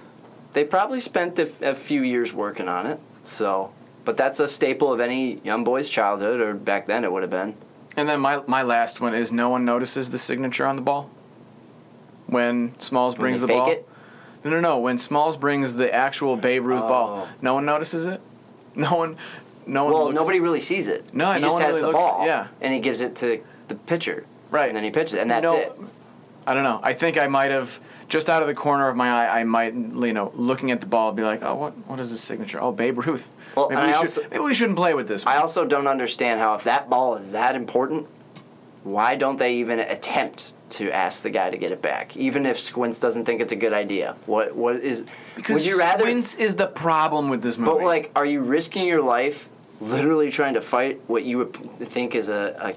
They 0.54 0.64
probably 0.64 1.00
spent 1.00 1.38
a, 1.40 1.52
a 1.62 1.76
few 1.76 2.02
years 2.02 2.34
working 2.34 2.68
on 2.68 2.86
it. 2.86 3.00
So, 3.24 3.72
but 4.06 4.18
that's 4.18 4.40
a 4.40 4.48
staple 4.48 4.94
of 4.94 5.00
any 5.00 5.40
young 5.44 5.64
boy's 5.64 5.90
childhood, 5.90 6.40
or 6.40 6.54
back 6.54 6.86
then 6.88 7.04
it 7.04 7.12
would 7.12 7.24
have 7.24 7.32
been. 7.32 7.56
And 7.98 8.08
then 8.10 8.20
my 8.20 8.42
my 8.48 8.62
last 8.64 9.02
one 9.02 9.14
is 9.14 9.32
no 9.32 9.50
one 9.50 9.66
notices 9.66 10.12
the 10.12 10.18
signature 10.18 10.66
on 10.66 10.76
the 10.76 10.82
ball. 10.82 11.10
When 12.28 12.78
Smalls 12.80 13.16
brings 13.16 13.42
the 13.42 13.48
ball. 13.48 13.70
it? 13.70 13.88
No, 14.44 14.50
no, 14.52 14.60
no. 14.60 14.80
When 14.80 14.98
Smalls 14.98 15.38
brings 15.38 15.76
the 15.76 15.94
actual 15.94 16.36
Babe 16.36 16.66
Ruth 16.66 16.84
Oh. 16.84 16.88
ball, 16.88 17.28
no 17.42 17.54
one 17.54 17.66
notices 17.66 18.06
it. 18.06 18.22
No 18.76 18.96
one, 18.96 19.18
no 19.68 19.84
one. 19.86 19.94
Well, 19.94 20.04
looks- 20.06 20.16
nobody 20.16 20.40
really 20.40 20.60
sees 20.62 20.88
it. 20.88 21.14
No, 21.14 21.32
he 21.32 21.40
no 21.40 21.48
just 21.48 21.54
one 21.54 21.62
has 21.62 21.70
really 21.78 21.82
the 21.82 21.88
looks- 21.88 22.00
ball. 22.00 22.26
yeah. 22.26 22.48
and 22.60 22.74
he 22.74 22.80
gives 22.80 23.02
it 23.02 23.16
to 23.18 23.42
the 23.68 23.76
pitcher. 23.76 24.26
Right. 24.50 24.68
and 24.68 24.76
then 24.76 24.84
he 24.84 24.90
pitches, 24.92 25.14
it, 25.16 25.20
and 25.22 25.30
that's 25.32 25.48
it. 25.48 25.72
I 26.46 26.54
don't 26.54 26.64
know. 26.64 26.80
I 26.84 26.94
think 26.94 27.18
I 27.18 27.28
might 27.28 27.52
have 27.52 27.80
just 28.14 28.30
out 28.30 28.44
of 28.44 28.48
the 28.48 28.54
corner 28.54 28.88
of 28.88 28.96
my 28.96 29.10
eye. 29.10 29.40
I 29.40 29.44
might, 29.44 29.74
you 29.74 30.14
know, 30.14 30.32
looking 30.36 30.70
at 30.70 30.82
the 30.82 30.86
ball, 30.86 31.12
be 31.14 31.24
like, 31.24 31.42
"Oh, 31.42 31.56
what? 31.56 31.74
What 31.88 32.00
is 32.00 32.12
this 32.12 32.22
signature? 32.22 32.62
Oh, 32.62 32.72
Babe 32.72 33.00
Ruth. 33.08 33.28
Well, 33.56 33.70
maybe, 33.70 33.82
we 33.82 33.88
should, 33.88 33.96
also- 33.98 34.22
maybe 34.30 34.44
we 34.44 34.54
shouldn't 34.54 34.78
play 34.78 34.94
with 34.94 35.08
this." 35.08 35.26
I 35.26 35.38
also 35.38 35.66
don't 35.66 35.88
understand 35.88 36.40
how 36.40 36.54
if 36.54 36.64
that 36.66 36.92
ball 36.92 37.16
is 37.16 37.32
that 37.32 37.56
important, 37.56 38.06
why 38.84 39.16
don't 39.16 39.40
they 39.40 39.56
even 39.56 39.80
attempt 39.80 40.54
to 40.70 40.92
ask 40.92 41.24
the 41.24 41.32
guy 41.32 41.50
to 41.50 41.58
get 41.58 41.72
it 41.72 41.82
back, 41.82 42.16
even 42.16 42.46
if 42.46 42.60
Squints 42.60 43.00
doesn't 43.00 43.26
think 43.26 43.42
it's 43.42 43.52
a 43.52 43.56
good 43.56 43.74
idea? 43.74 44.16
What 44.28 44.56
what 44.56 44.76
is? 44.76 45.06
because 45.36 45.62
would 45.62 45.66
you 45.66 45.80
rather? 45.80 46.04
Squints 46.04 46.36
is 46.36 46.56
the 46.56 46.68
problem 46.68 47.30
with 47.30 47.42
this 47.42 47.58
movie. 47.58 47.72
But 47.80 47.84
like, 47.84 48.12
are 48.16 48.26
you 48.28 48.42
risking 48.42 48.86
your 48.86 49.02
life, 49.02 49.50
literally 49.82 50.30
trying 50.32 50.54
to 50.54 50.62
fight 50.62 51.02
what 51.08 51.24
you 51.24 51.38
would 51.40 51.54
think 51.54 52.16
is 52.16 52.30
a, 52.30 52.56
a 52.60 52.74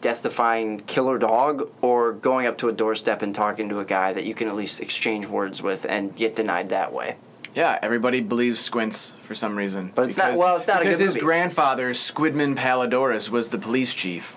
death-defying 0.00 0.80
killer 0.80 1.18
dog, 1.18 1.70
or 1.82 2.12
going 2.12 2.46
up 2.46 2.58
to 2.58 2.68
a 2.68 2.72
doorstep 2.72 3.22
and 3.22 3.34
talking 3.34 3.68
to 3.68 3.78
a 3.80 3.84
guy 3.84 4.12
that 4.12 4.24
you 4.24 4.34
can 4.34 4.48
at 4.48 4.54
least 4.54 4.80
exchange 4.80 5.26
words 5.26 5.62
with 5.62 5.84
and 5.88 6.14
get 6.14 6.36
denied 6.36 6.68
that 6.70 6.92
way? 6.92 7.16
Yeah, 7.54 7.78
everybody 7.82 8.20
believes 8.20 8.60
Squints 8.60 9.14
for 9.22 9.34
some 9.34 9.56
reason. 9.56 9.90
But 9.94 10.06
it's 10.08 10.18
not- 10.18 10.34
well, 10.36 10.56
it's 10.56 10.68
not 10.68 10.76
a 10.82 10.84
because 10.84 10.98
good 10.98 11.06
his 11.06 11.14
movie. 11.14 11.24
grandfather, 11.26 11.90
Squidman 11.90 12.54
Palledorous, 12.56 13.30
was 13.30 13.48
the 13.48 13.58
police 13.58 13.94
chief. 13.94 14.36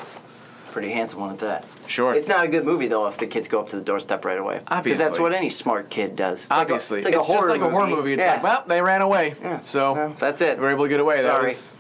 Pretty 0.72 0.92
handsome 0.94 1.20
one 1.20 1.32
at 1.32 1.40
that. 1.40 1.66
Sure. 1.88 2.14
It's 2.14 2.30
not 2.30 2.46
a 2.46 2.48
good 2.48 2.64
movie 2.64 2.88
though 2.88 3.06
if 3.08 3.18
the 3.18 3.28
kids 3.28 3.50
go 3.50 3.60
up 3.60 3.68
to 3.70 3.76
the 3.76 3.82
doorstep 3.82 4.24
right 4.24 4.40
away. 4.40 4.62
Obviously, 4.70 4.82
Because 4.84 5.00
that's 5.00 5.20
what 5.20 5.34
any 5.34 5.50
smart 5.50 5.90
kid 5.90 6.16
does. 6.16 6.44
It's 6.44 6.50
like 6.50 6.60
a- 6.60 6.62
Obviously, 6.62 6.98
it's 7.00 7.06
like 7.06 7.14
a 7.14 7.18
just 7.18 7.28
horror 7.28 7.50
like 7.50 7.60
a 7.62 7.70
horror 7.70 7.88
movie. 7.88 7.96
movie. 7.98 8.14
It's 8.14 8.24
Yeah. 8.24 8.34
like, 8.36 8.44
well, 8.44 8.64
they 8.66 8.82
ran 8.82 9.02
away, 9.02 9.36
Yeah. 9.44 9.60
so 9.64 9.94
Well, 9.94 10.14
that's 10.18 10.42
it. 10.42 10.60
We're 10.60 10.72
able 10.72 10.86
to 10.86 10.90
get 10.90 11.02
away. 11.02 11.18
That 11.18 11.24
Sorry. 11.24 11.48
was 11.48 11.74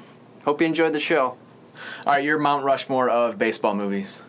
Hope 0.45 0.61
you 0.61 0.67
enjoyed 0.67 0.93
the 0.93 0.99
show. 0.99 1.37
all 2.05 2.13
right. 2.13 2.23
Your 2.23 2.39
Mount 2.39 2.63
Rushmore 2.63 3.09
of 3.09 3.37
baseball 3.37 3.73
movies. 3.75 4.23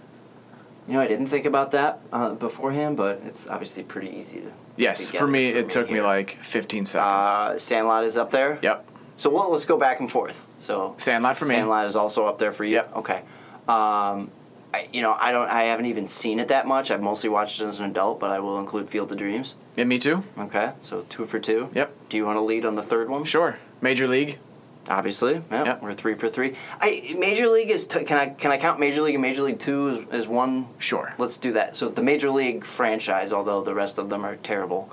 You 0.88 0.94
know, 0.94 1.00
I 1.00 1.06
didn't 1.06 1.26
think 1.26 1.46
about 1.46 1.70
that 1.70 2.00
uh, 2.12 2.34
beforehand, 2.34 2.96
but 2.96 3.20
it's 3.24 3.46
obviously 3.46 3.82
pretty 3.84 4.10
easy 4.16 4.40
to. 4.40 4.52
Yes, 4.76 5.10
for 5.10 5.26
me, 5.26 5.48
it 5.48 5.70
took 5.70 5.90
me 5.90 6.00
like 6.00 6.38
15 6.42 6.86
seconds. 6.86 7.06
Uh, 7.06 7.58
Sandlot 7.58 8.04
is 8.04 8.16
up 8.16 8.30
there. 8.30 8.58
yep. 8.62 8.88
So 9.16 9.30
we'll, 9.30 9.50
let's 9.52 9.66
go 9.66 9.76
back 9.78 10.00
and 10.00 10.10
forth. 10.10 10.46
So 10.58 10.94
Sandlot 10.96 11.36
for 11.36 11.44
me. 11.44 11.50
Sandlot 11.50 11.84
is 11.86 11.94
also 11.94 12.26
up 12.26 12.38
there 12.38 12.50
for 12.52 12.64
you. 12.64 12.76
Yep. 12.76 12.96
Okay. 12.96 13.18
Um, 13.68 14.30
I, 14.74 14.88
you 14.92 15.02
know, 15.02 15.12
I 15.18 15.30
don't. 15.30 15.48
I 15.48 15.64
haven't 15.64 15.86
even 15.86 16.08
seen 16.08 16.40
it 16.40 16.48
that 16.48 16.66
much. 16.66 16.90
I've 16.90 17.02
mostly 17.02 17.28
watched 17.28 17.60
it 17.60 17.64
as 17.66 17.78
an 17.78 17.90
adult, 17.90 18.18
but 18.18 18.30
I 18.30 18.40
will 18.40 18.58
include 18.58 18.88
Field 18.88 19.12
of 19.12 19.18
Dreams. 19.18 19.54
Yeah, 19.76 19.84
me 19.84 19.98
too. 19.98 20.24
Okay. 20.38 20.72
So 20.80 21.02
two 21.02 21.26
for 21.26 21.38
two. 21.38 21.68
Yep. 21.74 21.94
Do 22.08 22.16
you 22.16 22.24
want 22.24 22.38
to 22.38 22.42
lead 22.42 22.64
on 22.64 22.74
the 22.74 22.82
third 22.82 23.08
one? 23.10 23.24
Sure. 23.24 23.58
Major 23.82 24.08
League. 24.08 24.38
Obviously. 24.92 25.40
Yeah. 25.50 25.78
We're 25.80 25.94
three 25.94 26.12
for 26.14 26.28
three. 26.28 26.54
I 26.78 27.14
Major 27.18 27.48
League 27.48 27.70
is. 27.70 27.86
T- 27.86 28.04
can 28.04 28.18
I 28.18 28.26
can 28.28 28.50
I 28.50 28.58
count 28.58 28.78
Major 28.78 29.00
League 29.00 29.14
and 29.14 29.22
Major 29.22 29.42
League 29.44 29.58
Two 29.58 29.88
as, 29.88 30.00
as 30.10 30.28
one? 30.28 30.66
Sure. 30.78 31.14
Let's 31.16 31.38
do 31.38 31.52
that. 31.52 31.76
So 31.76 31.88
the 31.88 32.02
Major 32.02 32.30
League 32.30 32.62
franchise, 32.62 33.32
although 33.32 33.62
the 33.62 33.74
rest 33.74 33.96
of 33.96 34.10
them 34.10 34.22
are 34.24 34.36
terrible, 34.36 34.90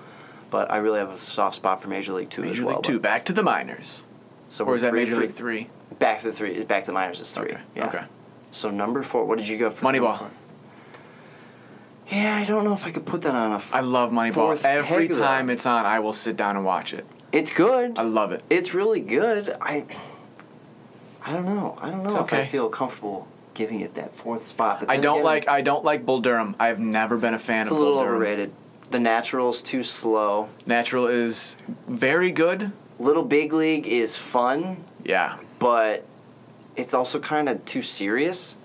but 0.51 0.71
I 0.71 0.77
really 0.77 0.99
have 0.99 1.11
a 1.11 1.17
soft 1.17 1.57
spot 1.57 1.81
for 1.81 1.89
Major 1.89 2.13
League 2.13 2.29
Two 2.29 2.43
as 2.43 2.51
Major 2.51 2.65
well. 2.65 2.75
League 2.77 2.83
Two. 2.85 2.99
Back 3.01 3.25
to 3.25 3.33
the 3.33 3.43
minors. 3.43 4.03
So 4.47 4.63
Or 4.65 4.75
is 4.75 4.83
that 4.83 4.93
Major 4.93 5.17
League 5.17 5.31
Three? 5.31 5.69
Back 5.99 6.19
to 6.19 6.27
the 6.27 6.33
three. 6.33 6.63
Back 6.63 6.83
to 6.83 6.87
the 6.91 6.93
minors 6.93 7.19
is 7.19 7.31
three. 7.33 7.49
Okay. 7.51 7.61
Yeah. 7.75 7.87
Okay. 7.87 8.03
So 8.51 8.71
number 8.71 9.03
four. 9.03 9.25
What 9.25 9.37
did 9.37 9.49
you 9.49 9.57
go 9.57 9.69
for? 9.69 9.85
Moneyball. 9.85 10.29
Yeah, 12.09 12.37
I 12.37 12.45
don't 12.45 12.63
know 12.63 12.73
if 12.73 12.85
I 12.85 12.91
could 12.91 13.05
put 13.05 13.21
that 13.23 13.35
on 13.35 13.51
a. 13.51 13.55
F- 13.55 13.75
I 13.75 13.81
love 13.81 14.11
Moneyball. 14.11 14.63
Every 14.65 15.09
time 15.09 15.49
it's 15.49 15.65
on, 15.65 15.85
I 15.85 15.99
will 15.99 16.13
sit 16.13 16.37
down 16.37 16.55
and 16.55 16.65
watch 16.65 16.93
it. 16.93 17.05
It's 17.31 17.53
good. 17.53 17.97
I 17.97 18.03
love 18.03 18.31
it. 18.31 18.43
It's 18.49 18.73
really 18.73 19.01
good. 19.01 19.55
I. 19.61 19.85
I 21.21 21.31
don't 21.33 21.45
know. 21.45 21.77
I 21.81 21.89
don't 21.89 21.99
know 21.99 22.05
It's 22.05 22.15
if 22.15 22.33
I 22.33 22.45
feel 22.45 22.69
comfortable 22.69 23.27
giving 23.53 23.81
it 23.81 23.95
that 23.95 24.15
fourth 24.15 24.41
spot. 24.41 24.79
But 24.81 24.89
I 24.89 24.97
don't 24.97 25.15
again, 25.15 25.25
like 25.25 25.47
I 25.49 25.61
don't 25.61 25.83
like 25.83 26.05
Bull 26.05 26.21
Durham. 26.21 26.55
I've 26.59 26.79
never 26.79 27.17
been 27.17 27.33
a 27.33 27.39
fan 27.39 27.61
It's 27.63 27.71
of 27.71 27.77
a 27.77 27.79
little 27.79 27.97
Durham. 27.99 28.15
overrated. 28.15 28.51
The 28.91 28.99
Natural's 28.99 29.61
too 29.61 29.83
slow. 29.83 30.49
Natural 30.65 31.07
is 31.07 31.57
very 31.87 32.31
good. 32.31 32.71
Little 32.99 33.23
Big 33.23 33.53
League 33.53 33.85
is 33.85 34.17
fun, 34.17 34.83
Yeah. 35.03 35.37
but 35.59 36.05
it's 36.75 36.93
also 36.93 37.19
kind 37.19 37.47
of 37.49 37.63
too 37.65 37.81
serious. 37.81 38.55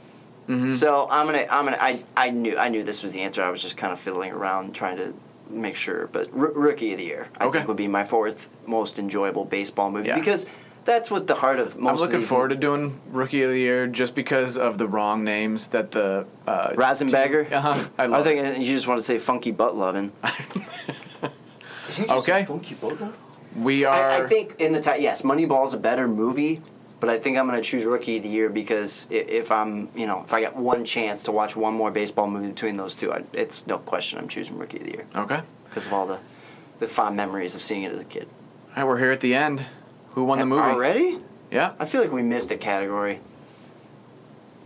Mm-hmm. 0.49 0.71
So 0.71 1.09
I'm 1.11 1.27
gonna 1.27 1.47
I'm 1.51 1.65
gonna 1.65 1.77
I, 1.81 2.05
I 2.17 2.31
knew 2.31 2.57
I 2.57 2.69
knew 2.69 2.83
this 2.85 3.03
was 3.03 3.13
the 3.13 3.21
answer. 3.23 3.43
I 3.43 3.51
was 3.51 3.63
just 3.63 3.77
kind 3.77 3.93
of 3.93 3.99
fiddling 3.99 4.31
around 4.31 4.75
trying 4.75 4.97
to 4.99 5.13
make 5.51 5.77
sure. 5.77 6.09
But 6.13 6.29
R- 6.33 6.53
rookie 6.53 6.93
of 6.93 6.99
the 6.99 7.05
year, 7.05 7.29
I 7.39 7.45
Okay. 7.45 7.59
think 7.59 7.69
would 7.69 7.77
be 7.77 7.89
my 7.89 8.05
fourth 8.05 8.49
most 8.67 8.99
enjoyable 8.99 9.45
baseball 9.45 9.91
movie 9.91 10.09
Yeah. 10.09 10.15
because 10.19 10.47
that's 10.85 11.11
what 11.11 11.27
the 11.27 11.35
heart 11.37 11.59
of 11.59 11.79
most. 11.79 11.91
I'm 11.93 11.97
looking 11.97 12.21
these- 12.21 12.29
forward 12.29 12.49
to 12.51 12.57
doing 12.57 13.01
Rookie 13.11 13.43
of 13.43 13.51
the 13.51 13.59
Year 13.59 13.87
just 13.87 14.15
because 14.15 14.59
of 14.59 14.77
the 14.79 14.87
wrong 14.87 15.25
names 15.25 15.69
that 15.69 15.93
the 15.93 16.27
uh, 16.47 16.71
Rasenbagger. 16.73 17.51
Uh-huh. 17.53 17.85
I 17.99 18.03
I 18.03 18.07
love 18.07 18.25
think 18.25 18.59
you 18.59 18.67
just 18.75 18.87
want 18.87 18.99
to 18.99 19.03
say 19.03 19.19
funky 19.19 19.51
butt 19.51 19.77
loving. 19.77 20.13
Okay. 22.11 22.45
Funky 22.45 22.75
butt 22.75 23.01
loving? 23.01 23.13
We 23.57 23.85
are. 23.85 24.11
I, 24.11 24.19
I 24.21 24.27
think 24.27 24.57
in 24.59 24.73
the 24.73 24.81
ti 24.81 24.97
yes, 24.99 25.23
Moneyball's 25.23 25.75
a 25.75 25.79
better 25.79 26.09
movie, 26.09 26.61
but 27.05 27.13
I 27.13 27.19
think 27.19 27.37
I'm 27.37 27.45
gonna 27.45 27.61
choose 27.61 27.85
Rookie 27.85 28.17
of 28.17 28.23
the 28.23 28.31
Year 28.31 28.49
because 28.49 29.07
if 29.11 29.53
I'm, 29.53 29.91
you 29.95 30.07
know, 30.07 30.23
if 30.25 30.33
I 30.33 30.41
got 30.41 30.57
one 30.57 30.87
chance 30.87 31.25
to 31.25 31.33
watch 31.33 31.55
one 31.55 31.75
more 31.75 31.91
baseball 31.91 32.31
movie 32.31 32.49
between 32.49 32.79
those 32.79 32.95
two, 32.95 33.13
I, 33.13 33.25
it's 33.35 33.67
no 33.67 33.77
question 33.77 34.19
I'm 34.19 34.27
choosing 34.27 34.57
Rookie 34.57 34.79
of 34.79 34.85
the 34.85 34.93
Year 34.93 35.05
okay. 35.15 35.43
because 35.69 35.87
of 35.87 35.93
all 35.93 36.07
the, 36.07 36.19
the 36.79 36.89
fond 36.89 37.15
memories 37.15 37.55
of 37.55 37.61
seeing 37.61 37.83
it 37.83 37.93
as 37.93 38.01
a 38.01 38.07
kid. 38.07 38.27
All 38.69 38.77
right, 38.77 38.85
we're 38.87 38.97
here 38.97 39.11
at 39.11 39.21
the 39.21 39.35
end. 39.35 39.67
Who 40.13 40.25
won 40.25 40.39
the 40.39 40.47
movie? 40.47 40.63
Already? 40.63 41.19
Yeah. 41.51 41.75
I 41.79 41.85
feel 41.85 42.01
like 42.01 42.11
we 42.11 42.23
missed 42.23 42.51
a 42.51 42.57
category. 42.57 43.21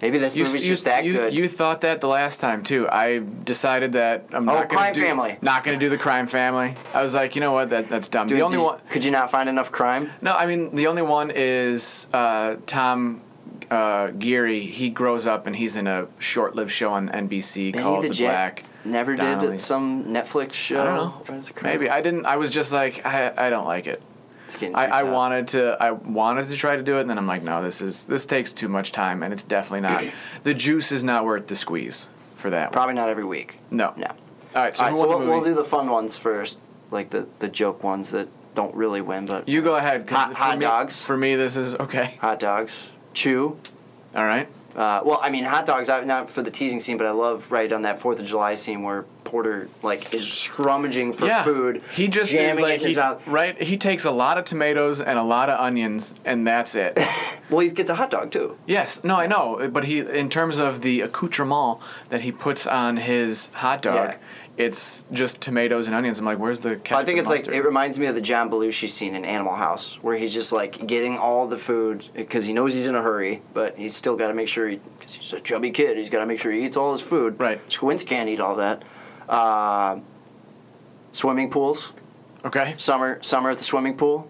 Maybe 0.00 0.18
this 0.18 0.36
You, 0.36 0.44
movie's 0.44 0.62
you, 0.64 0.68
just 0.72 0.84
that 0.84 1.04
you, 1.04 1.12
good. 1.14 1.34
you 1.34 1.48
thought 1.48 1.80
that 1.80 2.00
the 2.00 2.06
last 2.08 2.40
time 2.40 2.62
too. 2.62 2.88
I 2.88 3.22
decided 3.44 3.92
that 3.92 4.26
I'm 4.32 4.48
Oh, 4.48 4.54
not 4.54 4.68
going 4.68 4.78
Crime 4.78 4.94
to 4.94 5.00
do 5.00 5.06
Family. 5.06 5.38
not 5.42 5.64
going 5.64 5.78
to 5.78 5.84
do 5.84 5.88
the 5.90 5.98
crime 5.98 6.26
family. 6.28 6.74
I 6.94 7.02
was 7.02 7.14
like, 7.14 7.34
you 7.34 7.40
know 7.40 7.52
what, 7.52 7.70
that 7.70 7.88
that's 7.88 8.08
dumb. 8.08 8.26
Dude, 8.28 8.38
the 8.38 8.42
only 8.42 8.58
one, 8.58 8.78
Could 8.90 9.04
you 9.04 9.10
not 9.10 9.30
find 9.30 9.48
enough 9.48 9.72
crime? 9.72 10.10
no, 10.22 10.32
I 10.34 10.46
mean 10.46 10.74
the 10.76 10.86
only 10.86 11.02
one 11.02 11.32
is 11.34 12.06
uh, 12.12 12.56
Tom 12.66 13.22
uh, 13.70 14.08
Guiry. 14.12 14.66
He 14.66 14.88
grows 14.88 15.26
up 15.26 15.46
and 15.46 15.54
he's 15.56 15.76
in 15.76 15.86
a 15.86 16.06
short-lived 16.18 16.70
show 16.70 16.90
on 16.92 17.08
NBC 17.08 17.72
Benny 17.72 17.82
called 17.82 18.04
the 18.04 18.08
The, 18.08 18.14
Jet 18.14 18.30
Black. 18.30 18.62
never 18.84 19.14
did 19.16 19.60
some 19.60 20.04
Netflix 20.04 20.52
show. 20.54 20.80
I 20.80 20.84
don't 20.84 20.96
know. 20.96 21.08
What 21.26 21.38
is 21.38 21.50
it 21.50 21.56
called? 21.56 21.72
Maybe 21.72 21.90
I 21.90 22.00
didn't. 22.00 22.24
I 22.24 22.36
was 22.36 22.50
just 22.50 22.72
like, 22.72 23.04
I, 23.04 23.32
I 23.36 23.50
don't 23.50 23.66
like 23.66 23.86
it. 23.86 24.00
It's 24.48 24.58
getting 24.58 24.74
too 24.74 24.80
I, 24.80 25.00
I 25.00 25.02
wanted 25.02 25.48
to 25.48 25.76
I 25.80 25.90
wanted 25.90 26.48
to 26.48 26.56
try 26.56 26.76
to 26.76 26.82
do 26.82 26.96
it 26.96 27.02
and 27.02 27.10
then 27.10 27.18
I'm 27.18 27.26
like 27.26 27.42
no 27.42 27.62
this 27.62 27.80
is 27.80 28.06
this 28.06 28.26
takes 28.26 28.50
too 28.52 28.68
much 28.68 28.92
time 28.92 29.22
and 29.22 29.32
it's 29.32 29.42
definitely 29.42 29.82
not 29.82 30.04
the 30.42 30.54
juice 30.54 30.90
is 30.90 31.04
not 31.04 31.24
worth 31.24 31.46
the 31.46 31.56
squeeze 31.56 32.08
for 32.38 32.50
that 32.50 32.68
one. 32.68 32.72
Probably 32.72 32.94
not 32.94 33.08
every 33.08 33.24
week. 33.24 33.60
No. 33.70 33.92
No. 33.96 34.06
All 34.06 34.62
right, 34.62 34.74
so, 34.74 34.84
All 34.84 34.90
right, 34.90 34.98
so 34.98 35.08
we'll, 35.08 35.26
we'll 35.26 35.44
do 35.44 35.54
the 35.54 35.64
fun 35.64 35.90
ones 35.90 36.16
first, 36.16 36.58
like 36.90 37.10
the, 37.10 37.26
the 37.38 37.48
joke 37.48 37.82
ones 37.82 38.12
that 38.12 38.28
don't 38.54 38.74
really 38.74 39.02
win, 39.02 39.26
but 39.26 39.46
you 39.48 39.62
go 39.62 39.76
ahead. 39.76 40.08
Hot- 40.08 40.30
for 40.30 40.38
hot 40.38 40.58
me, 40.58 40.64
dogs. 40.64 41.02
For 41.02 41.16
me, 41.16 41.36
this 41.36 41.56
is 41.56 41.74
okay. 41.74 42.16
hot 42.20 42.40
dogs, 42.40 42.92
chew. 43.12 43.58
All 44.16 44.24
right. 44.24 44.48
Uh, 44.74 45.02
well, 45.04 45.20
I 45.22 45.30
mean, 45.30 45.44
hot 45.44 45.66
dogs. 45.66 45.88
I, 45.88 46.02
not 46.02 46.30
for 46.30 46.42
the 46.42 46.50
teasing 46.50 46.80
scene, 46.80 46.96
but 46.96 47.06
I 47.06 47.10
love 47.10 47.52
right 47.52 47.72
on 47.72 47.82
that 47.82 47.98
Fourth 47.98 48.20
of 48.20 48.26
July 48.26 48.54
scene 48.54 48.82
where 48.82 49.04
Porter 49.28 49.68
like 49.82 50.14
is 50.14 50.22
scrummaging 50.22 51.14
for 51.14 51.26
yeah. 51.26 51.42
food. 51.42 51.82
He 51.94 52.08
just 52.08 52.32
is 52.32 52.58
like 52.58 52.76
it 52.76 52.80
in 52.80 52.86
his 52.86 52.96
he, 52.96 52.96
mouth. 52.96 53.26
right. 53.28 53.60
He 53.60 53.76
takes 53.76 54.06
a 54.06 54.10
lot 54.10 54.38
of 54.38 54.46
tomatoes 54.46 55.02
and 55.02 55.18
a 55.18 55.22
lot 55.22 55.50
of 55.50 55.60
onions 55.60 56.14
and 56.24 56.46
that's 56.46 56.74
it. 56.74 56.98
Well, 57.50 57.60
he 57.60 57.70
gets 57.70 57.88
a 57.88 57.94
hot 57.94 58.10
dog 58.10 58.30
too. 58.30 58.58
yes. 58.66 59.02
No, 59.04 59.16
I 59.16 59.26
know. 59.26 59.70
But 59.72 59.84
he, 59.84 60.00
in 60.00 60.28
terms 60.28 60.58
of 60.58 60.82
the 60.82 61.00
accoutrement 61.00 61.78
that 62.10 62.20
he 62.20 62.30
puts 62.30 62.66
on 62.66 62.98
his 62.98 63.48
hot 63.54 63.80
dog, 63.80 64.10
Yeah. 64.10 64.16
it's 64.58 65.06
just 65.12 65.40
tomatoes 65.40 65.86
and 65.86 65.96
onions. 65.96 66.18
I'm 66.18 66.26
like, 66.26 66.38
where's 66.38 66.60
the 66.60 66.76
ketchup 66.76 66.98
I 66.98 67.04
think 67.06 67.18
it's 67.18 67.28
like 67.28 67.48
it 67.48 67.64
reminds 67.64 67.98
me 67.98 68.04
of 68.04 68.14
the 68.14 68.20
John 68.20 68.50
Belushi 68.50 68.86
scene 68.86 69.14
in 69.14 69.24
Animal 69.24 69.54
House, 69.56 69.94
where 70.02 70.14
he's 70.18 70.34
just 70.34 70.52
like 70.52 70.86
getting 70.86 71.16
all 71.16 71.46
the 71.46 71.56
food 71.56 72.04
because 72.14 72.44
he 72.44 72.52
knows 72.52 72.74
he's 72.74 72.86
in 72.86 72.94
a 72.94 73.00
hurry, 73.02 73.40
but 73.54 73.78
he's 73.78 73.96
still 73.96 74.14
got 74.16 74.28
to 74.28 74.34
make 74.34 74.48
sure 74.48 74.68
he, 74.68 74.78
because 74.98 75.14
he's 75.14 75.32
a 75.32 75.40
chubby 75.40 75.70
kid, 75.70 75.96
he's 75.96 76.10
got 76.10 76.20
to 76.20 76.26
make 76.26 76.38
sure 76.38 76.52
he 76.52 76.66
eats 76.66 76.76
all 76.76 76.92
his 76.92 77.00
food. 77.00 77.40
Right. 77.40 77.60
Squints 77.72 78.02
can't 78.02 78.28
eat 78.28 78.40
all 78.40 78.56
that. 78.56 78.82
Uh, 79.28 80.00
swimming 81.12 81.50
pools, 81.50 81.92
okay. 82.44 82.74
summer, 82.78 83.22
summer 83.22 83.50
at 83.50 83.58
the 83.58 83.64
swimming 83.64 83.96
pool. 83.96 84.28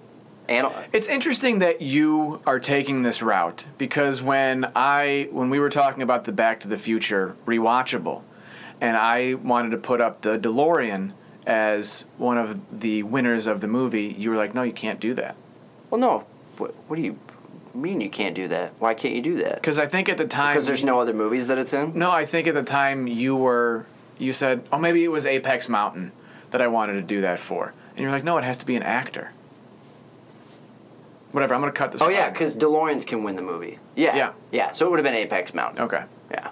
Animal. 0.49 0.83
It's 0.93 1.09
interesting 1.09 1.59
that 1.59 1.83
you 1.83 2.41
are 2.47 2.59
taking 2.59 3.03
this 3.03 3.21
route 3.21 3.67
because 3.77 4.23
when 4.23 4.71
I 4.75 5.29
when 5.31 5.51
we 5.51 5.59
were 5.59 5.69
talking 5.69 6.03
about 6.03 6.25
the 6.25 6.33
Back 6.33 6.61
to 6.61 6.69
the 6.69 6.79
Future 6.79 7.37
rewatchable, 7.45 8.23
and 8.81 8.97
I 8.97 9.35
wanted 9.35 9.71
to 9.71 9.77
put 9.77 10.01
up 10.01 10.23
the 10.23 10.39
DeLorean 10.39 11.13
as 11.47 12.07
one 12.17 12.39
of 12.39 12.81
the 12.81 13.03
winners 13.03 13.47
of 13.47 13.61
the 13.61 13.69
movie, 13.69 14.15
you 14.19 14.31
were 14.31 14.37
like, 14.37 14.55
"No, 14.55 14.63
you 14.63 14.73
can't 14.73 14.99
do 15.01 15.13
that." 15.15 15.37
Well, 15.91 16.01
no. 16.01 16.27
What, 16.57 16.75
what 16.87 16.97
do 16.97 17.03
you 17.03 17.19
mean 17.75 18.01
you 18.01 18.11
can't 18.11 18.35
do 18.35 18.49
that? 18.49 18.73
Why 18.79 18.95
can't 18.95 19.15
you 19.15 19.23
do 19.23 19.37
that? 19.37 19.57
Because 19.57 19.79
I 19.79 19.87
think 19.87 20.09
at 20.09 20.19
the 20.19 20.27
time 20.27 20.55
Because 20.55 20.67
there's 20.67 20.83
no 20.83 20.99
other 20.99 21.13
movies 21.13 21.47
that 21.49 21.59
it's 21.59 21.73
in. 21.73 21.97
No, 21.97 22.11
I 22.11 22.25
think 22.25 22.47
at 22.47 22.55
the 22.55 22.63
time 22.63 23.07
you 23.07 23.37
were 23.37 23.87
you 24.19 24.33
said, 24.33 24.63
"Oh, 24.73 24.79
maybe 24.79 25.05
it 25.05 25.09
was 25.09 25.27
Apex 25.27 25.69
Mountain 25.69 26.13
that 26.51 26.61
I 26.61 26.67
wanted 26.67 26.95
to 26.95 27.03
do 27.03 27.21
that 27.21 27.39
for," 27.39 27.73
and 27.93 28.01
you're 28.01 28.11
like, 28.11 28.25
"No, 28.25 28.39
it 28.39 28.45
has 28.45 28.59
to 28.59 28.67
be 28.67 28.77
an 28.77 28.83
actor." 28.83 29.31
Whatever. 31.33 31.55
I'm 31.55 31.61
gonna 31.61 31.73
cut 31.73 31.93
this. 31.93 32.01
Oh 32.01 32.07
part. 32.07 32.15
yeah, 32.15 32.31
because 32.31 32.57
DeLoreans 32.57 33.07
can 33.07 33.23
win 33.23 33.37
the 33.37 33.43
movie. 33.43 33.79
Yeah. 33.95 34.17
Yeah. 34.17 34.33
Yeah. 34.51 34.71
So 34.71 34.87
it 34.87 34.91
would 34.91 34.99
have 34.99 35.05
been 35.05 35.15
Apex 35.15 35.53
Mountain. 35.53 35.83
Okay. 35.85 36.03
Yeah. 36.31 36.51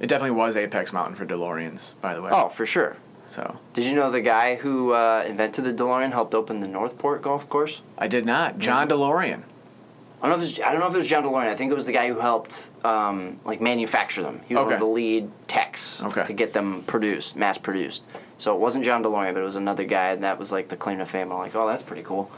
It 0.00 0.08
definitely 0.08 0.36
was 0.36 0.56
Apex 0.56 0.92
Mountain 0.92 1.14
for 1.14 1.24
DeLoreans, 1.24 1.94
by 2.00 2.14
the 2.14 2.22
way. 2.22 2.30
Oh, 2.32 2.48
for 2.48 2.66
sure. 2.66 2.96
So 3.28 3.58
Did 3.74 3.84
you 3.84 3.94
know 3.94 4.10
the 4.10 4.20
guy 4.20 4.56
who 4.56 4.92
uh, 4.92 5.24
invented 5.26 5.64
the 5.64 5.72
DeLorean 5.72 6.12
helped 6.12 6.34
open 6.34 6.60
the 6.60 6.68
Northport 6.68 7.22
golf 7.22 7.48
course? 7.48 7.80
I 7.98 8.08
did 8.08 8.24
not. 8.24 8.58
John 8.58 8.88
DeLorean. 8.88 9.42
I 10.26 10.28
don't 10.30 10.38
know 10.40 10.44
if 10.44 10.50
it 10.56 10.58
was, 10.58 10.66
I 10.66 10.72
don't 10.72 10.80
know 10.80 10.86
if 10.88 10.94
it 10.94 10.96
was 10.96 11.06
John 11.06 11.22
DeLorean. 11.22 11.46
I 11.48 11.54
think 11.54 11.70
it 11.70 11.74
was 11.76 11.86
the 11.86 11.92
guy 11.92 12.08
who 12.08 12.18
helped 12.18 12.70
um, 12.84 13.38
like 13.44 13.60
manufacture 13.60 14.22
them. 14.22 14.40
He 14.48 14.54
was 14.56 14.64
one 14.64 14.72
of 14.72 14.80
the 14.80 14.84
lead 14.86 15.30
techs 15.46 16.02
Okay. 16.02 16.24
to 16.24 16.32
get 16.32 16.52
them 16.52 16.82
produced, 16.82 17.36
mass 17.36 17.58
produced. 17.58 18.04
So 18.38 18.52
it 18.52 18.60
wasn't 18.60 18.84
John 18.84 19.04
DeLorean, 19.04 19.34
but 19.34 19.40
it 19.42 19.46
was 19.46 19.54
another 19.56 19.84
guy, 19.84 20.08
and 20.10 20.24
that 20.24 20.38
was 20.38 20.50
like 20.50 20.66
the 20.68 20.76
claim 20.76 20.98
to 20.98 21.06
fame. 21.06 21.30
I'm 21.30 21.38
like, 21.38 21.54
oh, 21.54 21.66
that's 21.68 21.82
pretty 21.82 22.02
cool. 22.02 22.28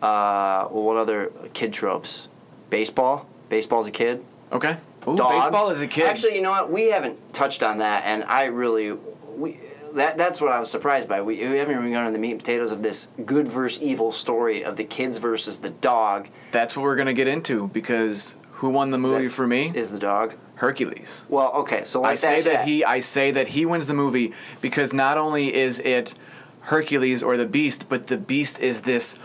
Uh, 0.00 0.66
well, 0.70 0.82
what 0.84 0.96
other 0.96 1.30
kid 1.52 1.72
tropes? 1.74 2.28
Baseball. 2.70 3.26
Baseball 3.50 3.80
as 3.80 3.86
a 3.86 3.90
kid. 3.92 4.24
Okay. 4.50 4.76
Ooh, 5.06 5.16
Dogs. 5.16 5.44
baseball 5.44 5.70
as 5.70 5.80
a 5.82 5.86
kid. 5.86 6.06
Actually, 6.06 6.36
you 6.36 6.42
know 6.42 6.50
what? 6.50 6.70
We 6.72 6.86
haven't 6.90 7.34
touched 7.34 7.62
on 7.62 7.78
that, 7.78 8.04
and 8.06 8.24
I 8.24 8.44
really 8.46 8.92
we 9.36 9.58
that 9.94 10.16
that's 10.18 10.40
what 10.40 10.50
I 10.52 10.58
was 10.60 10.70
surprised 10.70 11.08
by. 11.08 11.20
We, 11.22 11.36
we 11.36 11.58
haven't 11.58 11.76
even 11.76 11.92
gone 11.92 12.06
into 12.06 12.12
the 12.12 12.18
meat 12.20 12.32
and 12.32 12.40
potatoes 12.40 12.72
of 12.72 12.82
this 12.82 13.08
good 13.24 13.48
versus 13.48 13.82
evil 13.82 14.12
story 14.12 14.64
of 14.64 14.76
the 14.76 14.84
kids 14.84 15.16
versus 15.18 15.58
the 15.58 15.70
dog. 15.70 16.28
that's 16.52 16.76
what 16.76 16.82
we're 16.82 16.96
gonna 16.96 17.12
get 17.12 17.28
into 17.28 17.68
because 17.68 18.36
who 18.54 18.68
won 18.68 18.90
the 18.90 18.98
movie 18.98 19.14
That's- 19.22 19.36
for 19.36 19.46
me? 19.46 19.72
is 19.74 19.90
the 19.90 19.98
dog. 19.98 20.34
Hercules. 20.56 21.24
Well, 21.30 21.50
okay, 21.54 21.84
so 21.84 22.04
I 22.04 22.14
say 22.14 22.32
that's 22.32 22.44
that 22.44 22.68
he. 22.68 22.84
I 22.84 23.00
say 23.00 23.30
that 23.30 23.48
he 23.48 23.64
wins 23.64 23.86
the 23.86 23.94
movie 23.94 24.32
because 24.60 24.92
not 24.92 25.16
only 25.16 25.54
is 25.54 25.78
it 25.78 26.14
Hercules 26.62 27.22
or 27.22 27.38
the 27.38 27.46
Beast, 27.46 27.88
but 27.88 28.08
the 28.08 28.18
Beast 28.18 28.58
is 28.60 28.82
this 28.82 29.16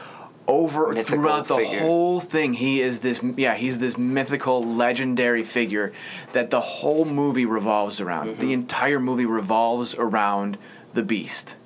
over 0.48 0.90
Mythical 0.94 1.24
throughout 1.24 1.48
the 1.48 1.58
figure. 1.58 1.80
whole 1.80 2.20
thing. 2.20 2.54
He 2.54 2.82
is 2.82 3.00
this. 3.00 3.24
Yeah, 3.36 3.56
he's 3.56 3.80
this 3.80 3.98
mythical, 3.98 4.64
legendary 4.64 5.44
figure 5.44 5.92
that 6.34 6.50
the 6.50 6.62
whole 6.62 7.06
movie 7.06 7.46
revolves 7.46 8.00
around. 8.00 8.28
Mm-hmm. 8.30 8.42
The 8.42 8.54
entire 8.54 9.00
movie 9.00 9.26
revolves 9.26 9.96
around 9.96 10.58
the 10.94 11.04
Beast. 11.04 11.58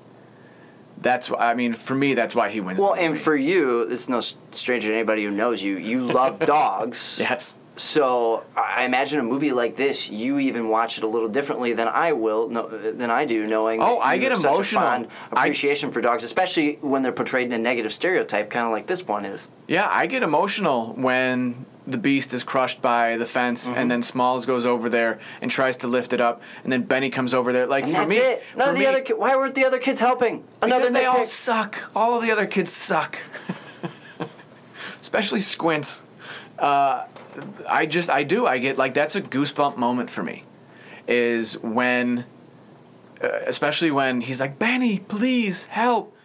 That's 1.01 1.29
why. 1.29 1.51
I 1.51 1.53
mean, 1.55 1.73
for 1.73 1.95
me, 1.95 2.13
that's 2.13 2.35
why 2.35 2.49
he 2.49 2.59
wins. 2.61 2.81
Well, 2.81 2.93
and 2.95 3.17
for 3.17 3.35
you, 3.35 3.81
it's 3.81 4.09
no 4.09 4.19
stranger 4.51 4.89
to 4.89 4.93
anybody 4.93 5.23
who 5.23 5.31
knows 5.31 5.61
you. 5.63 5.77
You 5.77 6.05
love 6.11 6.39
dogs. 6.45 7.17
yes. 7.19 7.55
So 7.79 8.43
I 8.57 8.79
I 8.79 8.83
imagine 8.85 9.19
a 9.19 9.23
movie 9.23 9.51
like 9.51 9.75
this, 9.75 10.09
you 10.09 10.37
even 10.39 10.67
watch 10.69 10.97
it 10.97 11.03
a 11.03 11.07
little 11.07 11.27
differently 11.27 11.73
than 11.73 11.87
I 11.87 12.11
will, 12.13 12.47
no, 12.49 12.67
than 12.67 13.09
I 13.09 13.25
do, 13.25 13.45
knowing. 13.45 13.81
Oh, 13.81 13.99
that 13.99 14.05
I 14.05 14.17
get 14.17 14.31
have 14.31 14.39
such 14.39 14.51
a 14.51 14.53
emotional. 14.55 14.81
fond 14.81 15.07
I- 15.33 15.41
appreciation 15.43 15.91
for 15.91 15.99
dogs, 16.01 16.23
especially 16.23 16.75
when 16.81 17.01
they're 17.03 17.11
portrayed 17.13 17.47
in 17.47 17.53
a 17.53 17.57
negative 17.57 17.91
stereotype, 17.93 18.49
kind 18.49 18.65
of 18.65 18.71
like 18.71 18.87
this 18.87 19.05
one 19.07 19.25
is. 19.25 19.49
Yeah, 19.67 19.87
I 19.89 20.05
get 20.07 20.23
emotional 20.23 20.93
when 20.93 21.65
the 21.87 21.97
beast 21.97 22.33
is 22.33 22.43
crushed 22.43 22.81
by 22.81 23.17
the 23.17 23.25
fence, 23.25 23.69
Mm-hmm. 23.69 23.77
and 23.79 23.91
then 23.91 24.03
Smalls 24.03 24.45
goes 24.45 24.65
over 24.65 24.87
there 24.89 25.19
and 25.41 25.49
tries 25.51 25.75
to 25.77 25.87
lift 25.87 26.13
it 26.13 26.21
up, 26.21 26.41
and 26.63 26.71
then 26.71 26.83
Benny 26.83 27.09
comes 27.09 27.33
over 27.33 27.51
there. 27.53 27.65
Like 27.65 27.83
And 27.85 27.93
for 27.93 27.99
that's 27.99 28.09
me, 28.09 28.17
it. 28.17 28.43
None 28.55 28.65
for 28.67 28.71
of 28.71 28.75
the 28.77 28.81
me- 28.81 28.85
other. 28.87 29.01
Ki- 29.01 29.13
why 29.13 29.35
weren't 29.35 29.55
the 29.55 29.65
other 29.65 29.79
kids 29.79 29.99
helping? 29.99 30.43
Another 30.61 30.81
because 30.81 30.93
they 30.93 31.05
all 31.05 31.23
suck. 31.23 31.89
All 31.95 32.15
of 32.15 32.21
the 32.23 32.31
other 32.31 32.45
kids 32.45 32.71
suck, 32.71 33.17
especially 35.01 35.39
Squints. 35.41 36.03
Uh, 36.57 37.05
I 37.67 37.85
just 37.85 38.09
I 38.09 38.23
do 38.23 38.45
I 38.45 38.57
get 38.57 38.77
like 38.77 38.93
that's 38.93 39.15
a 39.15 39.21
goosebump 39.21 39.77
moment 39.77 40.09
for 40.09 40.23
me, 40.23 40.43
is 41.07 41.57
when, 41.59 42.25
uh, 43.23 43.29
especially 43.45 43.91
when 43.91 44.21
he's 44.21 44.39
like 44.39 44.59
Benny, 44.59 44.99
please 44.99 45.65
help. 45.65 46.15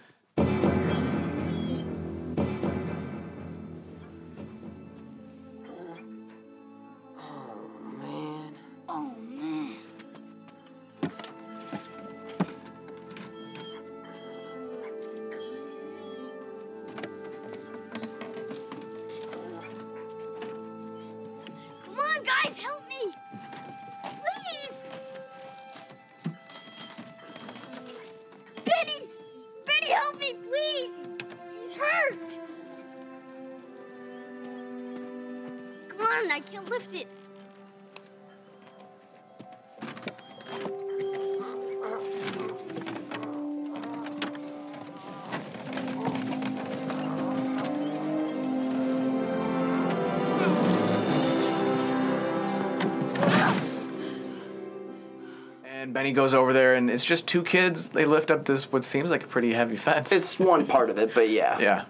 And 56.04 56.12
Benny 56.12 56.14
goes 56.14 56.34
over 56.34 56.52
there, 56.52 56.74
and 56.74 56.90
it's 56.90 57.04
just 57.04 57.26
two 57.26 57.42
kids. 57.42 57.88
They 57.88 58.04
lift 58.04 58.30
up 58.30 58.44
this 58.44 58.70
what 58.70 58.84
seems 58.84 59.10
like 59.10 59.22
a 59.22 59.26
pretty 59.26 59.54
heavy 59.54 59.76
fence. 59.76 60.12
It's 60.12 60.38
one 60.38 60.66
part 60.66 60.90
of 60.90 60.98
it, 60.98 61.14
but 61.14 61.30
yeah. 61.30 61.58
Yeah, 61.64 61.84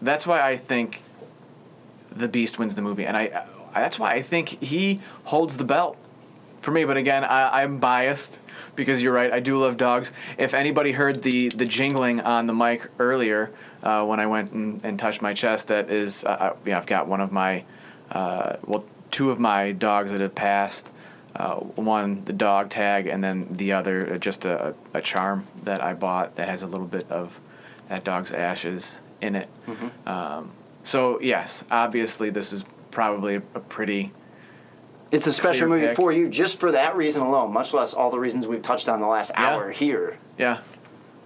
that's 0.00 0.26
why 0.26 0.40
I 0.40 0.56
think 0.56 1.00
the 2.10 2.26
Beast 2.26 2.58
wins 2.58 2.74
the 2.74 2.82
movie, 2.82 3.06
and 3.06 3.16
I, 3.16 3.44
I 3.72 3.82
that's 3.82 4.00
why 4.00 4.14
I 4.14 4.22
think 4.22 4.60
he 4.60 4.98
holds 5.24 5.58
the 5.58 5.64
belt 5.64 5.96
for 6.60 6.72
me. 6.72 6.84
But 6.84 6.96
again, 6.96 7.22
I, 7.22 7.62
I'm 7.62 7.78
biased 7.78 8.40
because 8.74 9.00
you're 9.00 9.12
right. 9.12 9.32
I 9.32 9.38
do 9.38 9.56
love 9.58 9.76
dogs. 9.76 10.12
If 10.38 10.54
anybody 10.54 10.92
heard 10.92 11.22
the 11.22 11.50
the 11.50 11.64
jingling 11.64 12.20
on 12.20 12.48
the 12.48 12.54
mic 12.54 12.90
earlier 12.98 13.52
uh, 13.84 14.04
when 14.04 14.18
I 14.18 14.26
went 14.26 14.50
and, 14.50 14.84
and 14.84 14.98
touched 14.98 15.22
my 15.22 15.34
chest, 15.34 15.68
that 15.68 15.88
is, 15.88 16.24
uh, 16.24 16.30
uh, 16.30 16.56
yeah, 16.66 16.78
I've 16.78 16.86
got 16.86 17.06
one 17.06 17.20
of 17.20 17.30
my, 17.30 17.64
uh, 18.10 18.56
well, 18.64 18.84
two 19.12 19.30
of 19.30 19.38
my 19.38 19.70
dogs 19.70 20.10
that 20.10 20.20
have 20.20 20.34
passed. 20.34 20.91
Uh, 21.34 21.56
one 21.56 22.22
the 22.26 22.32
dog 22.32 22.68
tag, 22.68 23.06
and 23.06 23.24
then 23.24 23.46
the 23.50 23.72
other 23.72 24.14
uh, 24.14 24.18
just 24.18 24.44
a, 24.44 24.74
a 24.92 25.00
charm 25.00 25.46
that 25.64 25.82
I 25.82 25.94
bought 25.94 26.36
that 26.36 26.46
has 26.48 26.62
a 26.62 26.66
little 26.66 26.86
bit 26.86 27.10
of 27.10 27.40
that 27.88 28.04
dog's 28.04 28.32
ashes 28.32 29.00
in 29.22 29.34
it. 29.36 29.48
Mm-hmm. 29.66 30.08
Um, 30.08 30.50
so 30.84 31.18
yes, 31.22 31.64
obviously 31.70 32.28
this 32.28 32.52
is 32.52 32.64
probably 32.90 33.36
a, 33.36 33.42
a 33.54 33.60
pretty. 33.60 34.12
It's 35.10 35.26
a 35.26 35.32
special 35.32 35.68
movie 35.68 35.86
pick. 35.88 35.96
for 35.96 36.12
you 36.12 36.28
just 36.28 36.60
for 36.60 36.72
that 36.72 36.96
reason 36.96 37.22
alone, 37.22 37.52
much 37.52 37.72
less 37.72 37.94
all 37.94 38.10
the 38.10 38.18
reasons 38.18 38.46
we've 38.46 38.62
touched 38.62 38.88
on 38.88 39.00
the 39.00 39.06
last 39.06 39.32
Yeah. 39.34 39.48
hour 39.48 39.70
here. 39.70 40.18
Yeah. 40.38 40.58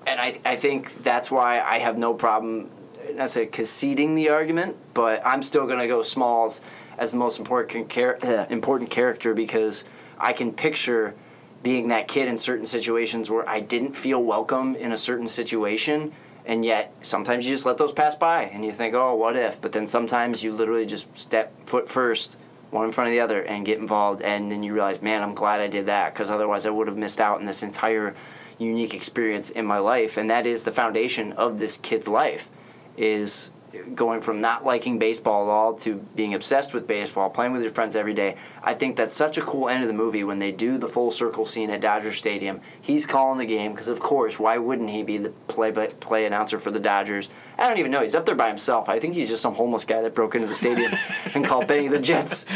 And 0.07 0.21
I, 0.21 0.39
I 0.45 0.55
think 0.57 0.93
that's 1.03 1.31
why 1.33 1.61
I 1.61 1.79
have 1.79 1.99
no 1.99 2.15
problem, 2.15 2.71
not 3.07 3.17
necessarily 3.17 3.51
conceding 3.51 4.15
the 4.15 4.29
argument, 4.31 4.77
but 4.95 5.21
I'm 5.27 5.43
still 5.43 5.67
going 5.67 5.81
to 5.81 5.89
go 5.89 6.03
Smalls 6.03 6.61
as 6.97 7.13
the 7.13 7.19
most 7.19 7.39
important, 7.39 7.89
char- 7.89 8.19
uh, 8.25 8.47
important 8.51 8.91
character 8.91 9.35
because 9.35 9.85
I 10.19 10.33
can 10.33 10.53
picture 10.53 11.15
being 11.63 11.89
that 11.89 12.09
kid 12.09 12.29
in 12.29 12.39
certain 12.39 12.65
situations 12.65 13.31
where 13.31 13.49
I 13.49 13.61
didn't 13.61 13.93
feel 13.93 14.23
welcome 14.23 14.77
in 14.77 14.93
a 14.93 14.97
certain 14.97 15.27
situation. 15.27 16.13
And 16.45 16.65
yet, 16.65 16.95
sometimes 17.03 17.45
you 17.45 17.53
just 17.53 17.67
let 17.67 17.77
those 17.77 17.93
pass 17.93 18.15
by 18.15 18.45
and 18.45 18.65
you 18.65 18.71
think, 18.71 18.95
oh, 18.95 19.15
what 19.17 19.37
if? 19.37 19.61
But 19.61 19.73
then 19.73 19.87
sometimes 19.87 20.45
you 20.45 20.53
literally 20.53 20.87
just 20.87 21.07
step 21.19 21.53
foot 21.67 21.89
first, 21.89 22.37
one 22.71 22.85
in 22.85 22.93
front 22.93 23.09
of 23.09 23.13
the 23.13 23.21
other, 23.21 23.43
and 23.43 23.67
get 23.67 23.79
involved. 23.79 24.23
And 24.23 24.51
then 24.51 24.63
you 24.63 24.73
realize, 24.73 25.03
man, 25.03 25.23
I'm 25.23 25.35
glad 25.35 25.61
I 25.61 25.67
did 25.67 25.87
that 25.87 26.15
because 26.15 26.31
otherwise 26.31 26.67
I 26.67 26.71
would 26.71 26.87
have 26.87 26.97
missed 26.97 27.21
out 27.21 27.39
on 27.39 27.47
this 27.47 27.65
entire 27.65 28.15
unique 28.59 28.95
experience 28.95 29.51
in 29.51 29.67
my 29.67 29.79
life. 29.79 30.17
And 30.17 30.31
that 30.31 30.47
is 30.47 30.63
the 30.63 30.73
foundation 30.73 31.33
of 31.33 31.59
this 31.59 31.77
kid's 31.77 32.07
life 32.07 32.51
is 32.97 33.51
going 33.95 34.21
from 34.21 34.41
not 34.41 34.65
liking 34.65 34.99
baseball 34.99 35.45
at 35.45 35.51
all 35.51 35.75
to 35.75 35.97
being 36.15 36.35
obsessed 36.35 36.75
with 36.75 36.87
baseball, 36.87 37.31
playing 37.31 37.53
with 37.53 37.63
your 37.63 37.71
friends 37.71 37.97
every 37.97 38.15
day. 38.15 38.37
I 38.63 38.75
think 38.75 38.97
that's 38.97 39.15
such 39.15 39.39
a 39.39 39.43
cool 39.43 39.69
end 39.69 39.83
of 39.83 39.89
the 39.89 39.95
movie 39.95 40.25
when 40.25 40.39
they 40.39 40.53
do 40.53 40.79
the 40.79 40.89
full 40.89 41.11
circle 41.11 41.45
scene 41.45 41.71
at 41.71 41.81
Dodger 41.81 42.13
Stadium. 42.13 42.61
He's 42.81 43.07
calling 43.07 43.39
the 43.39 43.47
game 43.47 43.73
because, 43.73 43.89
of 43.89 44.01
course, 44.01 44.39
why 44.39 44.59
wouldn't 44.59 44.91
he 44.91 45.03
be 45.03 45.19
the 45.19 45.31
play 45.49 45.71
play 46.01 46.27
announcer 46.27 46.59
for 46.59 46.71
the 46.71 46.81
Dodgers? 46.81 47.29
I 47.59 47.69
don't 47.69 47.79
even 47.79 47.91
know. 47.91 48.03
He's 48.03 48.15
up 48.15 48.27
there 48.27 48.35
by 48.35 48.49
himself. 48.49 48.89
I 48.91 48.99
think 48.99 49.15
he's 49.15 49.31
just 49.31 49.41
some 49.41 49.55
homeless 49.55 49.85
guy 49.87 50.03
that 50.03 50.15
broke 50.15 50.35
into 50.35 50.47
the 50.47 50.55
stadium 50.55 50.93
and 51.35 51.45
called 51.45 51.67
Benny 51.67 51.89
the 51.89 51.99
Jets 51.99 52.45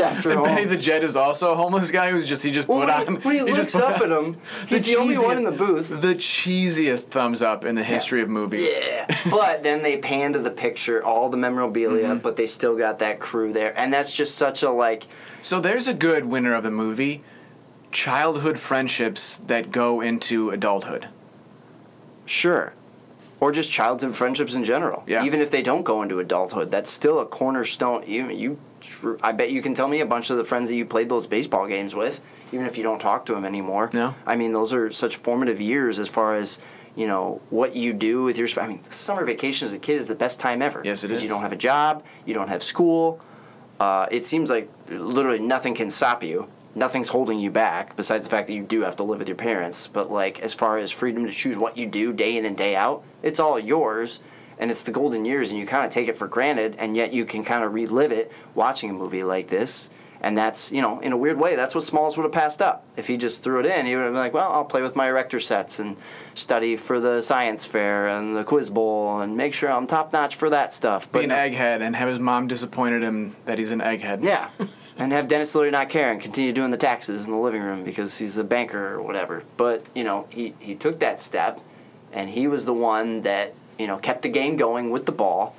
after 0.00 0.30
And 0.30 0.38
home. 0.40 0.48
Benny 0.48 0.64
the 0.64 0.76
Jet 0.76 1.04
is 1.04 1.14
also 1.14 1.52
a 1.52 1.54
homeless 1.54 1.90
guy 1.92 2.10
who's 2.10 2.26
just 2.26 2.42
he 2.42 2.50
just 2.50 2.66
Well, 2.66 2.80
put 2.80 3.06
when 3.06 3.20
he- 3.20 3.22
when 3.22 3.34
he 3.46 3.52
just 3.54 3.74
looks 3.74 3.76
up 3.76 4.00
at 4.00 4.10
him, 4.10 4.38
he's 4.68 4.82
the 4.84 4.96
only 4.96 5.16
one 5.18 5.36
in 5.38 5.44
the 5.44 5.52
booth. 5.52 6.00
The 6.00 6.14
cheesiest 6.14 7.04
thumbs 7.08 7.40
up 7.42 7.64
in 7.64 7.74
the 7.76 7.84
history 7.84 8.20
of 8.22 8.28
movies. 8.28 8.68
Yeah, 8.84 9.06
but 9.30 9.62
then 9.62 9.82
they 9.82 9.96
pan 9.98 10.32
to 10.32 10.38
the 10.40 10.50
picture, 10.52 11.04
all 11.04 11.28
the 11.28 11.36
memorabilia, 11.36 12.08
Mm-hmm. 12.08 12.18
but 12.18 12.36
they 12.36 12.46
still 12.46 12.76
got 12.76 12.98
that 13.00 13.18
crew 13.20 13.52
there, 13.52 13.76
and 13.78 13.92
that's 13.92 14.14
just 14.16 14.34
such 14.36 14.62
a 14.62 14.70
like. 14.70 15.04
So 15.42 15.60
there's 15.60 15.88
a 15.88 15.94
good 15.94 16.26
winner 16.26 16.54
of 16.54 16.62
the 16.62 16.70
movie: 16.70 17.22
childhood 17.90 18.58
friendships 18.58 19.36
that 19.38 19.70
go 19.70 20.00
into 20.00 20.50
adulthood. 20.50 21.08
Sure. 22.26 22.72
Or 23.40 23.50
just 23.50 23.72
childhood 23.72 24.14
friendships 24.14 24.54
in 24.54 24.62
general. 24.62 25.02
Yeah. 25.06 25.24
Even 25.24 25.40
if 25.40 25.50
they 25.50 25.62
don't 25.62 25.82
go 25.82 26.02
into 26.02 26.20
adulthood, 26.20 26.70
that's 26.70 26.88
still 26.90 27.18
a 27.18 27.26
cornerstone. 27.26 28.04
You, 28.06 28.28
you, 28.30 28.58
I 29.20 29.32
bet 29.32 29.50
you 29.50 29.60
can 29.60 29.74
tell 29.74 29.88
me 29.88 30.00
a 30.00 30.06
bunch 30.06 30.30
of 30.30 30.36
the 30.36 30.44
friends 30.44 30.68
that 30.68 30.76
you 30.76 30.84
played 30.86 31.08
those 31.08 31.26
baseball 31.26 31.66
games 31.66 31.92
with, 31.92 32.20
even 32.52 32.66
if 32.66 32.76
you 32.78 32.84
don't 32.84 33.00
talk 33.00 33.26
to 33.26 33.34
them 33.34 33.44
anymore. 33.44 33.90
No. 33.92 34.14
I 34.26 34.36
mean, 34.36 34.52
those 34.52 34.72
are 34.72 34.92
such 34.92 35.16
formative 35.16 35.60
years 35.60 35.98
as 35.98 36.08
far 36.08 36.36
as 36.36 36.60
you 36.96 37.06
know 37.06 37.40
what 37.50 37.74
you 37.74 37.92
do 37.92 38.22
with 38.22 38.36
your. 38.36 38.48
I 38.60 38.66
mean, 38.66 38.82
summer 38.84 39.24
vacation 39.24 39.66
as 39.66 39.74
a 39.74 39.78
kid 39.78 39.96
is 39.96 40.06
the 40.06 40.14
best 40.14 40.40
time 40.40 40.62
ever. 40.62 40.82
Yes, 40.84 41.04
it 41.04 41.10
is. 41.10 41.18
because. 41.18 41.22
You 41.24 41.28
don't 41.30 41.42
have 41.42 41.52
a 41.52 41.56
job. 41.56 42.04
You 42.26 42.34
don't 42.34 42.48
have 42.48 42.62
school. 42.62 43.20
Uh, 43.80 44.06
it 44.10 44.24
seems 44.24 44.50
like 44.50 44.70
literally 44.88 45.38
nothing 45.38 45.74
can 45.74 45.90
stop 45.90 46.22
you. 46.22 46.48
Nothing's 46.74 47.08
holding 47.08 47.38
you 47.38 47.50
back 47.50 47.96
besides 47.96 48.24
the 48.24 48.30
fact 48.30 48.46
that 48.46 48.54
you 48.54 48.62
do 48.62 48.82
have 48.82 48.96
to 48.96 49.02
live 49.02 49.18
with 49.18 49.28
your 49.28 49.36
parents. 49.36 49.88
But 49.88 50.10
like 50.10 50.40
as 50.40 50.54
far 50.54 50.78
as 50.78 50.90
freedom 50.90 51.26
to 51.26 51.32
choose 51.32 51.56
what 51.56 51.76
you 51.76 51.86
do 51.86 52.12
day 52.12 52.36
in 52.36 52.44
and 52.44 52.56
day 52.56 52.76
out, 52.76 53.04
it's 53.22 53.40
all 53.40 53.58
yours. 53.58 54.20
And 54.58 54.70
it's 54.70 54.82
the 54.82 54.92
golden 54.92 55.24
years, 55.24 55.50
and 55.50 55.58
you 55.58 55.66
kind 55.66 55.84
of 55.84 55.90
take 55.90 56.06
it 56.08 56.16
for 56.16 56.28
granted, 56.28 56.76
and 56.78 56.94
yet 56.94 57.12
you 57.12 57.24
can 57.24 57.42
kind 57.42 57.64
of 57.64 57.74
relive 57.74 58.12
it 58.12 58.30
watching 58.54 58.90
a 58.90 58.92
movie 58.92 59.24
like 59.24 59.48
this. 59.48 59.90
And 60.22 60.38
that's, 60.38 60.70
you 60.70 60.80
know, 60.80 61.00
in 61.00 61.10
a 61.10 61.16
weird 61.16 61.36
way, 61.36 61.56
that's 61.56 61.74
what 61.74 61.82
Smalls 61.82 62.16
would 62.16 62.22
have 62.22 62.32
passed 62.32 62.62
up. 62.62 62.84
If 62.96 63.08
he 63.08 63.16
just 63.16 63.42
threw 63.42 63.58
it 63.58 63.66
in, 63.66 63.86
he 63.86 63.96
would 63.96 64.04
have 64.04 64.12
been 64.12 64.22
like, 64.22 64.32
well, 64.32 64.52
I'll 64.52 64.64
play 64.64 64.80
with 64.80 64.94
my 64.94 65.08
erector 65.08 65.40
sets 65.40 65.80
and 65.80 65.96
study 66.34 66.76
for 66.76 67.00
the 67.00 67.20
science 67.22 67.64
fair 67.64 68.06
and 68.06 68.36
the 68.36 68.44
quiz 68.44 68.70
bowl 68.70 69.20
and 69.20 69.36
make 69.36 69.52
sure 69.52 69.70
I'm 69.70 69.88
top 69.88 70.12
notch 70.12 70.36
for 70.36 70.48
that 70.50 70.72
stuff. 70.72 71.10
Be 71.10 71.24
an 71.24 71.30
no- 71.30 71.34
egghead 71.34 71.80
and 71.80 71.96
have 71.96 72.08
his 72.08 72.20
mom 72.20 72.46
disappointed 72.46 73.02
him 73.02 73.34
that 73.46 73.58
he's 73.58 73.72
an 73.72 73.80
egghead. 73.80 74.22
yeah. 74.22 74.48
and 74.96 75.10
have 75.12 75.26
Denis 75.26 75.54
Leary 75.56 75.72
not 75.72 75.88
care 75.88 76.12
and 76.12 76.20
continue 76.20 76.52
doing 76.52 76.70
the 76.70 76.76
taxes 76.76 77.26
in 77.26 77.32
the 77.32 77.38
living 77.38 77.62
room 77.62 77.82
because 77.82 78.18
he's 78.18 78.36
a 78.36 78.44
banker 78.44 78.94
or 78.94 79.02
whatever. 79.02 79.42
But, 79.56 79.84
you 79.96 80.04
know, 80.04 80.28
he, 80.30 80.54
he 80.60 80.76
took 80.76 81.00
that 81.00 81.18
step 81.18 81.60
and 82.12 82.30
he 82.30 82.46
was 82.46 82.64
the 82.64 82.74
one 82.74 83.22
that, 83.22 83.54
you 83.76 83.88
know, 83.88 83.98
kept 83.98 84.22
the 84.22 84.28
game 84.28 84.54
going 84.54 84.90
with 84.90 85.06
the 85.06 85.12
ball. 85.12 85.56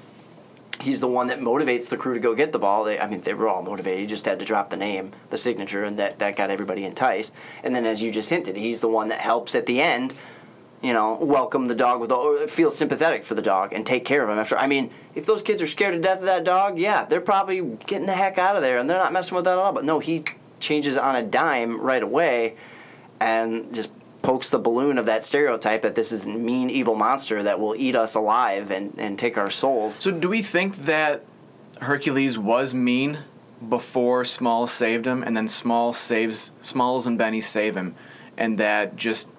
He's 0.83 0.99
the 0.99 1.07
one 1.07 1.27
that 1.27 1.39
motivates 1.39 1.87
the 1.87 1.95
crew 1.95 2.13
to 2.13 2.19
go 2.19 2.35
get 2.35 2.51
the 2.51 2.59
ball. 2.59 2.83
They, 2.83 2.99
I 2.99 3.07
mean, 3.07 3.21
they 3.21 3.33
were 3.33 3.47
all 3.47 3.61
motivated. 3.61 4.01
He 4.01 4.05
just 4.05 4.25
had 4.25 4.39
to 4.39 4.45
drop 4.45 4.69
the 4.69 4.77
name, 4.77 5.11
the 5.29 5.37
signature, 5.37 5.83
and 5.85 5.97
that, 5.97 6.19
that 6.19 6.35
got 6.35 6.49
everybody 6.49 6.83
enticed. 6.83 7.33
And 7.63 7.73
then, 7.73 7.85
as 7.85 8.01
you 8.01 8.11
just 8.11 8.29
hinted, 8.29 8.57
he's 8.57 8.81
the 8.81 8.89
one 8.89 9.07
that 9.07 9.21
helps 9.21 9.55
at 9.55 9.65
the 9.65 9.81
end 9.81 10.13
you 10.81 10.91
know, 10.91 11.15
welcome 11.15 11.65
the 11.65 11.75
dog 11.75 12.01
with 12.01 12.11
or 12.11 12.45
feel 12.45 12.69
sympathetic 12.69 13.23
for 13.23 13.35
the 13.35 13.41
dog 13.41 13.71
and 13.71 13.85
take 13.85 14.03
care 14.03 14.21
of 14.21 14.29
him 14.29 14.37
after. 14.37 14.57
I 14.57 14.67
mean, 14.67 14.91
if 15.15 15.25
those 15.25 15.41
kids 15.41 15.61
are 15.61 15.67
scared 15.67 15.93
to 15.93 15.99
death 16.01 16.19
of 16.19 16.25
that 16.25 16.43
dog, 16.43 16.77
yeah, 16.77 17.05
they're 17.05 17.21
probably 17.21 17.61
getting 17.87 18.05
the 18.05 18.13
heck 18.13 18.37
out 18.37 18.57
of 18.57 18.61
there 18.61 18.77
and 18.77 18.89
they're 18.89 18.99
not 18.99 19.13
messing 19.13 19.33
with 19.33 19.45
that 19.45 19.53
at 19.53 19.57
all. 19.57 19.71
But 19.71 19.85
no, 19.85 19.99
he 19.99 20.25
changes 20.59 20.97
on 20.97 21.15
a 21.15 21.23
dime 21.23 21.79
right 21.79 22.03
away 22.03 22.57
and 23.21 23.73
just 23.73 23.91
pokes 24.23 24.49
the 24.49 24.57
balloon 24.57 24.97
of 24.97 25.05
that 25.05 25.23
stereotype 25.23 25.83
that 25.83 25.93
this 25.93 26.11
is 26.11 26.25
a 26.25 26.29
mean 26.29 26.71
evil 26.71 26.95
monster 26.95 27.43
that 27.43 27.59
will 27.59 27.75
eat 27.75 27.95
us 27.95 28.15
alive 28.15 28.71
and, 28.71 28.95
and 28.97 29.19
take 29.19 29.37
our 29.37 29.51
souls. 29.51 29.95
So 29.95 30.09
do 30.09 30.29
we 30.29 30.41
think 30.41 30.77
that 30.77 31.23
Hercules 31.81 32.39
was 32.39 32.73
mean 32.73 33.19
before 33.69 34.25
Small 34.25 34.65
saved 34.65 35.05
him, 35.05 35.21
and 35.23 35.37
then 35.37 35.47
Small 35.47 35.93
saves 35.93 36.51
Smalls 36.61 37.05
and 37.05 37.17
Benny 37.17 37.41
save 37.41 37.75
him, 37.75 37.95
and 38.37 38.57
that 38.57 38.95
just 38.95 39.29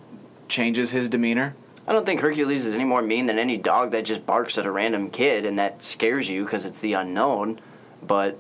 changes 0.49 0.93
his 0.93 1.09
demeanor? 1.09 1.57
I 1.87 1.93
don't 1.93 2.07
think 2.07 2.21
Hercules 2.21 2.65
is 2.65 2.75
any 2.75 2.85
more 2.85 3.03
mean 3.03 3.27
than 3.27 3.39
any 3.39 3.57
dog 3.57 3.91
that 3.91 4.05
just 4.05 4.25
barks 4.25 4.57
at 4.57 4.65
a 4.65 4.71
random 4.71 5.11
kid 5.11 5.45
and 5.45 5.59
that 5.59 5.83
scares 5.83 6.31
you 6.31 6.45
because 6.45 6.65
it's 6.65 6.81
the 6.81 6.95
unknown. 6.95 7.61
But 8.07 8.39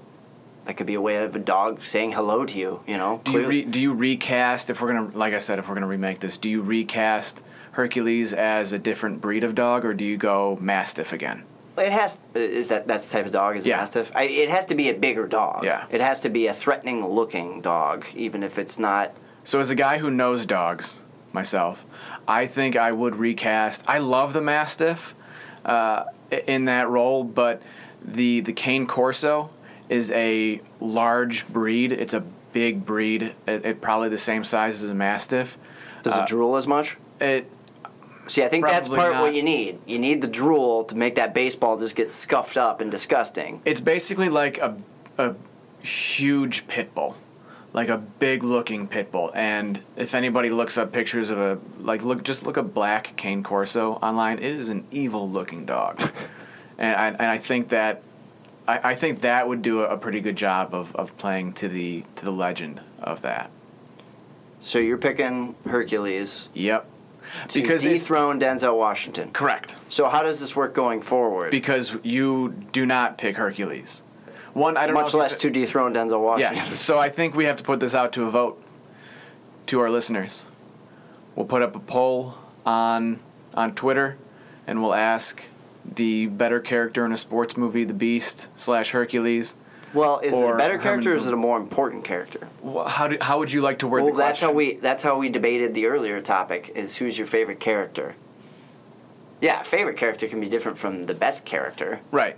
that 0.66 0.76
could 0.76 0.86
be 0.86 0.94
a 0.94 1.00
way 1.00 1.16
of 1.24 1.34
a 1.36 1.38
dog 1.38 1.80
saying 1.82 2.12
hello 2.12 2.44
to 2.46 2.58
you. 2.58 2.80
You 2.86 2.96
know. 2.96 3.20
Do 3.24 3.32
you 3.32 3.46
re, 3.46 3.64
do 3.64 3.80
you 3.80 3.92
recast 3.92 4.70
if 4.70 4.80
we're 4.80 4.92
gonna 4.92 5.16
like 5.16 5.34
I 5.34 5.38
said 5.38 5.58
if 5.58 5.68
we're 5.68 5.74
gonna 5.74 5.86
remake 5.86 6.20
this? 6.20 6.36
Do 6.38 6.48
you 6.48 6.62
recast 6.62 7.42
Hercules 7.72 8.32
as 8.32 8.72
a 8.72 8.78
different 8.78 9.20
breed 9.20 9.44
of 9.44 9.54
dog, 9.54 9.84
or 9.84 9.94
do 9.94 10.04
you 10.04 10.16
go 10.16 10.56
Mastiff 10.60 11.12
again? 11.12 11.44
It 11.76 11.90
has 11.92 12.18
is 12.34 12.68
that 12.68 12.86
that's 12.86 13.06
the 13.06 13.12
type 13.18 13.26
of 13.26 13.32
dog 13.32 13.56
is 13.56 13.66
a 13.66 13.70
Yeah. 13.70 13.78
mastiff. 13.78 14.12
I, 14.14 14.24
it 14.24 14.48
has 14.48 14.66
to 14.66 14.74
be 14.76 14.88
a 14.90 14.94
bigger 14.94 15.26
dog. 15.26 15.64
Yeah. 15.64 15.86
It 15.90 16.00
has 16.00 16.20
to 16.20 16.28
be 16.28 16.46
a 16.46 16.54
threatening 16.54 17.04
looking 17.04 17.60
dog, 17.60 18.06
even 18.14 18.42
if 18.44 18.58
it's 18.58 18.78
not. 18.78 19.12
So 19.42 19.58
as 19.58 19.70
a 19.70 19.74
guy 19.74 19.98
who 19.98 20.08
knows 20.10 20.46
dogs 20.46 21.00
myself, 21.32 21.84
I 22.28 22.46
think 22.46 22.76
I 22.76 22.92
would 22.92 23.16
recast. 23.16 23.84
I 23.88 23.98
love 23.98 24.32
the 24.34 24.40
Mastiff 24.40 25.16
uh, 25.64 26.04
in 26.46 26.66
that 26.66 26.88
role, 26.88 27.24
but 27.24 27.60
the 28.00 28.38
the 28.40 28.52
Cane 28.52 28.86
Corso 28.86 29.50
is 29.88 30.10
a 30.12 30.60
large 30.80 31.46
breed. 31.48 31.92
It's 31.92 32.14
a 32.14 32.20
big 32.52 32.84
breed. 32.86 33.34
It, 33.46 33.64
it 33.66 33.80
probably 33.80 34.08
the 34.08 34.18
same 34.18 34.44
size 34.44 34.82
as 34.82 34.90
a 34.90 34.94
Mastiff. 34.94 35.58
Does 36.02 36.12
Uh, 36.14 36.20
it 36.20 36.26
drool 36.26 36.56
as 36.56 36.66
much? 36.66 36.96
It 37.20 37.50
See, 38.26 38.42
I 38.42 38.48
think 38.48 38.64
that's 38.64 38.88
Probably 38.88 39.02
part 39.02 39.14
not. 39.14 39.22
what 39.22 39.34
you 39.34 39.42
need. 39.42 39.80
You 39.84 39.98
need 39.98 40.22
the 40.22 40.26
drool 40.26 40.84
to 40.84 40.96
make 40.96 41.16
that 41.16 41.34
baseball 41.34 41.78
just 41.78 41.94
get 41.94 42.10
scuffed 42.10 42.56
up 42.56 42.80
and 42.80 42.90
disgusting. 42.90 43.60
it's 43.66 43.80
basically 43.80 44.30
like 44.30 44.56
a 44.58 44.76
a 45.18 45.34
huge 45.82 46.66
pit 46.66 46.94
bull, 46.94 47.16
like 47.74 47.88
a 47.90 47.98
big 47.98 48.42
looking 48.42 48.88
pit 48.88 49.12
bull. 49.12 49.30
And 49.34 49.80
if 49.96 50.14
anybody 50.14 50.48
looks 50.48 50.78
up 50.78 50.90
pictures 50.90 51.28
of 51.28 51.38
a 51.38 51.58
like 51.80 52.02
look 52.02 52.22
just 52.22 52.46
look 52.46 52.56
up 52.56 52.72
black 52.72 53.14
cane 53.16 53.42
corso 53.42 53.94
online, 53.94 54.38
it 54.38 54.44
is 54.44 54.70
an 54.70 54.84
evil 54.90 55.28
looking 55.28 55.66
dog. 55.66 56.00
and 56.78 56.96
I 56.96 57.08
and 57.08 57.26
I 57.26 57.36
think 57.36 57.68
that 57.68 58.00
I, 58.66 58.90
I 58.90 58.94
think 58.94 59.20
that 59.20 59.46
would 59.48 59.62
do 59.62 59.82
a, 59.82 59.90
a 59.94 59.98
pretty 59.98 60.20
good 60.20 60.36
job 60.36 60.74
of, 60.74 60.94
of 60.96 61.16
playing 61.18 61.52
to 61.54 61.68
the 61.68 62.04
to 62.16 62.24
the 62.24 62.30
legend 62.32 62.80
of 62.98 63.22
that. 63.22 63.50
So 64.62 64.78
you're 64.78 64.98
picking 64.98 65.54
Hercules 65.66 66.48
Yep. 66.54 66.86
to 67.48 67.60
Because 67.60 67.84
it's 67.84 68.04
dethrone 68.04 68.40
Denzel 68.40 68.76
Washington. 68.78 69.30
correct. 69.32 69.76
So 69.90 70.08
how 70.08 70.22
does 70.22 70.40
this 70.40 70.56
work 70.56 70.74
going 70.74 71.02
forward? 71.02 71.50
Because 71.50 71.96
you 72.02 72.54
do 72.72 72.86
not 72.86 73.18
pick 73.18 73.36
Hercules. 73.36 74.02
One, 74.54 74.76
I 74.76 74.86
don't 74.86 74.94
know. 74.94 75.00
Much 75.02 75.08
if 75.10 75.14
less 75.14 75.36
to 75.36 75.50
dethrone 75.50 75.92
Denzel 75.92 76.20
Washington. 76.22 76.54
Yes. 76.56 76.80
So 76.80 76.98
I 76.98 77.08
think 77.10 77.34
we 77.34 77.44
have 77.44 77.56
to 77.56 77.62
put 77.64 77.80
this 77.80 77.94
out 77.94 78.12
to 78.14 78.24
a 78.24 78.30
vote 78.30 78.62
to 79.66 79.80
our 79.80 79.90
listeners. 79.90 80.46
We'll 81.34 81.46
put 81.46 81.60
up 81.62 81.74
a 81.76 81.80
poll 81.80 82.36
on 82.64 83.18
on 83.54 83.74
Twitter, 83.74 84.16
and 84.66 84.80
we'll 84.82 84.94
ask 84.94 85.42
the 85.84 86.26
better 86.26 86.60
character 86.60 87.04
in 87.04 87.12
a 87.12 87.16
sports 87.16 87.56
movie, 87.56 87.84
the 87.84 87.94
Beast 87.94 88.48
slash 88.56 88.90
Hercules. 88.90 89.54
Well, 89.92 90.18
is 90.18 90.34
it 90.36 90.48
a 90.50 90.56
better 90.56 90.76
character 90.78 91.12
or 91.12 91.14
is 91.14 91.24
it 91.26 91.32
a 91.32 91.36
more 91.36 91.56
important 91.56 92.04
character? 92.04 92.48
Wh- 92.64 92.88
How 92.88 93.06
do, 93.06 93.16
how 93.20 93.38
would 93.38 93.52
you 93.52 93.60
like 93.62 93.78
to 93.78 93.86
word 93.86 94.02
well, 94.02 94.12
the 94.12 94.18
that's 94.18 94.40
question? 94.40 94.48
how 94.48 94.54
we 94.54 94.74
that's 94.78 95.02
how 95.04 95.16
we 95.18 95.28
debated 95.28 95.72
the 95.74 95.86
earlier 95.86 96.20
topic 96.20 96.72
is 96.74 96.96
who's 96.96 97.16
your 97.16 97.28
favorite 97.28 97.60
character. 97.60 98.16
Yeah, 99.40 99.62
favorite 99.62 99.96
character 99.96 100.26
can 100.26 100.40
be 100.40 100.48
different 100.48 100.78
from 100.78 101.04
the 101.04 101.14
best 101.14 101.44
character. 101.44 102.00
Right. 102.10 102.36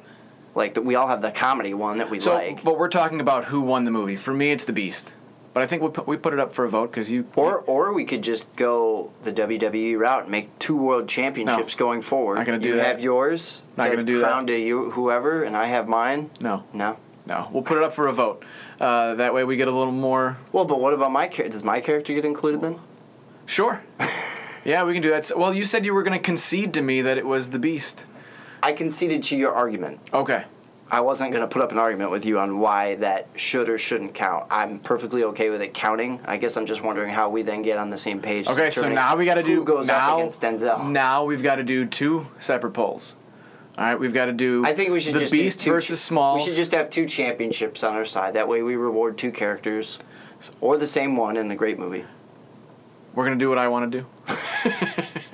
Like 0.55 0.77
we 0.77 0.95
all 0.97 1.09
have 1.09 1.23
the 1.23 1.31
comedy 1.31 1.73
one 1.73 1.97
that 1.99 2.11
we 2.11 2.21
So, 2.21 2.35
like. 2.35 2.63
but 2.63 2.79
we're 2.79 2.89
talking 2.89 3.21
about 3.21 3.47
who 3.47 3.61
won 3.63 3.85
the 3.85 3.91
movie. 3.91 4.17
For 4.17 4.35
me, 4.35 4.51
it's 4.51 4.65
the 4.65 4.73
Beast. 4.73 5.15
But 5.57 5.63
I 5.63 5.67
think 5.69 5.81
we 5.81 5.89
put, 5.89 6.07
we 6.07 6.19
put 6.19 6.35
it 6.35 6.39
up 6.39 6.53
for 6.53 6.67
a 6.67 6.69
vote 6.69 6.91
because 6.91 7.11
you. 7.11 7.25
Or 7.35 7.61
or 7.61 7.95
we 7.95 8.05
could 8.05 8.23
just 8.23 8.55
go 8.57 9.11
the 9.23 9.33
WWE 9.33 9.99
route 9.99 10.25
and 10.25 10.31
make 10.31 10.59
two 10.59 10.77
world 10.77 11.09
championships 11.09 11.75
going 11.75 12.03
forward. 12.03 12.35
Not 12.35 12.45
gonna 12.45 12.59
do 12.59 12.69
you 12.69 12.77
that. 12.77 12.85
have 12.85 13.01
yours. 13.01 13.65
Not 13.75 13.85
to 13.85 13.91
gonna 13.93 14.05
do 14.05 14.19
that. 14.19 14.27
crown 14.27 14.47
to 14.49 14.59
you 14.59 14.91
whoever, 14.91 15.45
and 15.45 15.57
I 15.57 15.69
have 15.69 15.89
mine. 15.89 16.29
No. 16.43 16.65
No. 16.75 16.99
No. 17.25 17.49
We'll 17.51 17.63
put 17.63 17.79
it 17.79 17.83
up 17.83 17.95
for 17.95 18.07
a 18.07 18.13
vote. 18.13 18.45
Uh, 18.79 19.15
that 19.15 19.33
way 19.33 19.45
we 19.45 19.57
get 19.57 19.67
a 19.67 19.71
little 19.71 19.95
more. 19.95 20.37
Well, 20.53 20.67
but 20.67 20.79
what 20.79 20.93
about 20.93 21.11
my 21.11 21.27
character? 21.27 21.57
Does 21.57 21.65
my 21.65 21.81
character 21.81 22.13
get 22.13 22.27
included 22.27 22.61
then? 22.61 22.79
Sure. 23.47 23.83
yeah, 24.63 24.85
we 24.85 24.93
can 24.93 25.01
do 25.01 25.09
that. 25.09 25.33
Well, 25.35 25.55
you 25.55 25.65
said 25.65 25.87
you 25.87 25.95
were 25.95 26.03
going 26.03 26.19
to 26.19 26.23
concede 26.23 26.75
to 26.75 26.83
me 26.83 27.01
that 27.01 27.17
it 27.17 27.25
was 27.25 27.49
the 27.49 27.59
Beast. 27.59 28.05
I 28.63 28.75
conceded 28.75 29.23
to 29.23 29.37
your 29.39 29.55
argument. 29.55 30.01
Okay. 30.13 30.45
I 30.89 31.01
wasn't 31.01 31.33
going 31.33 31.43
to 31.43 31.49
put 31.49 31.63
up 31.63 31.73
an 31.73 31.79
argument 31.79 32.13
with 32.13 32.25
you 32.25 32.39
on 32.39 32.61
why 32.61 32.95
that 32.97 33.29
should 33.35 33.69
or 33.69 33.77
shouldn't 33.77 34.15
count. 34.15 34.47
I'm 34.51 34.79
perfectly 34.79 35.25
okay 35.25 35.51
with 35.51 35.61
it 35.61 35.75
counting. 35.75 36.21
I 36.25 36.37
guess 36.37 36.57
I'm 36.57 36.65
just 36.65 36.83
wondering 36.83 37.13
how 37.13 37.29
we 37.29 37.43
then 37.43 37.63
get 37.63 37.79
on 37.79 37.91
the 37.91 37.99
same 37.99 38.21
page. 38.21 38.47
Okay, 38.47 38.71
so 38.71 38.89
now 38.89 39.17
we 39.17 39.25
got 39.25 39.35
to 39.35 39.43
do 39.43 39.57
who 39.57 39.65
goes 39.65 39.89
now, 39.89 40.13
up 40.13 40.19
against 40.19 40.41
Denzel. 40.41 40.89
Now 40.89 41.25
we've 41.25 41.43
got 41.43 41.57
to 41.57 41.65
do 41.65 41.87
two 41.87 42.29
separate 42.39 42.71
polls. 42.71 43.17
All 43.77 43.85
right, 43.85 43.99
we've 43.99 44.15
got 44.15 44.27
to 44.27 44.33
do. 44.33 44.63
I 44.65 44.75
think 44.75 44.91
we 44.91 45.01
should 45.01 45.15
the 45.15 45.21
just 45.21 45.33
Beast 45.33 45.59
do 45.59 45.65
two 45.67 45.71
versus 45.73 46.01
Smalls. 46.01 46.41
We 46.41 46.49
should 46.49 46.57
just 46.57 46.73
have 46.73 46.89
two 46.89 47.05
championships 47.05 47.83
on 47.83 47.95
our 47.95 48.05
side. 48.07 48.35
That 48.35 48.49
way, 48.49 48.63
we 48.63 48.77
reward 48.77 49.19
two 49.19 49.33
characters, 49.33 49.99
or 50.61 50.79
the 50.79 50.87
same 50.87 51.17
one 51.17 51.37
in 51.37 51.51
a 51.51 51.57
great 51.57 51.79
movie. 51.79 52.05
We're 53.15 53.25
gonna 53.25 53.37
do 53.37 53.49
what 53.49 53.59
I 53.59 53.69
want 53.69 53.91
to 53.91 53.99
do. 53.99 54.07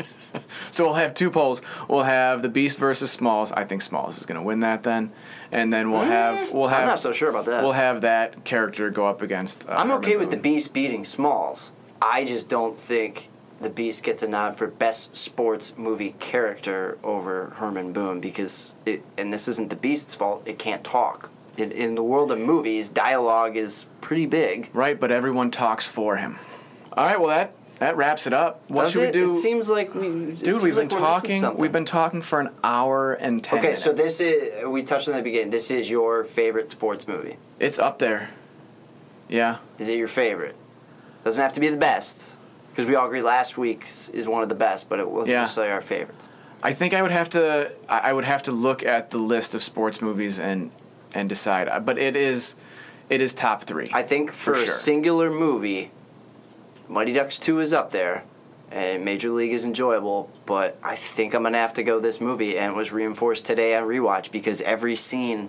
so 0.72 0.84
we'll 0.84 0.94
have 0.94 1.14
two 1.14 1.30
polls. 1.30 1.62
We'll 1.88 2.02
have 2.02 2.42
the 2.42 2.48
Beast 2.48 2.78
versus 2.78 3.10
Smalls. 3.12 3.52
I 3.52 3.64
think 3.64 3.82
Smalls 3.82 4.18
is 4.18 4.26
gonna 4.26 4.42
win 4.42 4.60
that 4.60 4.82
then, 4.82 5.12
and 5.52 5.72
then 5.72 5.92
we'll 5.92 6.02
have 6.02 6.50
we'll 6.50 6.68
have. 6.68 6.80
I'm 6.80 6.88
not 6.88 6.98
so 7.00 7.12
sure 7.12 7.30
about 7.30 7.44
that. 7.46 7.62
We'll 7.62 7.72
have 7.72 8.00
that 8.00 8.44
character 8.44 8.90
go 8.90 9.06
up 9.06 9.22
against. 9.22 9.68
Uh, 9.68 9.72
I'm 9.72 9.88
Herman 9.88 9.98
okay 9.98 10.16
with 10.16 10.30
the 10.30 10.36
Boone. 10.36 10.42
Beast 10.42 10.72
beating 10.72 11.04
Smalls. 11.04 11.70
I 12.00 12.24
just 12.24 12.48
don't 12.48 12.76
think 12.76 13.28
the 13.60 13.70
Beast 13.70 14.02
gets 14.02 14.22
a 14.22 14.28
nod 14.28 14.56
for 14.56 14.66
best 14.66 15.14
sports 15.14 15.74
movie 15.76 16.16
character 16.18 16.98
over 17.04 17.50
Herman 17.56 17.92
Boone 17.92 18.20
because 18.20 18.74
it, 18.84 19.04
and 19.16 19.32
this 19.32 19.46
isn't 19.48 19.70
the 19.70 19.76
Beast's 19.76 20.14
fault. 20.14 20.42
It 20.46 20.58
can't 20.58 20.82
talk. 20.82 21.30
In, 21.56 21.70
in 21.70 21.94
the 21.94 22.02
world 22.02 22.32
of 22.32 22.38
movies, 22.38 22.88
dialogue 22.88 23.56
is 23.56 23.86
pretty 24.00 24.26
big. 24.26 24.70
Right, 24.72 24.98
but 24.98 25.12
everyone 25.12 25.50
talks 25.50 25.86
for 25.86 26.16
him. 26.16 26.38
All 26.94 27.06
right, 27.06 27.20
well 27.20 27.28
that 27.28 27.54
that 27.82 27.96
wraps 27.96 28.26
it 28.26 28.32
up. 28.32 28.60
What 28.68 28.84
Does 28.84 28.92
should 28.92 29.02
it? 29.02 29.06
we 29.14 29.20
do? 29.20 29.32
It 29.34 29.38
seems 29.38 29.68
like 29.68 29.94
we. 29.94 30.08
Dude, 30.08 30.62
we've 30.62 30.76
like 30.76 30.88
been 30.88 30.98
we're 30.98 31.04
talking. 31.04 31.54
We've 31.56 31.72
been 31.72 31.84
talking 31.84 32.22
for 32.22 32.40
an 32.40 32.50
hour 32.64 33.12
and 33.14 33.42
ten 33.42 33.58
Okay, 33.58 33.68
minutes. 33.68 33.84
so 33.84 33.92
this 33.92 34.20
is 34.20 34.64
we 34.66 34.82
touched 34.82 35.08
on 35.08 35.16
the 35.16 35.22
beginning. 35.22 35.50
This 35.50 35.70
is 35.70 35.90
your 35.90 36.24
favorite 36.24 36.70
sports 36.70 37.06
movie. 37.08 37.36
It's 37.58 37.78
up 37.78 37.98
there. 37.98 38.30
Yeah. 39.28 39.58
Is 39.78 39.88
it 39.88 39.98
your 39.98 40.08
favorite? 40.08 40.54
Doesn't 41.24 41.42
have 41.42 41.52
to 41.54 41.60
be 41.60 41.68
the 41.68 41.76
best, 41.76 42.36
because 42.70 42.86
we 42.86 42.94
all 42.96 43.06
agree 43.06 43.22
last 43.22 43.56
week's 43.56 44.08
is 44.10 44.26
one 44.28 44.42
of 44.42 44.48
the 44.48 44.54
best, 44.54 44.88
but 44.88 44.98
it 44.98 45.08
wasn't 45.08 45.32
Yeah. 45.34 45.40
necessarily 45.42 45.72
our 45.72 45.80
favorite. 45.80 46.28
I 46.62 46.72
think 46.72 46.94
I 46.94 47.02
would 47.02 47.10
have 47.10 47.28
to. 47.30 47.72
I 47.88 48.10
I 48.10 48.12
would 48.12 48.24
have 48.24 48.42
to 48.44 48.52
look 48.52 48.84
at 48.84 49.10
the 49.10 49.18
list 49.18 49.54
of 49.54 49.62
sports 49.62 50.00
movies 50.02 50.38
and 50.38 50.70
and 51.14 51.28
decide. 51.28 51.68
But 51.84 51.98
it 51.98 52.16
is, 52.16 52.56
it 53.10 53.20
is 53.20 53.34
top 53.34 53.64
three. 53.64 53.86
I 53.92 54.02
think 54.02 54.30
for, 54.32 54.54
For 54.54 54.60
a 54.62 54.64
sure. 54.64 54.66
singular 54.74 55.30
movie, 55.30 55.90
Mighty 56.92 57.12
Ducks 57.14 57.38
2 57.38 57.60
is 57.60 57.72
up 57.72 57.90
there, 57.90 58.24
and 58.70 59.02
Major 59.02 59.30
League 59.30 59.52
is 59.52 59.64
enjoyable, 59.64 60.30
but 60.44 60.76
I 60.82 60.94
think 60.94 61.34
I'm 61.34 61.42
going 61.42 61.54
to 61.54 61.58
have 61.58 61.72
to 61.74 61.82
go 61.82 61.98
this 62.00 62.20
movie, 62.20 62.58
and 62.58 62.74
it 62.74 62.76
was 62.76 62.92
reinforced 62.92 63.46
today 63.46 63.74
on 63.76 63.84
rewatch 63.84 64.30
because 64.30 64.60
every 64.60 64.94
scene 64.94 65.48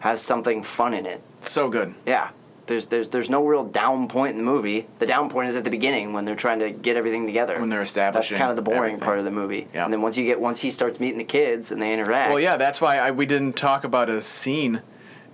has 0.00 0.20
something 0.20 0.62
fun 0.62 0.92
in 0.92 1.06
it. 1.06 1.22
so 1.42 1.70
good. 1.70 1.94
Yeah. 2.06 2.30
There's, 2.66 2.86
there's, 2.86 3.08
there's 3.08 3.30
no 3.30 3.44
real 3.44 3.64
down 3.64 4.06
point 4.06 4.32
in 4.32 4.36
the 4.38 4.44
movie. 4.44 4.86
The 4.98 5.06
down 5.06 5.30
point 5.30 5.48
is 5.48 5.56
at 5.56 5.64
the 5.64 5.70
beginning 5.70 6.12
when 6.12 6.24
they're 6.24 6.36
trying 6.36 6.60
to 6.60 6.70
get 6.70 6.96
everything 6.96 7.26
together. 7.26 7.58
When 7.58 7.70
they're 7.70 7.82
establishing. 7.82 8.34
That's 8.34 8.38
kind 8.38 8.50
of 8.50 8.56
the 8.56 8.62
boring 8.62 8.80
everything. 8.82 9.00
part 9.00 9.18
of 9.18 9.24
the 9.24 9.30
movie. 9.30 9.66
Yeah. 9.74 9.84
And 9.84 9.92
then 9.92 10.00
once 10.00 10.16
you 10.16 10.24
get 10.24 10.40
once 10.40 10.60
he 10.60 10.70
starts 10.70 11.00
meeting 11.00 11.18
the 11.18 11.24
kids 11.24 11.72
and 11.72 11.82
they 11.82 11.92
interact. 11.92 12.30
Well, 12.30 12.38
yeah, 12.40 12.56
that's 12.56 12.80
why 12.80 12.98
I, 12.98 13.10
we 13.10 13.26
didn't 13.26 13.54
talk 13.56 13.82
about 13.82 14.08
a 14.08 14.22
scene 14.22 14.80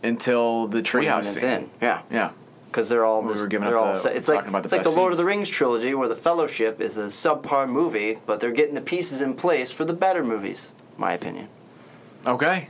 until 0.03 0.69
the 0.69 0.83
20 0.83 1.07
treehouse 1.07 1.25
scene. 1.27 1.51
in. 1.51 1.71
Yeah. 1.83 2.03
Yeah. 2.11 2.31
Because 2.79 2.89
they're 2.89 3.05
all 3.05 3.23
We 3.23 3.31
just, 3.31 3.41
were 3.41 3.49
giving 3.49 3.67
they're 3.67 3.77
up 3.77 3.85
all 3.97 4.03
the- 4.03 4.15
it's 4.17 4.29
like 4.29 4.47
about 4.47 4.63
the 4.63 4.67
it's 4.67 4.73
like 4.73 4.85
the 4.85 4.91
Lord 4.91 5.11
of 5.13 5.19
the. 5.19 5.25
Rings 5.25 5.49
trilogy 5.51 5.95
where 5.95 6.07
the 6.07 6.15
Fellowship 6.15 6.81
is 6.81 6.97
a 6.97 7.07
subpar 7.07 7.69
movie, 7.69 8.19
but 8.25 8.39
they're 8.39 8.53
getting 8.53 8.77
the 8.77 8.81
pieces 8.81 9.21
in 9.21 9.35
place 9.35 9.73
for 9.73 9.85
the 9.85 9.93
better 9.93 10.23
movies. 10.23 10.73
My 10.97 11.13
opinion. 11.13 11.49
Okay. 12.25 12.69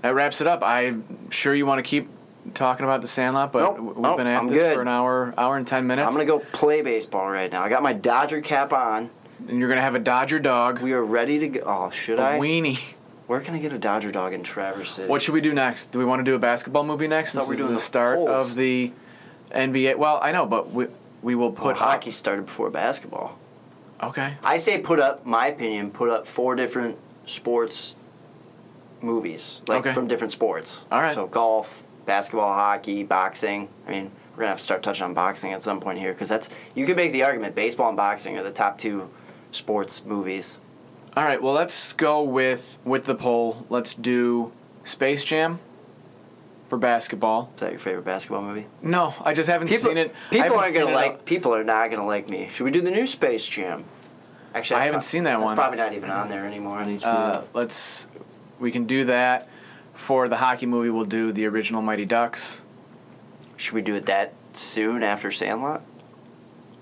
That 0.00 0.14
wraps 0.14 0.40
it 0.40 0.48
up. 0.48 0.64
I'm 0.64 1.30
sure 1.30 1.54
you 1.54 1.66
want 1.66 1.78
to 1.78 1.88
keep 1.88 2.08
talking 2.54 2.82
about 2.84 3.00
the 3.00 3.06
Sandlot, 3.06 3.52
but 3.52 3.60
Nope, 3.60 3.78
we've 3.78 3.96
nope, 3.98 4.16
been 4.16 4.26
at 4.26 4.38
I'm 4.40 4.48
this 4.48 4.56
good. 4.56 4.74
for 4.74 4.82
an 4.82 4.88
hour, 4.88 5.32
hour 5.38 5.56
and 5.56 5.64
ten 5.66 5.86
minutes. 5.86 6.08
I'm 6.08 6.12
gonna 6.14 6.24
go 6.24 6.40
play 6.40 6.82
baseball 6.82 7.30
right 7.30 7.50
now. 7.50 7.62
I 7.62 7.68
got 7.68 7.84
my 7.84 7.92
Dodger 7.92 8.40
cap 8.40 8.72
on. 8.72 9.08
And 9.48 9.60
you're 9.60 9.68
gonna 9.68 9.80
have 9.82 9.94
a 9.94 10.00
Dodger 10.00 10.40
dog. 10.40 10.80
We 10.82 10.92
are 10.94 11.04
ready 11.04 11.38
to 11.38 11.48
go. 11.48 11.60
Oh, 11.64 11.90
should 11.90 12.18
a 12.18 12.22
I? 12.22 12.38
weenie. 12.40 12.80
Where 13.28 13.40
can 13.40 13.54
I 13.54 13.58
get 13.58 13.72
a 13.72 13.78
Dodger 13.78 14.10
dog 14.10 14.34
in 14.34 14.42
Traverse 14.42 14.90
City? 14.90 15.08
What 15.08 15.22
should 15.22 15.32
we 15.34 15.40
do 15.40 15.54
next? 15.54 15.92
Do 15.92 16.00
we 16.00 16.04
want 16.04 16.18
to 16.20 16.24
do 16.24 16.34
a 16.34 16.38
basketball 16.40 16.84
movie 16.84 17.06
next? 17.06 17.32
This 17.32 17.44
we 17.44 17.50
were 17.50 17.52
is 17.54 17.60
doing 17.60 17.74
the 17.74 17.80
start 17.80 18.18
of 18.18 18.56
the 18.56 18.92
NBA. 19.52 19.96
Well, 19.96 20.18
I 20.22 20.32
know, 20.32 20.46
but 20.46 20.72
we 20.72 20.86
we 21.22 21.34
will 21.34 21.50
Well, 21.50 21.62
put 21.72 21.76
hockey 21.76 22.10
started 22.10 22.46
before 22.46 22.70
basketball. 22.70 23.38
Okay. 24.02 24.34
I 24.42 24.56
say 24.56 24.78
put 24.78 24.98
up, 24.98 25.24
my 25.24 25.46
opinion, 25.46 25.90
put 25.92 26.10
up 26.10 26.26
four 26.26 26.56
different 26.56 26.98
sports 27.24 27.94
movies, 29.00 29.60
like 29.68 29.80
Okay. 29.80 29.92
from 29.92 30.06
different 30.06 30.32
sports. 30.32 30.84
All 30.90 31.00
right. 31.00 31.14
So 31.14 31.26
golf, 31.26 31.86
basketball, 32.06 32.52
hockey, 32.52 33.02
boxing. 33.04 33.68
I 33.86 33.90
mean, 33.90 34.10
we're 34.32 34.40
gonna 34.40 34.48
have 34.48 34.58
to 34.58 34.64
start 34.64 34.82
touching 34.82 35.04
on 35.04 35.14
boxing 35.14 35.52
at 35.52 35.62
some 35.62 35.78
point 35.80 35.98
here 35.98 36.12
because 36.12 36.28
that's 36.28 36.48
you 36.74 36.86
could 36.86 36.96
make 36.96 37.12
the 37.12 37.22
argument 37.22 37.54
baseball 37.54 37.88
and 37.88 37.96
boxing 37.96 38.36
are 38.38 38.42
the 38.42 38.50
top 38.50 38.78
two 38.78 39.08
sports 39.52 40.04
movies. 40.04 40.58
All 41.16 41.24
right. 41.24 41.40
Well, 41.42 41.52
let's 41.52 41.92
go 41.92 42.22
with 42.22 42.78
with 42.84 43.04
the 43.04 43.14
poll. 43.14 43.66
Let's 43.68 43.94
do 43.94 44.52
Space 44.84 45.24
Jam 45.24 45.60
for 46.72 46.78
basketball. 46.78 47.50
Is 47.54 47.60
that 47.60 47.70
your 47.70 47.78
favorite 47.78 48.06
basketball 48.06 48.40
movie? 48.40 48.64
No, 48.80 49.14
I 49.22 49.34
just 49.34 49.46
haven't 49.46 49.68
People, 49.68 49.90
seen 49.90 49.98
it. 49.98 50.14
I 50.30 50.30
people 50.30 50.42
haven't 50.44 50.58
aren't 50.58 50.74
gonna 50.74 50.86
it 50.90 50.94
like. 50.94 51.12
up- 51.12 51.24
People 51.26 51.54
are 51.54 51.62
not 51.64 51.90
gonna 51.90 52.06
like 52.06 52.30
me. 52.30 52.48
Should 52.50 52.64
we 52.64 52.70
do 52.70 52.80
the 52.80 52.90
new 52.90 53.06
Space 53.06 53.46
Jam? 53.46 53.84
Actually, 54.54 54.76
I 54.76 54.78
that's 54.78 54.84
haven't 54.86 54.92
prob- 54.92 55.02
seen 55.02 55.24
that 55.24 55.32
that's 55.36 55.44
one. 55.44 55.54
probably 55.54 55.76
not 55.76 55.92
even 55.92 56.08
on 56.10 56.30
there 56.30 56.46
anymore 56.46 56.78
on 56.78 56.88
HBO. 56.88 57.04
Uh, 57.06 57.42
let's. 57.52 58.06
We 58.58 58.70
can 58.70 58.86
do 58.86 59.04
that. 59.04 59.48
For 59.92 60.28
the 60.28 60.38
hockey 60.38 60.64
movie, 60.64 60.88
we'll 60.88 61.04
do 61.04 61.30
the 61.30 61.44
original 61.44 61.82
Mighty 61.82 62.06
Ducks. 62.06 62.64
Should 63.58 63.74
we 63.74 63.82
do 63.82 63.94
it 63.94 64.06
that 64.06 64.32
soon 64.52 65.02
after 65.02 65.30
Sandlot? 65.30 65.82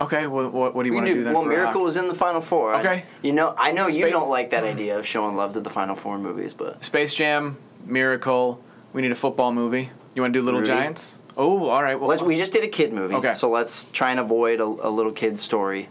Okay. 0.01 0.29
What 0.29 0.53
what, 0.53 0.73
what 0.77 0.85
do 0.85 0.87
you 0.87 0.93
We 0.93 0.97
want 0.99 1.07
to 1.09 1.15
do 1.15 1.25
then? 1.25 1.33
Well, 1.33 1.43
for 1.43 1.49
Miracle 1.49 1.73
hockey? 1.73 1.83
was 1.83 1.97
in 1.97 2.07
the 2.07 2.15
Final 2.15 2.41
Four. 2.41 2.75
I- 2.77 2.81
Okay. 2.81 3.05
you 3.23 3.33
know, 3.33 3.57
I 3.59 3.73
know 3.73 3.89
you 3.89 4.07
Spa- 4.07 4.11
don't 4.11 4.31
like 4.31 4.51
that 4.51 4.62
idea 4.62 4.97
of 5.01 5.05
showing 5.05 5.35
love 5.35 5.55
to 5.55 5.61
the 5.61 5.69
Final 5.71 5.97
Four 5.97 6.17
movies, 6.21 6.55
but 6.55 6.85
Space 6.85 7.12
Jam, 7.12 7.57
Miracle. 7.85 8.62
We 8.93 9.03
need 9.03 9.12
a 9.12 9.17
football 9.17 9.53
movie. 9.53 9.91
You 10.15 10.23
want 10.23 10.35
to 10.35 10.41
do 10.41 10.45
Little 10.45 10.61
Rudy? 10.61 10.73
Giants? 10.73 11.19
Oh, 11.37 11.69
all 11.69 11.83
right. 11.83 11.95
Well, 11.99 12.09
let's, 12.09 12.23
we 12.23 12.35
just 12.37 12.53
did 12.53 12.65
a 12.65 12.69
kid 12.69 12.93
movie. 12.93 13.15
Okay. 13.15 13.33
So 13.35 13.49
let's 13.51 13.85
try 13.93 14.11
and 14.11 14.19
avoid 14.21 14.61
a, 14.61 14.65
a 14.65 14.91
little 14.91 15.12
kid 15.12 15.39
story, 15.39 15.89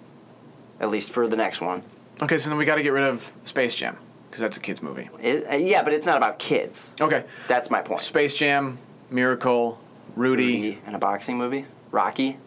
at 0.80 0.90
least 0.90 1.12
for 1.12 1.28
the 1.28 1.38
next 1.38 1.62
one. 1.62 1.82
okay. 2.22 2.38
So 2.38 2.50
then 2.50 2.60
we 2.60 2.66
got 2.66 2.76
to 2.76 2.84
get 2.84 2.92
rid 2.94 3.04
of 3.06 3.32
Space 3.46 3.74
Jam 3.76 3.98
because 4.30 4.42
that's 4.42 4.58
a 4.58 4.60
kids 4.60 4.84
movie. 4.84 5.10
It, 5.22 5.50
uh, 5.52 5.56
yeah, 5.56 5.82
but 5.82 5.94
it's 5.94 6.06
not 6.06 6.18
about 6.18 6.40
kids. 6.40 6.94
Okay. 7.00 7.24
That's 7.48 7.72
my 7.72 7.82
point. 7.82 8.02
Space 8.02 8.34
Jam, 8.36 8.78
Miracle, 9.10 9.80
Rudy. 10.16 10.80
and 10.86 10.96
a 10.96 11.00
boxing 11.00 11.38
movie. 11.38 11.66
Rocky 11.92 12.38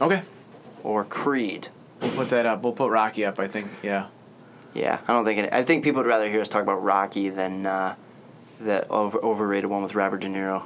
Okay, 0.00 0.22
or 0.84 1.04
Creed. 1.04 1.68
we'll 2.00 2.10
put 2.12 2.30
that 2.30 2.46
up. 2.46 2.62
We'll 2.62 2.72
put 2.72 2.90
Rocky 2.90 3.24
up. 3.24 3.38
I 3.40 3.48
think. 3.48 3.68
Yeah. 3.82 4.06
Yeah, 4.74 4.98
I 5.06 5.12
don't 5.12 5.24
think 5.24 5.38
it. 5.38 5.52
I 5.52 5.62
think 5.64 5.82
people 5.84 6.02
would 6.02 6.08
rather 6.08 6.28
hear 6.28 6.40
us 6.40 6.48
talk 6.48 6.62
about 6.62 6.82
Rocky 6.82 7.28
than 7.30 7.64
uh, 7.66 7.94
the 8.64 8.86
over, 8.88 9.18
overrated 9.24 9.70
one 9.70 9.82
with 9.82 9.94
Robert 9.94 10.20
De 10.20 10.26
Niro, 10.28 10.62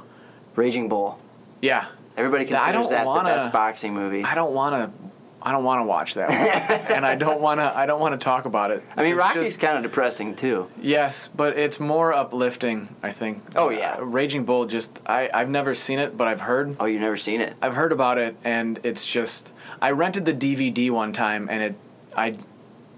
Raging 0.55 0.89
Bull. 0.89 1.19
Yeah. 1.61 1.85
Everybody 2.17 2.45
considers 2.45 2.89
don't 2.89 2.89
that 2.97 3.05
wanna- 3.05 3.29
the 3.29 3.35
best 3.35 3.51
boxing 3.51 3.93
movie. 3.93 4.23
I 4.23 4.35
don't 4.35 4.53
want 4.53 4.75
to. 4.75 5.09
I 5.41 5.53
don't 5.53 5.63
want 5.63 5.79
to 5.79 5.85
watch 5.85 6.15
that 6.15 6.27
one, 6.27 6.91
and 6.97 7.05
I 7.05 7.15
don't 7.15 7.39
want 7.39 7.61
to. 7.61 7.77
I 7.77 7.85
don't 7.85 8.01
want 8.01 8.19
to 8.19 8.21
talk 8.21 8.43
about 8.43 8.71
it. 8.71 8.83
I 8.97 9.03
mean, 9.03 9.13
It's 9.13 9.19
Rocky's 9.19 9.55
kind 9.55 9.77
of 9.77 9.83
depressing 9.83 10.35
too. 10.35 10.67
yes, 10.81 11.29
but 11.29 11.57
it's 11.57 11.79
more 11.79 12.11
uplifting. 12.13 12.93
I 13.01 13.13
think. 13.13 13.41
Oh, 13.55 13.69
yeah. 13.69 13.95
Uh, 13.99 14.03
Raging 14.05 14.43
Bull. 14.43 14.65
Just 14.65 14.99
I. 15.05 15.29
I've 15.33 15.47
never 15.49 15.73
seen 15.73 15.97
it, 15.97 16.17
but 16.17 16.27
I've 16.27 16.41
heard. 16.41 16.75
Oh, 16.77 16.83
you've 16.85 16.99
never 16.99 17.15
seen 17.15 17.39
it? 17.39 17.53
I've 17.61 17.75
heard 17.75 17.93
about 17.93 18.17
it, 18.17 18.35
and 18.43 18.81
it's 18.83 19.05
just. 19.05 19.53
I 19.81 19.91
rented 19.91 20.25
the 20.25 20.33
DVD 20.33 20.91
one 20.91 21.13
time, 21.13 21.47
and 21.49 21.63
it. 21.63 21.75
I. 22.17 22.35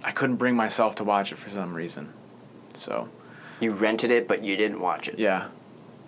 I 0.03 0.10
couldn't 0.11 0.38
bring 0.38 0.56
myself 0.56 0.95
to 0.95 1.03
watch 1.03 1.32
it 1.32 1.38
for 1.38 1.52
some 1.52 1.76
reason. 1.76 2.11
So 2.73 3.07
You 3.62 3.72
rented 3.72 4.12
it, 4.12 4.28
but 4.28 4.44
you 4.44 4.58
didn't 4.58 4.80
watch 4.82 5.08
it. 5.08 5.18
yeah, 5.20 5.48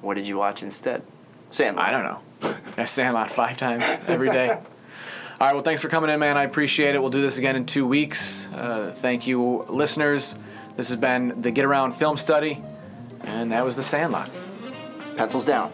What 0.01 0.15
did 0.15 0.27
you 0.27 0.37
watch 0.37 0.61
instead? 0.63 1.03
Sandlot. 1.51 1.85
I 1.87 1.91
don't 1.91 2.03
know. 2.03 2.19
I 2.77 2.85
Sandlot 2.85 3.29
five 3.31 3.55
times 3.57 3.83
every 4.07 4.29
day. 4.29 4.49
All 4.49 5.47
right, 5.47 5.53
well, 5.53 5.63
thanks 5.63 5.81
for 5.81 5.87
coming 5.87 6.09
in, 6.09 6.19
man. 6.19 6.35
I 6.37 6.43
appreciate 6.43 6.95
it. 6.95 7.01
We'll 7.01 7.11
do 7.11 7.21
this 7.21 7.37
again 7.37 7.55
in 7.55 7.65
two 7.65 7.85
weeks. 7.87 8.47
Uh, 8.51 8.93
thank 8.97 9.27
you, 9.27 9.65
listeners. 9.69 10.35
This 10.77 10.89
has 10.89 10.97
been 10.97 11.41
the 11.41 11.51
Get 11.51 11.63
Around 11.65 11.93
Film 11.93 12.17
Study, 12.17 12.61
and 13.21 13.51
that 13.51 13.63
was 13.63 13.75
The 13.75 13.83
Sandlot. 13.83 14.29
Pencils 15.15 15.45
down. 15.45 15.71